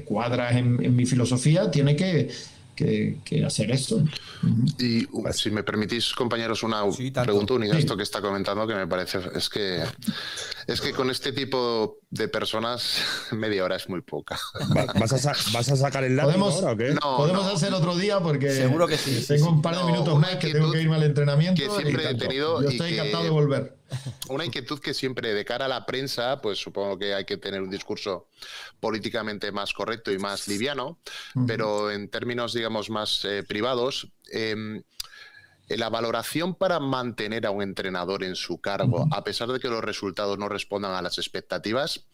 cuadra 0.04 0.58
en 0.58 0.96
mi 0.96 1.06
filosofía 1.06 1.70
tiene 1.70 1.96
que 1.96 2.28
que, 2.78 3.44
hacer 3.44 3.70
esto. 3.70 4.02
Y 4.78 5.04
uh, 5.10 5.32
si 5.32 5.50
me 5.50 5.62
permitís, 5.62 6.12
compañeros, 6.12 6.62
una 6.62 6.82
pregunta 7.22 7.54
unida 7.54 7.74
a 7.74 7.78
esto 7.78 7.96
que 7.96 8.02
está 8.02 8.20
comentando, 8.20 8.66
que 8.66 8.74
me 8.74 8.86
parece 8.86 9.18
es 9.34 9.48
que 9.48 9.82
es 10.68 10.82
que 10.82 10.92
con 10.92 11.10
este 11.10 11.32
tipo 11.32 11.98
de 12.10 12.28
personas 12.28 13.00
media 13.32 13.64
hora 13.64 13.76
es 13.76 13.88
muy 13.88 14.02
poca. 14.02 14.38
¿Vas 15.00 15.12
a, 15.12 15.76
sacar 15.76 16.04
el 16.04 16.14
lado 16.14 16.30
ahora 16.32 16.72
o 16.72 16.76
qué? 16.76 16.90
No, 16.90 17.16
podemos 17.16 17.46
hacer 17.46 17.72
otro 17.72 17.96
día 17.96 18.20
porque 18.20 18.50
seguro 18.50 18.86
que 18.86 18.98
sí. 18.98 19.24
Tengo 19.26 19.48
un 19.48 19.62
par 19.62 19.76
de 19.76 19.84
minutos 19.84 20.18
más 20.18 20.36
que 20.36 20.52
tengo 20.52 20.70
que 20.70 20.82
irme 20.82 20.96
al 20.96 21.04
entrenamiento. 21.04 21.60
Que 21.60 21.70
siempre 21.70 22.10
he 22.10 22.14
tenido. 22.14 22.62
Yo 22.62 22.68
estoy 22.68 22.92
encantado 22.92 23.24
de 23.24 23.30
volver. 23.30 23.78
Una 24.28 24.44
inquietud 24.44 24.78
que 24.78 24.92
siempre 24.92 25.32
de 25.32 25.44
cara 25.46 25.64
a 25.64 25.68
la 25.68 25.86
prensa, 25.86 26.42
pues 26.42 26.58
supongo 26.58 26.98
que 26.98 27.14
hay 27.14 27.24
que 27.24 27.38
tener 27.38 27.62
un 27.62 27.70
discurso 27.70 28.28
políticamente 28.78 29.50
más 29.50 29.72
correcto 29.72 30.12
y 30.12 30.18
más 30.18 30.48
liviano, 30.48 30.98
pero 31.46 31.90
en 31.90 32.10
términos, 32.10 32.52
digamos, 32.52 32.90
más 32.90 33.24
eh, 33.24 33.42
privados, 33.42 34.08
em, 34.30 34.82
la 35.76 35.90
valoración 35.90 36.54
para 36.54 36.80
mantener 36.80 37.46
a 37.46 37.50
un 37.50 37.62
entrenador 37.62 38.24
en 38.24 38.36
su 38.36 38.60
cargo, 38.60 39.06
a 39.12 39.24
pesar 39.24 39.48
de 39.48 39.60
que 39.60 39.68
los 39.68 39.84
resultados 39.84 40.38
no 40.38 40.48
respondan 40.48 40.94
a 40.94 41.02
las 41.02 41.18
expectativas, 41.18 42.06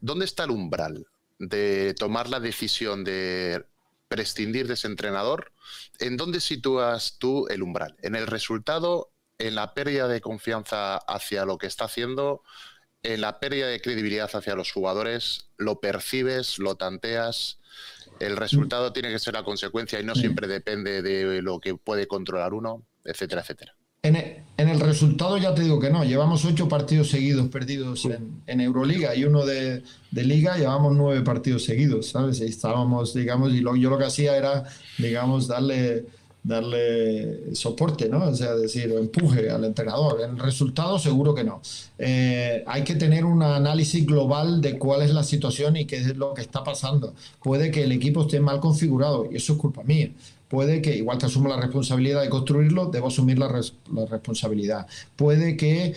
¿dónde 0.00 0.24
está 0.24 0.44
el 0.44 0.50
umbral 0.50 1.06
de 1.38 1.94
tomar 1.94 2.28
la 2.28 2.40
decisión 2.40 3.04
de 3.04 3.66
prescindir 4.08 4.66
de 4.66 4.74
ese 4.74 4.86
entrenador? 4.86 5.52
¿En 5.98 6.16
dónde 6.16 6.40
sitúas 6.40 7.16
tú 7.18 7.46
el 7.48 7.62
umbral? 7.62 7.96
¿En 8.02 8.14
el 8.14 8.26
resultado 8.26 9.10
en 9.38 9.54
la 9.54 9.74
pérdida 9.74 10.08
de 10.08 10.20
confianza 10.20 10.96
hacia 10.96 11.44
lo 11.44 11.58
que 11.58 11.66
está 11.66 11.84
haciendo, 11.84 12.42
en 13.02 13.20
la 13.20 13.38
pérdida 13.38 13.68
de 13.68 13.80
credibilidad 13.80 14.30
hacia 14.32 14.54
los 14.54 14.72
jugadores, 14.72 15.50
lo 15.56 15.80
percibes, 15.80 16.58
lo 16.58 16.76
tanteas. 16.76 17.60
El 18.20 18.36
resultado 18.36 18.92
tiene 18.92 19.10
que 19.10 19.18
ser 19.18 19.34
la 19.34 19.44
consecuencia 19.44 20.00
y 20.00 20.04
no 20.04 20.14
siempre 20.14 20.46
depende 20.48 21.02
de 21.02 21.42
lo 21.42 21.60
que 21.60 21.74
puede 21.74 22.06
controlar 22.06 22.54
uno, 22.54 22.82
etcétera, 23.04 23.42
etcétera. 23.42 23.76
En 24.06 24.68
el, 24.68 24.78
resultado 24.78 25.36
ya 25.36 25.52
te 25.52 25.62
digo 25.62 25.80
que 25.80 25.90
no, 25.90 26.04
llevamos 26.04 26.44
ocho 26.44 26.68
partidos 26.68 27.10
seguidos 27.10 27.48
perdidos 27.48 28.06
en, 28.46 28.60
Euroliga 28.60 29.16
y 29.16 29.24
uno 29.24 29.44
de, 29.44 29.82
Liga, 30.12 30.56
llevamos 30.56 30.94
nueve 30.94 31.22
partidos 31.22 31.64
seguidos, 31.64 32.10
¿sabes? 32.10 32.40
Y 32.40 32.44
estábamos, 32.44 33.14
digamos, 33.14 33.52
y 33.52 33.62
yo 33.62 33.90
lo 33.90 33.98
que 33.98 34.04
hacía 34.04 34.36
era, 34.36 34.62
digamos, 34.96 35.48
darle 35.48 36.06
darle 36.46 37.54
soporte, 37.54 38.08
¿no? 38.08 38.24
O 38.28 38.34
sea, 38.34 38.54
decir, 38.54 38.92
empuje 38.92 39.50
al 39.50 39.64
entrenador. 39.64 40.20
En 40.22 40.30
el 40.30 40.38
resultado 40.38 40.98
seguro 40.98 41.34
que 41.34 41.44
no. 41.44 41.60
Eh, 41.98 42.62
hay 42.66 42.84
que 42.84 42.94
tener 42.94 43.24
un 43.24 43.42
análisis 43.42 44.06
global 44.06 44.60
de 44.60 44.78
cuál 44.78 45.02
es 45.02 45.10
la 45.12 45.24
situación 45.24 45.76
y 45.76 45.86
qué 45.86 45.96
es 45.96 46.16
lo 46.16 46.34
que 46.34 46.42
está 46.42 46.62
pasando. 46.62 47.14
Puede 47.42 47.70
que 47.70 47.84
el 47.84 47.92
equipo 47.92 48.22
esté 48.22 48.40
mal 48.40 48.60
configurado 48.60 49.28
y 49.30 49.36
eso 49.36 49.54
es 49.54 49.58
culpa 49.58 49.82
mía 49.82 50.10
puede 50.48 50.80
que, 50.80 50.96
igual 50.96 51.18
que 51.18 51.26
asumo 51.26 51.48
la 51.48 51.56
responsabilidad 51.56 52.22
de 52.22 52.28
construirlo, 52.28 52.86
debo 52.86 53.08
asumir 53.08 53.38
la, 53.38 53.48
responsabilidad. 53.48 54.86
Puede 55.16 55.56
que 55.56 55.94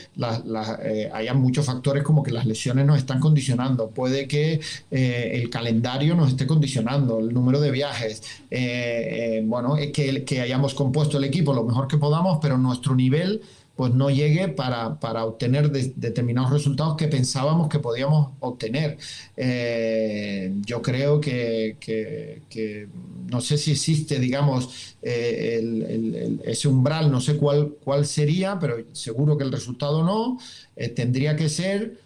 eh, 0.83 1.09
haya 1.13 1.33
muchos 1.33 1.65
factores 1.65 2.03
como 2.03 2.23
que 2.23 2.31
las 2.31 2.45
lesiones 2.45 2.85
nos 2.85 2.97
están 2.97 3.19
condicionando, 3.19 3.89
puede 3.89 4.27
que 4.27 4.59
eh, 4.91 5.31
el 5.33 5.49
calendario 5.49 6.15
nos 6.15 6.29
esté 6.29 6.47
condicionando, 6.47 7.19
el 7.19 7.33
número 7.33 7.59
de 7.59 7.71
viajes, 7.71 8.23
eh, 8.49 9.43
bueno, 9.45 9.75
que, 9.93 10.23
que 10.25 10.41
hayamos 10.41 10.73
compuesto 10.73 11.17
el 11.17 11.23
equipo 11.25 11.53
lo 11.53 11.63
mejor 11.63 11.87
que 11.87 11.97
podamos, 11.97 12.39
pero 12.41 12.57
nuestro 12.57 12.95
nivel 12.95 13.41
pues 13.79 13.93
no 13.93 14.09
llegue 14.09 14.49
para, 14.49 14.99
para 14.99 15.23
obtener 15.23 15.71
de- 15.71 15.93
determinados 15.95 16.51
resultados 16.51 16.97
que 16.97 17.07
pensábamos 17.07 17.69
que 17.69 17.79
podíamos 17.79 18.31
obtener. 18.41 18.97
Eh, 19.37 20.51
yo 20.65 20.81
creo 20.81 21.21
que, 21.21 21.77
que- 21.79 22.89
no 23.31 23.39
sé 23.39 23.57
si 23.57 23.71
existe, 23.71 24.19
digamos, 24.19 24.97
eh, 25.01 26.39
ese 26.43 26.67
umbral, 26.67 27.09
no 27.09 27.21
sé 27.21 27.37
cuál, 27.37 27.75
cuál 27.81 28.05
sería, 28.05 28.59
pero 28.59 28.83
seguro 28.91 29.37
que 29.37 29.45
el 29.45 29.51
resultado 29.53 30.03
no. 30.03 30.37
Eh, 30.75 30.89
tendría 30.89 31.37
que 31.37 31.47
ser 31.47 32.01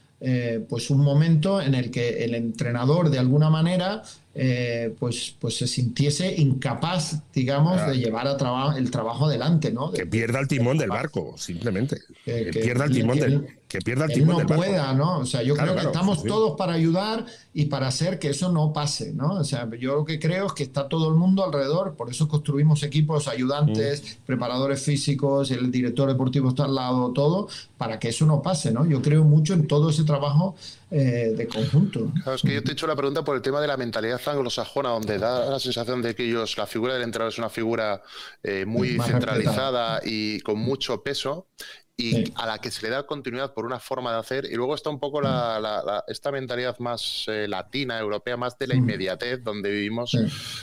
pues 0.69 0.89
un 0.89 1.01
momento 1.01 1.59
en 1.59 1.74
el 1.76 1.91
que 1.91 2.24
el 2.24 2.34
entrenador 2.36 3.09
de 3.09 3.19
alguna 3.19 3.49
manera 3.49 4.03
eh, 4.36 4.93
pues, 4.99 5.36
pues 5.39 5.57
se 5.57 5.67
sintiese 5.67 6.34
incapaz, 6.36 7.21
digamos, 7.34 7.75
Claro. 7.75 7.91
de 7.91 7.97
llevar 7.99 8.27
a 8.27 8.36
traba- 8.38 8.77
el 8.77 8.89
trabajo 8.89 9.27
adelante, 9.27 9.71
¿no? 9.71 9.91
De- 9.91 9.99
Que 9.99 10.05
pierda 10.07 10.39
el 10.39 10.47
timón 10.47 10.77
del 10.77 10.89
barco, 10.89 11.36
simplemente. 11.38 11.97
Que- 12.25 12.45
Que, 12.45 12.51
que- 12.51 12.59
pierda 12.61 12.86
el 12.86 12.91
timón 12.91 13.19
del, 13.19 13.47
que 13.74 13.82
pierda 13.82 14.05
el 14.05 14.11
que 14.11 14.13
timón 14.13 14.38
no 14.38 14.38
del 14.38 14.47
barco. 14.47 14.63
pueda, 14.67 14.93
¿no? 14.93 15.19
O 15.19 15.26
sea, 15.26 15.43
yo 15.43 15.55
Claro, 15.55 15.74
creo 15.74 15.76
que 15.76 15.82
claro, 15.82 15.89
estamos 15.89 16.21
sí, 16.21 16.28
todos 16.28 16.55
para 16.57 16.74
ayudar 16.74 17.26
y 17.53 17.65
para 17.65 17.88
hacer 17.88 18.19
que 18.19 18.30
eso 18.30 18.51
no 18.51 18.74
pase, 18.74 19.13
¿no? 19.13 19.36
O 19.36 19.43
sea, 19.43 19.69
yo 19.80 19.95
lo 19.95 20.05
que 20.05 20.19
creo 20.19 20.47
es 20.47 20.53
que 20.53 20.63
está 20.63 20.88
todo 20.89 21.09
el 21.09 21.15
mundo 21.15 21.43
alrededor, 21.43 21.95
por 21.95 22.09
eso 22.09 22.28
construimos 22.28 22.84
equipos, 22.84 23.28
ayudantes, 23.28 24.01
Mm. 24.03 24.26
preparadores 24.26 24.82
físicos, 24.84 25.51
el 25.51 25.71
director 25.71 26.07
deportivo 26.09 26.49
está 26.49 26.65
al 26.65 26.76
lado, 26.76 27.11
todo, 27.13 27.47
para 27.78 27.99
que 27.99 28.09
eso 28.09 28.26
no 28.26 28.41
pase, 28.41 28.71
¿no? 28.71 28.86
Yo 28.86 29.01
creo 29.01 29.24
mucho 29.24 29.53
en 29.53 29.67
todo 29.67 29.89
ese 29.89 30.03
trabajo 30.03 30.55
eh, 30.91 31.34
de 31.36 31.47
conjunto. 31.47 32.19
Claro, 32.24 32.36
es 32.36 32.43
que 32.43 32.53
yo 32.53 32.63
te 32.63 32.71
he 32.71 32.74
hecho 32.74 32.88
la 32.88 32.95
pregunta 32.95 33.24
por 33.24 33.36
el 33.36 33.41
tema 33.41 33.59
de 33.59 33.67
la 33.67 33.76
mentalidad 33.78 34.21
anglosajona, 34.28 34.89
donde 34.89 35.17
da 35.19 35.49
la 35.49 35.59
sensación 35.59 36.01
de 36.01 36.15
que 36.15 36.24
ellos, 36.26 36.57
la 36.57 36.67
figura 36.67 36.93
del 36.93 37.03
entrenador 37.03 37.34
es 37.34 37.38
una 37.39 37.49
figura 37.49 38.01
eh, 38.43 38.65
muy 38.65 38.97
Más 38.97 39.07
centralizada 39.09 39.99
y 40.05 40.39
con 40.41 40.59
mucho 40.59 41.03
peso 41.03 41.47
y 41.95 42.11
Sí. 42.11 42.33
a 42.37 42.47
la 42.47 42.57
que 42.57 42.71
se 42.71 42.81
le 42.81 42.89
da 42.89 43.03
continuidad 43.05 43.53
por 43.53 43.65
una 43.67 43.79
forma 43.79 44.11
de 44.11 44.17
hacer. 44.19 44.45
Y 44.45 44.55
luego 44.55 44.73
está 44.73 44.89
un 44.89 44.99
poco 44.99 45.21
la, 45.21 45.59
la- 45.59 45.83
la- 45.83 46.03
esta 46.07 46.31
mentalidad 46.31 46.77
más 46.79 47.25
eh, 47.27 47.47
latina, 47.47 47.99
europea, 47.99 48.35
más 48.35 48.57
de 48.57 48.65
la 48.67 48.73
Mm. 48.73 48.77
inmediatez, 48.79 49.43
donde 49.43 49.69
vivimos. 49.69 50.09
Sí. 50.11 50.17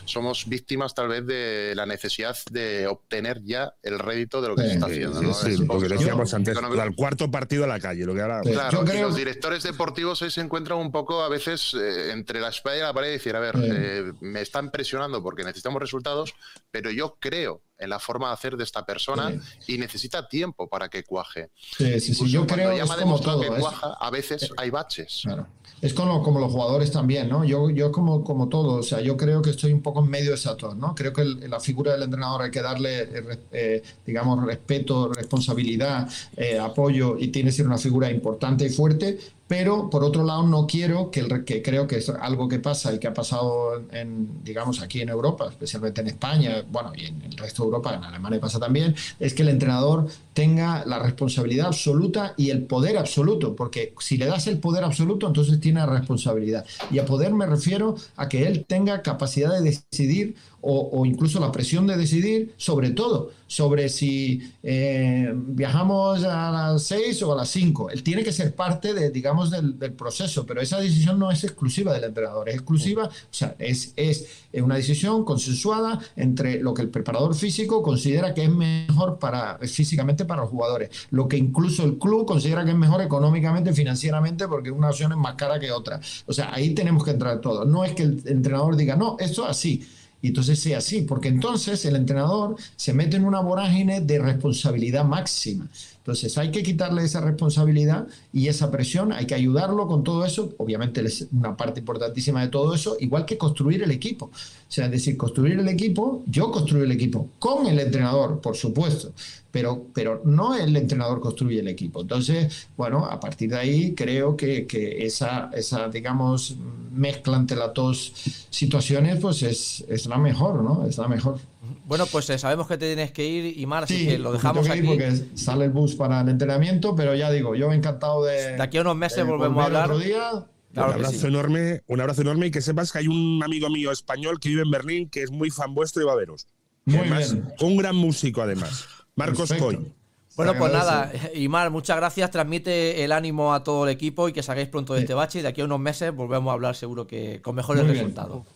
Somos 0.06 0.48
víctimas 0.48 0.92
tal 0.92 1.06
vez 1.06 1.24
de 1.24 1.72
la 1.76 1.86
necesidad 1.86 2.36
de 2.50 2.88
obtener 2.88 3.42
ya 3.44 3.72
el 3.82 4.00
rédito 4.00 4.42
de 4.42 4.48
lo 4.48 4.56
que 4.56 4.62
Sí, 4.62 4.68
se 4.68 4.74
está 4.74 4.86
haciendo. 4.86 5.20
sí, 5.20 5.26
¿no? 5.26 5.34
sí, 5.34 5.50
Es 5.52 5.60
lo 5.60 5.66
poco- 5.66 5.80
que 5.82 5.88
decíamos 5.88 6.34
antes, 6.34 6.52
económico. 6.52 6.82
al 6.82 6.94
cuarto 6.96 7.30
partido 7.30 7.62
a 7.62 7.68
la 7.68 7.78
calle, 7.78 8.04
lo 8.04 8.14
que 8.14 8.22
ahora. 8.22 8.42
Sí. 8.42 8.50
Claro, 8.50 8.78
Yo 8.78 8.82
y 8.82 8.86
creo- 8.90 9.06
los 9.08 9.16
directores 9.16 9.62
deportivos 9.62 10.20
ahí 10.22 10.30
se 10.32 10.40
encuentran 10.40 10.78
un 10.78 10.90
poco 10.90 11.22
a 11.22 11.28
veces 11.28 11.74
eh, 11.74 12.10
entre 12.10 12.40
la 12.40 12.48
espada 12.48 12.76
y 12.76 12.80
la 12.80 12.92
pared 12.92 13.08
y 13.08 13.12
decir, 13.12 13.36
a 13.36 13.40
ver, 13.40 13.56
Sí. 13.56 13.68
eh, 13.70 14.12
me 14.20 14.40
están 14.40 14.72
presionando 14.72 15.22
porque 15.22 15.44
necesitamos 15.44 15.80
resultados, 15.80 16.34
pero 16.72 16.90
yo 16.90 17.16
creo 17.20 17.62
en 17.80 17.90
la 17.90 17.98
forma 17.98 18.28
de 18.28 18.34
hacer 18.34 18.56
de 18.56 18.64
esta 18.64 18.84
persona 18.84 19.32
y 19.66 19.78
necesita 19.78 20.28
tiempo 20.28 20.68
para 20.68 20.88
que 20.88 21.02
cuaje. 21.02 21.50
Sí, 21.76 21.98
sí, 22.00 22.28
yo 22.30 22.46
creo 22.46 22.76
ya 22.76 22.82
es 22.84 22.88
me 22.88 22.94
ha 22.94 22.98
como 22.98 23.06
demostrado 23.06 23.40
todo. 23.40 23.50
que 23.50 23.56
es- 23.56 23.60
cuaja, 23.62 23.94
a 23.98 24.10
veces 24.10 24.50
hay 24.56 24.70
baches. 24.70 25.20
Claro. 25.24 25.46
Es 25.80 25.94
como, 25.94 26.22
como 26.22 26.40
los 26.40 26.52
jugadores 26.52 26.92
también, 26.92 27.30
¿no? 27.30 27.42
Yo, 27.42 27.70
yo 27.70 27.90
como, 27.90 28.22
como 28.22 28.50
todo, 28.50 28.74
o 28.80 28.82
sea, 28.82 29.00
yo 29.00 29.16
creo 29.16 29.40
que 29.40 29.48
estoy 29.48 29.72
un 29.72 29.80
poco 29.80 30.00
en 30.04 30.10
medio 30.10 30.32
de 30.32 30.36
dos, 30.58 30.76
¿no? 30.76 30.94
Creo 30.94 31.14
que 31.14 31.22
el- 31.22 31.48
la 31.48 31.58
figura 31.58 31.92
del 31.92 32.02
entrenador 32.02 32.42
hay 32.42 32.50
que 32.50 32.60
darle, 32.60 33.00
eh, 33.00 33.38
eh, 33.50 33.82
digamos, 34.04 34.44
respeto, 34.44 35.10
responsabilidad, 35.10 36.06
eh, 36.36 36.58
apoyo 36.58 37.16
y 37.18 37.28
tiene 37.28 37.48
que 37.48 37.56
ser 37.56 37.66
una 37.66 37.78
figura 37.78 38.10
importante 38.10 38.66
y 38.66 38.68
fuerte, 38.68 39.18
pero 39.50 39.90
por 39.90 40.04
otro 40.04 40.22
lado 40.22 40.44
no 40.44 40.64
quiero 40.64 41.10
que, 41.10 41.18
el, 41.18 41.44
que 41.44 41.60
creo 41.60 41.88
que 41.88 41.96
es 41.96 42.08
algo 42.08 42.46
que 42.46 42.60
pasa 42.60 42.94
y 42.94 43.00
que 43.00 43.08
ha 43.08 43.12
pasado 43.12 43.82
en, 43.90 44.44
digamos, 44.44 44.80
aquí 44.80 45.00
en 45.00 45.08
Europa, 45.08 45.48
especialmente 45.50 46.02
en 46.02 46.06
España, 46.06 46.62
bueno, 46.70 46.92
y 46.94 47.06
en 47.06 47.20
el 47.22 47.36
resto 47.36 47.64
de 47.64 47.66
Europa, 47.66 47.92
en 47.96 48.04
Alemania 48.04 48.38
pasa 48.38 48.60
también, 48.60 48.94
es 49.18 49.34
que 49.34 49.42
el 49.42 49.48
entrenador 49.48 50.06
tenga 50.40 50.86
la 50.86 50.98
responsabilidad 50.98 51.66
absoluta 51.66 52.32
y 52.34 52.48
el 52.48 52.62
poder 52.62 52.96
absoluto, 52.96 53.54
porque 53.54 53.92
si 53.98 54.16
le 54.16 54.24
das 54.24 54.46
el 54.46 54.58
poder 54.58 54.84
absoluto, 54.84 55.26
entonces 55.26 55.60
tiene 55.60 55.80
la 55.80 55.86
responsabilidad. 55.98 56.64
Y 56.90 56.98
a 56.98 57.04
poder 57.04 57.34
me 57.34 57.44
refiero 57.44 57.94
a 58.16 58.26
que 58.26 58.46
él 58.46 58.64
tenga 58.66 59.02
capacidad 59.02 59.52
de 59.52 59.60
decidir 59.60 60.36
o, 60.62 60.88
o 60.92 61.04
incluso 61.04 61.40
la 61.40 61.52
presión 61.52 61.86
de 61.86 61.98
decidir 61.98 62.54
sobre 62.56 62.90
todo, 62.90 63.32
sobre 63.46 63.88
si 63.88 64.52
eh, 64.62 65.32
viajamos 65.34 66.22
a 66.22 66.50
las 66.50 66.84
6 66.84 67.22
o 67.24 67.32
a 67.32 67.36
las 67.36 67.48
5. 67.50 67.90
Él 67.90 68.02
tiene 68.02 68.22
que 68.22 68.32
ser 68.32 68.54
parte 68.54 68.94
de, 68.94 69.10
digamos, 69.10 69.50
del, 69.50 69.78
del 69.78 69.92
proceso, 69.92 70.46
pero 70.46 70.60
esa 70.60 70.78
decisión 70.78 71.18
no 71.18 71.30
es 71.30 71.42
exclusiva 71.44 71.92
del 71.92 72.04
entrenador, 72.04 72.48
es 72.48 72.54
exclusiva, 72.54 73.06
o 73.06 73.10
sea, 73.30 73.56
es, 73.58 73.92
es 73.96 74.28
una 74.52 74.76
decisión 74.76 75.24
consensuada 75.24 75.98
entre 76.14 76.60
lo 76.60 76.74
que 76.74 76.82
el 76.82 76.90
preparador 76.90 77.34
físico 77.34 77.82
considera 77.82 78.34
que 78.34 78.44
es 78.44 78.50
mejor 78.50 79.18
para 79.18 79.58
físicamente 79.58 80.24
para 80.30 80.42
los 80.42 80.50
jugadores, 80.50 80.90
lo 81.10 81.28
que 81.28 81.36
incluso 81.36 81.84
el 81.84 81.98
club 81.98 82.24
considera 82.24 82.64
que 82.64 82.70
es 82.70 82.76
mejor 82.76 83.02
económicamente, 83.02 83.72
financieramente, 83.72 84.48
porque 84.48 84.70
una 84.70 84.88
opción 84.88 85.12
es 85.12 85.18
más 85.18 85.34
cara 85.34 85.58
que 85.58 85.72
otra. 85.72 86.00
O 86.26 86.32
sea, 86.32 86.54
ahí 86.54 86.72
tenemos 86.74 87.04
que 87.04 87.10
entrar 87.10 87.40
todos. 87.40 87.66
No 87.66 87.84
es 87.84 87.92
que 87.92 88.04
el 88.04 88.22
entrenador 88.26 88.76
diga, 88.76 88.96
no, 88.96 89.16
esto 89.18 89.44
es 89.44 89.50
así 89.50 89.86
y 90.22 90.28
entonces 90.28 90.58
sea 90.58 90.78
así, 90.78 91.02
porque 91.02 91.28
entonces 91.28 91.84
el 91.84 91.96
entrenador 91.96 92.56
se 92.76 92.92
mete 92.92 93.16
en 93.16 93.24
una 93.24 93.40
vorágine 93.40 94.00
de 94.00 94.18
responsabilidad 94.18 95.04
máxima. 95.04 95.68
Entonces 95.98 96.36
hay 96.38 96.50
que 96.50 96.62
quitarle 96.62 97.04
esa 97.04 97.20
responsabilidad 97.20 98.06
y 98.32 98.48
esa 98.48 98.70
presión, 98.70 99.12
hay 99.12 99.26
que 99.26 99.34
ayudarlo 99.34 99.86
con 99.86 100.02
todo 100.04 100.24
eso, 100.24 100.52
obviamente 100.58 101.00
es 101.02 101.26
una 101.32 101.56
parte 101.56 101.80
importantísima 101.80 102.42
de 102.42 102.48
todo 102.48 102.74
eso, 102.74 102.96
igual 103.00 103.24
que 103.24 103.38
construir 103.38 103.82
el 103.82 103.90
equipo. 103.90 104.26
O 104.26 104.72
sea, 104.72 104.86
es 104.86 104.90
decir, 104.90 105.16
construir 105.16 105.58
el 105.58 105.68
equipo, 105.68 106.22
yo 106.26 106.50
construyo 106.50 106.84
el 106.84 106.92
equipo, 106.92 107.28
con 107.38 107.66
el 107.66 107.78
entrenador, 107.78 108.40
por 108.40 108.56
supuesto, 108.56 109.12
pero, 109.50 109.86
pero 109.94 110.22
no 110.24 110.54
el 110.54 110.76
entrenador 110.76 111.20
construye 111.20 111.60
el 111.60 111.68
equipo. 111.68 112.02
Entonces, 112.02 112.68
bueno, 112.76 113.06
a 113.06 113.18
partir 113.20 113.50
de 113.50 113.56
ahí 113.58 113.94
creo 113.94 114.36
que, 114.36 114.66
que 114.66 115.04
esa, 115.04 115.50
esa, 115.54 115.88
digamos, 115.88 116.56
mezcla 116.92 117.36
entre 117.36 117.56
las 117.56 117.72
dos 117.74 118.12
situaciones, 118.50 119.18
pues 119.20 119.42
es, 119.42 119.84
es 119.88 120.06
la 120.06 120.18
mejor, 120.18 120.62
¿no? 120.62 120.86
Es 120.86 120.98
la 120.98 121.08
mejor. 121.08 121.38
Bueno, 121.84 122.06
pues 122.06 122.28
eh, 122.30 122.38
sabemos 122.38 122.66
que 122.66 122.78
te 122.78 122.86
tienes 122.86 123.12
que 123.12 123.26
ir, 123.26 123.58
Imar, 123.58 123.84
así 123.84 123.98
Sí, 123.98 124.06
que 124.06 124.18
lo 124.18 124.32
dejamos 124.32 124.66
que 124.66 124.72
aquí. 124.72 124.86
porque 124.86 125.12
sale 125.34 125.64
el 125.66 125.70
bus 125.70 125.94
para 125.94 126.20
el 126.20 126.28
entrenamiento, 126.28 126.94
pero 126.94 127.14
ya 127.14 127.30
digo, 127.30 127.54
yo 127.54 127.72
encantado 127.72 128.24
de. 128.24 128.56
De 128.56 128.62
aquí 128.62 128.78
a 128.78 128.82
unos 128.82 128.96
meses 128.96 129.26
volvemos 129.26 129.62
a 129.62 129.66
hablar. 129.66 129.90
Otro 129.90 129.98
día. 129.98 130.46
Claro 130.72 130.90
un 130.90 130.94
abrazo 130.98 131.18
sí. 131.18 131.26
enorme, 131.26 131.82
un 131.88 132.00
abrazo 132.00 132.22
enorme 132.22 132.46
y 132.46 132.50
que 132.52 132.60
sepas 132.60 132.92
que 132.92 132.98
hay 132.98 133.08
un 133.08 133.42
amigo 133.42 133.68
mío 133.70 133.90
español 133.90 134.38
que 134.38 134.50
vive 134.50 134.62
en 134.62 134.70
Berlín 134.70 135.08
que 135.08 135.24
es 135.24 135.32
muy 135.32 135.50
fan 135.50 135.74
vuestro 135.74 136.00
y 136.00 136.06
va 136.06 136.12
a 136.12 136.16
veros. 136.16 136.46
Muy 136.84 136.98
Además, 136.98 137.32
bien. 137.34 137.52
Un 137.60 137.76
gran 137.76 137.96
músico 137.96 138.40
además. 138.40 138.86
Marcos. 139.26 139.52
Coy. 139.58 139.92
Bueno, 140.36 140.54
pues 140.56 140.72
nada, 140.72 141.12
Imar, 141.34 141.70
muchas 141.70 141.96
gracias. 141.96 142.30
Transmite 142.30 143.04
el 143.04 143.12
ánimo 143.12 143.52
a 143.52 143.62
todo 143.62 143.84
el 143.84 143.90
equipo 143.90 144.28
y 144.28 144.32
que 144.32 144.42
salgáis 144.42 144.68
pronto 144.68 144.94
de 144.94 145.00
este 145.00 145.12
bache. 145.14 145.40
Y 145.40 145.42
de 145.42 145.48
aquí 145.48 145.60
a 145.60 145.64
unos 145.64 145.80
meses 145.80 146.14
volvemos 146.14 146.50
a 146.50 146.54
hablar 146.54 146.74
seguro 146.76 147.06
que 147.06 147.42
con 147.42 147.54
mejores 147.54 147.82
Muy 147.84 147.92
bien. 147.92 148.04
resultados. 148.06 148.46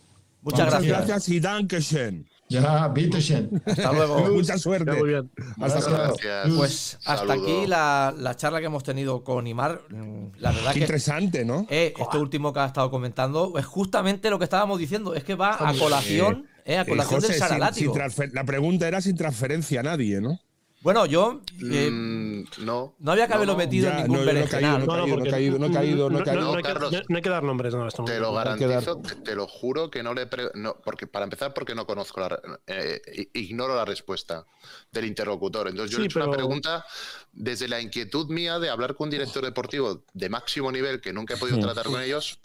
Muchas 0.41 0.65
Muchas 0.65 0.69
gracias. 0.83 1.07
Gracias 1.07 1.29
y 1.29 1.39
Dankeschön. 1.39 2.27
Ya, 2.47 2.87
Bitteschön. 2.89 3.61
Hasta 3.65 3.91
luego. 3.91 4.19
Mucha 4.33 4.57
suerte. 4.59 4.91
Muy 4.93 5.09
bien. 5.09 5.31
Hasta 5.59 5.67
Gracias. 5.67 5.87
luego. 5.89 6.15
Gracias. 6.21 6.55
Pues 6.57 6.97
hasta 7.05 7.17
Saludo. 7.27 7.33
aquí 7.43 7.67
la, 7.67 8.13
la 8.17 8.35
charla 8.35 8.59
que 8.59 8.67
hemos 8.67 8.83
tenido 8.83 9.23
con 9.23 9.47
Imar. 9.47 9.81
Mm, 9.89 10.27
La 10.37 10.51
verdad 10.51 10.67
Qué 10.73 10.79
que 10.79 10.85
interesante, 10.85 11.43
¿no? 11.43 11.65
eh, 11.69 11.93
esto 11.99 12.19
último 12.21 12.53
que 12.53 12.59
ha 12.59 12.65
estado 12.67 12.91
comentando 12.91 13.53
es 13.57 13.65
justamente 13.65 14.29
lo 14.29 14.37
que 14.37 14.43
estábamos 14.43 14.77
diciendo. 14.79 15.15
Es 15.15 15.23
que 15.23 15.33
va 15.33 15.55
a 15.55 15.73
colación, 15.73 16.45
eh, 16.65 16.77
a 16.77 16.81
Eh, 16.83 16.85
colación 16.85 17.15
José, 17.21 17.27
del 17.33 17.35
sin- 17.39 17.47
Saralático. 17.47 17.93
sin 17.93 18.01
transfer- 18.01 18.31
la 18.33 18.43
pregunta 18.43 18.87
era 18.87 19.01
sin 19.01 19.15
transferencia 19.17 19.79
a 19.79 19.83
nadie, 19.83 20.21
¿no? 20.21 20.39
Bueno, 20.85 21.07
yo 21.07 21.41
eh, 21.63 21.89
Mm, 21.89 22.43
no. 22.63 22.93
no 22.99 23.11
había 23.11 23.25
que 23.25 23.31
No, 23.31 23.35
haberlo 23.37 23.53
no. 23.53 23.57
metido 23.57 23.89
Ya, 23.89 23.95
en 23.95 24.03
ningún 24.03 24.17
no, 24.17 24.21
no 24.21 24.25
berenjenal. 24.27 24.61
caído, 24.61 24.77
no 24.77 24.85
caído, 24.85 25.17
no 25.17 25.25
he 25.25 25.29
caído, 25.31 25.57
no 25.57 25.65
he 25.65 25.71
caído, 25.73 26.09
no 26.11 26.19
he 26.19 26.23
caído. 26.23 26.41
no 26.43 26.49
hay 26.51 26.55
que- 26.57 26.61
Carlos. 26.61 26.91
no- 26.91 27.01
no 27.09 27.15
hay 27.15 27.21
que 27.23 27.29
dar 27.31 27.41
nombres, 27.43 27.73
no, 27.73 27.79
muy 27.79 28.05
Te 28.05 28.19
lo 28.19 28.33
garantizo, 28.33 28.97
te, 29.01 29.15
te 29.15 29.35
lo 29.35 29.47
juro 29.47 29.89
que 29.89 30.03
no 30.03 30.13
le. 30.13 30.27
pre- 30.27 30.51
no, 30.53 30.75
porque 30.85 31.07
Para 31.07 31.23
empezar, 31.23 31.55
porque 31.55 31.73
no 31.73 31.87
conozco 31.87 32.21
la. 32.21 32.39
eh, 32.67 33.01
ignoro 33.33 33.73
la 33.75 33.83
respuesta 33.83 34.45
del 34.91 35.05
interlocutor. 35.05 35.69
Entonces, 35.69 35.89
yo 35.89 35.95
Sí, 35.97 36.01
le 36.01 36.05
he 36.05 36.07
hecho 36.09 36.19
una 36.19 36.31
pregunta 36.37 36.85
desde 37.33 37.67
la 37.67 37.81
inquietud 37.81 38.27
mía 38.29 38.59
de 38.59 38.69
hablar 38.69 38.93
con 38.95 39.05
un 39.05 39.09
director 39.09 39.43
deportivo 39.43 40.03
de 40.13 40.29
máximo 40.29 40.71
nivel 40.71 41.01
que 41.01 41.11
nunca 41.13 41.33
he 41.33 41.37
podido 41.37 41.57
tratar 41.61 41.85
con 41.87 41.99
ellos. 41.99 42.39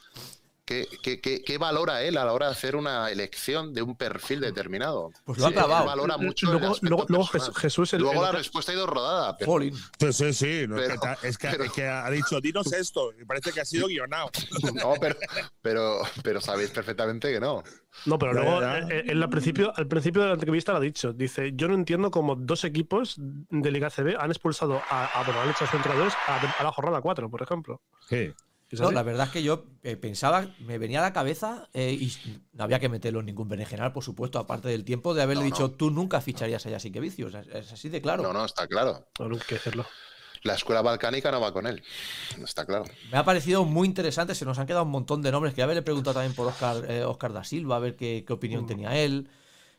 ¿Qué, 0.70 0.86
qué, 1.02 1.20
qué- 1.20 1.42
qué 1.42 1.58
valora 1.58 2.00
él 2.04 2.16
a 2.16 2.24
la 2.24 2.32
hora 2.32 2.46
de 2.46 2.52
hacer 2.52 2.76
una 2.76 3.10
elección 3.10 3.74
de 3.74 3.82
un 3.82 3.96
perfil 3.96 4.38
determinado? 4.40 5.10
Pues 5.24 5.38
lo 5.40 5.46
ha 5.46 5.52
clavado. 5.52 5.84
valora 5.86 6.16
mucho 6.16 6.46
Luego, 6.46 6.76
luego, 6.82 7.26
Jesús, 7.56 7.92
el, 7.94 8.02
Luego 8.02 8.20
el 8.20 8.22
la 8.22 8.30
respuesta 8.38 8.70
ha 8.70 8.76
ido 8.76 8.86
rodada. 8.86 9.36
Pero. 9.36 9.58
Sí, 9.60 9.72
sí, 10.12 10.32
sí. 10.32 10.66
no, 10.68 10.78
es, 10.78 10.86
Pero- 10.88 11.00
que, 11.00 11.26
es 11.28 11.38
que- 11.38 11.48
pero- 11.48 11.64
es 11.64 11.72
que 11.72 11.88
ha 11.88 12.08
dicho, 12.10 12.40
dinos 12.40 12.72
esto. 12.72 13.10
Y 13.20 13.24
parece 13.24 13.50
que 13.50 13.60
ha 13.60 13.64
sido 13.64 13.88
guionado. 13.88 14.30
no, 14.74 14.94
pero, 15.00 15.16
pero, 15.60 16.02
pero 16.22 16.40
sabéis 16.40 16.70
perfectamente 16.70 17.32
que 17.32 17.40
no. 17.40 17.64
No, 18.06 18.16
pero 18.16 18.32
luego, 18.32 18.60
ya. 18.60 18.78
eh, 18.78 19.06
él 19.08 19.20
al 19.20 19.28
principio, 19.28 19.72
al 19.76 19.88
principio 19.88 20.22
de 20.22 20.28
la 20.28 20.34
entrevista 20.34 20.70
lo 20.70 20.78
ha 20.78 20.80
dicho. 20.80 21.12
Dice, 21.12 21.50
yo 21.54 21.66
no 21.66 21.74
entiendo 21.74 22.12
cómo 22.12 22.36
dos 22.36 22.62
equipos 22.62 23.16
de 23.18 23.70
Liga 23.72 23.90
CB 23.90 24.16
han 24.20 24.30
expulsado 24.30 24.80
a, 24.88 25.06
a 25.20 25.24
bueno, 25.24 25.40
han 25.40 25.50
hecho 25.50 25.64
a 25.64 25.66
sus 25.66 25.74
entrenadores 25.74 26.14
a, 26.28 26.36
a 26.60 26.62
la 26.62 26.70
jornada 26.70 27.00
4, 27.00 27.28
por 27.28 27.42
ejemplo. 27.42 27.82
Sí. 28.08 28.32
No, 28.72 28.90
la 28.92 29.02
verdad 29.02 29.26
es 29.26 29.32
que 29.32 29.42
yo 29.42 29.64
eh, 29.82 29.96
pensaba, 29.96 30.46
me 30.60 30.78
venía 30.78 31.00
a 31.00 31.02
la 31.02 31.12
cabeza 31.12 31.68
eh, 31.74 31.92
y 31.92 32.12
no 32.52 32.64
había 32.64 32.78
que 32.78 32.88
meterlo 32.88 33.20
en 33.20 33.26
ningún 33.26 33.48
berenjenal, 33.48 33.92
por 33.92 34.04
supuesto, 34.04 34.38
aparte 34.38 34.68
del 34.68 34.84
tiempo 34.84 35.12
de 35.12 35.22
haberle 35.22 35.42
No, 35.42 35.46
dicho, 35.46 35.62
no. 35.62 35.70
tú 35.72 35.90
nunca 35.90 36.20
ficharías 36.20 36.64
a 36.66 36.70
Yasique 36.70 37.00
Vicios. 37.00 37.34
Es, 37.34 37.72
así 37.72 37.88
de 37.88 38.00
claro. 38.00 38.22
No, 38.22 38.32
no, 38.32 38.44
está 38.44 38.66
claro. 38.68 39.08
No, 39.18 39.26
hay 39.34 39.38
que 39.46 39.56
hacerlo. 39.56 39.84
La 40.42 40.54
escuela 40.54 40.80
balcánica 40.82 41.30
no 41.30 41.40
va 41.40 41.52
con 41.52 41.66
él. 41.66 41.82
Está 42.42 42.64
claro. 42.64 42.84
Me 43.10 43.18
ha 43.18 43.24
parecido 43.24 43.64
muy 43.64 43.86
interesante, 43.88 44.34
se 44.34 44.44
nos 44.44 44.58
han 44.58 44.66
quedado 44.66 44.84
un 44.84 44.90
montón 44.90 45.20
de 45.20 45.32
nombres, 45.32 45.52
que 45.52 45.62
haberle 45.62 45.82
preguntado 45.82 46.14
también 46.14 46.34
por 46.34 46.46
Oscar, 46.46 46.84
eh, 46.88 47.02
Oscar 47.04 47.32
da 47.32 47.44
Silva, 47.44 47.76
a 47.76 47.80
ver 47.80 47.96
qué, 47.96 48.24
qué 48.26 48.32
Mm. 48.32 48.36
opinión 48.36 48.66
tenía 48.66 48.96
él. 48.96 49.28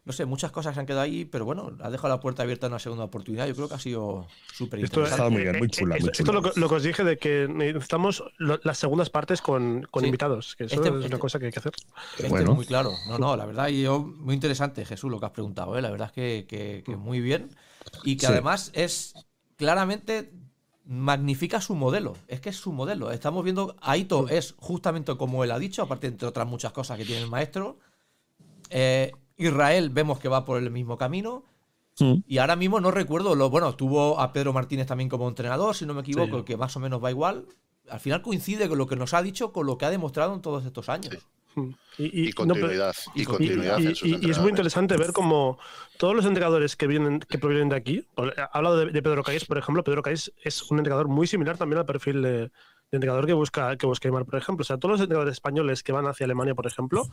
No 0.03 0.14
sé, 0.14 0.26
muchas 0.26 0.52
cosas 0.52 0.73
se 0.73 0.80
han 0.80 0.88
quedado 0.88 1.03
ahí, 1.03 1.26
pero 1.26 1.45
bueno, 1.45 1.78
ha 1.80 1.91
dejado 1.91 2.10
la 2.10 2.19
puerta 2.19 2.41
abierta 2.41 2.65
a 2.65 2.69
una 2.69 2.80
segunda 2.80 3.03
oportunidad. 3.03 3.45
Yo 3.48 3.53
creo 3.53 3.68
que 3.69 3.76
ha 3.76 3.80
sido 3.80 4.26
súper 4.52 4.80
Esto, 4.84 5.02
interesante. 5.02 5.10
estado 5.11 5.30
muy 5.30 5.41
bien, 5.44 5.57
muy 5.60 5.68
eh, 5.68 5.69
chula, 5.69 5.95
eh, 5.95 5.99
muy 5.99 6.10
esto 6.10 6.23
chula. 6.23 6.40
lo, 6.40 6.41
que- 6.52 6.60
lo 6.60 6.69
que 6.69 6.76
os 6.76 6.84
dije 6.84 7.03
de 7.03 7.18
que 7.19 7.48
necesitamos 7.48 8.23
lo- 8.40 8.60
las 8.64 8.80
segundas 8.80 9.11
partes 9.11 9.44
con, 9.44 9.88
con 9.91 10.02
Sí. 10.02 10.07
invitados, 10.07 10.56
que 10.56 10.64
eso 10.64 10.76
Este- 10.76 10.90
es 10.90 10.95
este- 10.95 11.07
una 11.07 11.19
cosa 11.19 11.38
que 11.38 11.45
hay 11.45 11.52
que 11.52 11.60
hacer. 11.60 11.73
Este 12.18 12.30
Bueno. 12.30 12.49
es 12.52 12.56
muy 12.57 12.65
claro. 12.65 12.91
No, 13.07 13.19
no, 13.19 13.36
la 13.38 13.45
verdad, 13.45 13.68
y 13.68 13.84
yo, 13.84 13.99
muy 13.99 14.34
interesante, 14.34 14.86
Jesús, 14.86 15.11
lo 15.11 15.19
que 15.19 15.28
has 15.28 15.32
preguntado. 15.34 15.78
¿eh? 15.78 15.84
La 15.84 15.91
verdad 15.91 16.07
es 16.07 16.14
que, 16.14 16.45
que- 16.48 16.82
que 16.84 16.95
muy 16.95 17.19
bien. 17.22 17.49
Y 18.03 18.15
que 18.18 18.26
Sí. 18.26 18.32
además 18.32 18.72
es 18.73 19.14
claramente 19.56 20.32
magnifica 20.84 21.61
su 21.61 21.76
modelo. 21.76 22.18
Es 22.28 22.41
que 22.41 22.49
es 22.49 22.57
su 22.57 22.72
modelo. 22.73 23.11
Estamos 23.11 23.44
viendo, 23.44 23.76
Aito 23.82 24.28
es 24.30 24.56
justamente 24.57 25.15
como 25.15 25.44
él 25.44 25.52
ha 25.52 25.60
dicho, 25.60 25.84
aparte 25.84 26.07
entre 26.07 26.28
otras 26.28 26.48
muchas 26.48 26.72
cosas 26.73 26.98
que 26.98 27.06
tiene 27.06 27.22
el 27.22 27.30
maestro. 27.30 27.78
Eh, 28.72 29.11
Israel 29.48 29.90
vemos 29.90 30.20
que 30.20 30.28
va 30.30 30.46
por 30.46 30.58
el 30.62 30.70
mismo 30.72 30.98
camino. 30.98 31.44
Y 32.26 32.40
ahora 32.40 32.56
mismo 32.56 32.80
no 32.80 32.90
recuerdo, 32.90 33.36
lo 33.36 33.50
bueno, 33.52 33.76
tuvo 33.76 34.20
a 34.20 34.34
Pedro 34.34 34.54
Martínez 34.54 34.88
también 34.88 35.08
como 35.10 35.28
entrenador, 35.28 35.76
si 35.76 35.86
no 35.86 35.94
me 35.94 36.02
equivoco, 36.02 36.40
Sí. 36.40 36.44
que 36.46 36.58
más 36.58 36.76
o 36.76 36.80
menos 36.80 37.04
va 37.04 37.12
igual. 37.12 37.46
Al 37.90 38.00
final 38.00 38.22
coincide 38.24 38.68
con 38.70 38.78
lo 38.80 38.88
que 38.88 38.96
nos 38.96 39.14
ha 39.14 39.22
dicho, 39.22 39.52
con 39.52 39.68
lo 39.68 39.78
que 39.78 39.86
ha 39.86 39.90
demostrado 39.92 40.34
en 40.34 40.42
todos 40.42 40.66
estos 40.66 40.90
años. 40.90 41.16
Y, 41.98 42.32
continuidad. 42.32 42.96
y 43.14 43.22
y- 43.22 43.26
continuidad 43.26 43.78
y- 43.80 43.88
en 43.88 43.96
sus 43.96 44.08
y- 44.08 44.26
y 44.26 44.30
es 44.32 44.40
muy 44.40 44.50
interesante 44.50 44.96
ver 44.98 45.12
cómo 45.12 45.60
todos 45.98 46.16
los 46.16 46.26
entrenadores 46.26 46.76
que 46.78 46.88
vienen 46.88 47.20
que 47.20 47.38
provienen 47.38 47.68
de 47.70 47.76
aquí, 47.76 48.08
ha 48.16 48.46
hablado 48.58 48.78
de, 48.78 48.86
de 48.92 49.02
Pedro 49.04 49.22
Caís, 49.22 49.44
por 49.46 49.58
ejemplo, 49.58 49.84
Pedro 49.84 50.02
Caís 50.02 50.32
es 50.44 50.72
un 50.72 50.78
entrenador 50.80 51.10
muy 51.10 51.28
similar 51.28 51.58
también 51.58 51.80
al 51.80 51.86
perfil 51.86 52.22
de, 52.22 52.52
de 52.92 52.98
entrenador 52.98 53.26
que 53.26 53.34
busca 53.34 53.76
que 53.78 53.86
busca 53.86 54.10
Aymar, 54.10 54.26
por 54.26 54.36
ejemplo. 54.36 54.62
O 54.64 54.66
sea, 54.66 54.78
todos 54.78 54.94
los 54.94 55.02
entrenadores 55.02 55.34
españoles 55.34 55.82
que 55.82 55.94
van 55.94 56.08
hacia 56.08 56.26
Alemania, 56.26 56.54
por 56.54 56.68
ejemplo, 56.68 57.04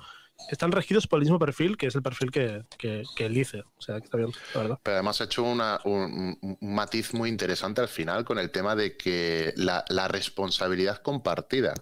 están 0.51 0.73
regidos 0.73 1.07
por 1.07 1.19
el 1.19 1.23
mismo 1.25 1.39
perfil, 1.39 1.77
que 1.77 1.87
es 1.87 1.95
el 1.95 2.03
perfil 2.03 2.31
que, 2.33 2.65
que, 2.77 3.05
que 3.15 3.27
él 3.27 3.35
dice. 3.35 3.61
O 3.77 3.81
sea, 3.81 3.99
que 4.01 4.05
está 4.07 4.19
bien, 4.19 4.33
la 4.55 4.61
verdad. 4.63 4.79
Pero 4.83 4.97
además 4.97 5.21
ha 5.21 5.25
hecho 5.25 5.45
una- 5.45 5.81
un, 5.85 6.37
matiz 6.61 7.15
muy 7.15 7.29
interesante 7.29 7.81
al 7.81 7.89
final 7.89 8.25
con 8.25 8.39
el 8.41 8.51
tema 8.51 8.75
de 8.75 8.97
que 8.97 9.53
la, 9.57 9.85
la 9.89 10.09
responsabilidad 10.09 10.99
compartida. 11.01 11.75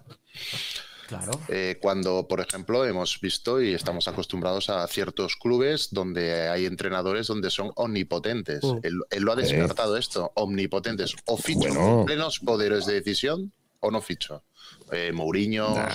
Claro. 1.07 1.31
Eh, 1.47 1.77
cuando, 1.81 2.27
por 2.27 2.41
ejemplo, 2.41 2.83
hemos 2.85 3.19
visto 3.21 3.61
y 3.61 3.73
estamos 3.73 4.09
acostumbrados 4.09 4.69
a 4.69 4.85
ciertos 4.87 5.37
clubes 5.37 5.87
donde 5.91 6.49
hay 6.49 6.65
entrenadores 6.65 7.27
donde 7.27 7.49
son 7.49 7.71
omnipotentes. 7.75 8.61
Mm. 8.61 8.79
Él, 8.83 8.93
él 9.11 9.23
lo 9.23 9.31
ha 9.31 9.35
descartado 9.37 9.95
esto, 9.95 10.33
omnipotentes. 10.35 11.15
O 11.25 11.37
ficho 11.37 11.59
Bueno. 11.59 11.79
con 11.79 12.05
plenos 12.05 12.39
poderes 12.39 12.85
de 12.85 12.95
decisión 12.95 13.53
o 13.79 13.91
no 13.91 14.01
ficho. 14.01 14.43
Eh, 14.91 15.11
Mourinho, 15.13 15.69
Nah. 15.75 15.87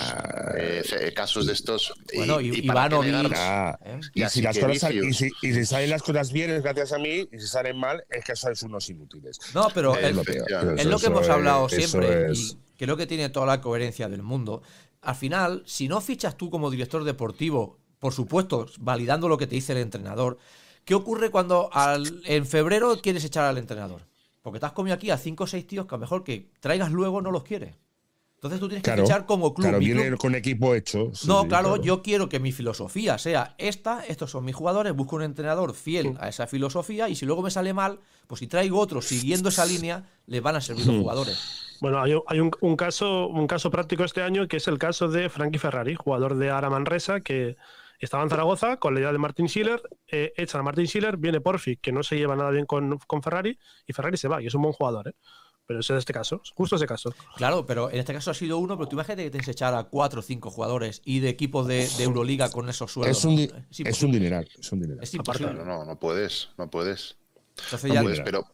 eh, 0.57 1.11
casos 1.15 1.45
de 1.45 1.53
estos. 1.53 1.93
y- 2.11 2.17
Bueno, 2.17 2.39
y, 2.41 2.49
y- 2.49 2.65
Ivanovic. 2.65 3.33
¿eh? 3.35 3.99
y, 4.13 4.23
Y 4.23 4.29
si 4.29 4.41
las 4.41 4.57
cosas 4.57 4.91
y, 4.91 4.99
vicios. 5.01 5.17
si, 5.41 5.47
y 5.47 5.53
si 5.53 5.65
salen 5.65 5.89
las 5.89 6.01
cosas 6.01 6.31
bien 6.31 6.49
es 6.51 6.63
gracias 6.63 6.91
a 6.93 6.97
mí, 6.97 7.27
y 7.31 7.39
si 7.39 7.47
salen 7.47 7.77
mal 7.77 8.03
es 8.09 8.23
que 8.23 8.35
sois 8.35 8.61
unos 8.63 8.89
inútiles. 8.89 9.39
No, 9.53 9.67
pero 9.73 9.95
Eh, 9.97 10.07
el- 10.07 10.15
lo 10.15 10.23
peor. 10.23 10.37
efectivamente. 10.37 10.81
es 10.81 10.87
lo 10.87 10.99
que 10.99 11.05
hemos 11.07 11.29
hablado 11.29 11.67
es- 11.67 11.73
siempre 11.89 12.31
es- 12.31 12.39
y 12.39 12.57
creo 12.77 12.97
que 12.97 13.05
tiene 13.07 13.29
toda 13.29 13.45
la 13.45 13.61
coherencia 13.61 14.07
del 14.09 14.23
mundo. 14.23 14.61
Al 15.01 15.15
final, 15.15 15.63
si 15.65 15.87
no 15.87 15.99
fichas 16.01 16.37
tú 16.37 16.49
como 16.49 16.71
director 16.71 17.03
deportivo, 17.03 17.79
por 17.99 18.13
supuesto, 18.13 18.67
validando 18.79 19.27
lo 19.27 19.37
que 19.37 19.47
te 19.47 19.55
dice 19.55 19.73
el 19.73 19.79
entrenador, 19.79 20.37
¿qué 20.85 20.95
ocurre 20.95 21.29
cuando 21.29 21.69
al- 21.73 22.21
en 22.25 22.45
febrero 22.45 22.99
quieres 23.01 23.23
echar 23.23 23.45
al 23.45 23.57
entrenador? 23.57 24.05
Porque 24.43 24.59
te 24.59 24.65
has 24.67 24.73
comido 24.73 24.93
aquí 24.93 25.09
a 25.09 25.17
cinco 25.17 25.45
o 25.45 25.47
seis 25.47 25.65
tíos 25.65 25.87
que 25.87 25.95
a 25.95 25.97
lo 25.97 26.01
mejor 26.01 26.23
que 26.23 26.51
traigas 26.59 26.91
luego 26.91 27.19
no 27.21 27.31
los 27.31 27.43
quieres. 27.43 27.75
Entonces 28.35 28.59
tú 28.59 28.67
tienes 28.67 28.83
que 28.83 28.89
Claro, 28.91 29.03
fichar 29.05 29.25
como 29.25 29.53
club. 29.53 29.63
claro, 29.67 29.79
viene 29.79 30.05
club- 30.07 30.19
con 30.19 30.35
equipo 30.35 30.75
hecho. 30.75 31.11
sí, 31.15 31.27
no, 31.29 31.47
claro, 31.47 31.77
yo 31.77 32.01
quiero 32.03 32.27
que 32.27 32.41
mi 32.41 32.51
filosofía 32.51 33.17
sea 33.17 33.55
esta, 33.57 34.03
estos 34.05 34.31
son 34.31 34.43
mis 34.43 34.53
jugadores, 34.53 34.93
busco 34.93 35.15
un 35.15 35.23
entrenador 35.23 35.71
Mm. 35.71 35.75
fiel 35.75 36.17
a 36.19 36.27
esa 36.27 36.45
filosofía 36.45 37.07
y 37.07 37.15
si 37.15 37.25
luego 37.25 37.41
me 37.41 37.49
sale 37.51 37.73
mal, 37.73 37.99
pues 38.27 38.39
si 38.39 38.47
traigo 38.47 38.79
otro 38.79 39.01
siguiendo 39.01 39.47
esa 39.47 39.65
línea, 39.65 40.03
le 40.27 40.41
van 40.41 40.57
a 40.57 40.61
servir 40.61 40.85
Mm. 40.85 40.89
los 40.89 40.97
jugadores. 40.99 41.77
Bueno, 41.79 42.01
hay, 42.01 42.13
hay 42.27 42.39
un, 42.41 42.51
un 42.59 42.75
caso, 42.75 43.27
un 43.27 43.47
caso 43.47 43.71
práctico 43.71 44.03
este 44.03 44.21
año 44.21 44.45
que 44.49 44.57
es 44.57 44.67
el 44.67 44.77
caso 44.77 45.07
de 45.07 45.29
Frankie 45.29 45.57
Ferrari, 45.59 45.95
jugador 45.95 46.35
de 46.35 46.49
Ara 46.51 46.69
Manresa, 46.69 47.21
que 47.21 47.55
estaba 48.03 48.23
en 48.23 48.29
Zaragoza 48.29 48.77
con 48.77 48.93
la 48.93 48.99
idea 48.99 49.11
de 49.11 49.17
Martin 49.17 49.47
Schiller, 49.47 49.81
eh, 50.07 50.33
echan 50.37 50.61
a 50.61 50.63
Martin 50.63 50.85
Schiller, 50.85 51.17
viene 51.17 51.41
Porfi, 51.41 51.77
que 51.77 51.91
no 51.91 52.03
se 52.03 52.17
lleva 52.17 52.35
nada 52.35 52.51
bien 52.51 52.65
con, 52.65 52.97
con 53.07 53.21
Ferrari, 53.21 53.57
y 53.87 53.93
Ferrari 53.93 54.17
se 54.17 54.27
va, 54.27 54.41
y 54.41 54.47
es 54.47 54.53
un 54.53 54.61
buen 54.63 54.73
jugador, 54.73 55.09
¿eh? 55.09 55.13
Pero 55.65 55.79
es 55.79 55.89
este 55.89 56.11
caso, 56.11 56.41
justo 56.55 56.75
ese 56.75 56.85
caso. 56.85 57.13
Claro, 57.37 57.65
pero 57.65 57.89
en 57.89 57.97
este 57.97 58.13
caso 58.13 58.31
ha 58.31 58.33
sido 58.33 58.57
uno, 58.57 58.77
pero 58.77 58.89
tú 58.89 58.97
imagínate 58.97 59.23
que 59.23 59.31
tienes 59.31 59.45
que 59.45 59.51
echar 59.51 59.73
a 59.73 59.85
cuatro 59.85 60.19
o 60.19 60.21
cinco 60.21 60.51
jugadores 60.51 61.01
y 61.05 61.21
de 61.21 61.29
equipos 61.29 61.67
de, 61.67 61.87
de 61.97 62.03
Euroliga 62.03 62.51
con 62.51 62.67
esos 62.67 62.91
sueldos. 62.91 63.17
Es 63.17 63.23
un, 63.23 63.39
es 63.39 64.03
un 64.03 64.11
dineral. 64.11 64.49
Es 64.59 64.71
un 64.73 64.81
dineral. 64.81 65.01
Es. 65.01 65.13
No, 65.39 65.63
no, 65.63 65.85
no 65.85 65.99
puedes, 65.99 66.49
no 66.57 66.69
puedes. 66.69 67.15
Entonces 67.55 67.83
No 67.89 67.93
ya, 67.95 68.01
puedes, 68.01 68.19
pero, 68.21 68.45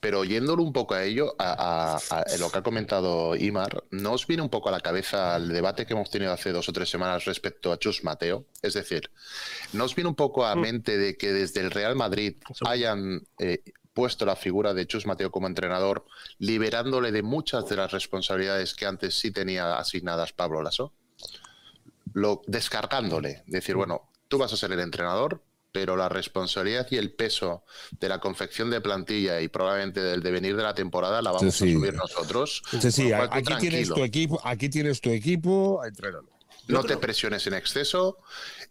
pero 0.00 0.24
yéndolo 0.24 0.62
un 0.62 0.72
poco 0.72 0.94
a 0.94 1.02
ello, 1.04 1.34
a, 1.38 1.96
a- 2.10 2.18
a 2.20 2.36
lo 2.38 2.50
que 2.50 2.58
ha 2.58 2.62
comentado 2.62 3.34
Imar, 3.36 3.84
¿no 3.90 4.12
os 4.12 4.26
viene 4.26 4.42
un 4.42 4.48
poco 4.48 4.68
a 4.68 4.72
la 4.72 4.80
cabeza 4.80 5.36
el 5.36 5.48
debate 5.48 5.86
que 5.86 5.94
hemos 5.94 6.10
tenido 6.10 6.32
hace 6.32 6.52
dos 6.52 6.68
o 6.68 6.72
tres 6.72 6.88
semanas 6.88 7.24
respecto 7.24 7.72
a 7.72 7.78
Chus 7.78 8.04
Mateo? 8.04 8.46
Es 8.62 8.74
decir, 8.74 9.10
¿no 9.72 9.84
os 9.84 9.94
viene 9.94 10.08
un 10.08 10.14
poco 10.14 10.46
a 10.46 10.54
Mm. 10.54 10.60
mente 10.60 10.98
de 10.98 11.16
que 11.16 11.32
desde 11.32 11.60
el 11.60 11.70
Real 11.70 11.96
Madrid 11.96 12.36
hayan 12.66 13.22
eh, 13.38 13.62
puesto 13.92 14.24
la 14.26 14.36
figura 14.36 14.74
de 14.74 14.86
Chus 14.86 15.06
Mateo 15.06 15.30
como 15.30 15.46
entrenador, 15.46 16.04
liberándole 16.38 17.12
de 17.12 17.22
muchas 17.22 17.68
de 17.68 17.76
las 17.76 17.92
responsabilidades 17.92 18.74
que 18.74 18.86
antes 18.86 19.14
sí 19.18 19.30
tenía 19.30 19.76
asignadas 19.78 20.32
Pablo 20.32 20.62
Lasso? 20.62 20.92
Lo, 22.12 22.42
descargándole, 22.46 23.42
decir, 23.46 23.74
bueno, 23.74 24.10
tú 24.28 24.38
vas 24.38 24.52
a 24.52 24.56
ser 24.56 24.70
el 24.72 24.80
entrenador, 24.80 25.42
pero 25.74 25.96
la 25.96 26.08
responsabilidad 26.08 26.86
y 26.92 26.96
el 26.98 27.10
peso 27.10 27.64
de 27.98 28.08
la 28.08 28.20
confección 28.20 28.70
de 28.70 28.80
plantilla 28.80 29.40
y 29.40 29.48
probablemente 29.48 30.00
del 30.00 30.22
devenir 30.22 30.54
de 30.56 30.62
la 30.62 30.72
temporada 30.72 31.20
la 31.20 31.32
vamos 31.32 31.52
Sí, 31.52 31.64
sí. 31.66 31.70
a 31.72 31.74
subir 31.78 31.94
nosotros. 31.94 32.62
Sí, 32.80 32.92
sí, 32.92 33.12
aquí 33.12 33.54
tienes 33.58 33.88
tu 33.88 34.04
equipo, 34.04 34.40
aquí 34.44 34.68
tienes 34.68 35.00
tu 35.00 35.10
equipo, 35.10 35.84
entrénalo. 35.84 36.28
No 36.68 36.82
te 36.82 36.96
presiones 36.96 37.46
en 37.46 37.54
exceso 37.54 38.18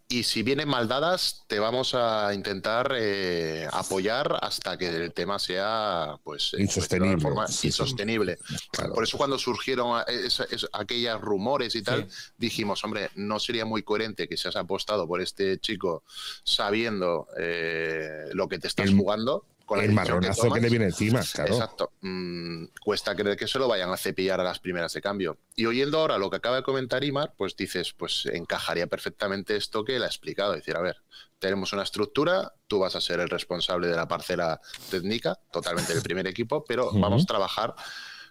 y 0.08 0.24
si 0.24 0.42
vienen 0.42 0.68
mal 0.68 0.86
dadas, 0.88 1.44
te 1.46 1.58
vamos 1.58 1.94
a 1.94 2.34
intentar 2.34 2.92
eh, 2.96 3.66
apoyar 3.72 4.38
hasta 4.42 4.76
que 4.76 4.88
el 4.88 5.12
tema 5.12 5.38
sea 5.38 6.18
pues, 6.24 6.52
eh, 6.54 6.62
Insostenible. 6.62 7.08
de 7.08 7.14
alguna 7.14 7.28
forma 7.28 7.46
Sí, 7.48 7.54
sí. 7.54 7.66
insostenible. 7.68 8.38
Claro. 8.72 8.94
Por 8.94 9.04
eso 9.04 9.16
cuando 9.16 9.38
surgieron 9.38 10.02
esa- 10.08 10.44
esa- 10.50 10.68
aquellos 10.72 11.20
rumores 11.20 11.74
y 11.76 11.82
tal, 11.82 12.08
dijimos, 12.36 12.82
hombre, 12.84 13.10
no 13.14 13.38
sería 13.38 13.64
muy 13.64 13.82
coherente 13.82 14.28
que 14.28 14.36
seas 14.36 14.56
apostado 14.56 15.06
por 15.08 15.20
este 15.20 15.58
chico 15.58 16.02
sabiendo 16.42 17.26
eh, 17.38 18.28
lo 18.32 18.48
que 18.48 18.58
te 18.58 18.68
estás 18.68 18.86
El- 18.90 18.96
jugando. 18.96 19.46
Con 19.64 19.80
El 19.80 19.92
marronazo 19.92 20.42
que, 20.42 20.48
tomas. 20.48 20.62
le 20.62 20.68
viene 20.68 20.84
encima, 20.86 21.22
claro. 21.32 21.54
Exacto. 21.54 21.92
Mm, 22.02 22.66
cuesta 22.82 23.16
creer 23.16 23.36
que 23.36 23.48
se 23.48 23.58
lo 23.58 23.66
vayan 23.66 23.90
a 23.90 23.96
cepillar 23.96 24.38
a 24.40 24.44
las 24.44 24.58
primeras 24.58 24.92
de 24.92 25.00
cambio. 25.00 25.38
Y 25.56 25.64
oyendo 25.64 25.98
ahora 25.98 26.18
lo 26.18 26.28
que 26.28 26.36
acaba 26.36 26.56
de 26.56 26.62
comentar 26.62 27.02
Imar, 27.02 27.32
pues 27.36 27.56
dices, 27.56 27.94
pues 27.96 28.26
encajaría 28.26 28.86
perfectamente 28.86 29.56
esto 29.56 29.82
que 29.82 29.96
él 29.96 30.02
ha 30.02 30.06
explicado. 30.06 30.52
Decir, 30.52 30.76
a 30.76 30.82
ver, 30.82 30.96
tenemos 31.38 31.72
una 31.72 31.82
estructura, 31.82 32.52
tú 32.66 32.80
vas 32.80 32.94
a 32.94 33.00
ser 33.00 33.20
el 33.20 33.30
responsable 33.30 33.88
de 33.88 33.96
la 33.96 34.06
parcela 34.06 34.60
técnica, 34.90 35.38
totalmente 35.50 35.94
del 35.94 36.02
primer 36.02 36.26
equipo, 36.26 36.64
pero 36.64 36.90
vamos 36.92 37.22
a 37.22 37.26
trabajar 37.26 37.74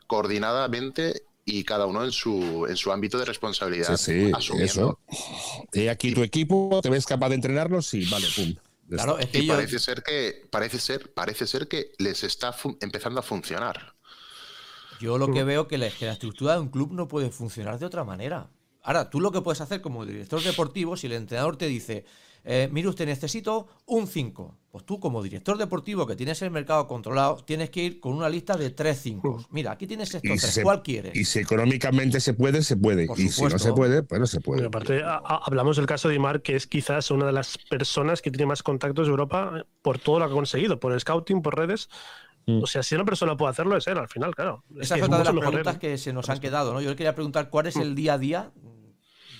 coordinadamente 0.06 1.24
y 1.46 1.64
cada 1.64 1.86
uno 1.86 2.04
en 2.04 2.12
su, 2.12 2.66
en 2.70 2.78
su 2.78 2.92
ámbito 2.92 3.18
de 3.18 3.26
responsabilidad. 3.26 3.98
Sí, 3.98 4.28
sí, 4.28 4.32
asumiendo. 4.34 4.66
eso. 4.66 5.00
Y 5.74 5.88
aquí 5.88 6.14
tu 6.14 6.24
equipo, 6.24 6.80
¿te 6.82 6.90
ves 6.90 7.06
capaz 7.06 7.30
de 7.30 7.36
entrenarlo? 7.36 7.82
Sí, 7.82 8.06
vale, 8.10 8.28
pum. 8.36 8.56
Claro, 8.98 9.14
está. 9.20 9.24
es 9.26 9.30
que 9.32 9.40
Y 9.40 9.46
yo- 9.48 9.54
parece 9.54 9.80
ser 9.80 10.04
que, 10.04 10.48
parece 10.50 10.80
ser, 10.80 11.14
parece 11.14 11.48
ser 11.48 11.68
que 11.68 11.92
les 11.98 12.24
está 12.24 12.56
empezando 12.82 13.20
a 13.20 13.24
funcionar. 13.24 13.96
Yo 15.00 15.18
lo 15.18 15.32
que 15.32 15.44
veo 15.44 15.68
que 15.68 15.78
la, 15.78 15.90
que 15.90 16.06
la 16.06 16.14
estructura 16.14 16.54
de 16.54 16.60
un 16.62 16.70
club 16.70 16.94
no 16.94 17.08
puede 17.08 17.30
funcionar 17.32 17.78
de 17.80 17.86
otra 17.86 18.04
manera. 18.04 18.50
Ahora, 18.84 19.10
tú 19.10 19.20
lo 19.20 19.32
que 19.32 19.42
puedes 19.42 19.62
hacer 19.62 19.82
como 19.82 20.06
director 20.06 20.42
deportivo, 20.42 20.96
si 20.98 21.08
el 21.08 21.14
entrenador 21.14 21.58
te 21.58 21.68
dice, 21.68 22.06
eh, 22.44 22.70
mire 22.72 22.88
usted, 22.90 23.06
necesito 23.06 23.68
un 23.86 24.08
5, 24.08 24.58
pues 24.74 24.86
tú 24.88 25.00
como 25.00 25.22
director 25.22 25.56
deportivo 25.56 26.08
que 26.08 26.16
tienes 26.16 26.42
el 26.42 26.50
mercado 26.50 26.88
controlado, 26.88 27.36
tienes 27.46 27.70
que 27.70 27.84
ir 27.84 28.00
con 28.00 28.14
una 28.14 28.28
lista 28.28 28.58
de 28.58 28.72
3 28.72 29.00
5. 29.00 29.46
Mira, 29.52 29.72
aquí 29.74 29.86
tienes 29.86 30.16
estos 30.16 30.24
Y 30.32 30.40
tres, 30.40 30.52
se- 30.52 30.64
¿cuál 30.64 30.82
quieres? 30.82 31.16
Y 31.16 31.26
si 31.26 31.38
económicamente 31.38 32.20
se 32.20 32.34
puede, 32.34 32.64
se 32.64 32.76
puede. 32.76 33.06
Por 33.06 33.20
y 33.20 33.30
si 33.30 33.44
no 33.44 33.60
se 33.60 33.72
puede, 33.72 34.02
pues 34.02 34.20
no 34.20 34.26
se 34.26 34.38
Y 34.38 34.40
puede. 34.40 34.66
aparte, 34.66 35.04
a- 35.04 35.22
a- 35.24 35.42
hablamos 35.46 35.78
del 35.78 35.86
caso 35.86 36.10
de 36.10 36.16
Imar, 36.16 36.42
que 36.42 36.56
es 36.56 36.66
quizás 36.66 37.12
una 37.12 37.28
de 37.28 37.34
las 37.34 37.56
personas 37.70 38.24
que 38.24 38.32
tiene 38.32 38.48
más 38.48 38.64
contactos 38.64 39.06
de 39.06 39.12
Europa 39.12 39.60
eh, 39.60 39.64
por 39.84 40.00
todo 40.00 40.18
lo 40.18 40.26
que 40.26 40.32
ha 40.32 40.34
conseguido, 40.34 40.80
por 40.80 40.92
el 40.92 41.00
scouting, 41.00 41.44
por 41.44 41.56
redes. 41.56 41.88
O 42.46 42.66
sea, 42.68 42.82
si 42.84 42.94
una 42.96 43.06
persona 43.06 43.38
puede 43.38 43.52
hacerlo, 43.52 43.78
es 43.78 43.86
él, 43.88 43.98
al 44.00 44.10
final, 44.10 44.36
claro. 44.36 44.66
Esa 44.78 44.96
que 44.96 45.02
es 45.02 45.06
otra 45.06 45.20
de 45.20 45.24
las 45.24 45.34
preguntas 45.36 45.78
que 45.78 45.98
se 46.00 46.12
nos 46.12 46.30
han 46.30 46.40
quedado, 46.42 46.74
¿no? 46.74 46.82
Yo 46.82 46.90
le 46.90 46.96
quería 46.98 47.16
preguntar 47.16 47.50
cuál 47.50 47.68
es 47.68 47.78
el 47.78 47.94
día 47.96 48.16
a 48.16 48.18
día 48.18 48.52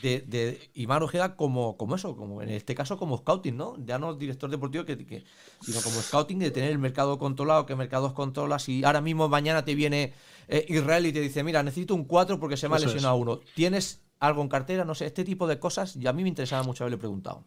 de, 0.04 0.20
de 0.28 0.70
Iván 0.74 1.02
Ojeda 1.02 1.36
como, 1.38 1.78
como 1.78 1.96
eso, 1.96 2.16
como 2.18 2.42
en 2.42 2.50
este 2.50 2.76
caso 2.76 2.98
como 2.98 3.18
scouting, 3.18 3.56
¿no? 3.56 3.76
Ya 3.86 3.98
no 3.98 4.14
director 4.14 4.50
deportivo, 4.50 4.84
que, 4.84 4.98
que- 5.06 5.24
sino 5.62 5.82
como 5.82 6.02
scouting 6.02 6.40
de 6.40 6.52
tener 6.52 6.72
el 6.72 6.78
mercado 6.78 7.18
controlado, 7.18 7.66
qué 7.66 7.76
mercados 7.76 8.12
controlas. 8.14 8.68
Y 8.68 8.84
ahora 8.84 9.00
mismo 9.02 9.30
mañana 9.30 9.64
te 9.64 9.74
viene 9.76 10.14
eh, 10.50 10.66
Israel 10.68 11.06
y 11.06 11.14
te 11.14 11.22
dice, 11.22 11.42
mira, 11.44 11.64
necesito 11.64 11.96
un 11.96 12.04
4 12.04 12.38
porque 12.40 12.58
se 12.58 12.68
me 12.68 12.76
ha 12.76 12.78
Eso 12.78 12.88
es. 12.88 12.94
lesionado 12.96 13.16
uno. 13.16 13.40
¿Tienes 13.56 14.02
algo 14.20 14.42
en 14.42 14.50
cartera? 14.50 14.84
No 14.84 14.94
sé, 14.94 15.06
este 15.06 15.24
tipo 15.24 15.48
de 15.48 15.58
cosas, 15.58 15.96
y 15.96 16.06
a 16.06 16.12
mí 16.14 16.22
me 16.24 16.30
interesaba 16.30 16.64
mucho 16.64 16.84
haberle 16.84 16.98
preguntado. 16.98 17.46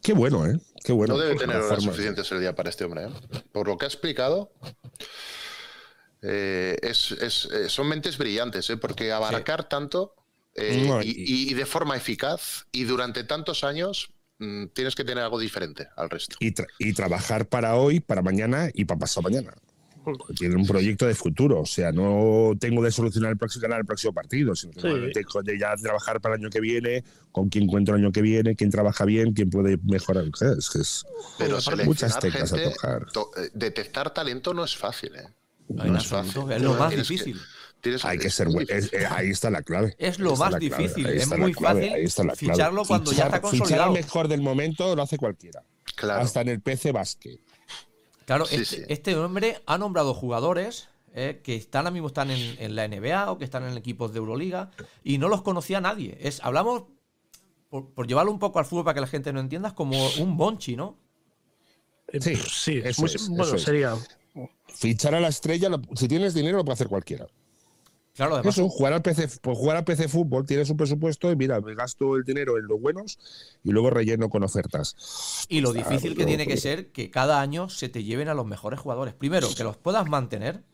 Qué 0.00 0.12
bueno, 0.12 0.46
¿eh? 0.46 0.56
Qué 0.84 0.92
bueno. 0.92 1.14
no 1.14 1.20
debe 1.20 1.34
tener 1.34 1.56
horas 1.56 1.82
suficientes 1.82 2.30
el 2.32 2.40
día 2.40 2.54
para 2.54 2.70
este 2.70 2.84
hombre. 2.84 3.06
¿eh? 3.06 3.40
Por 3.52 3.66
lo 3.66 3.76
que 3.76 3.84
ha 3.86 3.88
explicado, 3.88 4.52
eh, 6.22 6.76
es- 6.82 7.12
es- 7.12 7.48
eh, 7.52 7.68
son 7.68 7.88
mentes 7.88 8.16
brillantes, 8.18 8.70
¿eh? 8.70 8.76
porque 8.76 9.12
abarcar 9.12 9.68
tanto 9.68 10.14
eh, 10.58 10.84
No, 10.86 11.02
y, 11.02 11.08
y- 11.08 11.50
y 11.50 11.54
de 11.54 11.66
forma 11.66 11.96
eficaz 11.96 12.66
y 12.72 12.84
durante 12.84 13.24
tantos 13.24 13.64
años 13.64 14.10
mm, 14.38 14.66
tienes 14.74 14.94
que 14.94 15.04
tener 15.04 15.22
algo 15.24 15.38
diferente 15.38 15.88
al 15.96 16.10
resto. 16.10 16.36
Y, 16.40 16.52
tra- 16.54 16.66
y 16.78 16.92
trabajar 16.92 17.48
para 17.48 17.74
hoy, 17.76 18.00
para 18.00 18.22
mañana 18.22 18.68
y 18.74 18.84
para 18.84 19.00
pasado 19.00 19.22
mañana. 19.22 19.52
Tiene 20.36 20.54
un 20.56 20.66
proyecto 20.66 21.06
de 21.06 21.14
futuro. 21.14 21.60
O 21.60 21.66
sea, 21.66 21.92
no 21.92 22.52
tengo 22.58 22.82
de 22.82 22.90
solucionar 22.90 23.32
el 23.32 23.36
próximo 23.36 23.62
ganar 23.62 23.80
el 23.80 23.84
próximo 23.84 24.14
partido, 24.14 24.54
sino 24.56 24.72
que 24.72 24.80
Sí. 24.80 25.12
tengo 25.12 25.42
de 25.42 25.58
ya 25.58 25.74
trabajar 25.76 26.20
para 26.20 26.36
el 26.36 26.40
año 26.40 26.50
que 26.50 26.60
viene, 26.60 27.04
con 27.30 27.50
quién 27.50 27.64
encuentro 27.64 27.94
el 27.94 28.02
año 28.02 28.10
que 28.12 28.22
viene, 28.22 28.56
quién 28.56 28.70
trabaja 28.70 29.04
bien, 29.04 29.34
quién 29.34 29.50
puede 29.50 29.76
mejorar. 29.84 30.24
Es 30.56 30.70
que 30.70 30.78
es 30.78 31.04
Pero 31.36 31.58
muchas 31.84 32.18
teclas 32.20 32.52
a 32.54 32.62
tocar. 32.62 33.06
to- 33.12 33.30
eh, 33.36 33.50
detectar 33.52 34.14
talento 34.14 34.54
no 34.54 34.64
es 34.64 34.74
fácil. 34.76 35.14
¿eh? 35.14 35.28
No, 35.68 35.84
en 35.84 35.92
No 35.92 35.98
es 35.98 36.04
absoluto, 36.10 36.42
fácil. 36.46 36.56
es 36.56 36.62
lo 36.62 36.74
más 36.74 36.90
que- 36.90 36.96
difícil. 36.96 37.40
Tienes- 37.80 38.04
Hay 38.04 38.18
que 38.18 38.30
ser 38.30 38.48
bueno. 38.48 38.66
difícil. 38.74 38.98
ahí 39.10 39.30
está 39.30 39.50
la 39.50 39.62
clave. 39.62 39.94
Es 39.98 40.18
lo 40.18 40.36
más 40.36 40.58
difícil, 40.58 41.06
es 41.06 41.28
muy 41.38 41.52
fácil 41.54 41.92
ficharlo 42.36 42.84
cuando 42.84 43.12
ya 43.12 43.24
está 43.26 43.38
Fichar- 43.38 43.50
Fichar 43.50 43.58
consolidado. 43.58 43.84
al 43.84 43.92
mejor 43.92 44.28
del 44.28 44.40
momento 44.42 44.94
lo 44.96 45.02
hace 45.02 45.16
cualquiera. 45.18 45.62
Claro. 45.96 46.22
Hasta 46.22 46.40
en 46.42 46.48
el 46.48 46.60
PC 46.60 46.92
Basket. 46.92 47.38
Claro, 48.26 48.44
Sí, 48.46 48.56
este, 48.56 48.76
sí. 48.76 48.82
este 48.88 49.16
hombre 49.16 49.60
ha 49.66 49.78
nombrado 49.78 50.12
jugadores 50.14 50.88
eh, 51.14 51.40
que 51.42 51.56
están 51.56 51.80
ahora 51.86 51.90
mismo 51.92 52.08
están 52.08 52.30
en, 52.30 52.56
en 52.60 52.76
la 52.76 52.84
NBA 52.86 53.30
o 53.32 53.38
que 53.38 53.44
están 53.44 53.64
en 53.64 53.76
equipos 53.76 54.12
de 54.12 54.18
Euroliga 54.18 54.70
y 55.02 55.16
no 55.18 55.28
los 55.28 55.40
conocía 55.42 55.80
nadie. 55.80 56.16
Es, 56.20 56.38
hablamos, 56.44 56.84
por, 57.70 57.90
por 57.94 58.06
llevarlo 58.06 58.30
un 58.30 58.38
poco 58.38 58.58
al 58.58 58.66
fútbol 58.66 58.84
para 58.84 58.94
que 58.94 59.00
la 59.00 59.06
gente 59.06 59.32
no 59.32 59.40
entienda, 59.40 59.68
es 59.68 59.74
como 59.74 59.96
un 60.18 60.36
bonchi, 60.36 60.76
¿no? 60.76 60.96
Eh, 62.12 62.20
Sí, 62.20 62.36
sí, 62.36 62.80
eso 62.84 63.02
muy- 63.02 63.10
es, 63.14 63.28
bueno, 63.28 63.44
eso 63.44 63.58
sería. 63.58 63.94
Fichar 64.68 65.14
a 65.14 65.20
la 65.20 65.28
estrella, 65.28 65.70
si 65.96 66.06
tienes 66.06 66.34
dinero, 66.34 66.58
lo 66.58 66.64
puede 66.64 66.74
hacer 66.74 66.88
cualquiera. 66.88 67.26
Claro, 68.14 68.34
además, 68.34 68.58
Eso, 68.58 68.68
jugar 68.68 68.92
al 68.92 69.02
PC, 69.02 69.28
pues 69.40 69.56
jugar 69.56 69.76
al 69.76 69.84
PC 69.84 70.08
fútbol, 70.08 70.44
tienes 70.44 70.68
un 70.70 70.76
presupuesto 70.76 71.30
y 71.30 71.36
mira, 71.36 71.60
me 71.60 71.74
gasto 71.74 72.16
el 72.16 72.24
dinero 72.24 72.58
en 72.58 72.66
los 72.66 72.80
buenos 72.80 73.18
y 73.62 73.70
luego 73.70 73.90
relleno 73.90 74.28
con 74.28 74.42
ofertas. 74.42 75.46
y 75.48 75.60
lo 75.60 75.72
difícil 75.72 76.16
que 76.16 76.22
no, 76.22 76.26
tiene 76.26 76.46
que 76.46 76.56
ser 76.56 76.90
que 76.90 77.10
cada 77.10 77.40
año 77.40 77.68
se 77.68 77.88
te 77.88 78.02
lleven 78.02 78.28
a 78.28 78.34
los 78.34 78.44
mejores 78.44 78.80
jugadores. 78.80 79.14
Primero, 79.14 79.48
que 79.56 79.62
los 79.62 79.76
puedas 79.76 80.08
mantener 80.08 80.64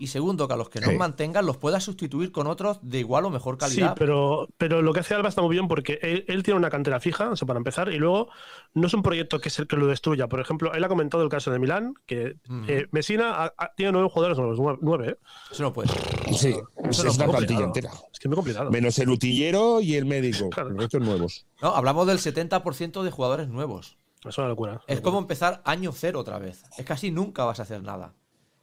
y 0.00 0.06
segundo, 0.06 0.46
que 0.46 0.54
a 0.54 0.56
los 0.56 0.68
que 0.70 0.80
no 0.80 0.88
Sí. 0.90 0.96
mantengan 0.96 1.44
los 1.44 1.56
puedas 1.56 1.82
sustituir 1.82 2.30
con 2.30 2.46
otros 2.46 2.78
de 2.82 3.00
igual 3.00 3.24
o 3.24 3.30
mejor 3.30 3.56
Sí, 3.56 3.58
calidad. 3.60 3.96
pero, 3.98 4.48
pero 4.56 4.80
lo 4.80 4.92
que 4.92 5.00
hace 5.00 5.14
Alba 5.14 5.28
está 5.28 5.42
muy 5.42 5.50
bien 5.56 5.66
porque 5.66 5.98
él, 6.00 6.24
él 6.28 6.42
tiene 6.44 6.56
una 6.58 6.70
cantera 6.70 7.00
fija, 7.00 7.30
eso 7.32 7.44
para 7.46 7.58
empezar, 7.58 7.92
y 7.92 7.98
luego 7.98 8.28
no 8.74 8.86
es 8.86 8.94
un 8.94 9.02
proyecto 9.02 9.40
que 9.40 9.48
es 9.48 9.58
el 9.58 9.66
que 9.66 9.76
lo 9.76 9.88
destruya. 9.88 10.28
Por 10.28 10.38
ejemplo, 10.40 10.72
él 10.72 10.84
ha 10.84 10.88
comentado 10.88 11.22
el 11.24 11.28
caso 11.28 11.50
de 11.50 11.58
Milán, 11.58 11.94
que 12.06 12.36
eh, 12.68 12.86
Messina 12.92 13.30
ha- 13.44 13.54
ha- 13.58 13.72
tiene 13.76 13.90
nueve 13.92 14.08
jugadores 14.12 14.38
nuevos, 14.38 14.58
nueve, 14.60 14.78
nueve, 14.80 15.08
¿eh? 15.10 15.16
Eso 15.50 15.64
no 15.64 15.72
puede 15.72 15.88
ser. 15.88 16.00
Sí, 16.34 16.54
Eso 16.88 17.06
es 17.08 17.18
no 17.18 17.24
una 17.24 17.32
plantilla 17.36 17.64
entera. 17.64 17.90
Es 18.12 18.18
que 18.20 18.26
es 18.26 18.28
muy 18.28 18.36
complicado. 18.36 18.70
Menos 18.70 18.96
el 19.00 19.08
utillero 19.10 19.80
y 19.80 19.96
el 19.96 20.04
médico. 20.06 20.48
Claro. 20.50 20.70
Los 20.70 20.78
restos 20.78 21.00
nuevos. 21.02 21.46
No, 21.60 21.68
hablamos 21.74 22.06
del 22.06 22.18
70% 22.18 23.02
de 23.02 23.10
jugadores 23.10 23.48
nuevos. 23.48 23.98
Es 24.24 24.38
una 24.38 24.46
locura. 24.48 24.80
Es 24.86 25.00
como 25.00 25.18
empezar 25.18 25.60
año 25.64 25.90
cero 25.92 26.20
otra 26.20 26.38
vez. 26.38 26.62
Es 26.76 26.84
casi 26.84 27.10
nunca 27.10 27.44
vas 27.44 27.58
a 27.58 27.62
hacer 27.64 27.82
nada. 27.82 28.14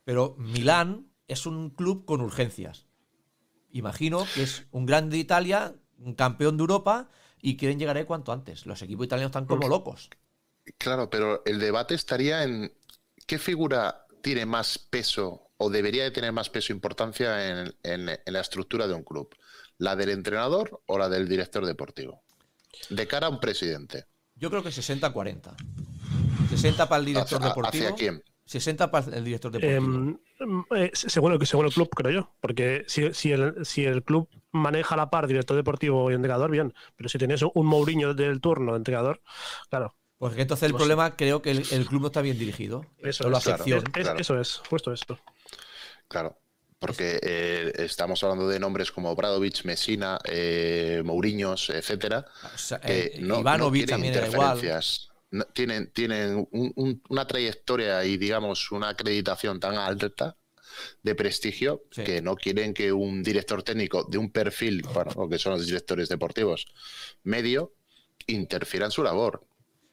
Pero 0.05 0.35
Milán 0.37 1.07
es 1.27 1.45
un 1.45 1.69
club 1.69 2.05
con 2.05 2.21
urgencias. 2.21 2.85
Imagino 3.71 4.25
que 4.33 4.43
es 4.43 4.63
un 4.71 4.85
grande 4.85 5.15
de 5.17 5.21
Italia, 5.21 5.75
un 5.97 6.15
campeón 6.15 6.57
de 6.57 6.61
Europa 6.61 7.09
y 7.41 7.57
quieren 7.57 7.77
llegar 7.79 7.97
ahí 7.97 8.05
cuanto 8.05 8.31
antes. 8.31 8.65
Los 8.65 8.81
equipos 8.81 9.05
italianos 9.05 9.29
están 9.31 9.45
como 9.45 9.67
locos. 9.67 10.09
Claro, 10.77 11.09
pero 11.09 11.43
el 11.45 11.59
debate 11.59 11.93
estaría 11.95 12.43
en 12.43 12.73
qué 13.27 13.37
figura 13.37 14.05
tiene 14.21 14.45
más 14.45 14.77
peso 14.79 15.49
o 15.57 15.69
debería 15.69 16.03
de 16.03 16.11
tener 16.11 16.31
más 16.31 16.49
peso 16.49 16.73
e 16.73 16.75
importancia 16.75 17.49
en, 17.61 17.73
en- 17.83 18.09
en 18.25 18.33
la 18.33 18.41
estructura 18.41 18.87
de 18.87 18.93
un 18.93 19.03
club. 19.03 19.29
¿La 19.77 19.95
del 19.95 20.09
entrenador 20.09 20.81
o 20.85 20.97
la 20.97 21.09
del 21.09 21.27
director 21.27 21.65
deportivo? 21.65 22.23
De 22.89 23.07
cara 23.07 23.27
a 23.27 23.29
un 23.29 23.39
presidente. 23.39 24.05
Yo 24.35 24.49
creo 24.49 24.63
que 24.63 24.69
60-40. 24.69 25.55
60 26.49 26.89
para 26.89 26.99
el 26.99 27.05
director 27.05 27.39
¿Hacia- 27.39 27.49
deportivo. 27.49 27.83
hacia 27.85 27.95
quién? 27.95 28.23
60 28.45 28.91
para 28.91 29.17
el 29.17 29.23
director 29.23 29.51
deportivo. 29.51 30.19
Eh, 30.75 30.91
según, 30.93 31.33
el, 31.33 31.45
según 31.45 31.65
el 31.65 31.73
club, 31.73 31.89
creo 31.89 32.11
yo. 32.11 32.35
Porque 32.39 32.83
si, 32.87 33.13
si, 33.13 33.31
el, 33.31 33.65
si 33.65 33.85
el 33.85 34.03
club 34.03 34.29
maneja 34.51 34.95
a 34.95 34.97
la 34.97 35.09
par 35.09 35.27
director 35.27 35.55
deportivo 35.55 36.11
y 36.11 36.13
entrenador, 36.13 36.51
bien. 36.51 36.73
Pero 36.95 37.09
si 37.09 37.17
tienes 37.17 37.41
un 37.41 37.65
Mourinho 37.65 38.13
del 38.13 38.41
turno 38.41 38.73
de 38.73 38.77
entrenador, 38.77 39.21
claro. 39.69 39.95
Porque 40.17 40.41
entonces 40.41 40.67
el 40.67 40.71
pues- 40.71 40.81
problema 40.81 41.15
creo 41.15 41.41
que 41.41 41.51
el, 41.51 41.63
el 41.71 41.85
club 41.85 42.01
no 42.01 42.07
está 42.07 42.21
bien 42.21 42.37
dirigido. 42.37 42.85
Eso 42.99 43.25
es, 43.25 43.31
la 43.31 43.39
claro. 43.39 43.57
sección. 43.63 43.83
Es- 43.85 44.03
claro. 44.03 44.19
Eso 44.19 44.39
es, 44.39 44.61
justo 44.69 44.93
esto. 44.93 45.19
Claro. 46.07 46.37
Porque 46.79 47.19
eh, 47.23 47.71
estamos 47.77 48.23
hablando 48.23 48.47
de 48.47 48.59
nombres 48.59 48.91
como 48.91 49.15
Bradovich, 49.15 49.63
Messina, 49.63 50.19
eh, 50.25 51.01
Mourinhos, 51.05 51.69
etcétera, 51.69 52.25
O 52.53 52.57
sea, 52.57 52.79
que 52.79 52.99
eh, 52.99 53.17
no, 53.21 53.39
Ivanovic 53.39 53.83
no 53.83 53.87
también 53.87 54.13
era 54.13 54.27
igual. 54.27 54.59
No- 55.31 55.45
tienen 55.45 55.91
tienen 55.91 56.47
un- 56.51 56.71
un- 56.75 57.03
una 57.09 57.25
trayectoria 57.27 58.03
y, 58.05 58.17
digamos, 58.17 58.71
una 58.71 58.89
acreditación 58.89 59.59
tan 59.59 59.75
alta 59.77 60.37
de 61.03 61.15
prestigio 61.15 61.83
Sí. 61.91 62.03
que 62.03 62.21
no 62.21 62.35
quieren 62.35 62.73
que 62.73 62.91
un 62.91 63.23
director 63.23 63.63
técnico 63.63 64.03
de 64.03 64.17
un 64.17 64.31
perfil, 64.31 64.81
bueno, 64.93 65.11
lo 65.15 65.29
que 65.29 65.39
son 65.39 65.53
los 65.53 65.65
directores 65.65 66.09
deportivos, 66.09 66.67
medio, 67.23 67.73
interfiera 68.27 68.85
en 68.85 68.91
su 68.91 69.03
labor. 69.03 69.45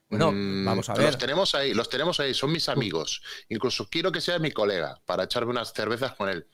Bueno, 0.09 0.31
Mm, 0.31 0.65
vamos 0.65 0.89
a 0.89 0.93
ver. 0.93 1.05
Los 1.05 1.17
tenemos 1.17 1.55
ahí, 1.55 1.73
los 1.73 1.89
tenemos 1.89 2.19
ahí, 2.19 2.33
son 2.33 2.51
mis 2.51 2.69
amigos. 2.69 3.21
Incluso 3.49 3.87
quiero 3.89 4.11
que 4.11 4.21
sea 4.21 4.37
mi 4.39 4.51
colega 4.51 5.01
para 5.05 5.23
echarme 5.23 5.51
unas 5.51 5.73
cervezas 5.73 6.13
con 6.15 6.29
él. 6.29 6.47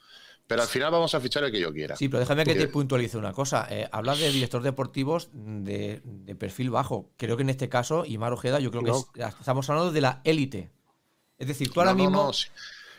Pero 0.50 0.64
al 0.64 0.68
final 0.68 0.90
vamos 0.92 1.14
a 1.14 1.20
fichar 1.22 1.44
el 1.44 1.52
que 1.52 1.60
yo 1.60 1.72
quiera. 1.72 1.96
Sí, 1.96 2.10
pero 2.10 2.22
déjame 2.22 2.44
que 2.44 2.56
te 2.56 2.68
puntualice 2.68 3.18
una 3.20 3.34
cosa. 3.34 3.68
Eh, 3.70 3.88
hablas 3.92 4.18
de 4.20 4.32
director 4.32 4.64
deportivos 4.64 5.30
de, 5.32 6.02
de 6.04 6.36
perfil 6.36 6.72
bajo. 6.72 7.12
Creo 7.18 7.38
que 7.38 7.44
en 7.44 7.52
este 7.52 7.70
caso, 7.70 8.04
Imar 8.04 8.34
Ojeda, 8.34 8.60
yo 8.60 8.72
creo 8.72 8.84
que 8.84 8.90
No. 8.90 8.98
es- 9.28 9.36
estamos 9.40 9.70
hablando 9.70 9.92
de 9.92 10.02
la 10.02 10.22
élite. 10.24 10.72
Es 11.38 11.48
decir, 11.48 11.70
tú 11.72 11.80
ahora 11.82 11.92
No, 11.94 12.00
no, 12.00 12.04
mismo. 12.10 12.24
no, 12.24 12.34
sí. 12.34 12.48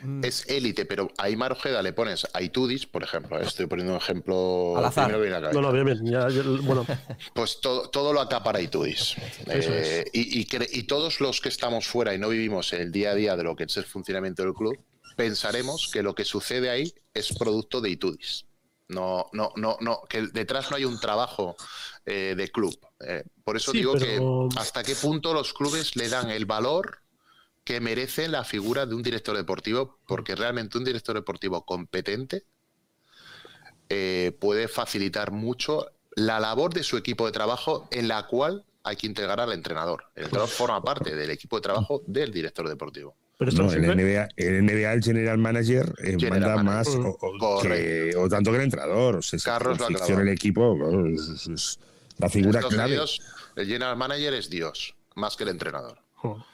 mm, 0.05 0.25
Es 0.25 0.49
élite, 0.49 0.85
pero 0.87 1.09
a 1.19 1.25
Aymar 1.25 1.51
Ojeda 1.51 1.83
le 1.83 1.93
pones 1.93 2.25
a 2.33 2.41
Itudis, 2.41 2.87
por 2.87 3.03
ejemplo. 3.03 3.37
eh, 3.41 3.43
Estoy 3.45 3.67
poniendo 3.67 3.95
un 3.95 3.99
ejemplo 3.99 4.77
Al 4.79 4.85
azar. 4.85 5.07
primero 5.07 5.19
que 5.19 5.29
viene 5.31 5.37
a 5.37 5.41
la 5.41 5.53
No, 5.53 5.61
no, 5.61 5.73
bien, 5.73 5.87
bien. 5.87 6.07
ya- 6.07 6.29
ya- 6.29 6.43
bueno, 6.63 6.87
Pues 7.35 7.61
todo, 7.61 7.91
todo 7.91 8.13
lo 8.13 8.21
acapara 8.21 8.61
Itudis. 8.61 9.17
Eh, 9.49 10.05
y, 10.13 10.41
y 10.79 10.83
todos 10.85 11.21
los 11.21 11.41
que 11.41 11.49
estamos 11.49 11.89
fuera 11.89 12.15
y 12.15 12.19
no 12.21 12.29
vivimos 12.29 12.73
el 12.75 12.93
día 12.93 13.11
a 13.11 13.15
día 13.17 13.35
de 13.35 13.43
lo 13.43 13.57
que 13.57 13.65
es 13.65 13.77
el 13.77 13.85
funcionamiento 13.87 14.45
del 14.45 14.55
club, 14.55 14.79
pensaremos 15.25 15.89
que 15.93 16.03
lo 16.03 16.15
que 16.15 16.25
sucede 16.25 16.71
ahí 16.71 16.93
es 17.15 17.33
producto 17.37 17.81
de 17.81 17.91
Itudis. 17.91 18.47
No, 18.89 19.27
no, 19.33 19.53
no, 19.57 19.77
no, 19.81 20.01
que 20.09 20.23
detrás 20.33 20.71
no 20.71 20.77
hay 20.77 20.85
un 20.85 20.99
trabajo 20.99 21.55
eh, 22.07 22.35
de 22.37 22.49
club. 22.51 22.77
Eh, 23.07 23.23
por 23.45 23.57
eso 23.57 23.71
Sí, 23.73 23.79
digo 23.79 23.93
pero- 23.93 24.49
que 24.51 24.59
hasta 24.59 24.83
qué 24.83 24.95
punto 24.97 25.33
los 25.33 25.53
clubes 25.53 25.95
le 25.97 26.09
dan 26.09 26.31
el 26.31 26.45
valor 26.47 27.03
que 27.63 27.81
merece 27.81 28.27
la 28.29 28.43
figura 28.45 28.87
de 28.87 28.95
un 28.95 29.03
director 29.03 29.37
deportivo, 29.37 29.99
porque 30.07 30.35
realmente 30.35 30.79
un 30.79 30.85
director 30.85 31.15
deportivo 31.15 31.65
competente 31.65 32.45
eh, 33.89 34.37
puede 34.41 34.67
facilitar 34.69 35.31
mucho 35.31 35.87
la 36.17 36.41
labor 36.41 36.73
de 36.75 36.83
su 36.83 36.97
equipo 36.97 37.27
de 37.27 37.33
trabajo 37.33 37.89
en 37.91 38.09
la 38.09 38.27
cual 38.27 38.65
hay 38.83 38.97
que 38.97 39.07
integrar 39.07 39.41
al 39.41 39.53
entrenador. 39.53 40.05
El 40.15 40.25
entrenador 40.25 40.49
forma 40.51 40.83
parte 40.83 41.15
del 41.15 41.31
equipo 41.31 41.57
de 41.57 41.63
trabajo 41.63 42.03
del 42.07 42.33
director 42.33 42.69
deportivo. 42.69 43.17
Pero 43.41 43.53
No, 43.53 43.71
sirve. 43.71 43.95
NBA, 43.95 44.29
el 44.37 45.03
general 45.03 45.39
manager 45.39 45.95
eh, 46.05 46.17
General 46.19 46.57
manda 46.57 46.63
más 46.63 46.89
manager. 46.89 47.17
o, 47.21 47.63
que- 47.63 48.15
o 48.19 48.29
tanto 48.29 48.51
que 48.51 48.59
el 48.59 48.65
entrenador. 48.65 49.17
O 49.17 49.23
sea, 49.23 49.39
es 49.39 49.45
Carlos 49.45 49.79
el 50.11 50.29
equipo 50.29 50.77
es, 51.07 51.21
es- 51.29 51.47
es 51.49 51.79
la 52.19 52.29
figura 52.29 52.61
clave. 52.61 52.91
Unidos, 52.93 53.21
el 53.57 53.67
general 53.67 53.97
manager 53.97 54.35
es 54.35 54.51
Dios, 54.51 54.95
más 55.17 55.37
que 55.39 55.45
el 55.45 55.49
entrenador. 55.51 55.99
Jo. 56.17 56.45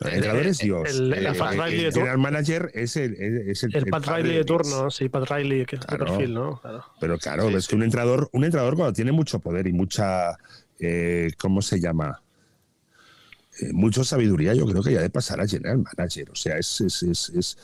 El 0.00 0.14
entrenador 0.14 0.46
es 0.46 0.58
Dios. 0.58 0.88
el- 0.94 1.12
el 1.12 1.26
Eh, 1.26 1.28
el, 1.28 1.92
general 1.92 2.18
manager 2.18 2.70
es 2.72 2.96
el, 2.96 3.14
es 3.14 3.64
el, 3.64 3.74
El 3.74 3.82
el 3.82 3.90
Pat 3.90 4.06
Riley 4.06 4.28
de 4.28 4.44
Dios. 4.44 4.46
turno, 4.46 4.90
sí, 4.92 5.08
Pat 5.08 5.28
Riley, 5.28 5.66
que 5.66 5.74
es 5.74 5.84
Claro. 5.84 6.06
perfil, 6.06 6.34
¿no? 6.34 6.60
Claro. 6.60 6.84
Pero 7.00 7.18
claro, 7.18 7.48
Sí, 7.48 7.54
es 7.56 7.64
sí. 7.64 7.70
que 7.70 7.74
un 7.74 7.82
entrenador, 7.82 8.28
un 8.32 8.44
entrenador 8.44 8.76
cuando 8.76 8.92
tiene 8.92 9.10
mucho 9.10 9.40
poder 9.40 9.66
y 9.66 9.72
mucha, 9.72 10.38
eh, 10.78 11.32
¿cómo 11.36 11.60
se 11.62 11.80
llama? 11.80 12.22
Eh, 13.60 13.72
mucha 13.72 14.04
sabiduría 14.04 14.54
yo 14.54 14.66
creo 14.66 14.82
que 14.82 14.92
ya 14.92 15.00
de 15.00 15.10
pasar 15.10 15.40
a 15.40 15.46
general 15.46 15.78
manager. 15.78 16.30
O 16.30 16.34
sea, 16.34 16.58
es, 16.58 16.80
es, 16.80 17.02
es, 17.02 17.28
es 17.30 17.56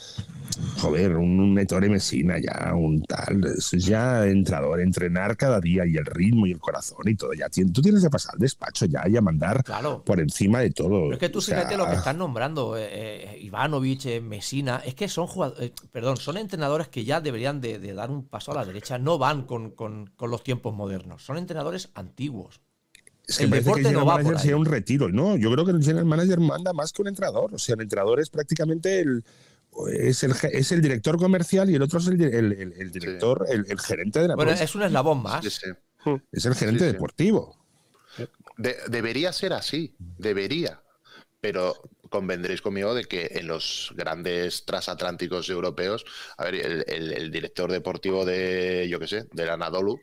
joder, 0.81 1.17
un, 1.17 1.41
un 1.41 1.59
Ettore 1.59 1.89
Messina 1.89 2.39
ya, 2.39 2.75
un 2.75 3.03
tal, 3.03 3.45
es 3.45 3.71
ya 3.71 4.27
entrador, 4.27 4.81
entrenar 4.81 5.37
cada 5.37 5.61
día 5.61 5.87
y 5.87 5.97
el 5.97 6.07
ritmo 6.07 6.47
y 6.47 6.53
el 6.53 6.59
corazón 6.61 7.07
y 7.07 7.15
todo. 7.15 7.33
Ya 7.35 7.49
tú 7.49 7.83
tienes 7.83 8.03
que 8.03 8.11
pasar 8.11 8.35
al 8.35 8.41
despacho 8.41 8.87
ya 8.87 9.09
y 9.09 9.17
a 9.17 9.21
mandar 9.21 9.63
Claro. 9.65 10.03
por 10.05 10.21
encima 10.21 10.61
de 10.61 10.71
todo. 10.71 11.03
Pero 11.03 11.13
es 11.13 11.19
que 11.19 11.29
tú 11.29 11.39
O 11.39 11.43
sea, 11.43 11.59
fíjate 11.59 11.77
lo 11.77 11.89
que 11.89 11.97
estás 11.97 12.17
nombrando, 12.17 12.77
eh, 12.77 12.89
eh, 13.35 13.39
Ivanovic, 13.43 14.07
eh, 14.07 14.21
Mesina, 14.21 14.83
es 14.85 14.95
que 14.95 15.09
son 15.09 15.27
jugadores, 15.27 15.73
perdón, 15.93 16.17
son 16.17 16.37
entrenadores 16.37 16.89
que 16.89 17.05
ya 17.05 17.21
deberían 17.21 17.61
de, 17.61 17.79
de 17.79 17.93
dar 17.95 18.11
un 18.11 18.27
paso 18.29 18.53
a 18.53 18.55
la 18.57 18.65
derecha, 18.65 18.99
no 18.99 19.19
van 19.19 19.43
con, 19.45 19.71
con- 19.71 20.11
con 20.17 20.31
los 20.31 20.43
tiempos 20.43 20.75
modernos, 20.75 21.23
son 21.25 21.39
entrenadores 21.39 21.91
antiguos. 21.95 22.61
Es 23.27 23.39
que 23.39 23.45
el 23.45 23.51
parece 23.51 23.73
que 23.73 23.77
el 23.79 23.83
no 23.85 23.89
general 23.89 24.09
va 24.09 24.13
por 24.17 24.23
manager 24.25 24.39
sería 24.41 24.55
ahí. 24.57 24.61
un 24.61 24.67
retiro. 24.67 25.09
No, 25.09 25.37
yo 25.37 25.51
creo 25.53 25.65
que 25.65 25.71
el 25.73 25.83
general 25.83 26.05
manager 26.05 26.41
manda 26.41 26.73
más 26.73 26.93
que 26.93 27.03
un 27.03 27.09
entrenador. 27.09 27.55
O 27.55 27.59
sea, 27.59 27.75
el 27.75 27.81
entrenador 27.83 28.21
es 28.21 28.31
prácticamente 28.31 29.01
el. 29.01 29.25
Es 29.93 30.23
el, 30.23 30.33
es 30.53 30.71
el 30.71 30.81
director 30.83 31.19
comercial 31.19 31.69
y 31.69 31.75
el 31.75 31.83
otro 31.83 31.99
es 31.99 32.07
el, 32.07 32.21
el- 32.23 32.53
el- 32.53 32.73
el 32.75 32.91
director, 32.93 33.45
el, 33.51 33.65
el 33.69 33.81
gerente 33.81 34.21
de 34.21 34.29
la 34.29 34.37
Bueno, 34.37 34.53
empresa. 34.53 34.65
es 34.65 34.75
un 34.77 34.83
eslabón 34.85 35.21
más. 35.23 35.45
Sí, 35.45 35.51
sí. 35.51 36.11
Es 36.31 36.45
el 36.45 36.55
gerente 36.55 36.85
sí, 36.85 36.87
sí. 36.87 36.93
deportivo. 36.93 37.57
De- 38.57 38.77
debería 38.89 39.33
ser 39.33 39.53
así, 39.53 39.97
debería. 39.99 40.81
Pero 41.41 41.75
convendréis 42.09 42.63
conmigo 42.63 42.95
de 42.95 43.05
que 43.05 43.31
en 43.35 43.49
los 43.49 43.93
grandes 43.97 44.65
transatlánticos 44.65 45.49
europeos, 45.51 46.05
a 46.39 46.45
ver, 46.45 46.55
el, 46.55 46.85
el- 46.87 47.13
el 47.13 47.31
director 47.33 47.73
deportivo 47.73 48.25
de, 48.25 48.87
yo 48.89 49.01
qué 49.01 49.09
sé, 49.09 49.27
del 49.33 49.51
Anadolu, 49.51 49.99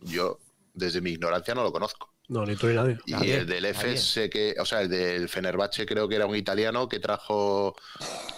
yo 0.00 0.38
desde 0.74 1.00
mi 1.00 1.10
ignorancia 1.10 1.54
no 1.54 1.64
lo 1.64 1.72
conozco. 1.72 2.12
No, 2.28 2.44
ni 2.44 2.56
tú 2.56 2.66
ni 2.66 2.74
nadie. 2.74 2.98
Y 3.06 3.12
Nadie, 3.12 3.36
el 3.36 3.46
del 3.46 3.98
sé 3.98 4.28
que, 4.28 4.56
o 4.58 4.66
sea, 4.66 4.80
el 4.82 4.88
del 4.88 5.28
Fenerbahce 5.28 5.86
creo 5.86 6.08
que 6.08 6.16
era 6.16 6.26
un 6.26 6.34
italiano 6.34 6.88
que 6.88 6.98
trajo, 6.98 7.76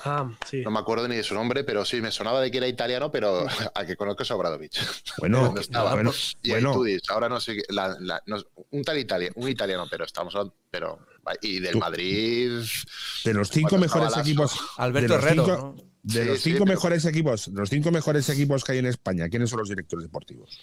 Ah, 0.05 0.31
sí. 0.47 0.61
no 0.63 0.71
me 0.71 0.79
acuerdo 0.79 1.09
ni 1.09 1.17
de 1.17 1.23
su 1.23 1.33
nombre, 1.35 1.65
pero 1.65 1.85
sí, 1.87 2.01
me 2.03 2.11
sonaba 2.11 2.41
de 2.43 2.51
que 2.51 2.59
era 2.59 2.69
italiano, 2.69 3.11
pero 3.11 3.47
al 3.75 3.87
que 3.87 3.97
conozco 3.97 4.23
es 4.25 4.31
Obradovich. 4.31 4.79
Bueno, 5.19 5.55
bueno, 5.93 6.13
Y 6.43 6.49
ahí 6.53 6.63
bueno. 6.63 6.73
tú 6.75 6.85
dices, 6.85 7.09
ahora 7.09 7.29
no 7.31 7.41
sé, 7.41 7.57
qué- 7.57 7.63
la- 7.71 7.97
la- 8.01 8.23
no- 8.27 8.43
un 8.71 8.83
tal 8.85 8.99
italiano, 8.99 9.35
un 9.39 9.49
italiano, 9.49 9.87
pero 9.91 10.05
estamos 10.05 10.35
hablando, 10.35 10.55
pero, 10.71 10.99
y 11.41 11.59
del 11.61 11.73
Tú- 11.73 11.79
Madrid, 11.79 12.61
de 13.25 13.35
los 13.35 13.49
cinco 13.49 13.79
mejores 13.79 14.17
equipos. 14.19 14.55
Alberto 14.77 15.15
de 15.15 15.17
los 15.17 15.25
Herrero, 15.25 15.45
cinco, 15.47 15.59
¿no? 15.77 15.89
de 16.03 16.23
Sí, 16.23 16.29
los 16.29 16.37
sí, 16.41 16.51
cinco 16.51 16.65
pero- 16.65 16.75
mejores 16.75 17.05
equipos, 17.07 17.53
de 17.55 17.59
los 17.61 17.71
cinco 17.71 17.91
mejores 17.91 18.29
equipos 18.29 18.65
que 18.65 18.73
hay 18.73 18.79
en 18.79 18.87
España, 18.87 19.29
¿quiénes 19.31 19.49
son 19.51 19.61
los 19.61 19.69
directores 19.71 20.05
deportivos? 20.05 20.59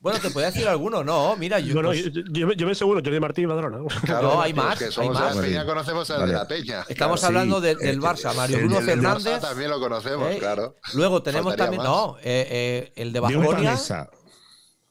Bueno, 0.00 0.20
te 0.20 0.30
podía 0.30 0.46
decir 0.46 0.68
alguno, 0.68 1.02
no, 1.02 1.34
mira, 1.36 1.58
yo, 1.58 1.74
Bueno, 1.74 1.88
pues, 1.88 2.12
yo, 2.12 2.22
yo 2.30 2.46
me- 2.46 2.54
yo 2.54 2.66
me 2.68 2.74
seguro, 2.76 3.00
Jordi 3.04 3.18
Martín 3.18 3.44
y 3.44 3.46
Madrona. 3.48 3.78
No, 4.22 4.40
hay 4.40 4.54
más, 4.54 4.74
es 4.74 4.78
que 4.78 4.84
hay 4.86 4.92
somos 4.92 5.14
más. 5.14 5.34
la 5.34 5.42
Peña, 5.42 5.66
conocemos 5.66 6.08
al 6.10 6.20
Vale. 6.20 6.32
de 6.32 6.38
la 6.38 6.46
Peña. 6.48 6.84
estamos 6.88 7.24
hablando 7.24 7.60
de- 7.60 7.74
del 7.74 8.00
Barça, 8.00 8.32
Mario 8.34 8.58
Bruno 8.58 8.78
el 8.78 8.86
del 8.86 9.00
Barça 9.00 9.02
Fernández. 9.22 9.40
también 9.40 9.70
lo 9.70 9.80
conocemos, 9.80 10.30
¿eh? 10.30 10.36
claro. 10.38 10.76
Luego 10.94 11.22
tenemos 11.22 11.50
Faltaría 11.52 11.64
también, 11.78 11.82
más. 11.82 12.06
no, 12.06 12.16
eh, 12.18 12.46
eh, 12.50 12.92
el 12.94 13.12
de. 13.12 13.20
Pamesa. 13.20 14.08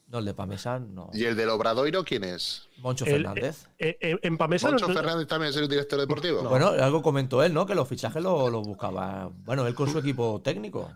No, 0.09 0.19
el 0.19 0.25
de 0.25 0.33
Pamesa, 0.33 0.79
no. 0.79 1.09
¿Y 1.13 1.23
el 1.25 1.35
del 1.35 1.49
Obradoiro 1.49 2.03
quién 2.03 2.23
es? 2.25 2.67
Moncho 2.77 3.03
El- 3.05 3.11
Fernández. 3.11 3.67
eh, 3.79 3.97
eh, 4.01 4.17
en 4.21 4.37
Pamesa 4.37 4.69
¿Moncho 4.69 4.87
no- 4.89 4.93
Fernández 4.93 5.27
también 5.27 5.49
es 5.51 5.57
el 5.57 5.67
director 5.69 5.99
deportivo? 5.99 6.43
Bueno, 6.43 6.67
algo 6.67 7.01
comentó 7.01 7.43
él, 7.43 7.53
¿no? 7.53 7.65
Que 7.65 7.75
los 7.75 7.87
fichajes 7.87 8.21
lo, 8.21 8.49
lo 8.49 8.61
buscaba. 8.61 9.29
Bueno, 9.45 9.65
él 9.67 9.73
con 9.75 9.89
su 9.89 9.99
equipo 9.99 10.41
técnico. 10.43 10.91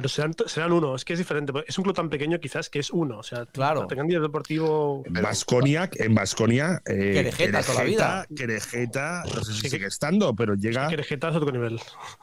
Hmm. 0.00 0.02
Pero 0.02 0.08
serán, 0.08 0.34
serán 0.46 0.72
uno, 0.72 0.94
es 0.94 1.04
que 1.04 1.12
es 1.12 1.18
diferente. 1.18 1.52
Es 1.66 1.76
un 1.78 1.84
club 1.84 1.94
tan 1.94 2.08
pequeño 2.08 2.38
quizás 2.40 2.70
que 2.70 2.78
es 2.78 2.90
uno. 2.90 3.18
O 3.18 3.22
sea, 3.22 3.44
Claro. 3.46 3.86
tengan 3.86 4.06
director 4.06 4.28
deportivo. 4.30 5.02
En 5.04 5.12
Baskonia, 5.22 5.90
en 5.92 6.14
Baskonia, 6.14 6.80
eh, 6.86 7.12
Querejeta 7.14 7.62
toda 7.62 7.74
la 7.78 7.84
vida. 7.84 8.26
Querejeta, 8.34 9.24
no 9.34 9.44
sé 9.44 9.52
si 9.54 9.68
sigue 9.68 9.86
estando, 9.86 10.34
pero 10.34 10.54
llega 10.54 10.84
Que 10.88 10.96
Querejeta 10.96 11.28
es 11.28 11.36
otro 11.36 11.52
nivel. 11.52 11.78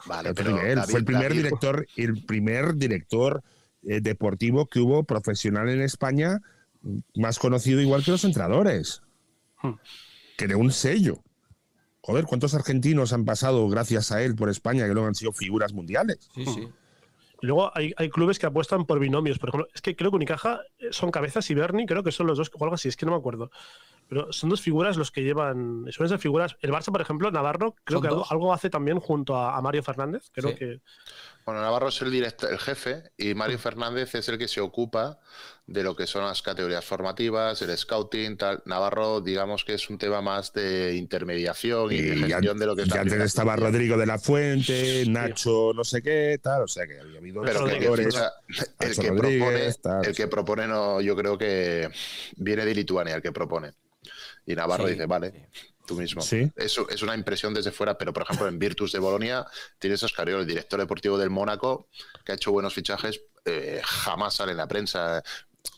Vale, 0.06 0.30
otro 0.30 0.44
pero 0.44 0.56
nivel. 0.56 0.74
David- 0.76 0.90
Fue 0.90 0.98
el 1.00 1.04
primer 1.04 1.28
David- 1.28 1.36
director, 1.36 1.86
el 1.96 2.24
primer 2.24 2.74
director 2.74 3.42
eh, 3.86 4.00
deportivo 4.00 4.66
que 4.66 4.80
hubo 4.80 5.04
profesional 5.04 5.68
en 5.68 5.80
España, 5.82 6.40
más 7.14 7.38
conocido 7.38 7.80
igual 7.80 8.02
que 8.04 8.10
los 8.10 8.24
entrenadores. 8.24 9.02
Hmm. 9.62 9.74
Que 10.36 10.48
de 10.48 10.56
un 10.56 10.72
sello. 10.72 11.22
Joder, 12.00 12.24
¿cuántos 12.24 12.54
argentinos 12.54 13.12
han 13.12 13.24
pasado 13.24 13.68
gracias 13.68 14.10
a 14.12 14.22
él 14.22 14.34
por 14.34 14.48
España 14.48 14.86
que 14.86 14.92
luego 14.94 15.06
han 15.08 15.14
sido 15.14 15.32
figuras 15.32 15.72
mundiales? 15.72 16.28
Sí, 16.34 16.44
sí. 16.46 16.68
Luego 17.40 17.70
hay, 17.76 17.92
hay 17.96 18.10
clubes 18.10 18.38
que 18.38 18.46
apuestan 18.46 18.84
por 18.84 18.98
binomios. 18.98 19.38
Por 19.38 19.50
ejemplo, 19.50 19.68
es 19.72 19.80
que 19.80 19.94
creo 19.94 20.10
que 20.10 20.16
Unicaja 20.16 20.60
eh, 20.78 20.88
son 20.90 21.10
Cabezas 21.10 21.48
y 21.50 21.54
Berni, 21.54 21.86
creo 21.86 22.02
que 22.02 22.10
son 22.12 22.26
los 22.26 22.38
dos, 22.38 22.50
o 22.52 22.64
algo 22.64 22.74
así, 22.74 22.88
es 22.88 22.96
que 22.96 23.06
no 23.06 23.12
me 23.12 23.18
acuerdo. 23.18 23.50
Pero 24.08 24.32
son 24.32 24.48
dos 24.50 24.60
figuras 24.62 24.96
los 24.96 25.10
que 25.10 25.22
llevan. 25.22 25.84
Suelen 25.90 26.08
ser 26.08 26.18
figuras. 26.18 26.56
El 26.62 26.72
Barça, 26.72 26.90
por 26.90 27.00
ejemplo, 27.02 27.30
Navarro, 27.30 27.74
creo 27.84 28.00
que 28.00 28.08
algo, 28.08 28.52
hace 28.54 28.70
también 28.70 29.00
junto 29.00 29.36
a, 29.36 29.56
a 29.56 29.60
Mario 29.60 29.82
Fernández. 29.82 30.30
Creo 30.32 30.50
Sí. 30.50 30.56
que. 30.56 30.80
Bueno, 31.48 31.62
Navarro 31.62 31.88
es 31.88 32.02
el, 32.02 32.10
director, 32.10 32.52
el 32.52 32.58
jefe 32.58 33.04
y 33.16 33.34
Mario 33.34 33.58
Fernández 33.58 34.14
es 34.14 34.28
el 34.28 34.36
que 34.36 34.48
se 34.48 34.60
ocupa 34.60 35.18
de 35.66 35.82
lo 35.82 35.96
que 35.96 36.06
son 36.06 36.24
las 36.26 36.42
categorías 36.42 36.84
formativas, 36.84 37.62
el 37.62 37.74
scouting, 37.76 38.36
tal. 38.36 38.62
Navarro, 38.66 39.22
digamos 39.22 39.64
que 39.64 39.72
es 39.72 39.88
un 39.88 39.96
tema 39.96 40.20
más 40.20 40.52
de 40.52 40.94
intermediación 40.96 41.90
y, 41.90 42.02
de 42.02 42.16
Y, 42.16 42.18
gestión 42.20 42.56
an- 42.56 42.58
de 42.58 42.66
lo 42.66 42.76
que 42.76 42.82
y 42.82 42.84
es 42.84 42.88
la 42.90 43.00
antes 43.00 43.20
estaba. 43.22 43.56
Rodrigo 43.56 43.96
de 43.96 44.04
la 44.04 44.18
Fuente, 44.18 45.04
Nacho, 45.06 45.72
no 45.74 45.84
sé 45.84 46.02
qué, 46.02 46.38
tal. 46.42 46.62
O 46.64 46.68
sea 46.68 46.86
que 46.86 47.00
había 47.00 47.18
habido 47.18 47.40
Pero 47.40 47.64
que 47.64 47.72
el 47.72 47.78
que, 47.78 47.86
el 48.80 48.98
que 48.98 49.12
propone, 49.12 49.72
tal, 49.82 50.04
el 50.06 50.14
sí. 50.14 50.22
que 50.22 50.28
propone 50.28 50.66
no, 50.66 51.00
yo 51.00 51.16
creo 51.16 51.38
que 51.38 51.88
viene 52.36 52.64
de 52.66 52.74
Lituania, 52.74 53.14
el 53.14 53.22
que 53.22 53.32
propone. 53.32 53.72
Y 54.46 54.54
Navarro 54.56 54.86
Sí, 54.86 54.92
dice, 54.92 55.06
vale, 55.06 55.32
sí. 55.32 55.68
Tú 55.88 55.96
mismo. 55.96 56.22
Sí. 56.22 56.48
Eso 56.54 56.88
es 56.88 57.02
una 57.02 57.16
impresión 57.16 57.52
desde 57.52 57.72
fuera, 57.72 57.98
pero 57.98 58.12
por 58.12 58.22
ejemplo 58.22 58.46
en 58.46 58.58
Virtus 58.60 58.92
de 58.92 59.00
Bolonia 59.00 59.44
tienes 59.80 60.00
a 60.04 60.06
Oscariol, 60.06 60.42
el 60.42 60.46
director 60.46 60.78
deportivo 60.78 61.18
del 61.18 61.30
Mónaco, 61.30 61.88
que 62.24 62.30
ha 62.32 62.34
hecho 62.36 62.52
buenos 62.52 62.74
fichajes, 62.74 63.20
eh, 63.44 63.80
jamás 63.82 64.34
sale 64.34 64.52
en 64.52 64.58
la 64.58 64.68
prensa 64.68 65.22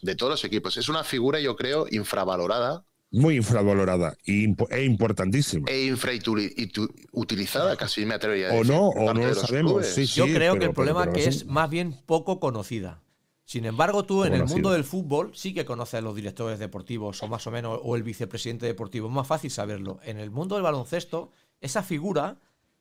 de 0.03 0.15
todos 0.16 0.32
los 0.32 0.45
equipos. 0.45 0.77
Es 0.77 0.89
una 0.91 1.05
figura, 1.05 1.41
yo 1.41 1.57
creo, 1.57 1.87
infravalorada 1.91 2.85
Muy 3.12 3.37
infravalorada 3.37 4.16
e 4.27 4.82
importantísima. 4.85 5.66
e 5.70 5.87
infrautilizada, 5.87 7.77
casi 7.77 8.05
me 8.07 8.15
atrevería 8.15 8.51
a 8.51 8.55
o 8.55 8.59
decir. 8.59 8.73
no, 8.74 8.91
por 8.93 9.03
o 9.11 9.15
no 9.15 9.27
lo 9.27 9.35
sabemos. 9.35 9.73
clubes. 9.73 9.95
Sí, 9.95 10.07
sí, 10.07 10.15
Yo 10.20 10.27
creo 10.27 10.55
que 10.55 10.59
pero- 10.61 10.70
el 10.70 10.74
problema 10.74 11.01
pero- 11.01 11.12
que 11.12 11.19
pero 11.20 11.31
es 11.31 11.47
más 11.47 11.70
bien 11.70 11.97
poco 12.07 12.41
conocida. 12.41 13.01
Sin 13.51 13.64
embargo, 13.64 14.05
tú 14.05 14.22
en 14.22 14.32
el 14.32 14.44
mundo 14.44 14.70
del 14.70 14.85
fútbol 14.85 15.32
sí 15.35 15.52
que 15.52 15.64
conoces 15.64 15.94
a 15.94 16.01
los 16.02 16.14
directores 16.14 16.60
deportivos 16.60 17.20
o 17.20 17.27
más 17.27 17.44
o 17.48 17.51
menos 17.51 17.81
o 17.82 17.97
el 17.97 18.05
vicepresidente 18.05 18.64
deportivo. 18.64 19.09
Es 19.09 19.12
más 19.12 19.27
fácil 19.27 19.51
saberlo. 19.51 19.98
En 20.05 20.18
el 20.20 20.31
mundo 20.31 20.55
del 20.55 20.62
baloncesto, 20.62 21.32
esa 21.60 21.82
figura, 21.82 22.36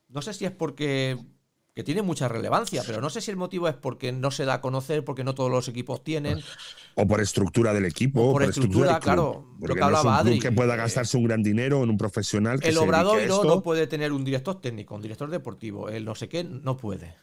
no 0.10 0.22
sé 0.22 0.32
si 0.32 0.46
es 0.46 0.52
porque 0.52 1.18
que 1.74 1.84
tiene 1.84 2.04
mucha 2.04 2.28
relevancia, 2.28 2.84
pero 2.86 3.02
no 3.02 3.10
sé 3.10 3.20
si 3.20 3.32
el 3.32 3.38
motivo 3.38 3.68
es 3.68 3.74
porque 3.74 4.12
no 4.12 4.30
se 4.30 4.46
da 4.46 4.54
a 4.54 4.62
conocer, 4.62 5.04
porque 5.04 5.24
no 5.24 5.34
todos 5.34 5.50
los 5.50 5.68
equipos 5.68 6.04
tienen. 6.04 6.40
O 6.94 7.08
por 7.08 7.20
estructura 7.20 7.74
del 7.74 7.86
equipo. 7.86 8.30
O 8.30 8.34
por 8.34 8.44
estructura, 8.44 9.00
club. 9.00 9.02
claro, 9.02 9.24
lo 9.24 9.60
Porque 9.60 9.74
que 9.74 9.80
no 9.80 9.88
es 9.90 9.98
hablaba 9.98 10.18
un 10.18 10.22
club 10.22 10.34
Adri. 10.34 10.40
que 10.40 10.52
pueda 10.52 10.76
gastarse 10.76 11.18
un 11.18 11.24
gran 11.24 11.41
dinero 11.41 11.82
en 11.82 11.90
un 11.90 11.98
profesional 11.98 12.60
que 12.60 12.68
El 12.68 12.76
se 12.76 12.80
Obradoiro 12.80 13.44
no 13.44 13.64
puede 13.64 13.88
tener 13.88 14.12
un 14.12 14.24
director 14.24 14.62
técnico, 14.62 14.94
un 14.94 15.02
director 15.02 15.32
deportivo. 15.32 15.90
El 15.90 16.06
no 16.06 16.14
sé 16.14 16.30
qué 16.30 16.44
no 16.44 16.78
puede. 16.78 17.16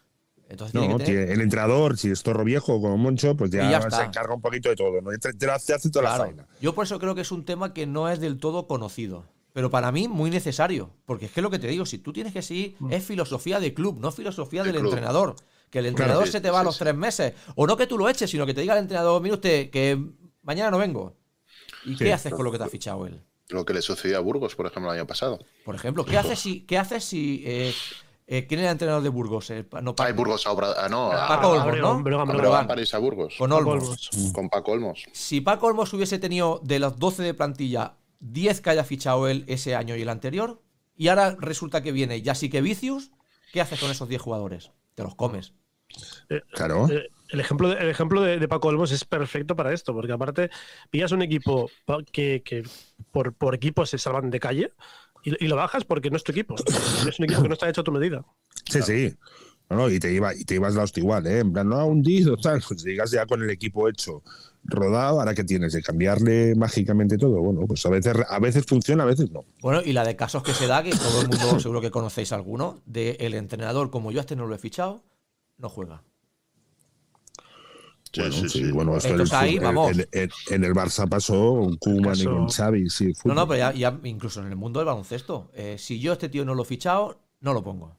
Entonces 0.48 0.72
tiene 0.72 0.88
No, 0.88 0.98
que 0.98 1.04
tener- 1.04 1.20
tiene- 1.20 1.32
el 1.34 1.40
entrenador, 1.40 1.96
si 1.98 2.10
es 2.10 2.22
torro 2.22 2.44
viejo 2.44 2.80
como 2.80 2.96
Moncho, 2.96 3.36
pues 3.36 3.50
ya, 3.50 3.80
se 3.90 4.02
encarga 4.02 4.34
un 4.34 4.40
poquito 4.40 4.68
de 4.68 4.76
todo. 4.76 5.00
¿no? 5.00 5.10
Te, 5.18 5.32
te 5.32 5.46
lo 5.46 5.52
hace, 5.52 5.76
toda 5.90 6.04
la 6.10 6.16
faena. 6.16 6.46
Yo 6.60 6.74
por 6.74 6.84
eso 6.84 6.98
creo 6.98 7.14
que 7.14 7.22
es 7.22 7.32
un 7.32 7.44
tema 7.44 7.74
que 7.74 7.86
no 7.86 8.08
es 8.08 8.20
del 8.20 8.38
todo 8.38 8.66
conocido. 8.68 9.24
Pero 9.52 9.70
para 9.70 9.90
mí 9.90 10.06
muy 10.06 10.28
necesario. 10.30 10.90
Porque 11.06 11.26
es 11.26 11.32
que 11.32 11.40
lo 11.42 11.50
que 11.50 11.58
te 11.58 11.66
digo, 11.66 11.86
si 11.86 11.98
tú 11.98 12.12
tienes 12.12 12.32
que 12.34 12.42
seguir, 12.42 12.76
es 12.90 13.02
filosofía 13.04 13.58
de 13.58 13.72
club, 13.74 13.98
no 13.98 14.12
filosofía 14.12 14.62
De 14.62 14.70
del 14.70 14.80
club. 14.82 14.92
entrenador. 14.92 15.34
Que 15.70 15.78
el 15.80 15.86
entrenador 15.86 16.28
se 16.28 16.40
te 16.40 16.50
va 16.50 16.60
a 16.60 16.64
los 16.64 16.74
sí. 16.76 16.80
tres 16.84 16.94
meses. 16.94 17.32
O 17.56 17.66
no 17.66 17.76
que 17.76 17.86
tú 17.86 17.96
lo 17.98 18.08
eches, 18.08 18.30
sino 18.30 18.44
que 18.46 18.54
te 18.54 18.60
diga 18.60 18.74
el 18.74 18.80
entrenador, 18.80 19.20
mire 19.22 19.34
usted, 19.34 19.70
que 19.70 19.98
mañana 20.42 20.70
no 20.70 20.78
vengo. 20.78 21.16
¿Y 21.86 21.92
Sí. 21.96 22.04
qué 22.04 22.12
haces 22.12 22.32
con 22.34 22.44
lo 22.44 22.52
que 22.52 22.58
te 22.58 22.64
ha 22.64 22.68
fichado 22.68 23.06
él? 23.06 23.20
Lo 23.48 23.64
que 23.64 23.72
le 23.74 23.80
sucedió 23.82 24.16
a 24.18 24.20
Burgos, 24.20 24.54
por 24.56 24.66
ejemplo, 24.66 24.92
el 24.92 24.98
año 24.98 25.06
pasado. 25.06 25.38
Por 25.64 25.74
ejemplo, 25.74 26.04
¿qué 26.04 26.18
haces 26.18 26.38
si, 26.38 26.60
qué 26.62 26.78
haces 26.78 27.04
si 27.04 27.42
eh, 27.46 27.72
eh, 28.26 28.46
quién 28.46 28.60
era 28.60 28.70
el 28.70 28.74
entrenador 28.74 29.02
de 29.02 29.08
Burgos? 29.08 29.50
Eh, 29.50 29.64
no, 29.82 29.94
Burgos 30.14 30.46
a 30.46 30.52
Obra- 30.52 30.74
ah, 30.78 30.88
no, 30.88 31.12
a- 31.12 31.28
Paco 31.28 31.50
Olmos, 31.50 31.78
¿no? 31.78 32.02
Breogán, 32.02 32.66
París 32.66 32.92
a 32.94 32.98
Burgos. 32.98 33.34
con 33.38 33.48
Paco 33.48 33.70
Olmos. 33.70 34.10
Olmos. 34.12 34.32
Con 34.32 34.48
Paco 34.48 34.72
Olmos. 34.72 35.04
Si 35.12 35.40
Paco 35.40 35.66
Olmos 35.66 35.92
hubiese 35.92 36.18
tenido 36.18 36.60
de 36.62 36.78
los 36.78 36.98
12 36.98 37.22
de 37.22 37.34
plantilla 37.34 37.94
10 38.20 38.60
que 38.60 38.70
haya 38.70 38.84
fichado 38.84 39.28
él 39.28 39.44
ese 39.46 39.74
año 39.76 39.94
y 39.96 40.02
el 40.02 40.08
anterior, 40.08 40.60
y 40.96 41.08
ahora 41.08 41.36
resulta 41.38 41.82
que 41.82 41.92
viene 41.92 42.22
ya 42.22 42.34
sí 42.34 42.48
que 42.48 42.62
Vicius, 42.62 43.10
¿qué 43.52 43.60
haces 43.60 43.78
con 43.78 43.90
esos 43.90 44.08
10 44.08 44.20
jugadores? 44.22 44.70
Te 44.94 45.02
los 45.02 45.14
comes. 45.14 45.52
Claro. 46.52 46.88
Eh, 46.90 47.08
El 47.28 47.40
ejemplo, 47.40 47.68
de, 47.68 47.76
el 47.76 47.88
ejemplo 47.88 48.20
de, 48.22 48.38
de 48.38 48.48
Paco 48.48 48.68
Olmos 48.68 48.90
es 48.92 49.04
perfecto 49.04 49.54
para 49.56 49.72
esto, 49.72 49.92
porque 49.94 50.12
aparte 50.12 50.50
pillas 50.90 51.12
un 51.12 51.22
equipo 51.22 51.70
que, 52.12 52.42
que 52.44 52.62
por, 53.12 53.34
por 53.34 53.54
equipo 53.54 53.84
se 53.86 53.98
salvan 53.98 54.30
de 54.30 54.40
calle 54.40 54.72
y, 55.26 55.44
y 55.44 55.48
lo 55.48 55.56
bajas 55.56 55.84
porque 55.84 56.10
no 56.10 56.16
es 56.16 56.24
tu 56.24 56.32
equipo. 56.32 56.54
Es 57.08 57.18
un 57.18 57.24
equipo 57.24 57.42
que 57.42 57.48
no 57.48 57.54
está 57.54 57.68
hecho 57.68 57.80
a 57.80 57.84
tu 57.84 57.92
medida. 57.92 58.24
Sí, 58.70 58.80
sí. 58.82 59.14
No, 59.68 59.76
no, 59.76 59.90
y 59.90 59.98
te 59.98 60.12
iba, 60.12 60.32
y 60.34 60.44
te 60.44 60.54
ibas 60.54 60.74
la 60.76 60.84
hostia 60.84 61.00
igual, 61.00 61.26
¿eh? 61.26 61.40
En 61.40 61.52
plan, 61.52 61.68
no 61.68 61.76
ha 61.76 61.84
hundido, 61.84 62.36
tal. 62.42 62.62
Pues 62.66 62.84
llegas 62.84 63.10
ya 63.10 63.26
con 63.26 63.42
el 63.42 63.50
equipo 63.50 63.88
hecho 63.88 64.22
rodado, 64.68 65.20
ahora 65.20 65.34
que 65.34 65.44
tienes 65.44 65.72
de 65.72 65.82
cambiarle 65.82 66.54
mágicamente 66.54 67.18
todo. 67.18 67.40
Bueno, 67.40 67.66
pues 67.66 67.84
a 67.86 67.90
veces, 67.90 68.14
a 68.28 68.38
veces 68.38 68.64
funciona, 68.66 69.04
a 69.04 69.06
veces 69.06 69.30
no. 69.30 69.44
Bueno, 69.60 69.80
y 69.84 69.92
la 69.92 70.04
de 70.04 70.16
casos 70.16 70.42
que 70.42 70.52
se 70.52 70.66
da, 70.66 70.82
que 70.82 70.90
todo 70.90 71.22
el 71.22 71.28
mundo 71.28 71.60
seguro 71.60 71.80
que 71.80 71.90
conocéis 71.90 72.32
alguno, 72.32 72.80
de 72.86 73.16
el 73.20 73.34
entrenador, 73.34 73.90
como 73.90 74.10
yo 74.10 74.18
a 74.18 74.22
este 74.22 74.36
no 74.36 74.46
lo 74.46 74.54
he 74.54 74.58
fichado, 74.58 75.02
no 75.58 75.68
juega. 75.68 76.02
Sí, 78.12 78.20
bueno, 78.20 78.32
sí, 78.36 78.48
sí, 78.48 78.72
bueno, 78.72 78.98
en 79.02 79.20
el- 79.20 79.32
ahí, 79.34 79.58
vamos. 79.58 79.90
En, 79.92 80.08
en- 80.12 80.30
en 80.50 80.64
el 80.64 80.72
Barça 80.72 81.08
pasó 81.08 81.34
con 81.60 81.76
Koeman 81.76 82.18
y 82.18 82.24
con 82.24 82.48
Xavi, 82.48 82.88
sí. 82.88 83.08
No, 83.08 83.14
fútbol. 83.14 83.34
no, 83.36 83.48
pero 83.48 83.58
ya, 83.58 83.72
ya 83.72 84.00
incluso 84.04 84.40
en 84.40 84.46
el 84.48 84.56
mundo 84.56 84.80
del 84.80 84.86
baloncesto, 84.86 85.50
eh, 85.54 85.76
si 85.78 86.00
yo 86.00 86.12
a 86.12 86.14
este 86.14 86.28
tío 86.28 86.44
no 86.44 86.54
lo 86.54 86.62
he 86.62 86.66
fichado, 86.66 87.20
no 87.40 87.52
lo 87.52 87.62
pongo. 87.62 87.96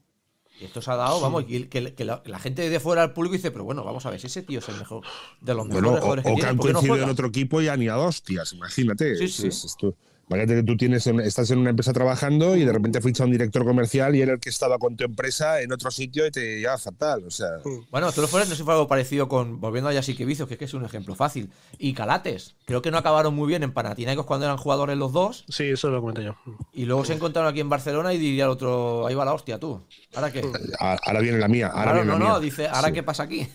Y 0.60 0.66
esto 0.66 0.82
se 0.82 0.90
ha 0.90 0.96
dado, 0.96 1.22
vamos, 1.22 1.44
y 1.48 1.66
que, 1.66 1.94
que 1.94 2.04
la, 2.04 2.24
la 2.26 2.40
gente 2.40 2.68
de 2.68 2.80
fuera 2.80 3.04
del 3.04 3.12
público 3.12 3.34
dice, 3.36 3.52
pero 3.52 3.64
bueno, 3.64 3.84
vamos 3.84 4.04
a 4.08 4.10
ver, 4.10 4.20
si 4.20 4.26
ese 4.26 4.42
tío 4.42 4.58
es 4.58 4.68
el 4.70 4.78
mejor 4.78 5.04
de 5.40 5.54
los 5.54 5.68
mejores 5.68 5.84
Bueno, 5.84 5.98
o, 5.98 6.02
jugadores 6.02 6.26
o 6.26 6.36
que 6.36 6.46
han 6.48 6.58
¿por 6.58 6.66
qué 6.66 6.74
no 6.74 6.80
coincidido 6.80 7.04
en 7.04 7.10
otro 7.12 7.28
equipo 7.28 7.62
y 7.62 7.68
han 7.68 7.80
ido 7.84 7.94
a 7.94 7.98
hostias, 8.00 8.54
imagínate. 8.54 9.18
Sí, 9.18 9.24
Es- 9.26 9.36
sí. 9.36 9.48
es 9.48 9.66
esto. 9.66 9.94
Imagínate 10.30 10.56
que 10.60 10.64
tú 10.64 10.76
tienes 10.76 11.08
en- 11.08 11.22
estás 11.22 11.50
en 11.52 11.60
una 11.60 11.70
empresa 11.70 11.94
trabajando 11.94 12.58
y 12.58 12.66
de 12.66 12.74
repente 12.74 13.00
ficha 13.02 13.24
un 13.24 13.32
director 13.32 13.64
comercial 13.64 14.14
y 14.16 14.22
era 14.22 14.34
el 14.34 14.40
que 14.42 14.50
estaba 14.50 14.78
con 14.78 14.98
tu 14.98 15.06
empresa 15.06 15.62
en 15.62 15.72
otro 15.72 15.90
sitio 15.90 16.28
y 16.28 16.32
te 16.32 16.60
lleva 16.60 16.78
fatal. 16.78 17.24
O 17.26 17.32
sea, 17.32 17.48
Bueno, 17.92 18.12
tú 18.12 18.20
lo 18.22 18.28
fueras, 18.28 18.50
no 18.50 18.56
sé 18.56 18.60
si 18.60 18.64
fue 18.66 18.74
algo 18.74 18.88
parecido 18.90 19.30
con, 19.30 19.62
volviendo 19.62 19.90
a 19.90 19.94
Yasique 19.94 20.26
Vicios, 20.26 20.48
que 20.48 20.56
es 20.56 20.58
que 20.60 20.66
es 20.66 20.74
un 20.74 20.84
ejemplo 20.84 21.16
fácil. 21.16 21.50
Y 21.78 21.94
Calates, 21.94 22.56
creo 22.66 22.82
que 22.82 22.92
no 22.92 22.98
acabaron 22.98 23.34
muy 23.36 23.48
bien 23.48 23.64
en 23.64 23.72
Panathinaikos 23.72 24.26
cuando 24.26 24.46
eran 24.48 24.58
jugadores 24.58 24.98
los 24.98 25.14
dos, 25.14 25.46
Sí, 25.48 25.64
eso 25.70 25.90
lo 25.90 26.02
comenté 26.02 26.26
yo. 26.26 26.36
y 26.74 26.84
luego 26.84 27.06
se 27.06 27.14
encontraron 27.14 27.50
aquí 27.50 27.62
en 27.62 27.70
Barcelona 27.70 28.14
y 28.14 28.18
diría 28.18 28.44
el 28.46 28.50
otro, 28.50 29.08
ahí 29.08 29.16
va 29.16 29.24
la 29.24 29.34
hostia 29.34 29.60
tú. 29.60 29.82
¿Ahora 30.14 30.32
qué? 30.34 30.42
a- 30.80 30.98
ahora 31.06 31.22
viene 31.22 31.38
la 31.38 31.48
mía. 31.48 31.68
Ahora 31.68 31.84
Claro, 31.84 31.96
viene 32.02 32.12
no, 32.12 32.20
la 32.20 32.26
no, 32.34 32.40
mía. 32.40 32.40
dice, 32.44 32.68
¿ahora 32.68 32.90
Sí. 32.90 32.94
qué 32.96 33.04
pasa 33.04 33.24
aquí? 33.24 33.48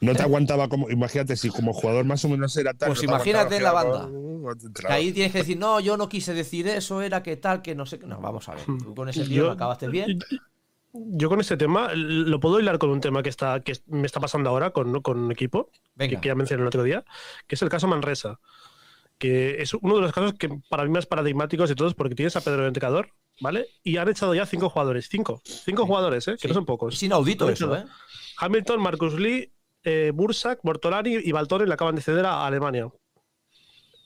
No 0.00 0.12
te 0.14 0.22
aguantaba 0.24 0.68
como. 0.68 0.90
Imagínate, 0.90 1.36
si 1.36 1.50
como 1.50 1.72
jugador 1.72 2.04
más 2.04 2.24
o 2.24 2.28
menos 2.28 2.56
era 2.56 2.74
tal. 2.74 2.88
Pues 2.88 2.98
no 2.98 3.00
te 3.02 3.06
imagínate 3.14 3.60
la 3.60 3.68
aguantaba, 3.70 4.06
banda. 4.06 4.26
Que 4.86 4.92
ahí 4.92 5.12
tienes 5.12 5.32
que 5.32 5.38
decir, 5.38 5.58
no, 5.58 5.80
yo 5.80 5.96
no 5.96 6.08
quise 6.16 6.32
decir 6.32 6.66
eso, 6.68 7.02
era 7.02 7.22
que 7.22 7.36
tal, 7.36 7.60
que 7.60 7.74
no 7.74 7.84
sé 7.84 7.98
qué. 7.98 8.06
No, 8.06 8.18
vamos 8.20 8.48
a 8.48 8.54
ver. 8.54 8.64
Tú 8.64 8.94
con 8.94 9.08
ese 9.08 9.24
tío 9.24 9.50
acabaste 9.50 9.86
bien. 9.88 10.18
Yo 10.92 11.28
con 11.28 11.40
este 11.40 11.58
tema 11.58 11.90
lo 11.94 12.40
puedo 12.40 12.58
hilar 12.58 12.78
con 12.78 12.88
un 12.88 13.02
tema 13.02 13.22
que 13.22 13.28
está 13.28 13.60
que 13.60 13.74
me 13.86 14.06
está 14.06 14.18
pasando 14.18 14.48
ahora 14.48 14.70
con, 14.70 15.02
con 15.02 15.18
un 15.18 15.30
equipo 15.30 15.70
Venga. 15.94 16.18
que, 16.18 16.28
ya 16.28 16.34
mencioné 16.34 16.62
el 16.62 16.68
otro 16.68 16.82
día, 16.82 17.04
que 17.46 17.54
es 17.54 17.60
el 17.60 17.68
caso 17.68 17.86
Manresa, 17.86 18.40
que 19.18 19.60
es 19.60 19.74
uno 19.74 19.96
de 19.96 20.00
los 20.00 20.12
casos 20.12 20.32
que 20.34 20.48
para 20.70 20.84
mí 20.84 20.90
más 20.90 21.04
paradigmáticos 21.04 21.68
de 21.68 21.74
todos 21.74 21.92
porque 21.94 22.14
tienes 22.14 22.34
a 22.36 22.40
Pedro 22.40 22.62
el 22.62 22.68
entrenador, 22.68 23.10
¿vale? 23.42 23.66
Y 23.84 23.98
han 23.98 24.08
echado 24.08 24.34
ya 24.34 24.46
cinco 24.46 24.70
jugadores, 24.70 25.08
cinco, 25.10 25.42
cinco 25.44 25.84
jugadores, 25.84 26.28
¿eh? 26.28 26.32
Que 26.32 26.38
Sí. 26.42 26.48
no 26.48 26.54
son 26.54 26.64
pocos. 26.64 26.94
Es 26.94 27.02
inaudito 27.02 27.50
eso, 27.50 27.76
¿eh? 27.76 27.84
Hamilton, 28.38 28.80
Marcus 28.80 29.20
Lee, 29.20 29.52
eh, 29.84 30.12
Bursak, 30.14 30.60
Bortolani 30.62 31.16
y 31.22 31.30
Baltoni 31.32 31.66
le 31.66 31.74
acaban 31.74 31.94
de 31.94 32.00
ceder 32.00 32.24
a 32.24 32.46
Alemania. 32.46 32.88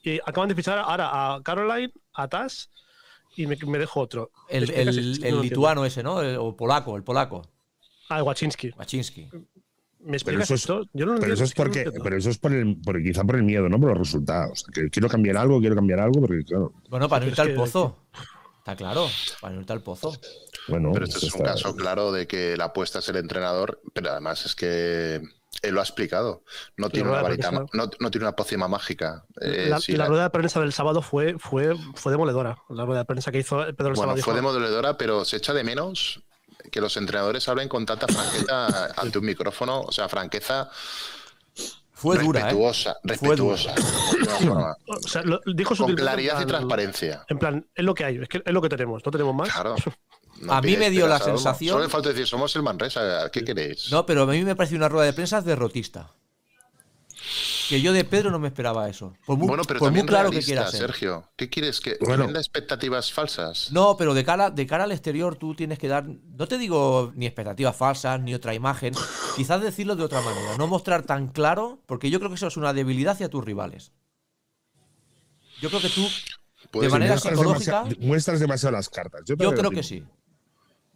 Y 0.03 0.19
acaban 0.27 0.49
de 0.49 0.55
fichar 0.57 0.79
ahora 0.79 1.35
a 1.37 1.43
Caroline, 1.43 1.93
a 2.15 2.29
Tass 2.29 2.71
y 3.37 3.47
me, 3.47 3.57
me 3.67 3.79
dejo 3.79 4.01
otro. 4.01 4.31
El, 4.49 4.65
Es 4.65 4.71
que 4.71 4.85
casi- 4.85 4.99
el- 4.99 5.21
no 5.21 5.27
el 5.27 5.41
lituano 5.43 5.85
ese, 5.85 6.03
¿no? 6.03 6.21
El- 6.23 6.37
o 6.37 6.57
polaco, 6.57 6.97
el 6.97 7.03
polaco. 7.05 7.43
Ah, 8.09 8.23
Waczynski. 8.23 8.73
Machinsky. 8.77 9.29
¿Me 10.01 10.17
explicas 10.17 10.45
eso 10.45 10.55
es- 10.55 10.61
esto? 10.63 10.83
Yo 10.95 11.07
no 11.07 11.15
lo 11.15 11.21
Pero 11.21 11.35
eso 11.35 11.45
es 11.45 11.51
no 11.57 11.63
porque, 11.63 11.93
pero 12.03 12.17
eso 12.17 12.31
es 12.31 12.39
por 12.39 12.53
el, 12.53 12.77
por- 12.81 13.03
quizá 13.03 13.23
por 13.23 13.37
el 13.37 13.43
miedo, 13.43 13.69
no 13.69 13.79
por 13.79 13.91
los 13.91 13.99
resultados. 13.99 14.65
Que 14.73 14.89
quiero 14.91 15.09
cambiar 15.09 15.37
algo, 15.37 15.61
quiero 15.61 15.75
cambiar 15.77 16.01
algo, 16.01 16.21
porque 16.23 16.43
claro, 16.45 16.73
Bueno, 16.89 17.09
para 17.09 17.25
no 17.27 17.31
pero 17.31 17.43
irte 17.43 17.43
al 17.43 17.55
pozo. 17.55 17.99
Está 18.59 18.77
claro, 18.77 19.07
para 19.41 19.55
no 19.55 19.61
irte 19.61 19.73
al 19.73 19.83
pozo. 19.83 20.13
bueno. 20.69 20.91
Pero 20.93 21.05
este 21.05 21.19
es 21.19 21.35
un 21.35 21.41
está- 21.41 21.53
caso 21.53 21.77
claro 21.77 22.13
de 22.13 22.27
que 22.27 22.57
la 22.57 22.65
apuesta 22.67 22.99
es 23.01 23.09
el 23.11 23.17
entrenador, 23.17 23.81
pero 23.93 24.11
además 24.11 24.45
es 24.47 24.55
que 24.55 25.21
él 25.63 25.75
lo 25.75 25.81
ha 25.81 25.85
explicado. 25.85 26.43
No 26.77 26.91
tiene 26.91 27.11
una 27.11 27.23
varita, 27.23 27.51
no, 27.51 27.67
no 27.73 28.11
tiene 28.11 28.27
una 28.27 28.37
pócima 28.37 28.69
mágica. 28.69 29.25
Eh, 29.41 29.67
la, 29.69 29.81
sí, 29.81 29.93
la 29.93 30.05
la- 30.05 30.07
rueda 30.09 30.23
de 30.25 30.31
prensa 30.31 30.61
del 30.61 30.73
sábado 30.73 31.03
fue, 31.03 31.39
fue, 31.39 31.75
fue 31.95 32.13
demoledora. 32.13 32.57
La 32.71 32.85
rueda 32.85 33.01
de 33.01 33.05
prensa 33.07 33.31
que 33.33 33.39
hizo 33.39 33.57
Pedro 33.59 33.71
el 33.71 33.77
bueno, 33.95 33.95
sábado. 33.97 34.23
fue 34.23 34.35
dijo, 34.35 34.53
demoledora, 34.53 34.97
pero 34.97 35.25
se 35.25 35.37
echa 35.37 35.53
de 35.53 35.65
menos 35.65 36.23
que 36.71 36.81
los 36.81 36.97
entrenadores 36.97 37.49
hablen 37.49 37.69
con 37.69 37.85
tanta 37.87 38.07
franqueza 38.07 38.93
ante 39.01 39.19
un 39.19 39.25
micrófono, 39.25 39.81
o 39.81 39.93
sea, 39.93 40.09
franqueza 40.09 40.71
Fue 41.93 42.17
dura, 42.19 42.41
¿eh? 42.41 42.45
respetuosa, 42.45 42.97
Fue 43.19 43.37
dura. 43.37 43.57
respetuosa. 43.57 44.77
o 44.87 45.09
sea, 45.09 45.23
lo- 45.23 45.41
dijo 45.55 45.75
con 45.77 45.95
claridad 45.95 46.41
y 46.41 46.47
transparencia. 46.47 47.25
En 47.29 47.39
plan, 47.39 47.67
es 47.75 47.85
lo 47.85 47.95
que 47.95 48.05
hay, 48.05 48.17
es, 48.23 48.29
que 48.29 48.43
es 48.45 48.53
lo 48.53 48.63
que 48.63 48.69
tenemos, 48.69 49.03
no 49.05 49.11
tenemos 49.13 49.35
más. 49.35 49.51
Claro. 49.53 49.75
No 50.41 50.53
A 50.55 50.63
mí 50.63 50.77
me 50.77 50.91
dio 50.91 51.07
la 51.07 51.19
sensación- 51.19 51.73
Solo 51.73 51.85
le 51.85 51.91
falta 51.91 52.09
decir, 52.11 52.27
somos 52.27 52.55
el 52.57 52.63
Manresa, 52.63 53.31
¿qué 53.31 53.45
queréis? 53.45 53.91
No, 53.93 54.07
pero 54.07 54.23
a 54.23 54.27
mí 54.27 54.43
me 54.43 54.57
pareció 54.57 54.77
una 54.79 54.89
rueda 54.89 55.07
de 55.07 55.13
prensa 55.13 55.41
derrotista. 55.43 56.13
Que 57.69 57.81
yo 57.81 57.93
de 57.93 58.05
Pedro 58.05 58.31
no 58.33 58.39
me 58.41 58.49
esperaba 58.49 58.89
eso. 58.89 59.15
Por 59.27 59.37
muy, 59.37 59.47
bueno, 59.47 59.63
pero 59.65 59.79
por 59.79 59.91
muy 59.91 60.01
también 60.01 60.07
claro 60.07 60.31
que 60.31 60.41
realista, 60.41 60.53
quiera 60.55 60.71
ser. 60.71 60.81
Sergio. 60.81 61.31
¿Qué 61.37 61.49
quieres? 61.49 61.81
¿Que, 61.81 61.97
Bueno. 62.01 62.25
venda 62.25 62.41
expectativas 62.41 63.13
falsas? 63.13 63.71
No, 63.71 63.97
pero 63.97 64.13
de 64.15 64.25
cara, 64.25 64.51
de 64.51 64.67
cara 64.67 64.85
al 64.85 64.93
exterior 64.93 65.37
tú 65.37 65.55
tienes 65.55 65.79
que 65.79 65.87
dar, 65.87 66.05
no 66.07 66.49
te 66.49 66.59
digo 66.59 67.13
ni 67.15 67.27
expectativas 67.27 67.77
falsas, 67.77 68.21
ni 68.21 68.35
otra 68.35 68.55
imagen, 68.55 68.93
quizás 69.37 69.61
decirlo 69.61 69.95
de 69.95 70.03
otra 70.03 70.21
manera, 70.21 70.57
no 70.59 70.67
mostrar 70.67 71.03
tan 71.05 71.29
claro, 71.29 71.81
porque 71.87 72.11
yo 72.11 72.19
creo 72.19 72.31
que 72.31 72.37
eso 72.37 72.49
es 72.49 72.57
una 72.57 72.73
debilidad 72.73 73.13
hacia 73.13 73.29
tus 73.29 73.45
rivales. 73.45 73.93
Yo 75.61 75.69
creo 75.69 75.81
que 75.83 75.91
tú, 75.91 76.03
de 76.03 76.69
Puedes- 76.73 76.91
manera 76.91 77.13
muestras, 77.13 77.35
psicológica, 77.35 77.73
demasiado, 77.85 78.07
muestras 78.07 78.41
demasiado 78.41 78.73
las 78.77 78.89
cartas. 78.89 79.23
Yo, 79.27 79.37
creo 79.37 79.71
que 79.71 79.83
sí. 79.85 80.03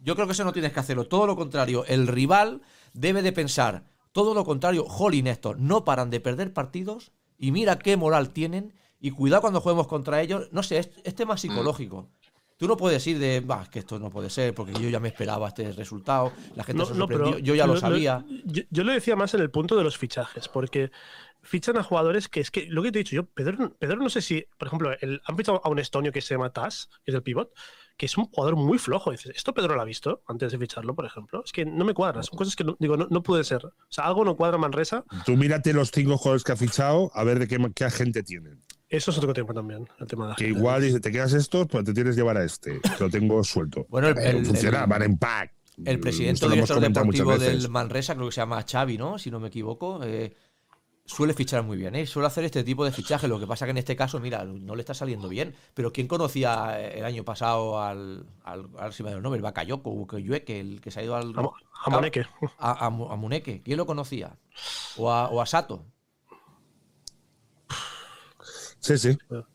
Yo 0.05 0.13
creo 0.15 0.27
que 0.27 0.33
eso 0.33 0.43
no 0.43 0.53
tienes 0.53 0.71
que 0.71 0.79
hacerlo, 0.79 1.07
todo 1.07 1.25
lo 1.25 1.35
contrario, 1.35 1.83
el 1.87 2.05
rival 2.05 2.61
debe 2.93 3.23
de 3.23 3.31
pensar, 3.31 3.85
todo 4.11 4.35
lo 4.35 4.45
contrario, 4.45 4.85
Jolín, 4.85 5.25
esto, 5.25 5.55
no 5.55 5.83
paran 5.83 6.11
de 6.11 6.19
perder 6.19 6.53
partidos 6.53 7.11
y 7.39 7.51
mira 7.51 7.79
qué 7.79 7.97
moral 7.97 8.29
tienen 8.29 8.75
y 8.99 9.09
cuidado 9.09 9.41
cuando 9.41 9.61
juguemos 9.61 9.87
contra 9.87 10.21
ellos, 10.21 10.47
no 10.51 10.61
sé, 10.61 10.77
es, 10.77 10.91
es 11.03 11.15
tema 11.15 11.37
psicológico. 11.37 12.07
Tú 12.55 12.67
no 12.67 12.77
puedes 12.77 13.05
ir 13.07 13.17
de, 13.17 13.41
"Bah, 13.41 13.67
que 13.69 13.79
esto 13.79 13.97
no 13.97 14.11
puede 14.11 14.29
ser, 14.29 14.53
porque 14.53 14.73
yo 14.73 14.89
ya 14.89 14.99
me 14.99 15.07
esperaba 15.07 15.47
este 15.47 15.71
resultado, 15.71 16.31
la 16.55 16.63
gente 16.63 16.85
se 16.85 16.93
sorprendió, 16.93 17.39
yo 17.39 17.55
ya 17.55 17.65
lo, 17.65 17.75
sabía. 17.75 18.23
yo, 18.45 18.61
yo 18.69 18.83
lo 18.83 18.93
decía 18.93 19.15
más 19.15 19.33
en 19.33 19.41
el 19.41 19.49
punto 19.49 19.75
de 19.75 19.83
los 19.83 19.97
fichajes, 19.97 20.47
porque 20.47 20.91
fichan 21.41 21.77
a 21.77 21.83
jugadores 21.83 22.29
que 22.29 22.41
es 22.41 22.51
que, 22.51 22.67
lo 22.67 22.83
que 22.83 22.91
te 22.91 22.99
he 22.99 23.03
dicho 23.03 23.15
yo, 23.15 23.25
Pedro, 23.25 23.75
Pedro 23.79 23.97
no 23.97 24.09
sé 24.09 24.21
si, 24.21 24.45
por 24.59 24.67
ejemplo, 24.67 24.91
el, 25.01 25.19
han 25.25 25.35
fichado 25.35 25.61
a 25.63 25.69
un 25.69 25.79
estonio 25.79 26.11
que 26.11 26.21
se 26.21 26.35
llama 26.35 26.53
Tas, 26.53 26.89
que 27.03 27.11
es 27.11 27.15
el 27.15 27.23
pivot, 27.23 27.51
que 27.97 28.05
es 28.07 28.17
un 28.17 28.25
jugador 28.25 28.55
muy 28.55 28.77
flojo. 28.77 29.11
Dices, 29.11 29.31
¿esto 29.35 29.53
Pedro 29.53 29.75
lo 29.75 29.81
ha 29.81 29.85
visto 29.85 30.21
antes 30.27 30.51
de 30.51 30.57
ficharlo, 30.57 30.95
por 30.95 31.05
ejemplo? 31.05 31.41
Es 31.45 31.51
que 31.51 31.65
no 31.65 31.85
me 31.85 31.93
cuadra, 31.93 32.23
son 32.23 32.37
cosas 32.37 32.55
que 32.55 32.63
no, 32.63 32.75
digo, 32.79 32.97
no, 32.97 33.07
no 33.09 33.23
puede 33.23 33.43
ser. 33.43 33.65
O 33.65 33.71
sea, 33.89 34.05
algo 34.05 34.25
no 34.25 34.35
cuadra 34.35 34.57
Manresa, 34.57 35.05
Tú 35.25 35.35
mírate 35.37 35.73
los 35.73 35.91
cinco 35.91 36.17
jugadores 36.17 36.43
que 36.43 36.51
ha 36.51 36.55
fichado, 36.57 37.11
a 37.13 37.23
ver 37.23 37.39
de 37.39 37.47
qué, 37.47 37.57
qué 37.73 37.85
agente 37.85 38.21
tienen. 38.23 38.61
eso 38.89 39.11
es 39.11 39.17
otro 39.17 39.33
tema 39.33 39.53
también, 39.53 39.87
el 39.99 40.07
tema 40.07 40.25
de 40.25 40.29
la 40.31 40.35
Que 40.35 40.45
gente. 40.45 40.59
igual 40.59 40.81
dice, 40.81 40.99
te 40.99 41.11
quedas 41.11 41.33
esto, 41.33 41.65
pues 41.67 41.83
te 41.85 41.93
tienes 41.93 42.15
que 42.15 42.21
llevar 42.21 42.37
a 42.37 42.43
este. 42.43 42.79
que 42.81 42.89
Lo 43.03 43.09
tengo 43.09 43.43
suelto. 43.43 43.85
Bueno, 43.89 44.09
el- 44.09 44.15
Pero 44.15 44.37
el- 44.39 44.45
funciona, 44.45 44.83
el- 44.83 44.89
van 44.89 45.01
en 45.03 45.17
pack. 45.17 45.53
El 45.83 45.99
presidente 45.99 46.47
director 46.47 46.77
comentado 46.77 47.05
muchas 47.05 47.19
deportivo 47.25 47.37
del 47.49 47.69
Manresa, 47.69 48.15
creo 48.15 48.27
que 48.27 48.31
se 48.31 48.39
llama 48.41 48.63
Xavi, 48.69 48.97
¿no? 48.97 49.17
Si 49.19 49.29
no 49.29 49.41
me 49.41 49.49
equivoco. 49.49 49.99
eh, 50.03 50.33
suele 51.05 51.33
fichar 51.33 51.63
muy 51.63 51.77
bien, 51.77 51.95
¿eh? 51.95 52.05
Suele 52.07 52.27
hacer 52.27 52.43
este 52.43 52.63
tipo 52.63 52.83
de 52.83 52.91
fichajes. 52.91 53.29
Lo 53.29 53.39
que 53.39 53.47
pasa 53.47 53.65
que 53.65 53.71
en 53.71 53.77
este 53.77 53.95
caso, 53.95 54.19
mira, 54.19 54.43
no 54.43 54.75
le 54.75 54.81
está 54.81 54.93
saliendo 54.93 55.29
bien. 55.29 55.55
Pero 55.73 55.91
¿quién 55.93 56.07
conocía 56.07 56.81
eh, 56.81 56.99
el 56.99 57.05
año 57.05 57.23
pasado 57.23 57.81
al. 57.81 58.25
al 58.43 58.69
a 58.77 58.85
ver 58.85 58.93
si 58.93 59.03
me 59.03 59.11
da 59.11 59.17
el 59.17 59.23
nombre, 59.23 59.37
el 59.37 59.43
Bakayoko, 59.43 59.89
Ukeyueke, 59.91 60.59
el 60.59 60.81
que 60.81 60.91
se 60.91 60.99
ha 60.99 61.03
ido 61.03 61.15
al. 61.15 61.33
A, 61.85 61.87
a. 61.87 61.89
A, 62.57 62.85
a 62.85 62.89
Mu- 62.89 63.11
a 63.11 63.15
Muneke. 63.15 63.61
¿Quién 63.61 63.77
lo 63.77 63.85
conocía? 63.85 64.37
O 64.97 65.11
a, 65.11 65.29
o 65.29 65.41
a 65.41 65.45
Sato. 65.45 65.85
Sí, 68.79 68.97
sí. 68.97 69.17
No, 69.29 69.45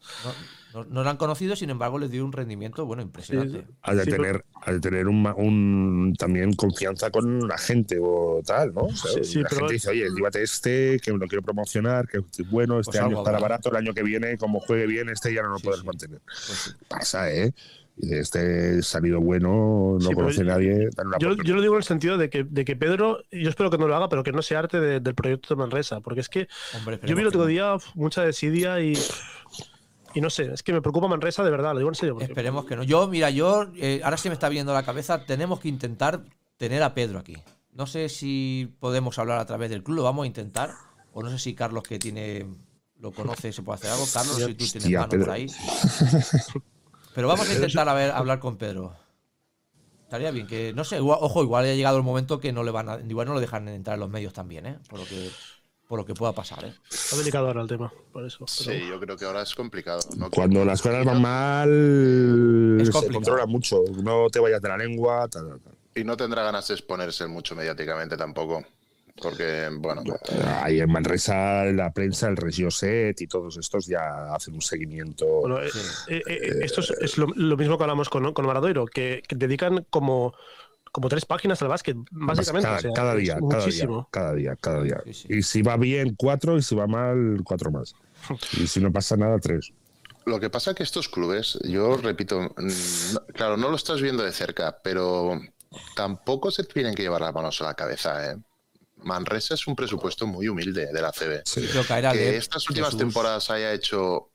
no, 0.75 0.85
no 0.85 1.03
lo 1.05 1.11
han 1.11 1.17
conocido, 1.17 1.57
sin 1.57 1.71
embargo, 1.71 1.99
les 1.99 2.11
dio 2.11 2.25
un 2.25 2.33
rendimiento, 2.33 2.85
bueno, 2.87 3.03
impresionante. 3.03 3.65
Ha 3.83 3.95
de 3.95 4.05
Sí, 4.05 4.11
pero- 4.11 4.23
tener, 4.23 4.45
de 4.67 4.81
tener 4.81 5.09
un, 5.09 6.15
también 6.19 6.53
confianza 6.55 7.11
con 7.11 7.47
la 7.49 7.59
gente 7.59 7.99
o 8.01 8.41
tal, 8.47 8.73
¿no? 8.75 8.83
O 8.83 8.93
sea, 8.95 9.13
Sí, 9.13 9.25
sí, 9.25 9.41
la 9.43 9.49
pero- 9.49 9.61
gente 9.61 9.73
dice, 9.75 9.91
oye, 9.91 10.09
llévate 10.15 10.43
este, 10.43 10.99
que 11.01 11.11
lo 11.13 11.27
quiero 11.27 11.43
promocionar, 11.43 12.07
que 12.09 12.19
es 12.19 12.51
bueno, 12.51 12.79
este 12.81 12.93
Pues 12.93 13.03
año 13.03 13.19
estará 13.19 13.37
habrá. 13.39 13.49
barato, 13.49 13.71
el 13.71 13.77
año 13.77 13.95
que 13.95 14.03
viene, 14.03 14.39
como 14.39 14.61
juegue 14.61 14.87
bien, 14.87 15.09
este 15.09 15.35
ya 15.35 15.43
no 15.43 15.49
lo 15.51 15.59
Sí, 15.59 15.65
puedes 15.65 15.81
sí. 15.81 15.87
mantener. 15.87 16.21
Pues 16.25 16.59
sí. 16.59 16.71
Pasa, 16.89 17.33
¿eh? 17.33 17.53
Y 18.03 18.07
de 18.09 18.21
este 18.21 18.83
salido 18.83 19.21
bueno, 19.21 19.99
no 20.01 20.09
Sí, 20.09 20.15
conoce 20.15 20.39
yo- 20.39 20.45
nadie, 20.45 20.89
Yo, 21.19 21.35
yo 21.37 21.55
lo 21.55 21.61
digo 21.61 21.75
en 21.75 21.79
el 21.79 21.85
sentido 21.85 22.17
de 22.17 22.31
que, 22.31 22.45
de 22.45 22.65
que 22.65 22.75
Pedro, 22.75 23.23
yo 23.31 23.51
espero 23.51 23.69
que 23.71 23.77
no 23.77 23.87
lo 23.89 23.95
haga, 23.95 24.09
pero 24.09 24.23
que 24.23 24.33
no 24.33 24.41
se 24.41 24.57
arte 24.57 24.81
de- 24.81 25.01
del 25.01 25.15
proyecto 25.15 25.55
de 25.55 25.59
Manresa, 25.59 26.01
porque 26.01 26.21
es 26.21 26.31
que 26.31 26.49
Hombre, 26.79 26.99
yo 27.05 27.15
vi 27.15 27.21
el 27.21 27.29
otro 27.29 27.45
día 27.45 27.77
mucha 27.95 28.23
desidia 28.25 28.81
y, 28.81 28.95
y 30.15 30.21
no 30.21 30.31
sé, 30.31 30.53
es 30.53 30.63
que 30.63 30.73
me 30.73 30.81
preocupa 30.83 31.09
Manresa 31.09 31.43
de 31.45 31.51
verdad, 31.51 31.73
lo 31.73 31.79
digo 31.79 31.89
en 31.91 31.95
serio. 31.95 32.15
porque- 32.15 32.27
Esperemos 32.27 32.65
que 32.65 32.77
no. 32.77 32.83
Yo, 32.83 33.07
mira, 33.09 33.31
yo 33.31 33.67
eh, 33.77 34.01
ahora 34.05 34.17
se 34.17 34.29
me 34.29 34.35
está 34.35 34.49
viendo 34.49 34.73
la 34.73 34.83
cabeza. 34.83 35.25
Tenemos 35.25 35.61
que 35.61 35.69
intentar 35.69 36.25
tener 36.57 36.83
a 36.83 36.95
Pedro 36.95 37.19
aquí. 37.19 37.37
No 37.73 37.87
sé 37.87 38.09
si 38.09 38.75
podemos 38.81 39.19
hablar 39.19 39.39
a 39.39 39.47
través 39.47 39.71
del 39.71 39.83
club, 39.83 39.97
lo 39.99 40.03
vamos 40.03 40.25
a 40.25 40.27
intentar. 40.27 40.75
O 41.13 41.23
no 41.23 41.31
sé 41.31 41.39
si 41.39 41.55
Carlos, 41.55 41.83
que 41.85 41.99
tiene 41.99 42.47
lo 42.99 43.13
conoce, 43.13 43.53
se 43.53 43.63
puede 43.63 43.77
hacer 43.77 43.91
algo. 43.91 44.05
Carlos, 44.13 44.37
si 44.37 44.55
tú 44.55 44.65
tienes 44.65 44.75
Hostia, 44.77 45.01
mano 45.01 45.11
por 45.25 45.31
ahí. 45.31 45.47
Pero 47.15 47.29
vamos 47.29 47.49
a 47.49 47.55
intentar 47.55 47.89
a 47.89 47.95
ver, 47.95 48.11
hablar 48.11 48.39
con 48.39 48.57
Pedro. 48.57 48.95
Estaría 50.03 50.31
bien 50.33 50.47
que, 50.47 50.73
no 50.75 50.85
sé, 50.85 50.99
ojo, 51.01 51.43
igual 51.43 51.65
ha 51.65 51.75
llegado 51.75 51.97
el 51.97 52.03
momento 52.03 52.41
que 52.41 52.53
no 52.53 52.63
le 52.65 52.71
van 52.73 52.89
a, 52.89 52.99
igual 53.01 53.29
no 53.29 53.35
lo 53.35 53.41
dejan 53.41 53.69
entrar 53.69 53.95
en 53.95 54.01
los 54.01 54.11
medios 54.11 54.33
también, 54.33 54.67
¿eh? 54.67 54.79
Por 54.89 54.99
lo 54.99 55.05
que 55.07 55.31
por 55.91 55.99
lo 55.99 56.07
que 56.07 56.15
pueda 56.15 56.33
pasar. 56.33 56.65
¿eh? 56.65 56.73
Está 56.89 57.17
delicado 57.17 57.49
ahora 57.49 57.63
el 57.63 57.67
tema, 57.67 57.93
por 58.13 58.25
eso. 58.25 58.47
pero- 58.47 58.79
Sí, 58.79 58.87
yo 58.89 59.01
creo 59.01 59.17
que 59.17 59.25
ahora 59.25 59.43
es 59.43 59.53
complicado. 59.57 59.99
¿no? 60.17 60.31
Cuando 60.31 60.65
las 60.65 60.81
cosas 60.81 61.05
van 61.05 61.21
mal, 61.21 62.81
Es 62.81 62.89
se 62.95 63.09
controla 63.09 63.45
mucho. 63.47 63.83
No 64.01 64.31
te 64.31 64.39
vayas 64.39 64.63
de 64.63 64.69
la 64.69 64.77
lengua. 64.79 65.27
tal, 65.29 65.49
tal, 65.49 65.61
tal. 65.61 65.73
Y 65.97 66.05
no 66.05 66.17
tendrá 66.17 66.45
ganas 66.45 66.69
de 66.69 66.75
exponerse 66.75 67.27
mucho 67.27 67.57
mediáticamente 67.57 68.17
tampoco. 68.17 68.65
Porque, 69.21 69.69
bueno, 69.79 70.03
Ahí 70.63 70.79
en 70.79 70.93
Manresa, 70.93 71.65
la 71.65 71.93
prensa, 71.93 72.29
el 72.29 72.37
Regioset 72.37 73.21
y 73.21 73.27
todos 73.27 73.57
estos 73.57 73.85
ya 73.89 74.33
hacen 74.33 74.55
un 74.55 74.63
seguimiento. 74.63 75.27
Bueno, 75.27 75.61
eh, 75.61 75.71
eh, 76.07 76.23
eh, 76.25 76.59
esto 76.63 76.83
es, 76.83 76.91
es 77.01 77.19
lo, 77.19 77.27
lo 77.35 77.57
mismo 77.57 77.77
que 77.77 77.83
hablamos 77.83 78.09
con, 78.09 78.33
con 78.33 78.47
Maradoiro, 78.47 78.87
que, 78.87 79.23
que 79.27 79.35
dedican 79.35 79.85
como, 79.91 80.35
como 80.93 81.09
tres 81.09 81.25
páginas 81.25 81.61
al 81.63 81.69
básquet, 81.69 81.97
básicamente. 82.11 82.67
cada, 82.67 82.79
o 82.79 82.81
sea, 82.81 82.91
cada 82.93 83.15
es 83.15 83.21
día, 83.21 83.35
cada 83.35 83.45
día, 83.45 83.59
muchísimo. 83.59 84.09
cada 84.11 84.35
día, 84.35 84.57
cada 84.61 84.83
día. 84.83 85.03
Sí, 85.05 85.15
sí. 85.15 85.29
Y 85.31 85.43
si 85.43 85.63
va 85.63 85.77
bien, 85.77 86.15
cuatro, 86.17 86.57
y 86.57 86.63
si 86.63 86.75
va 86.75 86.87
mal, 86.87 87.41
cuatro 87.45 87.71
más. 87.71 87.95
Y 88.61 88.67
si 88.67 88.81
no 88.81 88.93
pasa 88.93 89.17
nada, 89.17 89.39
tres. 89.39 89.73
Lo 90.27 90.39
que 90.39 90.51
pasa 90.51 90.75
que 90.75 90.83
estos 90.83 91.09
clubes, 91.09 91.59
yo 91.65 91.97
repito, 91.97 92.55
claro, 93.33 93.57
no 93.57 93.71
lo 93.71 93.77
estás 93.77 94.03
viendo 94.03 94.23
de 94.23 94.33
cerca, 94.33 94.79
pero 94.83 95.41
tampoco 95.97 96.51
se 96.51 96.65
tienen 96.65 96.95
que 96.95 97.03
llevar 97.03 97.23
las 97.23 97.35
manos 97.35 97.61
a 97.63 97.65
la 97.65 97.75
cabeza, 97.75 98.31
¿eh? 98.33 98.37
Manresa 99.03 99.55
es 99.55 99.67
un 99.67 99.75
presupuesto 99.75 100.27
muy 100.27 100.49
humilde 100.49 100.93
de 100.93 101.03
la 101.03 101.11
CB. 101.11 101.43
Sí. 101.45 101.67
Que 101.67 102.03
Lep, 102.03 102.35
estas 102.35 102.69
últimas 102.69 102.91
Jesús. 102.91 102.99
temporadas 103.01 103.51
haya 103.51 103.73
hecho 103.73 104.30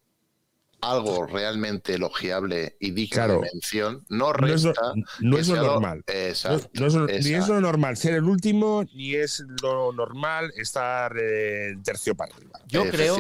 algo 0.82 1.26
realmente 1.26 1.96
elogiable 1.96 2.76
y 2.80 2.92
digno 2.92 3.16
Claro. 3.16 3.34
de 3.42 3.50
mención, 3.54 4.06
no 4.10 4.34
No 4.34 4.48
es, 4.48 4.64
lo- 4.64 4.74
resta. 4.74 4.94
no 5.22 5.38
es 5.38 5.48
lo 5.48 5.56
normal. 5.56 6.04
No, 6.08 6.14
Exacto. 6.14 6.70
no 6.74 6.88
es 6.88 6.94
lo- 6.94 7.08
ni 7.08 7.34
es 7.34 7.48
lo 7.48 7.60
normal 7.62 7.98
ser 7.98 8.14
el 8.16 8.24
último, 8.26 8.84
ni 8.94 9.16
es 9.16 9.44
lo 9.62 9.92
normal 9.94 10.52
estar 10.58 11.16
eh, 11.20 11.76
tercio 11.84 12.14
para 12.16 12.36
arriba. 12.36 12.60
Yo 12.68 12.88
creo, 12.90 13.18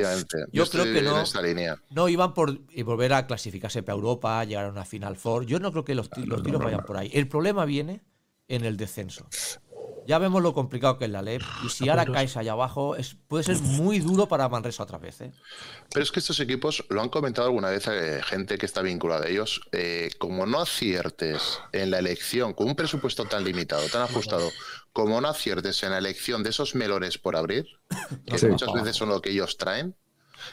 yo 0.51 0.65
creo 0.67 0.83
que 0.85 1.01
no. 1.01 1.23
línea. 1.41 1.81
No 1.89 2.07
iban 2.09 2.33
por 2.33 2.59
eh, 2.71 2.83
volver 2.83 3.13
a 3.13 3.25
clasificarse 3.27 3.81
para 3.83 3.95
Europa, 3.95 4.43
llegar 4.43 4.65
a 4.65 4.69
una 4.69 4.85
Final 4.85 5.15
Four. 5.15 5.45
Yo 5.45 5.59
no 5.59 5.71
creo 5.71 5.83
que 5.85 5.95
los, 5.95 6.09
los 6.25 6.43
tiros 6.43 6.61
vayan 6.63 6.83
por 6.85 6.97
ahí. 6.97 7.09
El 7.13 7.27
problema 7.27 7.65
viene 7.65 8.01
en 8.47 8.63
el 8.63 8.77
descenso. 8.77 9.27
Ya 10.07 10.19
vemos 10.19 10.41
lo 10.43 10.53
complicado 10.53 10.97
que 10.97 11.05
es 11.05 11.11
la 11.11 11.21
LEP. 11.21 11.41
Y 11.65 11.69
si 11.69 11.89
ahora 11.89 12.05
caes 12.05 12.37
allá 12.37 12.51
abajo, 12.51 12.95
es, 12.95 13.15
puede 13.27 13.43
ser 13.43 13.57
muy 13.59 13.99
duro 13.99 14.27
para 14.27 14.47
Manresa 14.49 14.83
otra 14.83 14.97
vez. 14.97 15.21
¿eh? 15.21 15.31
Pero 15.91 16.03
es 16.03 16.11
que 16.11 16.19
estos 16.19 16.39
equipos, 16.39 16.83
lo 16.89 17.01
han 17.01 17.09
comentado 17.09 17.47
alguna 17.47 17.69
vez 17.69 17.87
eh, 17.87 18.21
gente 18.23 18.57
que 18.57 18.65
está 18.65 18.81
vinculada 18.81 19.25
a 19.25 19.29
ellos, 19.29 19.61
eh, 19.71 20.11
como 20.19 20.45
no 20.45 20.59
aciertes 20.59 21.59
en 21.71 21.89
la 21.91 21.99
elección, 21.99 22.53
con 22.53 22.67
un 22.67 22.75
presupuesto 22.75 23.25
tan 23.25 23.43
limitado, 23.43 23.87
tan 23.89 24.03
ajustado, 24.03 24.51
como 24.93 25.19
no 25.21 25.27
aciertes 25.27 25.81
en 25.83 25.91
la 25.91 25.97
elección 25.97 26.43
de 26.43 26.51
esos 26.51 26.75
melones 26.75 27.17
por 27.17 27.35
abrir, 27.35 27.65
que 28.27 28.37
Sí. 28.37 28.47
muchas 28.47 28.71
veces 28.73 28.95
son 28.95 29.09
lo 29.09 29.21
que 29.21 29.31
ellos 29.31 29.57
traen, 29.57 29.95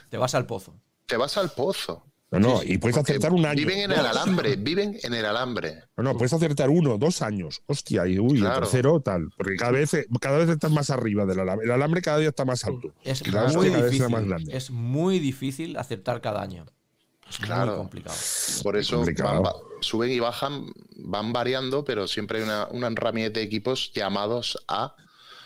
Te 0.09 0.17
vas 0.17 0.35
al 0.35 0.47
pozo. 0.47 0.75
te 1.07 1.17
vas 1.17 1.37
al 1.37 1.51
pozo. 1.51 2.07
No, 2.33 2.39
no, 2.41 2.59
Sí, 2.61 2.67
sí, 2.69 2.73
y 2.75 2.79
puedes 2.79 2.97
acertar 2.97 3.33
un 3.33 3.45
año. 3.47 3.57
Viven 3.59 3.79
en 3.81 3.93
el 3.93 4.07
alambre, 4.07 4.57
viven 4.57 4.99
en 5.03 5.15
el 5.15 5.25
alambre. 5.27 5.85
No, 5.97 6.03
no, 6.03 6.13
puedes 6.17 6.33
acertar 6.33 6.71
uno, 6.71 6.97
dos 6.99 7.21
años. 7.23 7.63
Hostia, 7.67 8.07
y 8.09 8.19
uy, 8.19 8.39
Claro. 8.41 8.55
el 8.57 8.61
tercero, 8.63 9.01
tal. 9.01 9.29
Porque 9.37 9.57
cada 9.57 9.73
vez, 9.73 9.91
cada 10.21 10.39
vez 10.39 10.49
estás 10.49 10.71
más 10.73 10.89
arriba 10.91 11.27
del 11.27 11.41
alambre. 11.41 11.67
El 11.67 11.73
alambre 11.73 12.01
cada 12.03 12.19
día 12.19 12.31
está 12.31 12.45
más 12.47 12.65
alto. 12.65 12.93
Es 13.05 13.21
hostia 13.21 13.43
muy 13.59 13.67
cada 13.69 13.83
vez 13.83 13.91
difícil. 13.93 14.11
más 14.11 14.25
grande. 14.25 14.57
Es 14.57 14.71
muy 14.71 15.19
difícil 15.19 15.77
acertar 15.77 16.21
cada 16.23 16.41
año. 16.43 16.65
Es 17.29 17.37
Claro. 17.39 17.73
muy 17.73 17.81
complicado. 17.81 18.17
Por 18.63 18.77
eso 18.77 18.97
complicado. 18.97 19.43
van- 19.43 19.53
va- 19.53 19.57
suben 19.81 20.11
y 20.11 20.19
bajan, 20.21 20.67
van 20.97 21.33
variando, 21.33 21.85
pero 21.85 22.07
siempre 22.09 22.39
hay 22.39 22.45
una, 22.45 22.67
una 22.71 22.89
ramillete 22.95 23.41
de 23.41 23.47
equipos 23.47 23.93
llamados 23.95 24.57
a, 24.69 24.97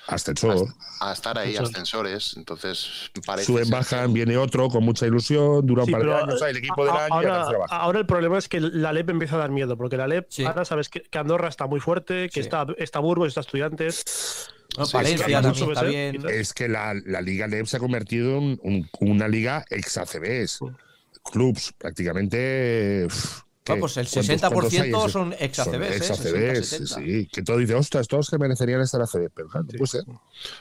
Ascensor. 0.09 0.69
a 1.01 1.13
estar 1.13 1.37
ahí, 1.39 1.51
Ascensor. 1.57 1.73
ascensores. 1.75 2.35
Entonces, 2.37 3.11
parece 3.25 3.47
Suben, 3.47 3.69
bajan, 3.71 4.13
viene 4.13 4.37
otro 4.37 4.69
con 4.69 4.85
mucha 4.85 5.07
ilusión, 5.07 5.67
dura 5.67 5.83
un 5.83 5.87
Sí, 5.87 5.93
par 5.93 6.03
de 6.05 6.15
años, 6.15 6.43
el 6.43 6.57
equipo 6.57 6.85
del 6.85 6.95
a- 6.95 7.05
año 7.07 7.65
ahora, 7.69 7.99
el 7.99 8.07
problema 8.07 8.39
es 8.39 8.49
que 8.49 8.61
la 8.61 8.93
LEP 8.93 9.11
empieza 9.11 9.37
a 9.37 9.39
dar 9.39 9.51
miedo, 9.51 9.77
porque 9.77 9.97
la 9.97 10.07
LEP 10.07 10.27
Sí. 10.31 10.45
ahora 10.45 10.65
sabes 10.65 10.89
que, 10.89 11.01
que 11.03 11.19
Andorra 11.19 11.49
está 11.49 11.67
muy 11.67 11.81
fuerte, 11.81 12.27
que 12.29 12.35
Sí. 12.35 12.41
está, 12.41 12.67
está 12.79 12.99
Burgos, 13.01 13.29
está 13.29 13.41
Estudiantes. 13.41 14.05
Sí, 14.07 14.97
está 14.97 15.83
bien. 15.85 16.23
Es 16.29 16.53
que 16.53 16.69
la, 16.69 16.93
la 17.07 17.21
Liga 17.21 17.47
LEP 17.47 17.67
se 17.67 17.77
ha 17.79 17.81
convertido 17.81 18.39
en 18.39 18.59
un- 18.63 18.91
una 19.01 19.29
liga 19.29 19.65
ex 19.71 19.97
ACBs. 19.97 20.61
Clubs, 21.33 21.73
prácticamente. 21.79 23.09
Ah, 23.73 23.77
pues 23.81 23.97
el 23.97 24.07
¿Cuántos- 24.09 24.27
60% 24.27 24.53
cuántos 24.53 24.73
hay? 24.81 25.07
Es- 25.07 25.13
son 25.13 25.35
ex 25.39 25.59
ACBs, 25.59 25.91
¿eh? 25.91 25.97
Ex 25.97 26.07
60, 26.07 26.29
ACBs, 26.29 26.69
70. 26.69 26.95
sí. 26.97 27.29
Que 27.33 27.43
todo 27.43 27.57
dice, 27.59 27.75
ostras, 27.75 28.07
todos 28.09 28.31
que 28.31 28.39
merecerían 28.39 28.81
estar 28.81 29.01
ACB. 29.03 29.31
Pero 29.35 29.49
claro, 29.49 29.67
no 29.71 29.79
puede 29.79 29.87
ser. 29.89 30.05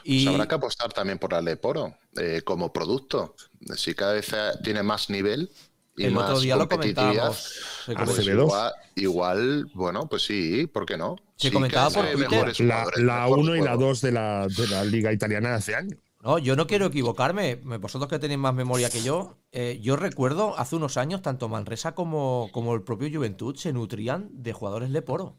Y 0.04 0.24
Pues 0.24 0.34
habrá 0.34 0.48
que 0.48 0.54
apostar 0.54 0.92
también 0.92 1.18
por 1.18 1.32
la 1.32 1.40
Leporo 1.40 1.94
eh, 2.16 2.42
como 2.44 2.72
producto. 2.72 3.34
Si 3.76 3.94
cada 3.94 4.14
vez 4.14 4.28
eh, 4.32 4.50
tiene 4.62 4.82
más 4.82 5.10
nivel 5.10 5.50
y 5.96 6.04
el 6.04 6.12
más 6.12 6.24
otro 6.30 6.40
día 6.40 6.56
lo 6.56 6.68
competitividad, 6.68 7.32
comentábamos. 7.32 7.54
Pues 7.86 7.96
ACB2. 7.98 8.42
igual, 8.44 8.72
igual, 8.96 9.70
bueno, 9.74 10.08
pues 10.08 10.22
sí, 10.24 10.66
¿por 10.66 10.84
qué 10.84 10.96
no? 10.96 11.16
Se 11.36 11.48
Sí, 11.48 11.52
comentaba 11.54 11.90
por 11.90 12.04
Twitter. 12.10 12.30
mejores 12.30 12.60
La, 12.60 12.86
la 12.96 13.20
mejor 13.24 13.38
1 13.38 13.56
y 13.56 13.60
la 13.60 13.74
juego. 13.74 13.86
2 13.88 14.00
de 14.00 14.12
la, 14.12 14.46
de 14.48 14.66
la 14.68 14.84
Liga 14.84 15.12
Italiana 15.12 15.50
de 15.50 15.54
hace 15.56 15.74
años. 15.74 15.98
No, 16.26 16.38
yo 16.38 16.56
no 16.56 16.66
quiero 16.66 16.86
equivocarme. 16.86 17.60
me- 17.62 17.78
Vosotros 17.78 18.10
que 18.10 18.18
tenéis 18.18 18.40
más 18.40 18.52
memoria 18.52 18.90
que 18.90 19.00
yo, 19.00 19.36
eh, 19.52 19.78
yo 19.80 19.94
recuerdo 19.94 20.58
hace 20.58 20.74
unos 20.74 20.96
años 20.96 21.22
tanto 21.22 21.48
Manresa 21.48 21.94
como, 21.94 22.50
como 22.52 22.74
el 22.74 22.82
propio 22.82 23.08
Juventud 23.12 23.54
se 23.54 23.72
nutrían 23.72 24.28
de 24.32 24.52
jugadores 24.52 24.90
Leporo. 24.90 25.36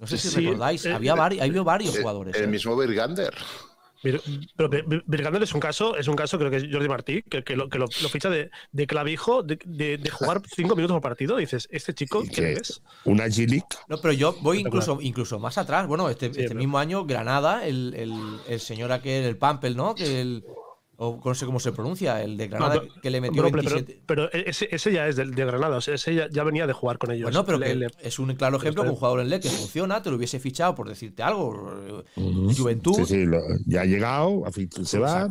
No 0.00 0.08
sé 0.08 0.18
si 0.18 0.28
Sí, 0.30 0.40
recordáis, 0.40 0.84
eh, 0.84 0.92
había, 0.92 1.14
vari- 1.14 1.40
había 1.40 1.62
varios 1.62 1.94
Eh, 1.94 2.00
jugadores. 2.00 2.34
El 2.34 2.48
mismo 2.48 2.76
Birgander. 2.76 3.32
Pero 4.56 4.68
Vir- 4.70 4.84
Vir- 4.86 5.02
Virgander 5.06 5.42
es 5.42 5.54
un 5.54 5.60
caso, 5.60 5.96
es 5.96 6.06
un 6.08 6.14
caso, 6.14 6.38
creo 6.38 6.50
que 6.50 6.58
es 6.58 6.66
Jordi 6.70 6.88
Martí, 6.88 7.22
que, 7.22 7.42
que 7.42 7.56
lo, 7.56 7.68
que 7.68 7.78
lo- 7.78 7.86
lo 8.02 8.08
ficha 8.08 8.28
de, 8.30 8.50
de 8.70 8.86
clavijo, 8.86 9.42
de, 9.42 9.58
de- 9.64 9.98
de 9.98 10.10
jugar 10.10 10.42
cinco 10.54 10.76
minutos 10.76 10.94
por 10.94 11.02
partido. 11.02 11.36
Dices, 11.38 11.66
¿este 11.70 11.94
chico 11.94 12.22
qué 12.22 12.28
que 12.30 12.52
es? 12.52 12.82
Una 13.04 13.26
G-League. 13.26 13.64
No, 13.88 13.96
pero 13.98 14.12
yo 14.12 14.36
voy 14.42 14.58
incluso, 14.60 14.98
incluso 15.00 15.38
más 15.38 15.58
atrás. 15.58 15.86
Bueno, 15.86 16.08
este, 16.10 16.26
este 16.26 16.44
pero- 16.48 16.54
mismo 16.58 16.78
año, 16.78 17.04
Granada, 17.06 17.66
el, 17.66 17.94
el, 17.96 18.12
el 18.48 18.60
señor 18.60 18.92
aquel, 18.92 19.24
el 19.24 19.36
Pampel, 19.36 19.76
¿no? 19.76 19.94
Que 19.94 20.20
el, 20.20 20.44
o 21.08 21.20
no 21.24 21.34
sé 21.34 21.46
cómo 21.46 21.60
se 21.60 21.72
pronuncia, 21.72 22.22
el 22.22 22.36
de 22.36 22.48
Granada, 22.48 22.74
No, 22.76 22.80
pero- 22.82 23.00
que 23.00 23.10
le 23.10 23.20
metió 23.20 23.42
Pero, 23.42 23.56
pero- 23.56 23.70
27. 23.76 24.02
pero 24.06 24.32
ese, 24.32 24.68
ese 24.70 24.92
ya 24.92 25.06
es 25.08 25.16
de, 25.16 25.26
de 25.26 25.44
Granada, 25.44 25.76
o 25.76 25.80
sea, 25.80 25.94
ese 25.94 26.14
ya, 26.14 26.28
ya 26.30 26.44
venía 26.44 26.66
de 26.66 26.72
jugar 26.72 26.98
con 26.98 27.10
ellos. 27.10 27.24
Bueno, 27.24 27.44
pero 27.44 27.58
Le- 27.58 27.66
que 27.66 27.74
le- 27.74 27.86
es 28.02 28.18
un 28.18 28.34
claro 28.34 28.56
ejemplo 28.56 28.82
que 28.82 28.88
un 28.90 28.96
jugador 28.96 29.20
en 29.20 29.28
LE 29.30 29.40
que 29.40 29.48
funciona, 29.48 30.02
te 30.02 30.10
lo 30.10 30.16
hubiese 30.16 30.38
fichado 30.40 30.74
por 30.74 30.88
decirte 30.88 31.22
algo. 31.22 32.04
eh, 32.16 32.54
Juventud. 32.56 32.94
Sí, 32.96 33.04
sí, 33.06 33.24
lo- 33.26 33.40
ya 33.66 33.82
ha 33.82 33.84
llegado, 33.84 34.42
se 34.84 34.98
va. 34.98 35.30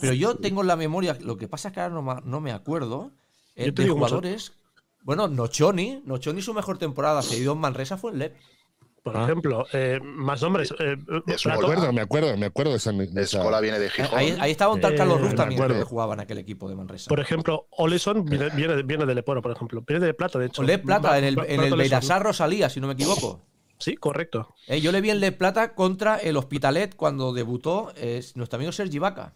Pero 0.00 0.12
yo 0.12 0.36
tengo 0.36 0.60
en 0.62 0.66
la 0.68 0.76
memoria, 0.76 1.16
lo 1.20 1.36
que 1.36 1.48
pasa 1.48 1.68
es 1.68 1.74
que 1.74 1.80
ahora 1.80 2.20
no, 2.24 2.40
me 2.40 2.52
acuerdo, 2.52 3.12
eh, 3.56 3.72
de 3.72 3.82
mucho. 3.82 3.94
jugadores. 3.94 4.52
Bueno, 5.02 5.26
Nochoni, 5.28 6.02
Nochoni 6.04 6.42
su 6.42 6.52
mejor 6.54 6.76
temporada 6.78 7.22
cedido 7.22 7.52
en 7.54 7.58
Manresa 7.58 7.96
fue 7.96 8.12
en 8.12 8.18
LEP. 8.18 8.36
Por 9.02 9.16
Ah. 9.16 9.24
ejemplo, 9.24 9.66
eh, 9.72 10.00
más 10.02 10.42
nombres. 10.42 10.74
eh, 10.78 10.96
Me 11.26 11.36
Prato. 11.36 11.60
acuerdo, 11.62 11.92
me 11.92 12.00
acuerdo, 12.00 12.36
me 12.36 12.46
acuerdo 12.46 12.72
de 12.72 12.76
esa. 12.78 12.92
de 12.92 13.04
esa- 13.22 13.38
Escola 13.38 13.60
viene 13.60 13.78
de 13.78 13.88
Gijón. 13.90 14.18
Ahí, 14.18 14.36
ahí 14.40 14.50
estaba 14.50 14.72
un 14.74 14.80
tal 14.80 14.94
Carlos 14.94 15.18
Eh, 15.18 15.22
Ruz 15.22 15.34
también 15.34 15.62
acuerdo. 15.62 15.80
que 15.82 15.84
jugaba 15.88 16.14
en 16.14 16.20
aquel 16.20 16.38
equipo 16.38 16.68
de 16.68 16.76
Manresa. 16.76 17.08
por 17.08 17.20
ejemplo, 17.20 17.66
Oleson 17.70 18.24
viene, 18.24 18.50
viene, 18.50 18.76
de- 18.76 18.82
viene 18.82 19.06
de 19.06 19.14
Leporo, 19.14 19.40
por 19.42 19.52
ejemplo. 19.52 19.82
Viene 19.86 20.04
de 20.04 20.14
Plata, 20.14 20.38
de 20.38 20.46
hecho. 20.46 20.62
O 20.62 20.64
Le 20.64 20.78
Plata, 20.78 21.10
Va- 21.10 21.18
en 21.18 21.24
el, 21.24 21.38
va- 21.38 21.44
en 21.44 21.52
el 21.52 21.60
Oleson. 21.60 21.78
Beirasar 21.78 22.22
Rosalía, 22.22 22.68
si 22.68 22.80
no 22.80 22.86
me 22.86 22.92
equivoco. 22.94 23.46
Sí, 23.78 23.94
correcto. 23.96 24.54
Eh, 24.66 24.80
yo 24.80 24.90
le 24.90 25.00
vi 25.00 25.10
en 25.10 25.20
Le 25.20 25.30
Plata 25.32 25.74
contra 25.74 26.16
el 26.16 26.36
Hospitalet 26.36 26.96
cuando 26.96 27.32
debutó 27.32 27.92
eh, 27.96 28.22
nuestro 28.34 28.56
amigo 28.56 28.72
Sergi 28.72 28.98
Vaca. 28.98 29.34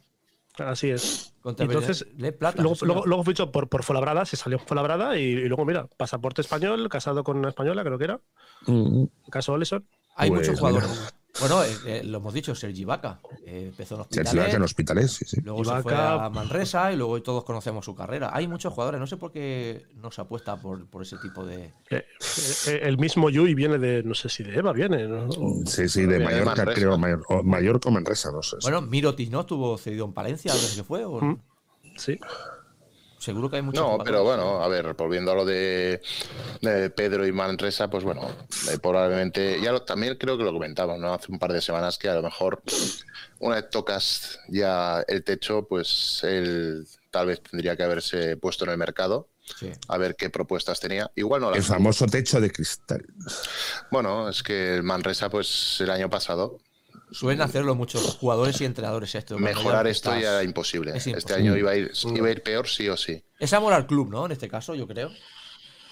Así 0.59 0.91
es. 0.91 1.35
Entonces, 1.59 2.07
Plata. 2.39 2.61
luego, 2.63 2.77
luego, 2.83 3.07
luego 3.07 3.25
fichó 3.25 3.51
por, 3.51 3.69
por 3.69 3.83
Fuenlabrada, 3.83 4.25
se 4.27 4.37
salió 4.37 4.59
en 4.59 4.67
Fuenlabrada 4.67 5.19
y, 5.19 5.23
y 5.23 5.49
luego, 5.49 5.65
mira, 5.65 5.87
pasaporte 5.97 6.41
español, 6.43 6.89
casado 6.89 7.25
con 7.25 7.39
una 7.39 7.49
española, 7.49 7.83
creo 7.83 7.99
que 7.99 8.05
era. 8.05 8.21
Mm, 8.67 9.05
Caso 9.31 9.55
Oleson. 9.55 9.87
Hay 10.15 10.29
Pues, 10.31 10.41
muchos 10.47 10.61
jugadores. 10.61 11.15
Bueno, 11.41 11.65
eh, 11.65 11.75
eh, 11.87 12.03
lo 12.05 12.19
hemos 12.19 12.35
dicho, 12.35 12.55
Sergi 12.55 12.85
Vaca. 12.85 13.19
eh, 13.47 13.69
empezó 13.69 13.95
en 13.95 14.05
Se 14.11 14.21
ha 14.21 14.23
Hospitalet. 14.23 14.55
en 14.55 14.63
hospitales, 14.63 15.13
sí, 15.13 15.25
sí. 15.25 15.41
Luego 15.43 15.65
se 15.65 15.83
fue 15.83 15.95
a 15.95 16.29
Manresa 16.29 16.93
y 16.93 16.97
luego 16.97 17.21
todos 17.23 17.43
conocemos 17.45 17.85
su 17.85 17.95
carrera. 17.95 18.31
Hay 18.35 18.47
muchos 18.47 18.73
jugadores, 18.73 19.01
no 19.01 19.07
sé 19.07 19.17
por 19.17 19.33
qué 19.33 19.87
no 19.97 20.11
se 20.11 20.21
apuesta 20.21 20.57
por, 20.57 20.87
por 20.87 21.03
ese 21.03 21.17
tipo 21.19 21.45
de. 21.47 21.73
Eh, 21.91 22.05
eh, 22.69 22.81
el 22.83 22.99
mismo 22.99 23.31
Yui 23.31 23.55
viene 23.55 23.79
de, 23.79 24.03
no 24.03 24.15
sé 24.15 24.29
si 24.29 24.43
de 24.43 24.55
Eva 24.57 24.73
viene, 24.73 25.09
¿no? 25.09 25.25
O- 25.29 25.63
Sí, 25.67 25.89
sí, 25.89 26.05
de 26.05 26.19
Mallorca, 26.21 26.67
creo. 26.67 26.99
Mayor, 26.99 27.23
o 27.29 27.43
Mallorca 27.43 27.89
o 27.89 27.93
Manresa, 27.93 28.31
no 28.31 28.43
sé. 28.43 28.57
Bueno, 28.63 28.83
Mirotic, 28.83 29.31
¿no? 29.31 29.41
Estuvo 29.41 29.79
cedido 29.79 30.05
en 30.05 30.13
Palencia, 30.13 30.53
algo 30.53 30.65
así 30.67 30.77
que 30.77 30.85
fue. 30.85 31.05
o- 31.05 31.21
Mm. 31.21 31.41
Sí. 31.97 32.19
Seguro 33.23 33.49
que 33.49 33.57
hay 33.57 33.63
muchos 33.63 33.81
No, 33.81 33.91
jugadores. 33.93 34.11
pero 34.11 34.25
bueno, 34.25 34.63
a 34.65 34.67
ver, 34.69 34.95
volviendo 34.95 35.31
a 35.31 35.35
lo 35.37 35.45
de, 35.45 36.03
de 36.61 36.91
Pedro 36.91 37.25
y 37.25 37.31
Manresa, 37.31 37.89
pues 37.89 38.03
bueno, 38.03 38.29
eh, 38.69 38.79
probablemente, 38.83 39.61
ya 39.63 39.71
lo- 39.71 39.83
también 39.83 40.17
creo 40.17 40.37
que 40.37 40.43
lo 40.43 40.53
comentamos, 40.53 40.99
¿no? 40.99 41.15
Hace 41.15 41.31
un 41.31 41.39
par 41.39 41.53
de 41.53 41.61
semanas 41.61 41.99
que 41.99 42.09
a 42.09 42.15
lo 42.15 42.23
mejor 42.23 42.61
una 43.39 43.55
vez 43.57 43.71
tocas 43.71 44.41
ya 44.49 45.05
el 45.07 45.23
techo, 45.23 45.69
pues 45.69 46.21
él 46.25 46.85
tal 47.13 47.27
vez 47.29 47.41
tendría 47.43 47.77
que 47.77 47.85
haberse 47.85 48.37
puesto 48.37 48.65
en 48.65 48.73
el 48.73 48.79
mercado 48.79 49.29
Sí. 49.59 49.71
a 49.89 49.99
ver 49.99 50.17
qué 50.17 50.31
propuestas 50.31 50.81
tenía. 50.81 51.11
Igual 51.15 51.43
no 51.43 51.51
El 51.51 51.57
las 51.59 51.67
famoso 51.67 52.07
techo 52.07 52.41
de 52.41 52.51
cristal. 52.51 53.05
Bueno, 53.91 54.29
es 54.29 54.43
que 54.43 54.75
el 54.75 54.83
Manresa, 54.83 55.29
pues 55.31 55.77
el 55.81 55.91
año 55.91 56.09
pasado 56.09 56.59
suelen 57.13 57.41
hacerlo 57.43 57.75
muchos 57.75 58.17
jugadores 58.17 58.61
y 58.61 58.65
entrenadores 58.65 59.15
esto. 59.15 59.39
Mejorar 59.39 59.87
esto 59.87 60.11
estás- 60.11 60.23
ya 60.23 60.31
era 60.33 60.43
imposible. 60.45 60.93
Es 60.97 61.07
Este 61.07 61.35
año 61.35 61.57
iba 61.57 61.71
a, 61.73 61.77
ir, 61.77 61.91
iba 62.15 62.29
a 62.29 62.31
ir 62.31 62.43
peor 62.43 62.69
sí 62.69 62.89
o 62.89 62.97
sí. 62.97 63.23
Es 63.39 63.53
amor 63.53 63.73
al 63.73 63.87
club, 63.87 64.11
¿no? 64.11 64.27
En 64.27 64.33
este 64.33 64.49
caso, 64.49 64.75
yo 64.75 64.87
creo. 64.87 65.11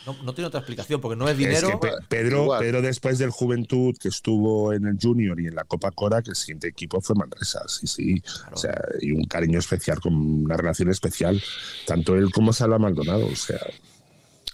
No, 0.07 0.17
no 0.23 0.33
tiene 0.33 0.49
otra 0.49 0.61
explicación, 0.61 0.99
porque 0.99 1.15
no 1.17 1.27
es 1.27 1.33
Es 1.33 1.39
dinero. 1.39 1.79
que 1.79 1.89
Pe- 1.89 1.95
Pedro, 2.09 2.45
Igual. 2.45 2.61
Pedro, 2.61 2.81
después 2.81 3.19
del 3.19 3.29
Juventud, 3.29 3.95
que 4.01 4.09
estuvo 4.09 4.73
en 4.73 4.87
el 4.87 4.97
Junior 5.01 5.39
y 5.39 5.47
en 5.49 5.55
la 5.55 5.65
Copa 5.65 5.91
Cora, 5.91 6.23
que 6.23 6.31
el 6.31 6.37
siguiente 6.37 6.69
equipo 6.69 7.03
fue 7.03 7.15
Manresa, 7.17 7.61
sí, 7.69 7.87
sí. 7.87 8.23
O 8.51 8.57
sea, 8.57 8.81
y 9.03 9.13
un 9.13 9.25
cariño 9.25 9.59
especial, 9.59 10.01
con 10.01 10.15
una 10.15 10.57
relación 10.57 10.89
especial, 10.89 11.43
tanto 11.87 12.17
él 12.17 12.33
como 12.33 12.55
Salva 12.55 12.79
Maldonado. 12.79 13.27
O 13.27 13.37
sea, 13.37 13.61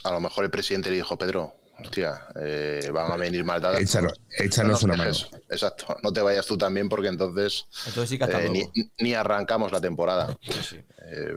A 0.02 0.10
lo 0.10 0.20
mejor 0.20 0.44
el 0.44 0.50
presidente 0.50 0.90
le 0.90 0.96
dijo, 0.96 1.16
Pedro, 1.16 1.54
hostia, 1.78 2.26
eh, 2.40 2.90
van 2.92 3.12
a 3.12 3.16
venir 3.16 3.44
mal 3.44 3.60
dadas. 3.60 3.80
échanos, 3.80 4.20
échanos 4.38 4.64
No 4.66 4.72
nos 4.72 4.82
una 4.84 4.96
mano. 4.96 5.10
dejes. 5.12 5.30
Exacto, 5.50 5.96
no 6.02 6.12
te 6.12 6.20
vayas 6.20 6.46
tú 6.46 6.56
también 6.56 6.88
porque 6.88 7.08
entonces 7.08 7.66
Entonces 7.86 8.08
sí 8.10 8.18
que 8.18 8.24
hasta 8.24 8.42
eh, 8.44 8.50
ni, 8.50 8.64
ni 8.98 9.14
arrancamos 9.14 9.72
la 9.72 9.80
temporada. 9.80 10.36
Sí. 10.42 10.76
Eh, 11.04 11.36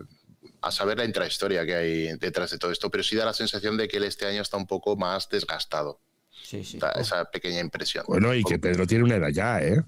a 0.62 0.72
saber 0.72 0.98
la 0.98 1.06
intrahistoria 1.06 1.66
que 1.66 1.76
hay 1.76 2.18
detrás 2.18 2.52
de 2.52 2.58
todo 2.58 2.72
esto, 2.72 2.90
pero 2.90 3.04
sí 3.04 3.16
da 3.16 3.24
la 3.26 3.34
sensación 3.34 3.78
de 3.78 3.88
que 3.88 3.98
él 3.98 4.04
este 4.04 4.26
año 4.26 4.42
está 4.42 4.58
un 4.58 4.68
poco 4.68 4.96
más 4.98 5.30
desgastado. 5.30 6.02
Sí, 6.44 6.64
sí. 6.64 6.78
Da 6.80 6.92
esa 6.92 7.26
pequeña 7.26 7.60
impresión. 7.60 8.04
Bueno, 8.08 8.34
y 8.34 8.44
que 8.44 8.60
Pedro 8.60 8.86
tiene 8.88 9.04
una 9.06 9.16
edad 9.16 9.30
ya, 9.30 9.62
¿eh? 9.62 9.82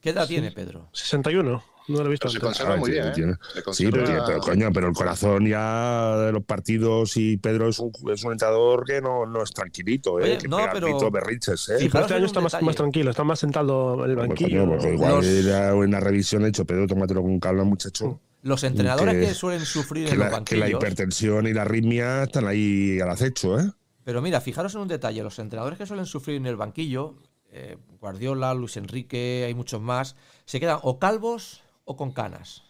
¿Qué 0.00 0.10
edad 0.10 0.26
tiene 0.28 0.52
Pedro? 0.52 0.88
61. 0.92 1.64
No 1.88 1.98
lo 2.00 2.06
he 2.06 2.10
visto 2.10 2.26
Pero 2.28 2.32
se 2.32 2.40
conserva 2.40 2.74
Ah, 2.74 2.76
muy 2.78 2.90
tiene- 2.90 3.12
bien, 3.14 3.30
¿eh? 3.30 3.36
tiene- 3.54 3.74
Sí, 3.74 3.88
pero, 3.90 4.04
tiene- 4.04 4.20
pero 4.26 4.40
coño, 4.40 4.72
pero 4.72 4.88
el 4.88 4.92
corazón 4.94 5.46
ya 5.46 6.16
de 6.16 6.32
los 6.32 6.44
partidos 6.44 7.16
y 7.16 7.36
Pedro 7.36 7.68
es 7.68 7.78
un, 7.78 7.92
es 8.12 8.24
un 8.24 8.32
entrenador 8.32 8.84
que 8.84 9.00
no, 9.00 9.24
no 9.26 9.42
es 9.42 9.52
tranquilito, 9.52 10.18
¿eh? 10.20 10.24
Oye, 10.24 10.38
que 10.38 10.48
no, 10.48 10.56
pega 10.56 10.72
pero- 10.72 10.86
gritos, 10.88 11.12
berrinches, 11.12 11.68
¿eh? 11.68 11.78
Sí, 11.78 11.88
pero 11.90 12.02
este 12.04 12.14
año 12.14 12.26
está 12.26 12.40
más, 12.40 12.60
más 12.62 12.74
tranquilo, 12.76 13.10
está 13.10 13.22
más 13.24 13.38
sentado 13.38 14.04
en 14.04 14.10
el 14.10 14.16
Pues, 14.16 14.28
banquillo. 14.28 14.64
coño, 14.66 14.78
pues 14.78 14.92
igual 14.94 15.14
Los- 15.16 15.26
era 15.26 15.68
en 15.70 15.90
la 15.90 16.00
revisión 16.00 16.44
he 16.44 16.48
hecho, 16.48 16.64
Pedro, 16.64 16.86
tómatelo 16.86 17.22
con 17.22 17.38
calma, 17.38 17.64
muchacho. 17.64 18.20
Los 18.42 18.62
entrenadores 18.64 19.14
que, 19.14 19.20
que- 19.28 19.34
suelen 19.34 19.64
sufrir 19.64 20.06
Que 20.06 20.12
en 20.14 20.18
los 20.20 20.30
la, 20.30 20.44
que 20.44 20.56
la 20.56 20.60
banquillos. 20.66 20.80
hipertensión 20.82 21.46
y 21.46 21.52
la 21.52 21.62
arritmia 21.62 22.24
están 22.24 22.46
ahí 22.46 22.98
al 23.00 23.10
acecho, 23.10 23.58
¿eh? 23.58 23.70
Pero 24.04 24.22
mira, 24.22 24.40
fijaros 24.40 24.74
en 24.76 24.82
un 24.82 24.88
detalle: 24.88 25.22
los 25.22 25.38
entrenadores 25.40 25.78
que 25.78 25.86
suelen 25.86 26.06
sufrir 26.06 26.36
en 26.36 26.46
el 26.46 26.54
banquillo, 26.54 27.16
eh, 27.50 27.76
Guardiola, 28.00 28.54
Luis 28.54 28.76
Enrique, 28.76 29.44
hay 29.46 29.54
muchos 29.54 29.80
más, 29.80 30.14
se 30.44 30.60
quedan 30.60 30.78
o 30.82 30.98
calvos 31.00 31.62
o 31.86 31.96
con 31.96 32.12
canas. 32.12 32.62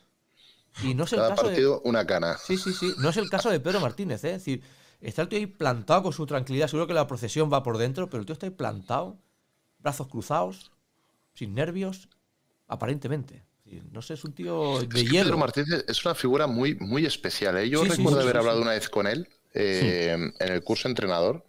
Y 0.83 0.95
no 0.95 1.05
es 1.05 1.13
el 1.15 1.19
caso 1.21 1.49
de. 1.49 1.49
partido 1.49 1.81
una 1.85 2.07
cana. 2.07 2.37
Sí, 2.39 2.57
sí, 2.57 2.73
sí. 2.73 2.93
No 2.99 3.09
es 3.09 3.17
el 3.17 3.29
caso 3.29 3.51
de 3.51 3.59
Pedro 3.59 3.81
Martínez, 3.81 4.23
¿eh? 4.25 4.35
Es 4.35 4.45
decir, 4.45 4.63
está 5.01 5.23
el 5.23 5.29
tío 5.29 5.39
ahí 5.39 5.47
plantado 5.47 6.05
con 6.05 6.13
su 6.13 6.27
tranquilidad. 6.27 6.69
Seguro 6.69 6.87
que 6.87 6.95
la 6.95 7.07
procesión 7.07 7.51
va 7.53 7.63
por 7.63 7.79
dentro, 7.79 8.09
pero 8.09 8.21
el 8.21 8.27
tío 8.27 8.35
está 8.35 8.47
ahí 8.47 8.51
plantado, 8.51 9.19
brazos 9.79 10.07
cruzados, 10.09 10.71
sin 11.35 11.55
nervios, 11.55 12.09
aparentemente. 12.69 13.43
No 13.91 14.01
sé, 14.01 14.15
es 14.15 14.25
un 14.25 14.33
tío 14.33 14.79
de 14.81 15.01
Es 15.03 15.11
que. 15.11 15.19
Pedro 15.25 15.39
Martínez 15.39 15.85
es 15.89 16.05
una 16.05 16.15
figura 16.15 16.47
muy, 16.47 16.75
muy 16.77 17.05
especial. 17.07 17.57
¿eh? 17.57 17.69
Yo 17.69 17.83
Sí, 17.85 17.91
recuerdo 17.91 18.19
sí, 18.19 18.23
haber 18.23 18.37
sí, 18.37 18.39
hablado 18.39 18.63
una 18.63 18.71
vez 18.73 18.89
con 18.89 19.07
él 19.07 19.29
eh, 19.55 20.33
en 20.39 20.53
el 20.53 20.63
curso 20.63 20.89
entrenador. 20.89 21.45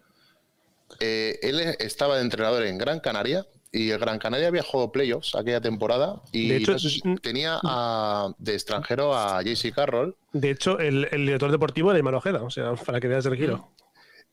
Eh, 0.99 1.37
él 1.43 1.59
estaba 1.79 2.15
de 2.15 2.21
entrenador 2.21 2.63
en 2.63 2.77
Gran 2.77 3.01
Canaria 3.01 3.45
y 3.77 3.91
el 3.91 3.99
Gran 3.99 4.17
Canaria 4.19 4.47
había 4.47 4.63
jugado 4.63 4.91
playoffs 4.91 5.35
aquella 5.35 5.61
temporada 5.61 6.21
y 6.31 6.49
De 6.49 6.57
hecho, 6.57 6.71
no 6.73 6.79
sé 6.79 6.89
si 6.89 7.01
tenía 7.21 7.59
a- 7.63 8.33
de 8.37 8.53
extranjero 8.53 9.15
a 9.15 9.41
JC 9.43 9.71
Carroll 9.73 10.15
De 10.33 10.49
hecho, 10.49 10.79
el, 10.79 11.07
el 11.11 11.25
director 11.25 11.51
deportivo 11.51 11.91
era 11.91 11.99
Iman 11.99 12.15
Ojeda, 12.15 12.41
o 12.43 12.49
sea, 12.49 12.73
para 12.73 12.99
que 12.99 13.07
veas 13.07 13.25
el 13.25 13.35
giro. 13.35 13.71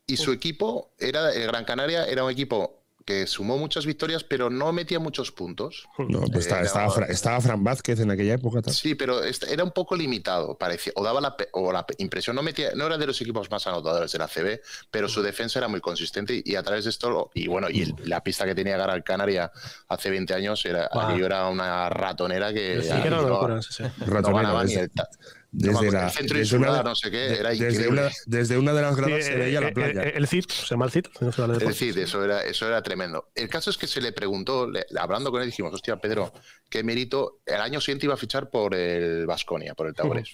y 0.07 0.17
su 0.17 0.31
equipo 0.31 0.91
era 0.99 1.31
el 1.33 1.47
Gran 1.47 1.65
Canaria 1.65 2.05
era 2.05 2.23
un 2.23 2.31
equipo 2.31 2.84
que 3.05 3.27
sumó 3.27 3.57
muchas 3.59 3.85
victorias 3.85 4.23
pero 4.23 4.49
no 4.49 4.71
metía 4.73 4.99
muchos 4.99 5.31
puntos. 5.31 5.87
No, 5.97 6.21
pues 6.21 6.45
estaba, 6.45 6.61
Eh, 6.61 6.65
estaba, 6.65 6.85
no. 6.85 6.91
Fra- 6.91 7.05
estaba 7.05 7.41
Fran 7.41 7.63
Vázquez 7.63 7.99
en 7.99 8.09
aquella 8.11 8.33
época. 8.33 8.61
tal. 8.61 8.73
Sí, 8.73 8.95
pero 8.95 9.21
era 9.23 9.63
un 9.63 9.71
poco 9.71 9.95
limitado, 9.95 10.57
parecía, 10.57 10.91
o 10.95 11.03
daba 11.03 11.21
la, 11.21 11.35
o 11.53 11.71
la 11.71 11.85
impresión, 11.99 12.35
no 12.35 12.41
metía, 12.41 12.71
no 12.75 12.85
era 12.87 12.97
de 12.97 13.05
los 13.07 13.19
equipos 13.21 13.49
más 13.51 13.65
anotadores 13.67 14.11
de 14.11 14.17
la 14.17 14.27
CB, 14.27 14.59
pero 14.91 15.07
su 15.07 15.21
defensa 15.21 15.59
era 15.59 15.67
muy 15.67 15.81
consistente 15.81 16.41
y, 16.45 16.51
y 16.51 16.55
a 16.55 16.63
través 16.63 16.85
de 16.85 16.89
esto, 16.89 17.29
y 17.33 17.47
bueno, 17.47 17.67
y 17.69 17.83
el- 17.83 17.95
la 18.05 18.23
pista 18.23 18.45
que 18.45 18.55
tenía 18.55 18.77
Gara 18.77 18.99
Canaria 19.01 19.51
hace 19.87 20.09
20 20.09 20.33
años, 20.33 20.65
era, 20.65 20.89
aquello 20.91 21.25
era 21.25 21.47
una 21.47 21.89
ratonera 21.89 22.53
que, 22.53 22.81
Sí, 22.81 22.89
que 23.01 23.07
era 23.07 23.21
no- 23.21 23.29
locura, 23.29 23.61
sí, 23.61 23.69
sí. 23.73 23.83
no 24.05 24.21
ganaba 24.33 24.63
ni 24.63 24.73
el, 24.73 24.89
no 24.95 25.03
desde 25.51 25.71
me 25.71 25.77
acuerdo, 25.77 25.97
la- 25.97 26.05
el 26.07 26.11
centro 26.11 26.37
desde 26.37 26.57
una- 26.57 26.67
insular, 26.67 26.85
no 26.85 26.95
sé 26.95 27.11
qué, 27.11 27.25
era 27.39 27.49
desde, 27.49 27.69
increíble. 27.71 27.87
una, 28.01 28.11
desde 28.25 28.57
una 28.57 28.73
de 28.73 28.81
las 28.81 28.95
gradas 28.95 29.23
Sí, 29.25 29.31
se 29.31 29.35
veía 29.37 29.61
la 29.61 29.71
playa. 29.71 30.03
eh, 30.03 30.13
el 30.15 30.27
CID, 30.27 30.45
se 30.49 30.65
llama 30.67 30.85
el 30.85 30.91
CID. 30.91 31.05
no 31.21 31.31
se 31.31 31.41
deportes. 31.41 31.67
decir, 31.67 31.99
eso 31.99 32.23
era, 32.23 32.41
eso 32.43 32.67
era 32.67 32.81
tremendo. 32.81 33.29
El 33.35 33.47
caso 33.49 33.69
es 33.69 33.77
que 33.77 33.87
se 33.87 34.01
le 34.01 34.11
preguntó, 34.11 34.69
le- 34.69 34.85
hablando 34.97 35.31
con 35.31 35.41
él, 35.41 35.47
dijimos, 35.47 35.73
hostia, 35.73 35.97
Pedro, 35.97 36.33
qué 36.69 36.83
mérito. 36.83 37.39
El 37.45 37.61
año 37.61 37.79
siguiente 37.81 38.05
iba 38.05 38.15
a 38.15 38.17
fichar 38.17 38.49
por 38.49 38.75
el 38.75 39.25
Vasconia, 39.25 39.75
por 39.75 39.87
el 39.87 39.93
Taurés. 39.93 40.29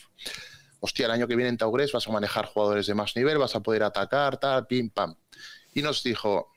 Hostia, 0.80 1.06
el 1.06 1.12
año 1.12 1.28
que 1.28 1.36
viene 1.36 1.50
en 1.50 1.58
Taurés 1.58 1.92
vas 1.92 2.08
a 2.08 2.12
manejar 2.12 2.46
jugadores 2.48 2.88
de 2.88 2.96
más 2.96 3.16
nivel, 3.16 3.38
vas 3.38 3.56
a 3.56 3.60
poder 3.60 3.84
atacar, 3.84 4.38
tal, 4.40 4.66
pim, 4.66 4.90
pam. 4.90 5.16
Y 5.76 5.84
nos 5.84 6.02
dijo, 6.04 6.52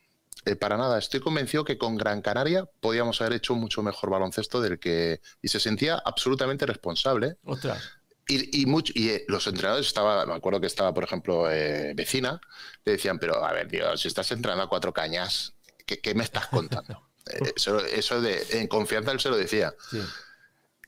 eh, 0.46 0.56
para 0.56 0.78
nada, 0.78 0.98
estoy 0.98 1.20
convencido 1.20 1.64
que 1.64 1.76
con 1.76 1.96
Gran 1.96 2.22
Canaria 2.22 2.64
podíamos 2.80 3.20
haber 3.20 3.34
hecho 3.34 3.54
mucho 3.54 3.82
mejor 3.82 4.08
baloncesto 4.10 4.60
del 4.62 4.78
que... 4.78 5.20
Y 5.42 5.48
se 5.48 5.60
sentía 5.60 6.00
absolutamente 6.02 6.64
responsable. 6.64 7.36
Ostras. 7.44 7.82
Y, 8.26 8.62
y, 8.62 8.66
mucho- 8.66 8.92
y, 8.96 9.10
eh, 9.10 9.24
los 9.28 9.46
entrenadores 9.46 9.86
estaba, 9.86 10.24
me 10.26 10.34
acuerdo 10.34 10.60
que 10.60 10.66
estaba, 10.66 10.94
por 10.94 11.04
ejemplo, 11.04 11.50
eh, 11.50 11.92
vecina, 11.94 12.40
le 12.84 12.92
decían, 12.92 13.18
pero 13.18 13.44
a 13.44 13.52
ver, 13.52 13.68
tío, 13.68 13.96
si 13.96 14.08
estás 14.08 14.30
entrenando 14.32 14.64
a 14.64 14.68
cuatro 14.68 14.92
cañas, 14.94 15.54
¿qué, 15.86 16.00
qué 16.00 16.14
me 16.14 16.24
estás 16.24 16.46
contando? 16.48 17.02
Eh, 17.26 17.54
eso 17.56 17.80
eso 17.80 18.20
de, 18.20 18.46
en 18.50 18.68
confianza 18.68 19.10
él 19.10 19.18
se 19.18 19.30
lo 19.30 19.38
decía. 19.38 19.74
Sí. 19.90 19.98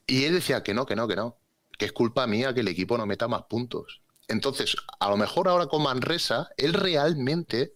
Y 0.05 0.25
él 0.25 0.33
decía 0.35 0.61
que 0.63 0.73
no, 0.75 0.85
que 0.85 0.95
no, 0.95 1.07
que 1.07 1.15
no, 1.15 1.37
que 1.77 1.85
es 1.85 1.91
culpa 1.91 2.27
mía 2.27 2.53
que 2.53 2.59
el 2.61 2.67
equipo 2.67 2.95
no 2.97 3.05
meta 3.07 3.27
más 3.27 3.43
puntos. 3.49 4.01
Entonces, 4.27 4.75
a 4.99 5.09
lo 5.09 5.17
mejor 5.17 5.47
ahora 5.47 5.65
con 5.67 5.81
Manresa, 5.83 6.49
él 6.57 6.73
realmente 6.73 7.73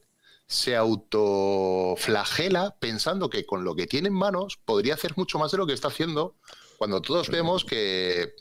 se 0.48 0.76
autoflagela 0.76 2.76
pensando 2.80 3.30
que 3.30 3.46
con 3.46 3.64
lo 3.64 3.74
que 3.76 3.88
tiene 3.88 4.10
en 4.10 4.14
manos 4.14 4.60
podría 4.64 4.94
hacer 4.96 5.16
mucho 5.18 5.40
más 5.40 5.52
de 5.52 5.58
lo 5.58 5.66
que 5.66 5.74
está 5.74 5.88
haciendo, 5.88 6.36
cuando 6.78 7.02
todos 7.02 7.30
vemos 7.30 7.64
que, 7.64 8.34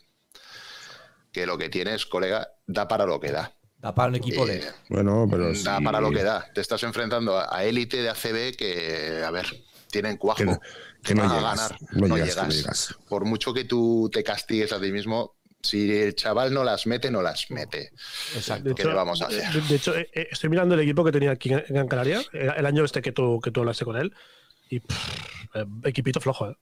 que 1.33 1.47
lo 1.47 1.57
que 1.59 1.69
tienes, 1.69 2.07
colega, 2.07 2.49
da 2.67 2.89
para 2.89 3.07
lo 3.07 3.21
que 3.21 3.31
da. 3.33 3.55
Da 3.79 3.95
para 3.95 4.09
un 4.11 4.17
equipo 4.17 4.45
de. 4.47 4.59
Eh, 4.59 4.65
Bueno, 4.89 5.27
pero 5.31 5.49
da 5.49 5.79
sí, 5.79 5.85
para 5.85 6.01
lo 6.01 6.11
que 6.11 6.23
da. 6.23 6.51
Te 6.55 6.61
estás 6.61 6.83
enfrentando 6.83 7.39
a 7.39 7.65
élite 7.65 8.03
de 8.03 8.11
ACB 8.11 8.57
que, 8.57 9.23
a 9.25 9.31
ver, 9.31 9.47
tienen 9.91 10.17
cuajo. 10.17 10.39
Que 10.39 10.45
no- 10.45 10.61
que 11.03 11.15
no 11.15 11.23
Van 11.23 11.31
a 11.31 11.35
llegas, 11.37 11.57
ganar. 11.57 11.79
no 11.93 12.09
No, 12.09 12.17
llegas, 12.19 12.91
no. 12.99 13.07
Por 13.09 13.25
mucho 13.25 13.55
que 13.55 13.65
tú 13.65 14.11
te 14.13 14.23
castigues 14.23 14.71
a 14.75 14.79
ti 14.79 14.93
mismo, 14.93 15.35
si 15.63 15.91
el 15.91 16.15
chaval 16.15 16.53
no 16.53 16.63
las 16.63 16.87
mete, 16.87 17.11
no 17.11 17.23
las 17.23 17.51
mete. 17.51 17.91
Exacto. 18.35 18.75
¿Qué 18.75 18.85
le 18.85 18.93
vamos 18.93 19.23
a 19.23 19.29
hacer? 19.29 19.51
De, 19.51 19.61
de 19.63 19.75
hecho, 19.77 19.97
eh, 19.97 20.11
eh, 20.13 20.29
estoy 20.31 20.51
mirando 20.51 20.75
el 20.75 20.81
equipo 20.83 21.03
que 21.03 21.13
tenía 21.13 21.31
aquí 21.31 21.51
en 21.53 21.65
Gran 21.71 21.89
Canaria, 21.89 22.23
el, 22.33 22.67
año 22.67 22.85
este 22.85 23.01
que 23.01 23.13
tú, 23.13 23.41
que 23.41 23.51
tú 23.51 23.61
hablaste 23.61 23.87
con 23.87 23.97
él, 23.97 24.13
y 24.69 24.81
pff, 24.81 25.57
equipito 25.85 26.21
flojo, 26.21 26.51
¿eh? 26.51 26.57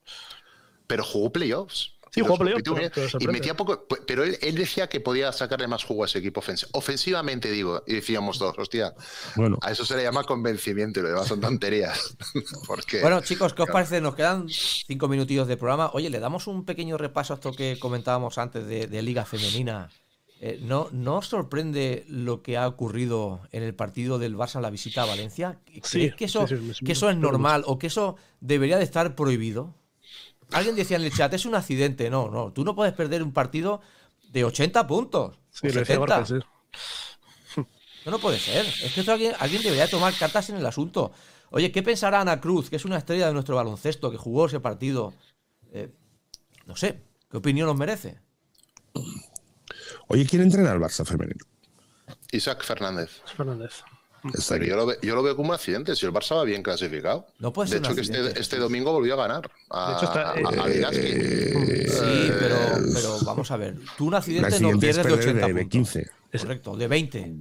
Pero 0.86 1.02
jugó 1.04 1.32
playoffs. 1.32 1.97
Sí, 2.24 3.16
Y 3.20 3.24
jugó 3.24 3.32
metía 3.32 3.56
poco. 3.56 3.86
Pero 4.06 4.24
él, 4.24 4.38
él 4.40 4.54
decía 4.54 4.88
que 4.88 5.00
podía 5.00 5.32
sacarle 5.32 5.66
más 5.68 5.84
jugo 5.84 6.02
a 6.04 6.06
ese 6.06 6.18
equipo 6.18 6.40
ofensivo. 6.40 6.70
Ofensivamente, 6.74 7.50
digo. 7.50 7.82
Y 7.86 7.94
decíamos 7.94 8.38
todos, 8.38 8.58
hostia, 8.58 8.94
Bueno, 9.36 9.58
a 9.62 9.70
eso 9.70 9.84
se 9.84 9.96
le 9.96 10.02
llama 10.02 10.24
convencimiento 10.24 11.00
y 11.00 11.02
lo 11.02 11.08
demás 11.10 11.26
son 11.28 11.40
tonterías. 11.40 12.16
Porque 12.66 13.00
Bueno, 13.00 13.20
chicos, 13.20 13.54
¿qué 13.54 13.62
os 13.62 13.70
parece? 13.70 14.00
Nos 14.00 14.14
quedan 14.14 14.48
cinco 14.48 15.08
minutillos 15.08 15.48
de 15.48 15.56
programa. 15.56 15.90
Oye, 15.94 16.10
le 16.10 16.20
damos 16.20 16.46
un 16.46 16.64
pequeño 16.64 16.98
repaso 16.98 17.32
a 17.32 17.36
esto 17.36 17.52
que 17.52 17.78
comentábamos 17.78 18.38
antes 18.38 18.66
de, 18.66 18.86
de 18.86 19.02
Liga 19.02 19.24
Femenina. 19.24 19.90
Eh, 20.40 20.60
¿no, 20.62 20.88
¿No 20.92 21.16
os 21.16 21.26
sorprende 21.26 22.04
lo 22.08 22.42
que 22.42 22.56
ha 22.56 22.68
ocurrido 22.68 23.40
en 23.50 23.64
el 23.64 23.74
partido 23.74 24.20
del 24.20 24.36
Barça 24.36 24.56
en 24.56 24.62
la 24.62 24.70
visita 24.70 25.02
a 25.02 25.06
Valencia? 25.06 25.58
¿Creéis 25.64 25.86
Sí, 25.88 26.10
que, 26.16 26.26
eso, 26.26 26.46
sí, 26.46 26.56
sí, 26.56 26.62
me- 26.62 26.86
que 26.86 26.92
eso 26.92 27.10
es 27.10 27.16
normal 27.16 27.64
o 27.66 27.76
que 27.78 27.88
eso 27.88 28.14
debería 28.40 28.78
de 28.78 28.84
estar 28.84 29.16
prohibido? 29.16 29.74
Alguien 30.52 30.76
decía 30.76 30.96
en 30.96 31.04
el 31.04 31.12
chat, 31.12 31.32
es 31.34 31.44
un 31.44 31.54
accidente. 31.54 32.10
No, 32.10 32.30
no, 32.30 32.52
tú 32.52 32.64
no 32.64 32.74
puedes 32.74 32.94
perder 32.94 33.22
un 33.22 33.32
partido 33.32 33.80
de 34.30 34.44
80 34.44 34.86
puntos. 34.86 35.38
Sí, 35.50 35.68
lo 35.68 35.80
decía 35.80 35.96
70. 35.96 36.18
Borges, 36.18 36.28
sí. 36.28 37.64
No, 38.04 38.12
no 38.12 38.18
puede 38.18 38.38
ser. 38.38 38.64
Es 38.64 38.92
que 38.94 39.00
esto 39.00 39.12
alguien, 39.12 39.34
alguien 39.38 39.62
debería 39.62 39.88
tomar 39.88 40.14
cartas 40.14 40.48
en 40.50 40.56
el 40.56 40.64
asunto. 40.64 41.12
Oye, 41.50 41.72
¿qué 41.72 41.82
pensará 41.82 42.20
Ana 42.20 42.40
Cruz, 42.40 42.70
que 42.70 42.76
es 42.76 42.84
una 42.84 42.98
estrella 42.98 43.26
de 43.26 43.32
nuestro 43.32 43.56
baloncesto, 43.56 44.10
que 44.10 44.16
jugó 44.16 44.46
ese 44.46 44.60
partido? 44.60 45.14
Eh, 45.72 45.92
no 46.66 46.76
sé, 46.76 47.02
¿qué 47.30 47.36
opinión 47.36 47.68
os 47.68 47.76
merece? 47.76 48.20
oye, 50.08 50.26
¿quién 50.26 50.42
entrena 50.42 50.72
al 50.72 50.80
Barça 50.80 51.04
femenino? 51.04 51.44
Isaac 52.32 52.64
Fernández. 52.64 53.22
Fernández. 53.36 53.82
Está 54.34 54.56
yo 54.58 54.76
lo, 54.76 54.86
ve- 54.86 54.98
yo 55.02 55.14
lo 55.14 55.22
veo 55.22 55.36
como 55.36 55.48
un 55.50 55.54
accidente. 55.54 55.94
Si 55.96 56.04
el 56.06 56.12
Barça 56.12 56.36
va 56.36 56.44
bien 56.44 56.62
clasificado. 56.62 57.26
No 57.38 57.52
puede 57.52 57.70
de 57.70 57.76
ser 57.76 57.80
un 57.80 57.86
hecho, 57.86 57.94
que 57.94 58.00
este, 58.00 58.40
este 58.40 58.56
domingo 58.58 58.92
volvió 58.92 59.14
a 59.14 59.16
ganar. 59.28 59.50
A, 59.70 59.90
De 59.90 59.96
hecho, 59.96 60.04
está- 60.06 60.30
a- 60.30 60.32
a 60.34 60.92
Eh. 60.92 61.86
Sí, 61.88 62.32
pero, 62.38 62.56
pero 62.94 63.18
vamos 63.24 63.50
a 63.50 63.56
ver. 63.56 63.76
Tú 63.96 64.06
un 64.06 64.14
accidente 64.14 64.60
no 64.60 64.70
es 64.70 64.78
pierdes 64.78 64.96
de 64.96 65.02
perder 65.02 65.18
80 65.18 65.46
de, 65.46 65.52
de 65.52 65.60
puntos. 65.60 65.70
15. 65.70 66.10
Correcto, 66.42 66.76
de 66.76 66.88
20. 66.88 67.34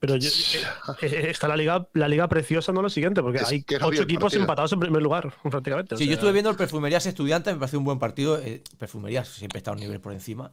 Pero 0.00 0.16
yo- 0.16 0.28
eh, 0.28 1.06
eh, 1.06 1.26
está 1.30 1.48
la 1.48 1.56
liga, 1.56 1.88
la 1.94 2.08
liga 2.08 2.28
preciosa, 2.28 2.72
no 2.72 2.82
lo 2.82 2.90
siguiente, 2.90 3.22
porque 3.22 3.38
Es 3.38 3.48
hay 3.48 3.62
que 3.62 3.78
no 3.78 3.88
vi 3.88 3.96
ocho 3.96 4.02
equipos 4.04 4.24
partido. 4.24 4.42
empatados 4.42 4.72
en 4.74 4.80
primer 4.80 5.02
lugar, 5.02 5.32
prácticamente. 5.50 5.94
o 5.94 5.98
Sí, 5.98 6.06
yo 6.06 6.12
estuve 6.14 6.32
viendo 6.32 6.50
el 6.50 6.56
Perfumerías 6.56 7.06
Estudiantes, 7.06 7.54
me 7.54 7.60
pareció 7.60 7.78
un 7.78 7.86
buen 7.86 7.98
partido. 7.98 8.38
eh, 8.38 8.62
Perfumerías 8.78 9.28
siempre 9.28 9.58
está 9.58 9.70
a 9.70 9.74
un 9.74 9.80
nivel 9.80 10.00
por 10.00 10.12
encima. 10.12 10.52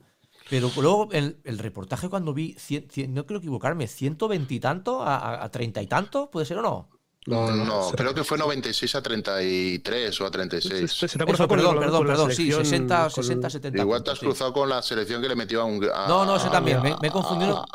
Pero 0.52 0.69
luego 0.76 1.07
el, 1.14 1.38
el 1.45 1.57
reportaje 1.60 2.10
cuando 2.10 2.34
vi, 2.34 2.56
cien- 2.56 2.86
cien- 2.90 3.10
no 3.10 3.26
quiero 3.26 3.40
equivocarme, 3.40 3.88
120 3.88 4.53
y 4.53 4.60
tanto 4.60 5.02
a, 5.02 5.15
a, 5.18 5.45
a 5.45 5.49
30 5.49 5.82
y 5.82 5.88
tanto, 5.88 6.30
¿puede 6.30 6.45
ser 6.45 6.57
o 6.57 6.61
no? 6.61 6.90
No, 7.28 7.52
no, 7.52 7.91
creo 7.95 8.14
que 8.14 8.23
fue 8.23 8.38
96 8.38 8.95
a 8.95 8.98
se, 8.98 9.03
33 9.03 10.22
o 10.22 10.26
a 10.26 10.28
se- 10.28 10.32
36. 10.32 10.91
se 10.91 11.07
te 11.07 11.23
ha 11.23 11.26
Eso, 11.26 11.26
cruzado 11.26 11.48
perdón, 11.48 11.76
con- 11.76 11.80
perdón, 11.80 12.07
perdón, 12.07 12.30
sí, 12.32 12.36
selección, 12.52 12.65
60, 12.65 13.02
con- 13.03 13.11
60, 13.11 13.49
70. 13.49 13.82
Igual 13.82 14.03
te 14.03 14.11
has 14.11 14.19
puntos, 14.19 14.19
sí. 14.19 14.26
cruzado 14.26 14.53
con 14.53 14.69
la 14.69 14.82
selección 14.82 15.22
que 15.22 15.30
le 15.30 15.36
metió 15.36 15.61
a 15.61 15.65
un. 15.65 15.84
a- 15.86 16.07
No, 16.07 16.26
no, 16.26 16.36
ese 16.36 16.49
también, 16.49 16.82
me, 16.82 16.95
me 16.99 17.07
he 17.07 17.10
a- 17.10 17.14
confundido. 17.14 17.65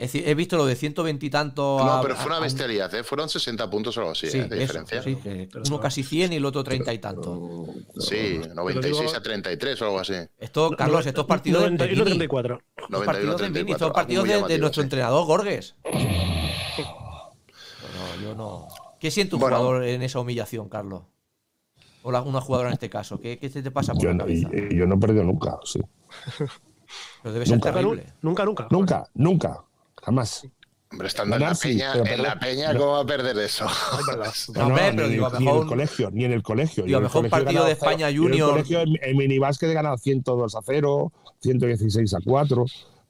Es 0.00 0.12
decir, 0.14 0.26
he 0.26 0.34
visto 0.34 0.56
lo 0.56 0.64
de 0.64 0.76
120 0.76 1.26
y 1.26 1.28
tanto. 1.28 1.76
No, 1.78 1.92
a- 1.92 2.00
pero 2.00 2.16
fue 2.16 2.28
una 2.28 2.40
bestialidad, 2.40 2.92
¿eh? 2.94 3.04
Fueron 3.04 3.28
60 3.28 3.68
puntos 3.68 3.94
o 3.98 4.00
algo 4.00 4.12
así, 4.12 4.28
Sí, 4.30 4.38
¿eh? 4.38 4.44
de 4.44 4.64
eso, 4.64 4.80
diferencia. 4.82 5.02
sí, 5.02 5.16
que 5.16 5.46
uno 5.66 5.78
casi 5.78 6.02
100 6.02 6.32
y 6.32 6.36
el 6.36 6.44
otro 6.46 6.64
30 6.64 6.90
y 6.94 6.98
tanto. 6.98 7.66
Sí, 7.98 8.40
96 8.54 9.14
a 9.14 9.20
33 9.22 9.82
o 9.82 9.84
algo 9.84 9.98
así. 10.00 10.14
Esto, 10.38 10.70
Carlos, 10.70 11.04
estos 11.04 11.26
partidos 11.26 11.64
de 11.64 11.70
91 11.72 12.04
mini. 12.04 12.16
34. 12.16 12.54
Estos 12.76 12.90
91, 12.90 13.04
partidos 13.12 13.40
de 13.42 13.46
mini, 13.48 13.52
34, 13.74 13.86
estos 13.86 13.92
partidos 13.94 14.24
de, 14.48 14.54
de 14.54 14.58
nuestro 14.58 14.82
sí. 14.82 14.84
entrenador 14.86 15.26
Gorges. 15.26 15.74
No, 17.94 18.22
yo 18.22 18.34
no. 18.34 18.68
¿Qué 18.98 19.10
siente 19.10 19.34
un 19.34 19.40
Bueno. 19.40 19.58
jugador 19.58 19.84
en 19.84 20.02
esa 20.02 20.20
humillación, 20.20 20.68
Carlos? 20.68 21.02
O 22.02 22.10
la- 22.10 22.22
una 22.22 22.40
jugadora 22.40 22.70
en 22.70 22.74
este 22.74 22.88
caso. 22.90 23.20
¿Qué, 23.20 23.38
qué 23.38 23.48
te 23.50 23.70
pasa 23.70 23.92
por 23.92 24.02
Yo 24.02 24.08
la 24.08 24.14
no, 24.14 24.20
cabeza? 24.24 24.48
y 24.70 24.76
yo 24.76 24.86
no 24.86 24.94
he 24.94 24.98
perdido 24.98 25.24
nunca, 25.24 25.58
sí. 25.64 25.80
Pero 27.22 27.32
debe 27.34 27.46
ser 27.46 27.56
nunca. 27.56 27.72
terrible. 27.72 28.06
Nunca, 28.22 28.44
nunca. 28.44 28.66
Nunca, 28.70 29.08
nunca, 29.14 29.64
jamás. 30.02 30.46
Hombre, 30.92 31.06
estando 31.06 31.36
en 31.36 31.42
la 31.42 31.54
sí, 31.54 31.68
peña, 31.68 31.92
pero 31.92 32.04
en 32.14 32.22
la 32.22 32.38
peña, 32.40 32.72
¿cómo 32.76 32.92
va 32.92 33.00
a 33.02 33.06
perder 33.06 33.38
eso? 33.38 33.64
No, 34.54 34.66
hombre, 34.66 34.92
pero 34.96 35.06
ni, 35.06 35.12
digo, 35.12 35.26
a 35.26 35.30
ni 35.30 35.36
en 35.36 35.44
mejor 35.44 35.62
el 35.62 35.68
colegio, 35.68 36.10
ni 36.10 36.24
en 36.24 36.32
el 36.32 36.42
colegio. 36.42 36.84
digo, 36.84 36.98
a 36.98 37.00
mejor 37.00 37.28
colegio 37.28 37.44
partido 37.44 37.64
de 37.64 37.74
cero- 37.76 37.90
España 37.90 38.10
yo 38.10 38.22
en 38.26 38.32
el 38.34 38.40
Junior- 38.40 38.50
colegio, 38.50 38.80
en, 38.80 38.88
en 39.00 39.16
minibásquet 39.16 39.70
he 39.70 39.74
ganado 39.74 39.96
102 39.98 40.54
a 40.56 40.60
0, 40.64 41.12
116 41.40 42.14
a 42.14 42.18
4, 42.24 42.64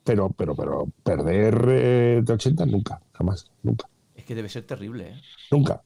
pero, 0.04 0.28
pero, 0.30 0.54
pero 0.54 0.88
perder 1.02 1.64
eh, 1.68 2.20
de 2.22 2.32
80 2.34 2.66
nunca, 2.66 3.00
jamás, 3.12 3.50
nunca, 3.62 3.88
Es 4.14 4.24
que 4.24 4.34
debe 4.34 4.50
ser 4.50 4.64
terrible, 4.64 5.08
¿eh? 5.12 5.22
nunca. 5.50 5.82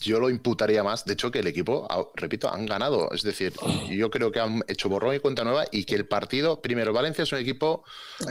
Yo 0.00 0.18
lo 0.18 0.28
imputaría 0.28 0.82
más, 0.82 1.04
de 1.04 1.12
hecho, 1.12 1.30
que 1.30 1.38
el 1.38 1.46
equipo, 1.46 1.86
ah, 1.88 2.02
repito, 2.14 2.52
han 2.52 2.66
ganado. 2.66 3.10
Es 3.12 3.22
decir, 3.22 3.52
yo 3.88 4.10
creo 4.10 4.32
que 4.32 4.40
han 4.40 4.62
hecho 4.66 4.88
borrón 4.88 5.14
y 5.14 5.20
cuenta 5.20 5.44
nueva 5.44 5.66
y 5.70 5.84
que 5.84 5.94
el 5.94 6.06
partido, 6.08 6.60
primero, 6.60 6.92
Valencia 6.92 7.22
es 7.22 7.32
un 7.32 7.38
equipo 7.38 7.84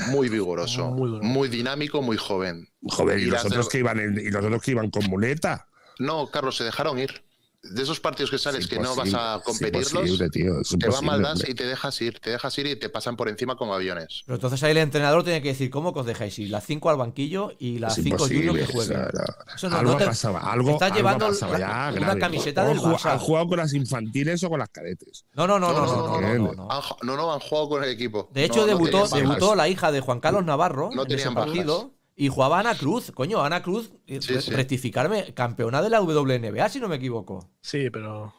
muy 0.10 0.28
vigoroso, 0.28 0.90
Muy 1.24 1.48
dinámico, 1.48 2.02
muy 2.02 2.18
joven. 2.18 2.68
Joder, 2.84 3.19
y, 3.19 3.24
Y 3.24 3.26
los 3.28 3.45
otros 3.45 3.69
que 3.69 3.80
iban 3.80 3.99
en- 3.99 4.19
y 4.19 4.30
los 4.30 4.44
otros 4.44 4.61
que 4.61 4.72
iban 4.72 4.90
con 4.90 5.06
muleta. 5.06 5.68
No, 5.99 6.30
Carlos, 6.30 6.57
se 6.57 6.64
dejaron 6.65 6.99
ir 6.99 7.24
de 7.63 7.84
esos 7.84 7.99
partidos 7.99 8.29
que 8.31 8.38
sales 8.38 8.67
que 8.67 8.79
no 8.79 8.95
vas 8.95 9.13
a 9.13 9.41
competirlos, 9.43 10.17
te 10.31 10.89
va 10.89 11.01
maldas 11.01 11.47
y 11.47 11.53
te 11.53 11.65
dejas 11.65 11.99
ir, 12.01 12.19
te 12.19 12.29
dejas 12.31 12.57
ir 12.57 12.67
y 12.67 12.75
te 12.75 12.89
pasan 12.89 13.17
por 13.17 13.29
encima 13.29 13.55
como 13.55 13.73
aviones. 13.73 14.23
Pero 14.25 14.35
entonces 14.35 14.61
ahí 14.63 14.71
el 14.71 14.77
entrenador 14.77 15.23
tiene 15.23 15.41
que 15.41 15.49
decir 15.49 15.69
cómo 15.69 15.89
os 15.89 16.05
dejáis 16.05 16.38
ir, 16.39 16.49
las 16.49 16.65
5 16.65 16.89
al 16.89 16.97
banquillo 16.97 17.53
y 17.59 17.79
las 17.79 17.95
5 17.95 18.17
Junior 18.17 18.55
que 18.55 18.65
jueguen. 18.65 19.07
Eso 19.55 19.69
no, 19.69 19.77
algo 19.77 19.91
no 19.93 19.97
te, 19.97 20.05
pasaba, 20.05 20.39
algo, 20.51 20.71
estás 20.71 20.93
llevando 20.93 21.27
pasaba, 21.27 21.59
ya, 21.59 21.93
una 21.95 22.17
camiseta 22.17 22.65
del 22.65 22.79
Barça. 22.79 23.11
¿Han 23.11 23.19
jugado 23.19 23.47
con 23.47 23.57
las 23.57 23.73
infantiles 23.73 24.43
o 24.43 24.49
con 24.49 24.59
las 24.59 24.69
cadetes? 24.69 25.25
No, 25.34 25.47
no, 25.47 25.59
no, 25.59 25.73
no, 25.73 25.85
no, 25.85 26.21
no, 26.21 26.53
no, 26.53 26.71
han, 26.71 26.81
no, 27.03 27.34
han 27.34 27.39
jugado 27.39 27.69
con 27.69 27.84
el 27.84 27.89
equipo. 27.89 28.29
De 28.34 28.45
hecho 28.45 28.65
debutó, 28.65 29.07
debutó 29.07 29.55
la 29.55 29.67
hija 29.67 29.91
de 29.91 29.99
Juan 29.99 30.19
Carlos 30.19 30.45
Navarro 30.45 30.89
no 30.93 31.03
en 31.03 31.11
ese 31.11 31.31
partido 31.31 31.97
y 32.18 32.27
jugaba 32.27 32.60
Ana 32.60 32.76
Cruz. 32.76 33.11
Coño, 33.14 33.41
Ana 33.41 33.61
Cruz, 33.61 33.91
eh, 34.07 34.19
Sí, 34.22 34.34
re- 34.34 34.41
sí. 34.41 34.52
rectificarme, 34.52 35.34
campeona 35.34 35.81
de 35.81 35.89
la 35.89 36.02
WNBA, 36.02 36.68
si 36.68 36.80
no 36.81 36.89
me 36.89 36.95
equivoco. 36.98 37.49
Sí, 37.61 37.89
pero. 37.89 38.34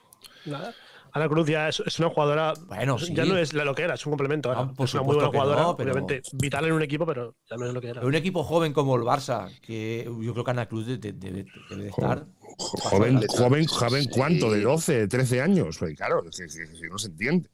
nada. 0.45 0.75
Ana 1.11 1.27
Cruz 1.27 1.49
ya 1.49 1.69
es, 1.71 1.81
es 1.87 1.99
una 2.01 2.11
jugadora. 2.11 2.53
Bueno, 2.67 2.99
sí. 2.99 3.15
Ya 3.15 3.25
no 3.25 3.39
es 3.39 3.55
lo 3.55 3.75
que 3.75 3.83
era, 3.83 3.95
es 3.95 4.05
un 4.05 4.11
complemento. 4.13 4.53
Ah, 4.53 4.71
es 4.79 4.93
una 4.93 5.03
muy 5.03 5.15
buena 5.15 5.31
jugadora, 5.31 5.63
no, 5.63 5.77
pero- 5.77 5.93
obviamente 5.93 6.21
vital 6.35 6.67
en 6.67 6.73
un 6.75 6.83
equipo, 6.83 7.07
pero 7.07 7.35
ya 7.49 7.57
no 7.57 7.65
es 7.67 7.73
lo 7.73 7.81
que 7.81 7.87
era. 7.89 7.95
Pero 8.01 8.09
un 8.09 8.15
equipo 8.15 8.45
joven 8.45 8.75
como 8.75 8.95
el 8.95 9.03
Barça, 9.03 9.49
que 9.63 10.05
yo 10.21 10.33
creo 10.35 10.45
que 10.45 10.51
Ana 10.51 10.67
Cruz 10.67 10.87
de- 10.87 10.99
de- 10.99 11.13
debe, 11.15 11.47
debe 11.71 11.85
de 11.85 11.89
estar. 11.89 12.27
Jo- 12.59 12.77
Joven, 12.91 13.23
joven, 13.27 13.67
joven, 13.67 14.03
Sí. 14.03 14.11
¿cuánto? 14.11 14.51
¿De 14.51 14.61
12, 14.61 15.09
13 15.09 15.41
años? 15.41 15.79
Pues 15.79 15.97
claro, 15.97 16.23
que 16.23 16.89
no 16.91 16.99
se 16.99 17.07
entiende. 17.09 17.49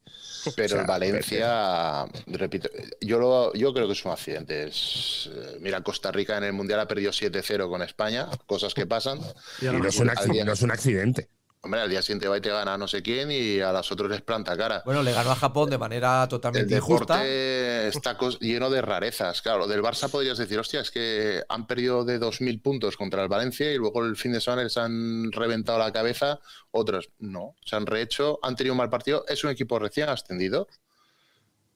Pero 0.57 0.67
O 0.67 0.69
sea, 0.69 0.81
el 0.81 0.87
Valencia, 0.87 2.07
repito, 2.27 2.69
yo, 3.01 3.19
lo, 3.19 3.53
yo 3.55 3.73
creo 3.73 3.87
que 3.87 3.93
es 3.93 4.05
un 4.05 4.13
accidente. 4.13 4.65
Es, 4.65 5.31
eh, 5.33 5.59
mira, 5.61 5.83
Costa 5.83 6.13
Rica 6.13 6.37
en 6.37 6.45
el 6.45 6.53
Mundial 6.53 6.81
ha 6.81 6.89
perdido 6.89 7.13
7-0 7.13 7.69
con 7.69 7.83
España, 7.83 8.29
cosas 8.47 8.75
que 8.75 8.87
pasan. 8.87 9.19
Y 9.61 9.67
no 9.67 10.53
es 10.53 10.63
un 10.63 10.71
accidente. 10.71 11.29
Hombre, 11.65 11.81
al 11.81 11.89
día 11.89 12.03
siguiente 12.03 12.29
va 12.29 12.37
y 12.37 12.43
te 12.43 12.51
gana 12.51 12.77
no 12.77 12.87
sé 12.87 13.03
quién 13.03 13.31
y 13.31 13.59
a 13.61 13.73
las 13.73 13.91
otros 13.91 14.11
les 14.11 14.21
planta 14.21 14.55
cara. 14.55 14.83
Bueno, 14.85 15.03
le 15.03 15.13
ganó 15.13 15.31
a 15.31 15.35
Japón 15.35 15.71
de 15.71 15.79
manera 15.79 16.23
el 16.23 16.29
totalmente 16.29 16.77
injusta. 16.77 17.23
deporte 17.23 17.89
está 17.89 18.19
lleno 18.39 18.69
de 18.69 18.83
rarezas. 18.83 19.41
Claro, 19.41 19.67
del 19.67 19.83
Barça 19.83 20.11
podrías 20.11 20.37
decir, 20.37 20.59
hostia, 20.59 20.83
es 20.83 20.91
que 20.91 21.43
han 21.49 21.67
perdido 21.67 22.05
de 22.05 22.21
2.000 22.21 22.61
puntos 22.61 22.99
contra 22.99 23.23
el 23.23 23.29
Valencia 23.29 23.73
y 23.73 23.79
luego 23.79 24.05
el 24.05 24.15
fin 24.15 24.33
de 24.33 24.43
semana 24.43 24.65
les 24.65 24.77
han 24.77 25.33
reventado 25.33 25.79
la 25.79 25.91
cabeza. 25.91 26.39
Otros 26.71 27.09
no, 27.19 27.57
se 27.65 27.77
han 27.77 27.87
rehecho, 27.87 28.39
han 28.43 28.57
tenido 28.57 28.75
un 28.75 28.79
mal 28.79 28.91
partido. 28.91 29.25
Es 29.27 29.43
un 29.43 29.49
equipo 29.49 29.79
recién 29.79 30.11
ascendido. 30.11 30.69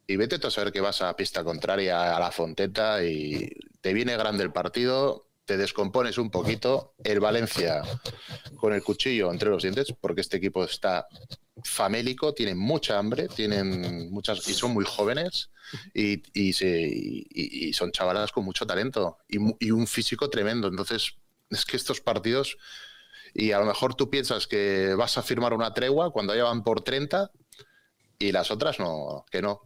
Y 0.06 0.16
vete 0.16 0.38
tú 0.38 0.48
a 0.48 0.50
saber 0.50 0.70
que 0.70 0.82
vas 0.82 1.00
a 1.00 1.16
pista 1.16 1.42
contraria 1.42 2.14
a 2.14 2.20
la 2.20 2.30
Fonteta 2.30 3.02
y 3.02 3.50
te 3.80 3.94
viene 3.94 4.18
grande 4.18 4.44
el 4.44 4.52
partido, 4.52 5.27
te 5.48 5.56
descompones 5.56 6.18
un 6.18 6.30
poquito. 6.30 6.94
El 7.02 7.20
Valencia 7.20 7.80
con 8.56 8.74
el 8.74 8.82
cuchillo 8.82 9.32
entre 9.32 9.48
los 9.48 9.62
dientes, 9.62 9.94
porque 9.98 10.20
este 10.20 10.36
equipo 10.36 10.62
está 10.62 11.08
famélico, 11.64 12.34
tienen 12.34 12.58
mucha 12.58 12.98
hambre, 12.98 13.28
tienen 13.28 14.12
muchas 14.12 14.46
y 14.46 14.52
son 14.52 14.72
muy 14.72 14.84
jóvenes 14.84 15.48
y, 15.94 16.22
y 16.34 17.72
son 17.72 17.92
chavalas 17.92 18.30
con 18.30 18.44
mucho 18.44 18.66
talento 18.66 19.16
y 19.26 19.70
un 19.70 19.86
físico 19.86 20.28
tremendo. 20.28 20.68
Entonces, 20.68 21.14
es 21.48 21.64
que 21.64 21.78
estos 21.78 22.02
partidos, 22.02 22.58
y 23.32 23.52
a 23.52 23.58
lo 23.58 23.64
mejor 23.64 23.94
tú 23.94 24.10
piensas 24.10 24.46
que 24.46 24.94
vas 24.98 25.16
a 25.16 25.22
firmar 25.22 25.54
una 25.54 25.72
tregua 25.72 26.12
cuando 26.12 26.36
ya 26.36 26.44
van 26.44 26.62
por 26.62 26.82
30 26.82 27.30
y 28.20 28.32
las 28.32 28.50
otras 28.50 28.80
no, 28.80 29.24
que 29.30 29.40
no, 29.40 29.60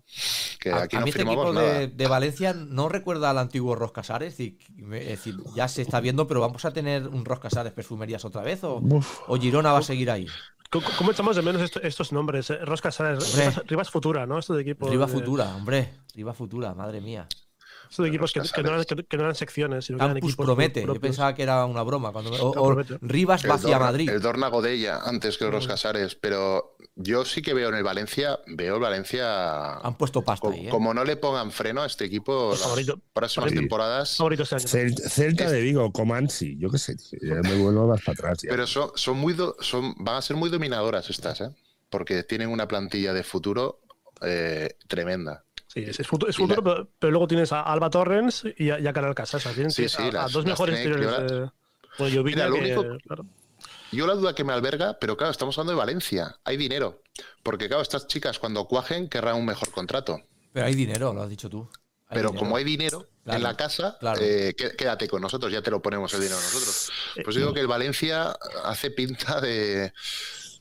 que 0.60 0.70
A, 0.72 0.82
aquí 0.82 0.96
a 0.96 1.00
no 1.00 1.06
mí 1.06 1.10
este 1.10 1.22
equipo 1.22 1.52
nada. 1.54 1.78
de, 1.78 1.86
de 1.88 2.06
Valencia 2.06 2.52
no 2.52 2.88
recuerda 2.90 3.30
al 3.30 3.38
antiguo 3.38 3.74
Ros 3.74 3.92
Casares. 3.92 4.38
y- 4.40 4.58
Es 4.92 5.08
decir, 5.08 5.36
ya 5.54 5.68
se 5.68 5.80
está 5.82 6.00
viendo, 6.00 6.26
pero 6.26 6.40
vamos 6.40 6.64
a 6.66 6.72
tener 6.72 7.08
un 7.08 7.24
Ros 7.24 7.40
Casares 7.40 7.72
perfumerías 7.72 8.24
otra 8.26 8.42
vez 8.42 8.62
o, 8.64 8.82
o 9.26 9.36
Girona 9.38 9.72
va 9.72 9.78
a 9.78 9.82
seguir 9.82 10.10
ahí. 10.10 10.26
¿Cómo, 10.70 10.86
cómo 10.98 11.10
echamos 11.12 11.36
de 11.36 11.42
menos 11.42 11.62
esto- 11.62 11.80
estos 11.82 12.12
nombres? 12.12 12.48
eh? 12.50 12.56
Rosca 12.64 12.90
Salas, 12.90 13.24
Hombre. 13.30 13.44
Rivas, 13.50 13.66
Rivas 13.66 13.90
Futura, 13.90 14.26
¿no? 14.26 14.38
Esto 14.38 14.54
de 14.54 14.62
equipo. 14.62 14.88
Riva 14.88 15.06
de- 15.06 15.12
Futura, 15.12 15.54
hombre. 15.54 15.94
Riva 16.14 16.32
Futura, 16.34 16.74
madre 16.74 17.00
mía. 17.00 17.26
De 17.96 18.08
equipos 18.08 18.32
que, 18.32 18.40
no 18.62 18.70
eran, 18.70 18.84
que 18.84 19.16
no 19.16 19.22
eran 19.24 19.34
secciones, 19.34 19.84
sino 19.84 19.98
que 19.98 20.04
eran 20.04 20.14
Campus 20.16 20.30
equipos 20.30 20.46
promete. 20.46 20.86
Yo 20.86 20.94
pensaba 21.00 21.34
que 21.34 21.42
era 21.42 21.64
una 21.66 21.82
broma. 21.82 22.12
Cuando 22.12 22.30
o, 22.32 22.52
Campus 22.52 22.90
o. 22.92 22.98
Rivas 23.02 23.44
va 23.48 23.54
hacia 23.54 23.78
Madrid. 23.78 24.08
El 24.08 24.20
Dorna 24.20 24.48
Godella 24.48 25.00
antes 25.04 25.36
que 25.36 25.44
el 25.44 25.52
Ros 25.52 25.66
Casares, 25.66 26.14
pero 26.14 26.76
yo 26.94 27.24
sí 27.24 27.42
que 27.42 27.54
veo 27.54 27.68
en 27.68 27.74
el 27.74 27.82
Valencia, 27.82 28.38
veo 28.46 28.76
el 28.76 28.80
Valencia 28.80 29.78
Han 29.78 29.94
puesto 29.96 30.22
pasta 30.22 30.46
Co- 30.48 30.52
ahí, 30.52 30.66
¿eh? 30.66 30.70
Como 30.70 30.94
no 30.94 31.04
le 31.04 31.16
pongan 31.16 31.50
freno 31.50 31.82
a 31.82 31.86
este 31.86 32.04
equipo, 32.04 32.48
Pues 32.48 32.60
las 32.60 32.68
favorito. 32.68 32.98
próximas 33.12 33.50
Sí. 33.50 33.56
temporadas. 33.56 34.16
Favorito 34.16 34.42
este 34.44 34.54
año. 34.56 34.64
Cel- 34.66 35.00
Celta 35.08 35.50
de 35.50 35.60
Vigo, 35.60 35.92
Comansi, 35.92 36.56
yo 36.58 36.70
qué 36.70 36.78
sé, 36.78 36.96
ya 37.22 37.34
me 37.42 37.54
vuelvo 37.56 37.86
más 37.88 38.00
para 38.02 38.12
atrás. 38.14 38.38
ya. 38.42 38.50
Pero 38.50 38.66
son, 38.66 38.90
son 38.94 39.18
muy 39.18 39.32
do- 39.32 39.56
son, 39.60 39.94
van 39.98 40.16
a 40.16 40.22
ser 40.22 40.36
muy 40.36 40.50
dominadoras 40.50 41.08
estas, 41.10 41.40
¿eh? 41.40 41.50
Porque 41.90 42.22
tienen 42.22 42.48
una 42.48 42.66
plantilla 42.68 43.12
de 43.12 43.22
futuro 43.22 43.80
eh, 44.24 44.76
tremenda. 44.88 45.44
Sí, 45.72 45.80
es, 45.86 46.00
es 46.00 46.06
futuro, 46.06 46.30
es 46.30 46.38
la- 46.38 46.46
pero, 46.56 46.88
pero 46.98 47.10
luego 47.10 47.26
tienes 47.26 47.52
a 47.52 47.62
Alba 47.62 47.88
Torrens 47.90 48.44
y 48.56 48.70
a, 48.70 48.78
y 48.78 48.86
a 48.86 48.92
Canal 48.92 49.14
Casas. 49.14 49.42
Sí, 49.42 49.84
a- 49.84 49.88
sí, 49.88 50.02
a, 50.02 50.10
las- 50.12 50.32
dos 50.32 50.44
mejores 50.44 50.76
exteriores 50.76 51.30
de. 51.30 51.50
Bueno, 51.98 52.14
Llobina, 52.14 52.46
Mira, 52.46 52.48
lo 52.48 52.54
que- 52.56 52.60
único- 52.60 52.98
claro. 53.06 53.26
Yo 53.92 54.06
la 54.06 54.14
duda 54.14 54.34
que 54.34 54.42
me 54.44 54.52
alberga, 54.54 54.98
pero 54.98 55.16
claro, 55.18 55.30
estamos 55.30 55.56
hablando 55.58 55.72
de 55.72 55.78
Valencia. 55.78 56.36
Hay 56.44 56.56
dinero. 56.56 57.02
Porque 57.42 57.68
claro, 57.68 57.82
estas 57.82 58.06
chicas 58.06 58.38
cuando 58.38 58.64
cuajen 58.66 59.08
querrán 59.08 59.36
un 59.36 59.44
mejor 59.44 59.70
contrato. 59.70 60.22
Pero 60.52 60.64
hay 60.66 60.74
dinero, 60.74 61.12
lo 61.12 61.22
has 61.22 61.28
dicho 61.28 61.50
tú. 61.50 61.68
Hay 62.08 62.16
Pero 62.16 62.28
dinero. 62.30 62.38
como 62.44 62.56
hay 62.56 62.64
dinero 62.64 63.08
Claro, 63.24 63.36
en 63.36 63.42
la 63.42 63.56
casa, 63.56 63.96
claro. 64.00 64.20
eh, 64.22 64.54
qué- 64.56 64.74
quédate 64.76 65.08
con 65.08 65.20
nosotros, 65.20 65.52
ya 65.52 65.60
te 65.62 65.70
lo 65.70 65.80
ponemos 65.82 66.12
el 66.14 66.20
dinero 66.20 66.36
nosotros. 66.40 66.90
Pues 67.22 67.36
digo 67.36 67.52
que 67.52 67.60
el 67.60 67.66
Valencia 67.66 68.34
hace 68.64 68.90
pinta 68.90 69.40
de, 69.40 69.92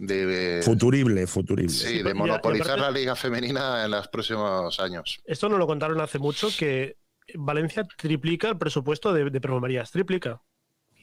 de, 0.07 0.61
Futurible, 0.63 1.27
futurible. 1.27 1.73
sí, 1.73 2.01
de 2.01 2.13
monopolizar 2.13 2.79
aparte- 2.79 2.81
la 2.81 2.91
liga 2.91 3.15
femenina 3.15 3.85
en 3.85 3.91
los 3.91 4.07
próximos 4.07 4.79
años. 4.79 5.19
Esto 5.25 5.47
nos 5.47 5.59
lo 5.59 5.67
contaron 5.67 6.01
hace 6.01 6.17
mucho 6.19 6.49
que 6.57 6.97
Valencia 7.35 7.83
triplica 7.97 8.49
el 8.49 8.57
presupuesto 8.57 9.13
de, 9.13 9.29
de 9.29 9.41
perfumerías. 9.41 9.91
Triplica. 9.91 10.41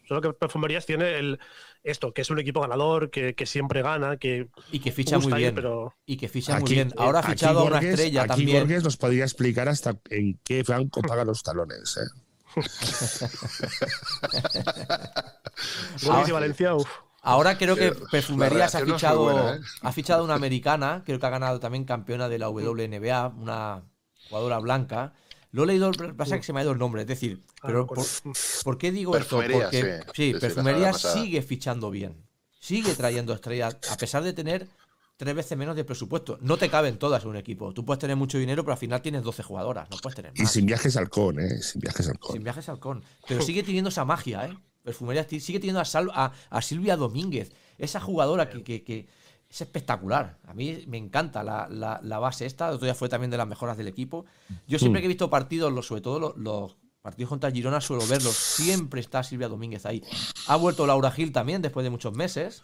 Solo 0.06 0.20
que 0.22 0.32
perfumerías 0.32 0.84
tiene 0.86 1.18
el 1.18 1.38
esto, 1.84 2.12
que 2.12 2.22
es 2.22 2.30
un 2.30 2.38
equipo 2.40 2.60
ganador, 2.60 3.10
que, 3.10 3.34
que 3.34 3.46
siempre 3.46 3.82
gana, 3.82 4.16
que 4.16 4.48
Y 4.72 4.80
que 4.80 4.90
ficha 4.90 5.18
muy 5.18 5.30
ir, 5.32 5.36
bien. 5.38 5.54
pero 5.54 5.94
Y 6.06 6.16
que 6.16 6.28
ficha 6.28 6.58
muy 6.58 6.70
bien. 6.70 6.92
Ahora 6.96 7.20
ha 7.20 7.22
fichado 7.22 7.60
a 7.60 7.64
una 7.64 7.78
estrella 7.78 8.22
aquí 8.22 8.28
también. 8.30 8.60
Borges 8.62 8.82
nos 8.84 8.96
podría 8.96 9.24
explicar 9.24 9.68
hasta 9.68 9.96
en 10.10 10.38
qué 10.42 10.62
banco 10.64 11.02
paga 11.02 11.24
los 11.24 11.42
talones. 11.42 11.96
¿eh? 11.98 12.56
Y 16.26 16.30
Valencia, 16.32 16.74
uf. 16.74 16.88
Ahora 17.28 17.58
creo 17.58 17.76
que 17.76 17.92
Perfumerías 18.10 18.74
ha 18.74 18.80
fichado, 18.84 19.22
buena, 19.22 19.54
¿eh? 19.56 19.60
ha 19.82 19.92
fichado 19.92 20.24
una 20.24 20.34
americana, 20.34 21.02
creo 21.06 21.18
que 21.18 21.26
ha 21.26 21.30
ganado 21.30 21.60
también 21.60 21.84
campeona 21.84 22.28
de 22.28 22.38
la 22.38 22.48
WNBA, 22.50 23.28
una 23.36 23.82
jugadora 24.28 24.58
blanca. 24.58 25.12
Lo 25.50 25.64
he 25.64 25.66
leído, 25.66 25.90
pasa 26.16 26.36
que 26.36 26.42
se 26.42 26.52
me 26.52 26.60
ha 26.60 26.62
ido 26.62 26.72
el 26.72 26.78
nombre. 26.78 27.02
Es 27.02 27.08
decir, 27.08 27.42
Ah, 27.62 27.66
pero 27.66 27.86
por, 27.86 27.96
con- 27.98 28.32
¿por 28.64 28.78
qué 28.78 28.92
digo 28.92 29.16
esto? 29.16 29.36
Porque 29.36 30.00
sí. 30.14 30.34
Perfumerías 30.38 31.00
sigue 31.00 31.42
fichando 31.42 31.90
bien. 31.90 32.24
Sigue 32.60 32.94
trayendo 32.94 33.32
estrellas, 33.32 33.76
a 33.90 33.96
pesar 33.96 34.22
de 34.22 34.32
tener 34.32 34.68
tres 35.16 35.34
veces 35.34 35.56
menos 35.56 35.74
de 35.74 35.84
presupuesto. 35.84 36.38
No 36.42 36.56
te 36.58 36.68
caben 36.68 36.98
todas 36.98 37.22
en 37.24 37.30
un 37.30 37.36
equipo. 37.36 37.72
Tú 37.72 37.84
puedes 37.84 37.98
tener 37.98 38.14
mucho 38.16 38.36
dinero, 38.38 38.62
pero 38.62 38.72
al 38.74 38.78
final 38.78 39.00
tienes 39.00 39.22
12 39.22 39.42
jugadoras. 39.42 39.88
No 39.90 39.96
puedes 39.98 40.16
tener 40.16 40.32
Y 40.36 40.42
más. 40.42 40.52
sin 40.52 40.66
viajes 40.66 40.96
al 40.96 41.08
con, 41.08 41.40
¿eh? 41.40 41.62
Sin 41.62 41.80
viajes 41.80 42.08
al 42.08 42.18
con. 42.18 42.32
Sin 42.32 42.44
viajes 42.44 42.68
al 42.68 42.78
con. 42.78 43.02
Pero 43.26 43.42
sigue 43.42 43.62
teniendo 43.62 43.88
esa 43.88 44.04
magia, 44.04 44.44
¿eh? 44.46 44.56
Perfumerías 44.88 45.26
sigue 45.28 45.60
teniendo 45.60 45.80
a, 45.80 45.84
Sal- 45.84 46.10
a, 46.14 46.32
a 46.48 46.62
Silvia 46.62 46.96
Domínguez, 46.96 47.52
esa 47.76 48.00
jugadora 48.00 48.48
que, 48.48 48.62
que- 48.62 48.82
que 48.82 49.06
es 49.50 49.60
espectacular. 49.60 50.38
A 50.46 50.54
mí 50.54 50.84
me 50.88 50.96
encanta 50.96 51.42
la, 51.42 51.68
la- 51.70 52.00
la 52.02 52.18
base 52.18 52.46
esta. 52.46 52.68
El 52.68 52.74
otro 52.76 52.86
día 52.86 52.94
fue 52.94 53.08
también 53.08 53.30
de 53.30 53.36
las 53.36 53.46
mejoras 53.46 53.76
del 53.76 53.88
equipo. 53.88 54.24
Yo 54.66 54.78
siempre 54.78 55.00
que 55.02 55.06
he 55.06 55.08
visto 55.08 55.28
partidos, 55.30 55.72
los, 55.72 55.86
sobre 55.86 56.00
todo 56.00 56.18
los, 56.18 56.36
los 56.38 56.76
partidos 57.02 57.28
contra 57.28 57.50
Girona, 57.50 57.80
suelo 57.80 58.06
verlos. 58.06 58.34
Siempre 58.34 59.00
está 59.00 59.22
Silvia 59.22 59.48
Domínguez 59.48 59.84
ahí. 59.86 60.02
Ha 60.46 60.56
vuelto 60.56 60.86
Laura 60.86 61.10
Gil 61.10 61.32
también 61.32 61.60
después 61.62 61.84
de 61.84 61.90
muchos 61.90 62.14
meses. 62.14 62.62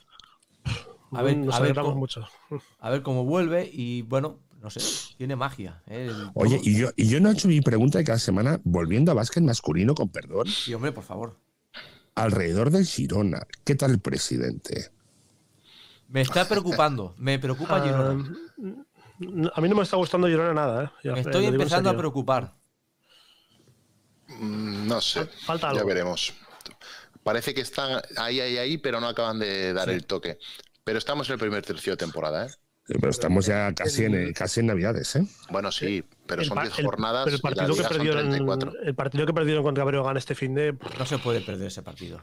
A 1.13 1.23
ver, 1.23 1.37
Nos 1.37 1.55
a 1.55 1.61
ver 1.61 1.75
cómo- 1.75 1.95
mucho. 1.95 2.27
A 2.81 2.91
ver 2.91 3.03
cómo 3.03 3.25
vuelve 3.25 3.71
y 3.73 4.03
bueno, 4.03 4.41
no 4.61 4.69
sé, 4.71 4.81
tiene 5.17 5.37
magia. 5.37 5.83
¿eh? 5.87 6.11
Oye, 6.35 6.61
y 6.63 6.77
yo, 6.79 6.89
y 6.97 7.07
yo 7.09 7.21
no 7.21 7.29
he 7.29 7.33
hecho 7.35 7.49
mi 7.49 7.61
pregunta 7.61 7.99
de 7.99 8.05
cada 8.05 8.19
semana, 8.19 8.61
volviendo 8.65 9.13
a 9.13 9.15
básquet 9.15 9.43
masculino, 9.43 9.95
con 9.95 10.09
perdón, 10.09 10.47
Sí, 10.49 10.75
hombre, 10.75 10.91
por 10.93 11.05
favor. 11.05 11.39
Alrededor 12.15 12.71
del 12.71 12.85
Girona. 12.87 13.47
¿Qué 13.65 13.75
tal 13.75 13.93
el 13.93 14.01
presidente? 14.01 14.91
Me 16.09 16.21
está 16.21 16.47
preocupando, 16.47 17.15
me 17.19 17.39
preocupa 17.39 17.81
Girona. 17.85 18.25
Ah, 19.47 19.53
a 19.55 19.61
mí 19.61 19.69
no 19.69 19.77
me 19.77 19.83
está 19.83 19.97
gustando 19.97 20.27
Girona 20.27 20.53
nada, 20.55 20.85
¿eh? 20.85 20.91
Ya, 21.05 21.13
Me 21.13 21.19
eh, 21.19 21.23
estoy 21.23 21.47
empezando 21.47 21.91
a 21.91 21.97
preocupar. 21.97 22.55
Mm, 24.29 24.87
No 24.87 25.01
sé. 25.01 25.27
Falta 25.27 25.69
Ya 25.69 25.79
algo. 25.79 25.87
veremos. 25.89 26.35
Parece 27.23 27.55
que 27.55 27.63
están 27.63 28.03
ahí, 28.17 28.41
ahí, 28.41 28.59
ahí, 28.59 28.79
pero 28.79 29.01
no 29.01 29.09
acaban 29.09 29.39
de 29.39 29.73
dar 29.73 29.89
el 29.89 30.05
toque. 30.05 30.39
Pero 30.85 30.99
estamos 30.99 31.29
en 31.29 31.35
el 31.35 31.39
primer 31.39 31.65
tercio 31.65 31.93
de 31.95 31.97
temporada, 31.97 32.47
¿eh? 32.47 32.51
Eh, 32.89 32.97
Pero 33.01 33.11
estamos 33.11 33.47
ya 33.47 33.73
casi 33.75 34.05
en, 34.05 34.33
casi 34.35 34.61
en 34.61 34.67
Navidades, 34.67 35.17
¿eh? 35.17 35.27
Bueno, 35.51 35.73
sí, 35.73 36.05
pero 36.27 36.43
El 36.43 36.49
son 36.49 36.57
pa- 36.57 36.63
10 36.65 36.79
el- 36.79 36.85
jornadas 36.85 37.25
pero 37.25 37.37
el 37.37 37.43
partido, 37.43 37.75
que 37.75 37.83
perdieron, 37.83 38.29
34. 38.29 38.73
el 38.83 38.95
partido 38.95 39.27
que 39.27 39.33
perdieron 39.33 39.63
contra 39.65 39.85
Breogán 39.85 40.17
este 40.19 40.35
fin 40.35 40.55
de 40.55 40.77
No 40.99 41.07
se 41.07 41.19
puede 41.19 41.41
perder 41.41 41.69
ese 41.69 41.83
partido. 41.83 42.21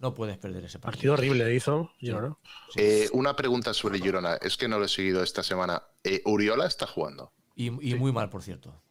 No 0.00 0.14
puedes 0.14 0.36
perder 0.38 0.64
ese 0.64 0.78
partido 0.78 1.12
partido. 1.14 1.32
horrible 1.34 1.54
hizo 1.54 1.92
Girona. 1.98 2.34
Eh, 2.74 3.08
una 3.12 3.36
pregunta 3.36 3.72
sobre 3.74 3.98
Girona. 4.00 4.34
Es 4.36 4.56
que 4.56 4.66
no 4.66 4.78
lo 4.78 4.86
he 4.86 4.88
seguido 4.88 5.22
esta 5.22 5.42
semana. 5.42 5.82
Eh, 6.02 6.22
¿Uriola 6.24 6.66
está 6.66 6.86
jugando? 6.86 7.32
Y, 7.54 7.66
y 7.66 7.94
muy 7.96 8.10
mal, 8.10 8.30
por 8.30 8.42
cierto. 8.42 8.82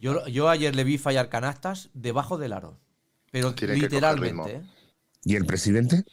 Yo, 0.00 0.24
yo 0.28 0.48
ayer 0.48 0.74
le 0.76 0.84
vi 0.84 0.96
fallar 0.98 1.28
canastas 1.28 1.90
debajo 1.94 2.38
del 2.38 2.52
aro. 2.52 2.78
Pero 3.32 3.54
Tiene 3.54 3.74
literalmente. 3.74 4.56
¿eh? 4.56 4.62
¿Y 5.24 5.34
el 5.36 5.44
presidente? 5.44 6.04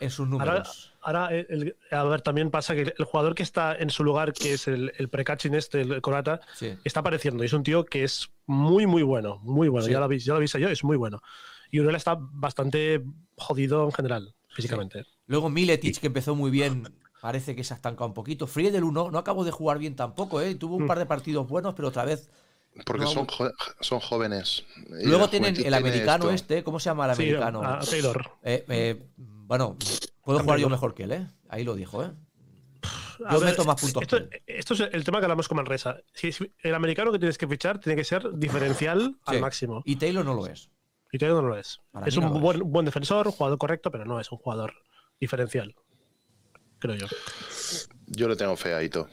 en 0.00 0.10
sus 0.10 0.28
números. 0.28 0.56
ahora 0.58 0.95
el- 1.10 1.46
el- 1.48 1.76
a 1.90 2.04
ver, 2.04 2.20
también 2.22 2.50
pasa 2.50 2.74
que 2.74 2.92
el 2.98 3.04
jugador 3.04 3.34
que 3.34 3.42
está 3.42 3.74
en 3.76 3.90
su 3.90 4.02
lugar, 4.04 4.32
que 4.32 4.54
es 4.54 4.66
el, 4.68 4.92
el 4.98 5.08
precaching 5.08 5.52
este, 5.54 5.80
el 5.82 6.00
Corata, 6.02 6.40
Sí. 6.54 6.74
está 6.84 7.00
apareciendo. 7.00 7.42
Y 7.42 7.46
es 7.46 7.52
un 7.52 7.62
tío 7.62 7.84
que 7.84 8.04
es 8.04 8.28
muy, 8.46 8.86
muy 8.86 9.02
bueno. 9.02 9.38
Muy 9.42 9.68
bueno. 9.68 9.86
Sí. 9.86 9.92
Ya 9.92 10.00
lo 10.00 10.12
ya 10.12 10.32
lo 10.32 10.36
avisé 10.38 10.60
yo, 10.60 10.68
es 10.68 10.82
muy 10.84 10.96
bueno. 10.96 11.20
Y 11.70 11.80
Uriel 11.80 11.96
está 11.96 12.16
bastante 12.18 13.02
jodido 13.36 13.84
en 13.84 13.92
general, 13.92 14.34
físicamente. 14.48 15.04
Luego 15.26 15.48
Miletic, 15.50 15.98
que 15.98 16.06
empezó 16.06 16.34
muy 16.34 16.50
bien, 16.50 16.94
parece 17.20 17.56
que 17.56 17.64
se 17.64 17.74
ha 17.74 17.76
estancado 17.76 18.06
un 18.06 18.14
poquito. 18.14 18.46
Friedel 18.46 18.92
no, 18.92 19.10
no 19.10 19.18
acabó 19.18 19.44
de 19.44 19.50
jugar 19.50 19.78
bien 19.78 19.96
tampoco, 19.96 20.40
¿eh? 20.40 20.54
Tuvo 20.54 20.76
un 20.76 20.84
Mm. 20.84 20.86
par 20.86 20.98
de 20.98 21.06
partidos 21.06 21.48
buenos, 21.48 21.74
pero 21.74 21.88
otra 21.88 22.04
vez. 22.04 22.30
Porque 22.84 23.04
No, 23.04 23.10
son, 23.10 23.26
jo- 23.26 23.50
son 23.80 24.00
jóvenes. 24.00 24.64
Luego 24.90 25.28
tienen 25.30 25.56
el 25.56 25.62
tiene 25.62 25.76
americano 25.76 26.24
esto. 26.26 26.34
este, 26.34 26.62
¿cómo 26.62 26.78
se 26.78 26.90
llama 26.90 27.08
el 27.10 27.16
Sí, 27.16 27.22
americano? 27.22 27.62
a 27.62 27.80
Taylor. 27.80 28.30
Eh, 28.42 28.64
eh, 28.68 29.02
bueno, 29.16 29.76
puedo 30.26 30.40
jugar 30.40 30.58
yo 30.58 30.68
mejor 30.68 30.92
que 30.94 31.04
él, 31.04 31.12
¿eh? 31.12 31.26
Ahí 31.48 31.64
lo 31.64 31.74
dijo, 31.74 32.04
¿eh? 32.04 32.10
Yo 33.18 33.40
ver, 33.40 33.50
meto 33.50 33.64
más 33.64 33.80
puntos 33.80 34.02
Esto, 34.46 34.74
es 34.74 34.80
el 34.92 35.02
tema 35.04 35.18
que 35.20 35.24
hablamos 35.24 35.48
con 35.48 35.56
Manresa. 35.56 35.96
Si 36.12 36.28
es- 36.28 36.38
el 36.62 36.74
americano 36.74 37.10
que 37.10 37.18
tienes 37.18 37.38
que 37.38 37.48
fichar 37.48 37.78
tiene 37.80 37.96
que 37.96 38.04
ser 38.04 38.30
diferencial 38.34 39.16
al 39.24 39.36
Sí. 39.36 39.40
máximo. 39.40 39.82
Y 39.86 39.96
Taylor 39.96 40.24
no 40.24 40.34
lo 40.34 40.46
es. 40.46 40.68
Y 41.12 41.18
Taylor 41.18 41.42
no 41.42 41.48
lo 41.48 41.56
es. 41.56 41.80
Para 41.92 42.06
es 42.06 42.16
no 42.18 42.30
un 42.30 42.40
buen, 42.42 42.60
buen 42.70 42.84
defensor, 42.84 43.26
un 43.26 43.32
jugador 43.32 43.56
correcto, 43.58 43.90
pero 43.90 44.04
no 44.04 44.20
es 44.20 44.30
un 44.30 44.38
jugador 44.38 44.74
diferencial. 45.18 45.74
Creo 46.78 46.94
yo. 46.96 47.06
Yo 48.08 48.28
le 48.28 48.36
tengo 48.36 48.54
fe 48.56 48.74
a 48.74 48.82
Ito. 48.82 49.08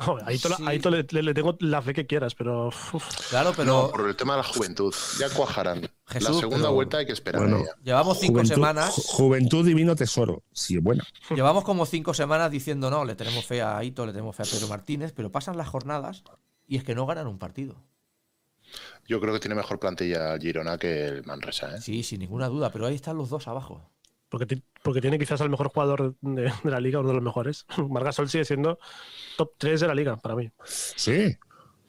Joder, 0.00 0.24
a 0.26 0.30
Sí. 0.32 0.64
Aito 0.66 0.88
le, 0.90 1.06
le- 1.10 1.22
le 1.22 1.34
tengo 1.34 1.56
la 1.60 1.82
fe 1.82 1.92
que 1.92 2.06
quieras, 2.06 2.34
pero. 2.34 2.68
uf, 2.68 3.28
Claro, 3.28 3.52
pero 3.54 3.64
No, 3.70 3.90
por 3.90 4.08
el 4.08 4.16
tema 4.16 4.32
de 4.34 4.38
la 4.38 4.48
juventud. 4.48 4.94
Ya 5.18 5.28
cuajarán. 5.28 5.89
Jesús, 6.10 6.28
la 6.30 6.40
segunda 6.40 6.58
pero- 6.64 6.72
vuelta 6.74 6.98
hay 6.98 7.06
que 7.06 7.12
esperar. 7.12 7.40
Bueno. 7.42 7.64
llevamos 7.82 8.18
cinco 8.18 8.34
Juventud, 8.40 8.54
semanas. 8.54 8.94
ju- 8.96 9.02
juventud 9.06 9.64
divino 9.66 9.96
tesoro. 9.96 10.42
Sí, 10.52 10.78
bueno. 10.78 11.02
Llevamos 11.34 11.64
como 11.64 11.86
cinco 11.86 12.12
semanas 12.14 12.50
diciendo 12.50 12.90
no, 12.90 13.04
le 13.04 13.14
tenemos 13.14 13.44
fe 13.46 13.62
a 13.62 13.78
Aito, 13.78 14.04
le 14.06 14.12
tenemos 14.12 14.34
fe 14.36 14.42
a 14.42 14.46
Pedro 14.46 14.68
Martínez, 14.68 15.12
pero 15.14 15.30
pasan 15.32 15.56
las 15.56 15.68
jornadas 15.68 16.22
y 16.66 16.76
es 16.76 16.84
que 16.84 16.94
no 16.94 17.06
ganan 17.06 17.26
un 17.26 17.38
partido. 17.38 17.76
Yo 19.06 19.20
creo 19.20 19.32
que 19.34 19.40
tiene 19.40 19.54
mejor 19.56 19.78
plantilla 19.80 20.38
Girona 20.38 20.78
que 20.78 21.06
el 21.06 21.24
Manresa. 21.24 21.76
¿eh? 21.76 21.80
Sí, 21.80 22.02
sin 22.02 22.20
ninguna 22.20 22.48
duda, 22.48 22.70
pero 22.70 22.86
ahí 22.86 22.94
están 22.94 23.16
los 23.16 23.28
dos 23.28 23.48
abajo. 23.48 23.90
porque, 24.28 24.62
porque 24.84 25.00
tiene 25.00 25.18
quizás 25.18 25.40
al 25.40 25.50
mejor 25.50 25.68
jugador 25.70 26.14
de, 26.20 26.42
de 26.62 26.70
la 26.70 26.78
liga, 26.80 27.00
uno 27.00 27.08
de 27.08 27.14
los 27.14 27.22
mejores. 27.24 27.66
Margasol 27.88 28.28
sigue 28.28 28.44
siendo 28.44 28.78
top 29.36 29.52
3 29.58 29.80
de 29.80 29.86
la 29.88 29.94
liga, 29.94 30.16
para 30.16 30.36
mí. 30.36 30.50
Sí. 30.64 31.36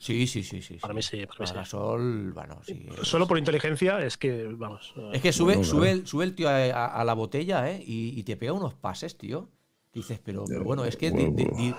Sí, 0.02 0.26
sí, 0.26 0.44
sí, 0.44 0.64
sí. 0.64 0.78
Para 0.78 0.96
mí 0.96 1.04
sí, 1.04 1.28
para 1.28 1.40
mí 1.42 1.46
sí. 1.46 1.54
Gasol, 1.54 2.34
bueno, 2.34 2.60
sí. 2.66 2.88
Solo 3.04 3.28
por 3.28 3.38
inteligencia 3.38 4.04
es 4.04 4.18
que, 4.18 4.46
vamos. 4.46 4.96
Es 5.14 5.22
que 5.22 5.32
sube, 5.32 5.54
Bueno, 5.58 5.64
sube, 5.70 5.82
claro. 5.82 6.00
el, 6.00 6.08
sube 6.08 6.24
el 6.24 6.34
tío 6.34 6.50
a, 6.50 6.56
a- 6.56 6.88
a 6.88 7.06
la 7.06 7.14
botella, 7.14 7.70
¿eh? 7.72 7.84
Y, 7.86 8.18
y 8.20 8.24
te 8.24 8.36
pega 8.36 8.52
unos 8.54 8.74
pases, 8.74 9.16
tío. 9.16 9.50
Dices, 9.94 10.20
pero, 10.24 10.46
pero 10.48 10.64
bueno, 10.64 10.86
es 10.86 10.98
que 10.98 11.12
di- 11.12 11.28
di- 11.30 11.46
di- 11.56 11.76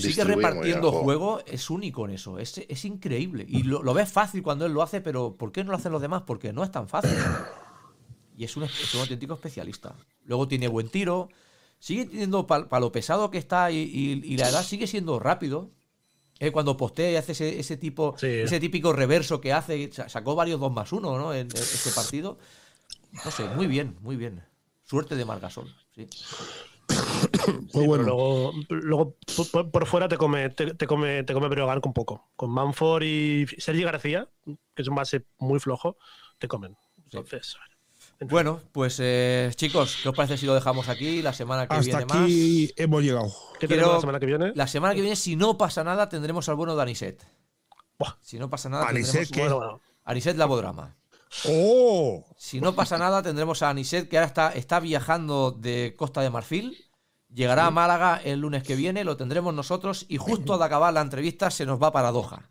sigue 0.00 0.24
repartiendo 0.24 0.90
juego. 0.90 1.40
es 1.46 1.70
único 1.70 2.04
en 2.06 2.14
eso, 2.14 2.40
es, 2.40 2.58
es 2.58 2.84
increíble. 2.84 3.46
Y 3.48 3.62
lo, 3.62 3.80
lo 3.84 3.94
ves 3.94 4.10
fácil 4.10 4.42
cuando 4.42 4.66
él 4.66 4.72
lo 4.72 4.82
hace, 4.82 5.00
pero 5.00 5.36
¿por 5.36 5.52
qué 5.52 5.62
no 5.62 5.70
lo 5.70 5.76
hacen 5.76 5.92
los 5.92 6.02
demás? 6.02 6.22
Porque 6.26 6.52
no 6.52 6.64
es 6.64 6.72
tan 6.72 6.88
fácil. 6.88 7.16
Y 8.36 8.42
es 8.42 8.56
un, 8.56 8.64
es 8.64 8.92
un 8.94 9.02
auténtico 9.02 9.34
especialista. 9.34 9.94
Luego 10.24 10.48
tiene 10.48 10.66
buen 10.66 10.88
tiro, 10.88 11.28
sigue 11.78 12.06
teniendo 12.06 12.44
para 12.46 12.80
lo 12.80 12.90
pesado 12.90 13.30
que 13.30 13.38
está 13.38 13.70
y, 13.70 13.76
y- 13.78 14.20
y 14.24 14.36
la 14.36 14.48
edad 14.48 14.64
sigue 14.64 14.88
siendo 14.88 15.20
rápido. 15.20 15.70
Eh, 16.38 16.50
cuando 16.52 16.76
postea 16.76 17.10
y 17.10 17.16
hace 17.16 17.32
ese, 17.32 17.58
ese 17.58 17.76
tipo, 17.76 18.14
Sí. 18.18 18.26
ese 18.26 18.60
típico 18.60 18.92
reverso 18.92 19.40
que 19.40 19.52
hace, 19.52 19.90
sa- 19.92 20.08
sacó 20.08 20.34
varios 20.34 20.60
2 20.60 20.70
más 20.72 20.92
1 20.92 21.16
¿no? 21.18 21.32
en, 21.32 21.46
en 21.46 21.56
este 21.56 21.90
partido. 21.92 22.38
No 23.24 23.30
sé, 23.30 23.44
muy 23.48 23.66
bien, 23.66 23.96
muy 24.02 24.16
bien. 24.16 24.42
Suerte 24.84 25.16
de 25.16 25.24
Margasol, 25.24 25.74
sí. 25.94 26.06
Pues 26.88 27.68
pero 27.72 27.86
bueno. 27.86 28.02
luego, 28.04 28.52
luego 28.68 29.16
por- 29.72 29.86
fuera 29.86 30.08
te 30.08 30.16
come, 30.16 30.50
te, 30.50 30.74
te 30.74 30.86
come, 30.86 31.22
te 31.24 31.32
come 31.34 31.48
Breogán 31.48 31.80
con 31.80 31.92
poco. 31.92 32.28
Con 32.36 32.50
Manford 32.50 33.02
y 33.04 33.46
Sergi 33.58 33.82
García, 33.82 34.28
que 34.44 34.82
es 34.82 34.88
un 34.88 34.94
base 34.94 35.24
muy 35.38 35.58
flojo, 35.58 35.96
te 36.38 36.48
comen. 36.48 36.76
Entonces, 37.04 37.54
en 37.56 37.62
fin. 37.62 37.75
Bueno, 38.20 38.60
pues 38.72 38.98
eh, 39.00 39.50
chicos, 39.56 39.98
¿qué 40.02 40.08
os 40.08 40.16
parece 40.16 40.38
si 40.38 40.46
lo 40.46 40.54
dejamos 40.54 40.88
aquí? 40.88 41.20
La 41.22 41.32
semana 41.34 41.66
que 41.68 41.74
Hasta 41.76 41.98
viene 41.98 42.12
aquí 42.12 42.72
hemos 42.76 43.02
llegado. 43.02 43.26
¿qué 43.60 43.66
quiero- 43.66 43.82
tenemos 43.82 43.94
la 43.94 44.00
semana 44.00 44.20
que 44.20 44.26
viene? 44.26 44.46
más. 44.48 44.56
La 44.56 44.66
semana 44.66 44.94
que 44.94 45.00
viene, 45.02 45.16
si 45.16 45.36
no 45.36 45.58
pasa 45.58 45.84
nada, 45.84 46.08
tendremos 46.08 46.48
al 46.48 46.54
bueno 46.56 46.74
de 46.74 46.82
Aniset. 46.82 47.26
Buah. 47.98 48.14
Si 48.22 48.38
no 48.38 48.48
pasa 48.48 48.68
nada, 48.70 48.88
Aniset, 48.88 49.28
tendremos 49.28 49.30
¿qué? 49.32 49.40
Bueno, 49.40 49.56
bueno. 49.56 49.80
Aniset 50.04 50.36
Labodrama. 50.36 50.96
¡Oh! 51.48 52.24
Si 52.38 52.60
no 52.60 52.74
pasa 52.74 52.96
nada, 52.96 53.22
tendremos 53.22 53.62
a 53.62 53.70
Aniset, 53.70 54.08
que 54.08 54.16
ahora 54.16 54.26
está, 54.28 54.50
está 54.52 54.80
viajando 54.80 55.50
de 55.50 55.94
Costa 55.96 56.20
de 56.22 56.30
Marfil. 56.30 56.76
Llegará 57.28 57.66
a 57.66 57.70
Málaga 57.70 58.20
el 58.24 58.40
lunes 58.40 58.62
que 58.62 58.76
viene, 58.76 59.04
lo 59.04 59.16
tendremos 59.16 59.52
nosotros 59.52 60.06
y 60.08 60.16
justo 60.16 60.54
al 60.54 60.62
acabar 60.62 60.94
la 60.94 61.00
entrevista 61.02 61.50
se 61.50 61.66
nos 61.66 61.82
va 61.82 61.92
para 61.92 62.12
Doha. 62.12 62.48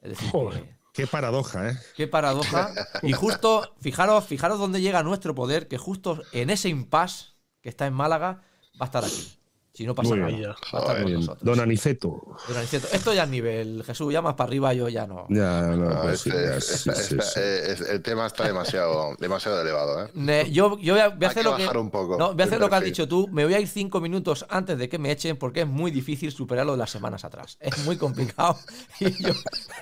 Es 0.00 0.10
decir, 0.10 0.30
Joder. 0.30 0.62
que- 0.62 0.76
Qué 0.94 1.08
paradoja, 1.08 1.70
¿eh? 1.70 1.78
qué 1.96 2.06
paradoja. 2.06 2.72
Y 3.02 3.12
justo, 3.12 3.74
fijaros, 3.80 4.24
fijaros 4.26 4.60
dónde 4.60 4.80
llega 4.80 5.02
nuestro 5.02 5.34
poder, 5.34 5.66
que 5.66 5.76
justo 5.76 6.22
en 6.30 6.50
ese 6.50 6.68
impasse 6.68 7.32
que 7.60 7.68
está 7.68 7.86
en 7.86 7.94
Málaga 7.94 8.42
va 8.80 8.84
a 8.84 8.84
estar 8.84 9.04
aquí. 9.04 9.36
Si 9.74 9.84
no 9.84 9.92
pasa 9.92 10.10
Muy 10.14 10.18
nada. 10.20 10.56
va 10.72 10.78
a 10.78 10.78
estar 10.78 10.94
con 10.94 11.02
Muy 11.02 11.10
bien. 11.10 11.20
nosotros. 11.22 11.42
Don 11.44 11.58
Aniceto. 11.58 12.36
Don 12.46 12.56
Aniceto, 12.56 12.86
Esto 12.92 13.12
ya 13.12 13.24
es 13.24 13.28
nivel, 13.28 13.82
Jesús, 13.84 14.12
ya 14.12 14.22
más 14.22 14.34
para 14.34 14.46
arriba 14.46 14.72
yo 14.72 14.88
ya 14.88 15.04
no. 15.08 15.26
Ya, 15.28 15.62
no, 15.62 16.00
pues 16.00 16.24
este- 16.28 16.60
sí, 16.60 16.90
sí, 16.94 17.16
sí. 17.20 17.40
eh, 17.40 17.76
el 17.90 18.00
tema 18.00 18.28
está 18.28 18.44
demasiado, 18.46 19.16
demasiado 19.18 19.60
elevado. 19.60 20.04
¿eh? 20.04 20.10
Ne- 20.14 20.48
Yo, 20.52 20.78
yo 20.78 20.94
voy 20.94 21.02
a, 21.02 21.08
voy 21.08 21.24
a 21.24 21.28
hacer 21.28 21.42
que 21.42 21.50
lo 21.50 21.56
que. 21.56 21.62
bajar 21.64 21.78
un 21.78 21.90
poco 21.90 22.16
No, 22.16 22.34
voy 22.34 22.42
a 22.42 22.44
hacer 22.44 22.60
lo 22.60 22.68
que 22.70 22.76
has 22.76 22.84
dicho 22.84 23.08
tú. 23.08 23.26
Me 23.32 23.42
voy 23.44 23.54
a 23.54 23.58
ir 23.58 23.66
cinco 23.66 24.00
minutos 24.00 24.46
antes 24.48 24.78
de 24.78 24.88
que 24.88 24.98
me 25.00 25.10
echen 25.10 25.36
porque 25.36 25.62
es 25.62 25.66
muy 25.66 25.90
difícil 25.90 26.30
superar 26.30 26.66
lo 26.66 26.72
de 26.72 26.78
las 26.78 26.90
semanas 26.90 27.24
atrás. 27.24 27.58
Es 27.58 27.84
muy 27.84 27.96
complicado. 27.96 28.56
y 29.00 29.10
yo 29.24 29.32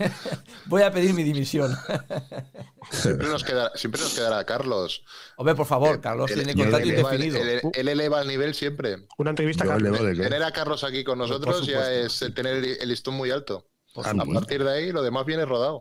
voy 0.67 0.83
a 0.85 0.91
pedir 0.91 1.13
mi 1.13 1.23
dimisión. 1.23 1.77
Siempre 2.91 3.29
nos, 3.29 3.45
queda, 3.45 3.71
siempre 3.75 4.01
nos 4.01 4.15
quedará 4.15 4.45
Carlos. 4.45 5.05
Hombre, 5.37 5.55
por 5.55 5.67
favor, 5.67 6.01
Carlos 6.01 6.31
Él- 6.31 6.45
tiene 6.45 6.55
contrato 6.55 6.83
el- 6.85 6.89
indefinido. 6.91 7.39
Él, 7.75 7.89
eleva 7.89 8.23
el 8.23 8.29
nivel 8.29 8.55
siempre. 8.55 9.07
Una 9.19 9.31
entrevista 9.31 9.65
Carlos. 9.67 9.82
Tener 9.91 10.43
a 10.43 10.53
Carlos 10.53 10.85
aquí 10.85 11.05
con 11.05 11.19
nosotros 11.19 11.67
ya 11.67 11.93
es 11.93 12.25
tener 12.35 12.65
el, 12.65 12.89
listón 12.89 13.15
muy 13.15 13.31
alto. 13.31 13.67
A 13.97 14.15
partir 14.25 14.65
de 14.65 14.73
ahí, 14.73 14.93
lo 14.93 15.03
demás 15.03 15.27
viene 15.27 15.45
rodado. 15.45 15.81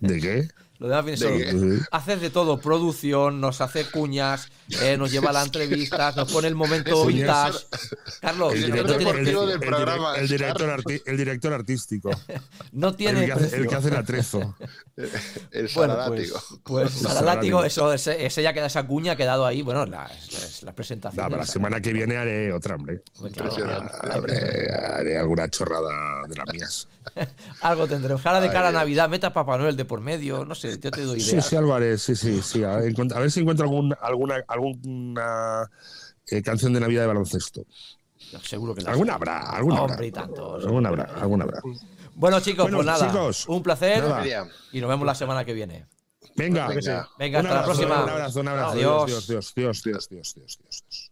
¿De 0.00 0.20
qué? 0.20 0.48
Lo 0.78 0.86
demás 0.88 1.04
viene 1.04 1.18
¿De 1.44 1.50
solo. 1.52 1.80
Haces 1.90 2.20
de 2.20 2.30
todo, 2.30 2.60
producción, 2.60 3.40
nos 3.40 3.60
hace 3.60 3.84
cuñas, 3.90 4.48
eh, 4.80 4.96
nos 4.96 5.10
lleva 5.12 5.30
a 5.30 5.32
las 5.32 5.46
entrevistas, 5.46 6.14
nos 6.14 6.30
pone 6.32 6.46
el 6.48 6.54
momento 6.54 7.04
vintage. 7.04 7.58
Carlos, 8.20 8.54
el 8.54 8.70
no 8.70 8.76
director 8.76 9.60
programa, 9.60 10.14
el, 10.16 10.28
director 10.28 10.68
Carlos. 10.68 10.84
arti- 10.86 11.02
el 11.06 11.16
director 11.16 11.52
artístico. 11.52 12.10
no 12.72 12.94
tiene 12.94 13.20
el, 13.20 13.26
que 13.26 13.32
hace, 13.32 13.56
el 13.56 13.66
que 13.66 13.74
hace 13.74 13.88
el 13.88 13.96
atrezo. 13.96 14.56
El 15.50 15.68
Bueno, 15.74 15.94
saladático. 15.94 16.42
pues, 16.62 16.90
pues 16.92 16.92
Salalático. 17.14 17.64
eso, 17.64 17.92
ese, 17.92 18.24
ese 18.26 18.42
ya 18.42 18.52
queda 18.52 18.66
esa 18.66 18.86
cuña 18.86 19.12
ha 19.12 19.16
quedado 19.16 19.46
ahí. 19.46 19.62
Bueno, 19.62 19.84
la, 19.86 20.06
es 20.28 20.62
la 20.62 20.72
presentación. 20.72 21.24
Para 21.24 21.38
la 21.38 21.46
semana 21.46 21.80
que 21.80 21.92
viene 21.92 22.16
haré 22.16 22.52
otra, 22.52 22.76
hombre. 22.76 23.02
Claro. 23.34 23.88
Haré, 24.12 24.72
haré 24.72 25.18
alguna 25.18 25.48
chorrada 25.50 26.22
de 26.28 26.36
las 26.36 26.46
mías. 26.52 26.88
Algo 27.62 27.86
tendremos. 27.86 28.24
Ahora 28.26 28.40
de 28.40 28.50
cara 28.50 28.68
a. 28.68 28.72
Navidad, 28.72 29.08
meta 29.08 29.28
a 29.28 29.32
Papá 29.32 29.56
Noel 29.56 29.76
de 29.76 29.84
por 29.84 30.00
medio. 30.00 30.44
No 30.44 30.54
sé, 30.54 30.67
yo 30.76 30.90
te 30.90 31.02
doy 31.02 31.20
Sí, 31.20 31.32
ideas. 31.32 31.46
sí, 31.46 31.56
algo 31.56 31.74
haré. 31.74 31.96
Sí, 31.98 32.14
sí, 32.16 32.40
sí. 32.42 32.62
A 32.64 32.76
ver, 32.76 32.94
a 33.14 33.18
ver 33.20 33.30
si 33.30 33.40
encuentro 33.40 33.64
algún, 33.64 33.94
alguna, 34.00 34.42
alguna 34.48 35.70
eh, 36.26 36.42
canción 36.42 36.72
de 36.72 36.80
Navidad 36.80 37.02
de 37.02 37.06
baloncesto. 37.08 37.64
Seguro 38.42 38.74
que 38.74 38.82
la 38.82 38.90
Alguna 38.92 39.14
habrá, 39.14 39.38
alguna 39.40 39.80
Hombre, 39.82 39.94
habrá. 39.94 40.06
y 40.06 40.12
tantos. 40.12 40.64
Alguna 40.64 40.88
habrá, 40.90 41.04
alguna 41.04 41.44
habrá. 41.44 41.60
Bueno, 42.14 42.40
chicos, 42.40 42.64
Bueno, 42.64 42.78
pues 42.78 42.86
nada. 42.86 43.06
chicos, 43.10 43.48
un 43.48 43.62
placer. 43.62 44.02
nada. 44.02 44.48
Y 44.72 44.80
nos 44.80 44.90
vemos 44.90 45.06
la 45.06 45.14
semana 45.14 45.44
que 45.44 45.54
viene. 45.54 45.86
Venga, 46.36 46.68
venga. 46.68 47.08
Venga, 47.18 47.38
hasta 47.38 47.52
la 47.54 47.60
abrazo, 47.60 47.64
próxima. 47.80 48.02
Un 48.04 48.10
abrazo, 48.10 48.40
un 48.40 48.48
abrazo. 48.48 48.70
Adiós. 48.72 49.06
Dios, 49.06 49.26
Dios, 49.28 49.54
Dios, 49.54 49.82
Dios, 49.84 50.08
Dios, 50.08 50.34
Dios, 50.34 50.34
Dios, 50.34 50.58
Dios. 50.58 51.07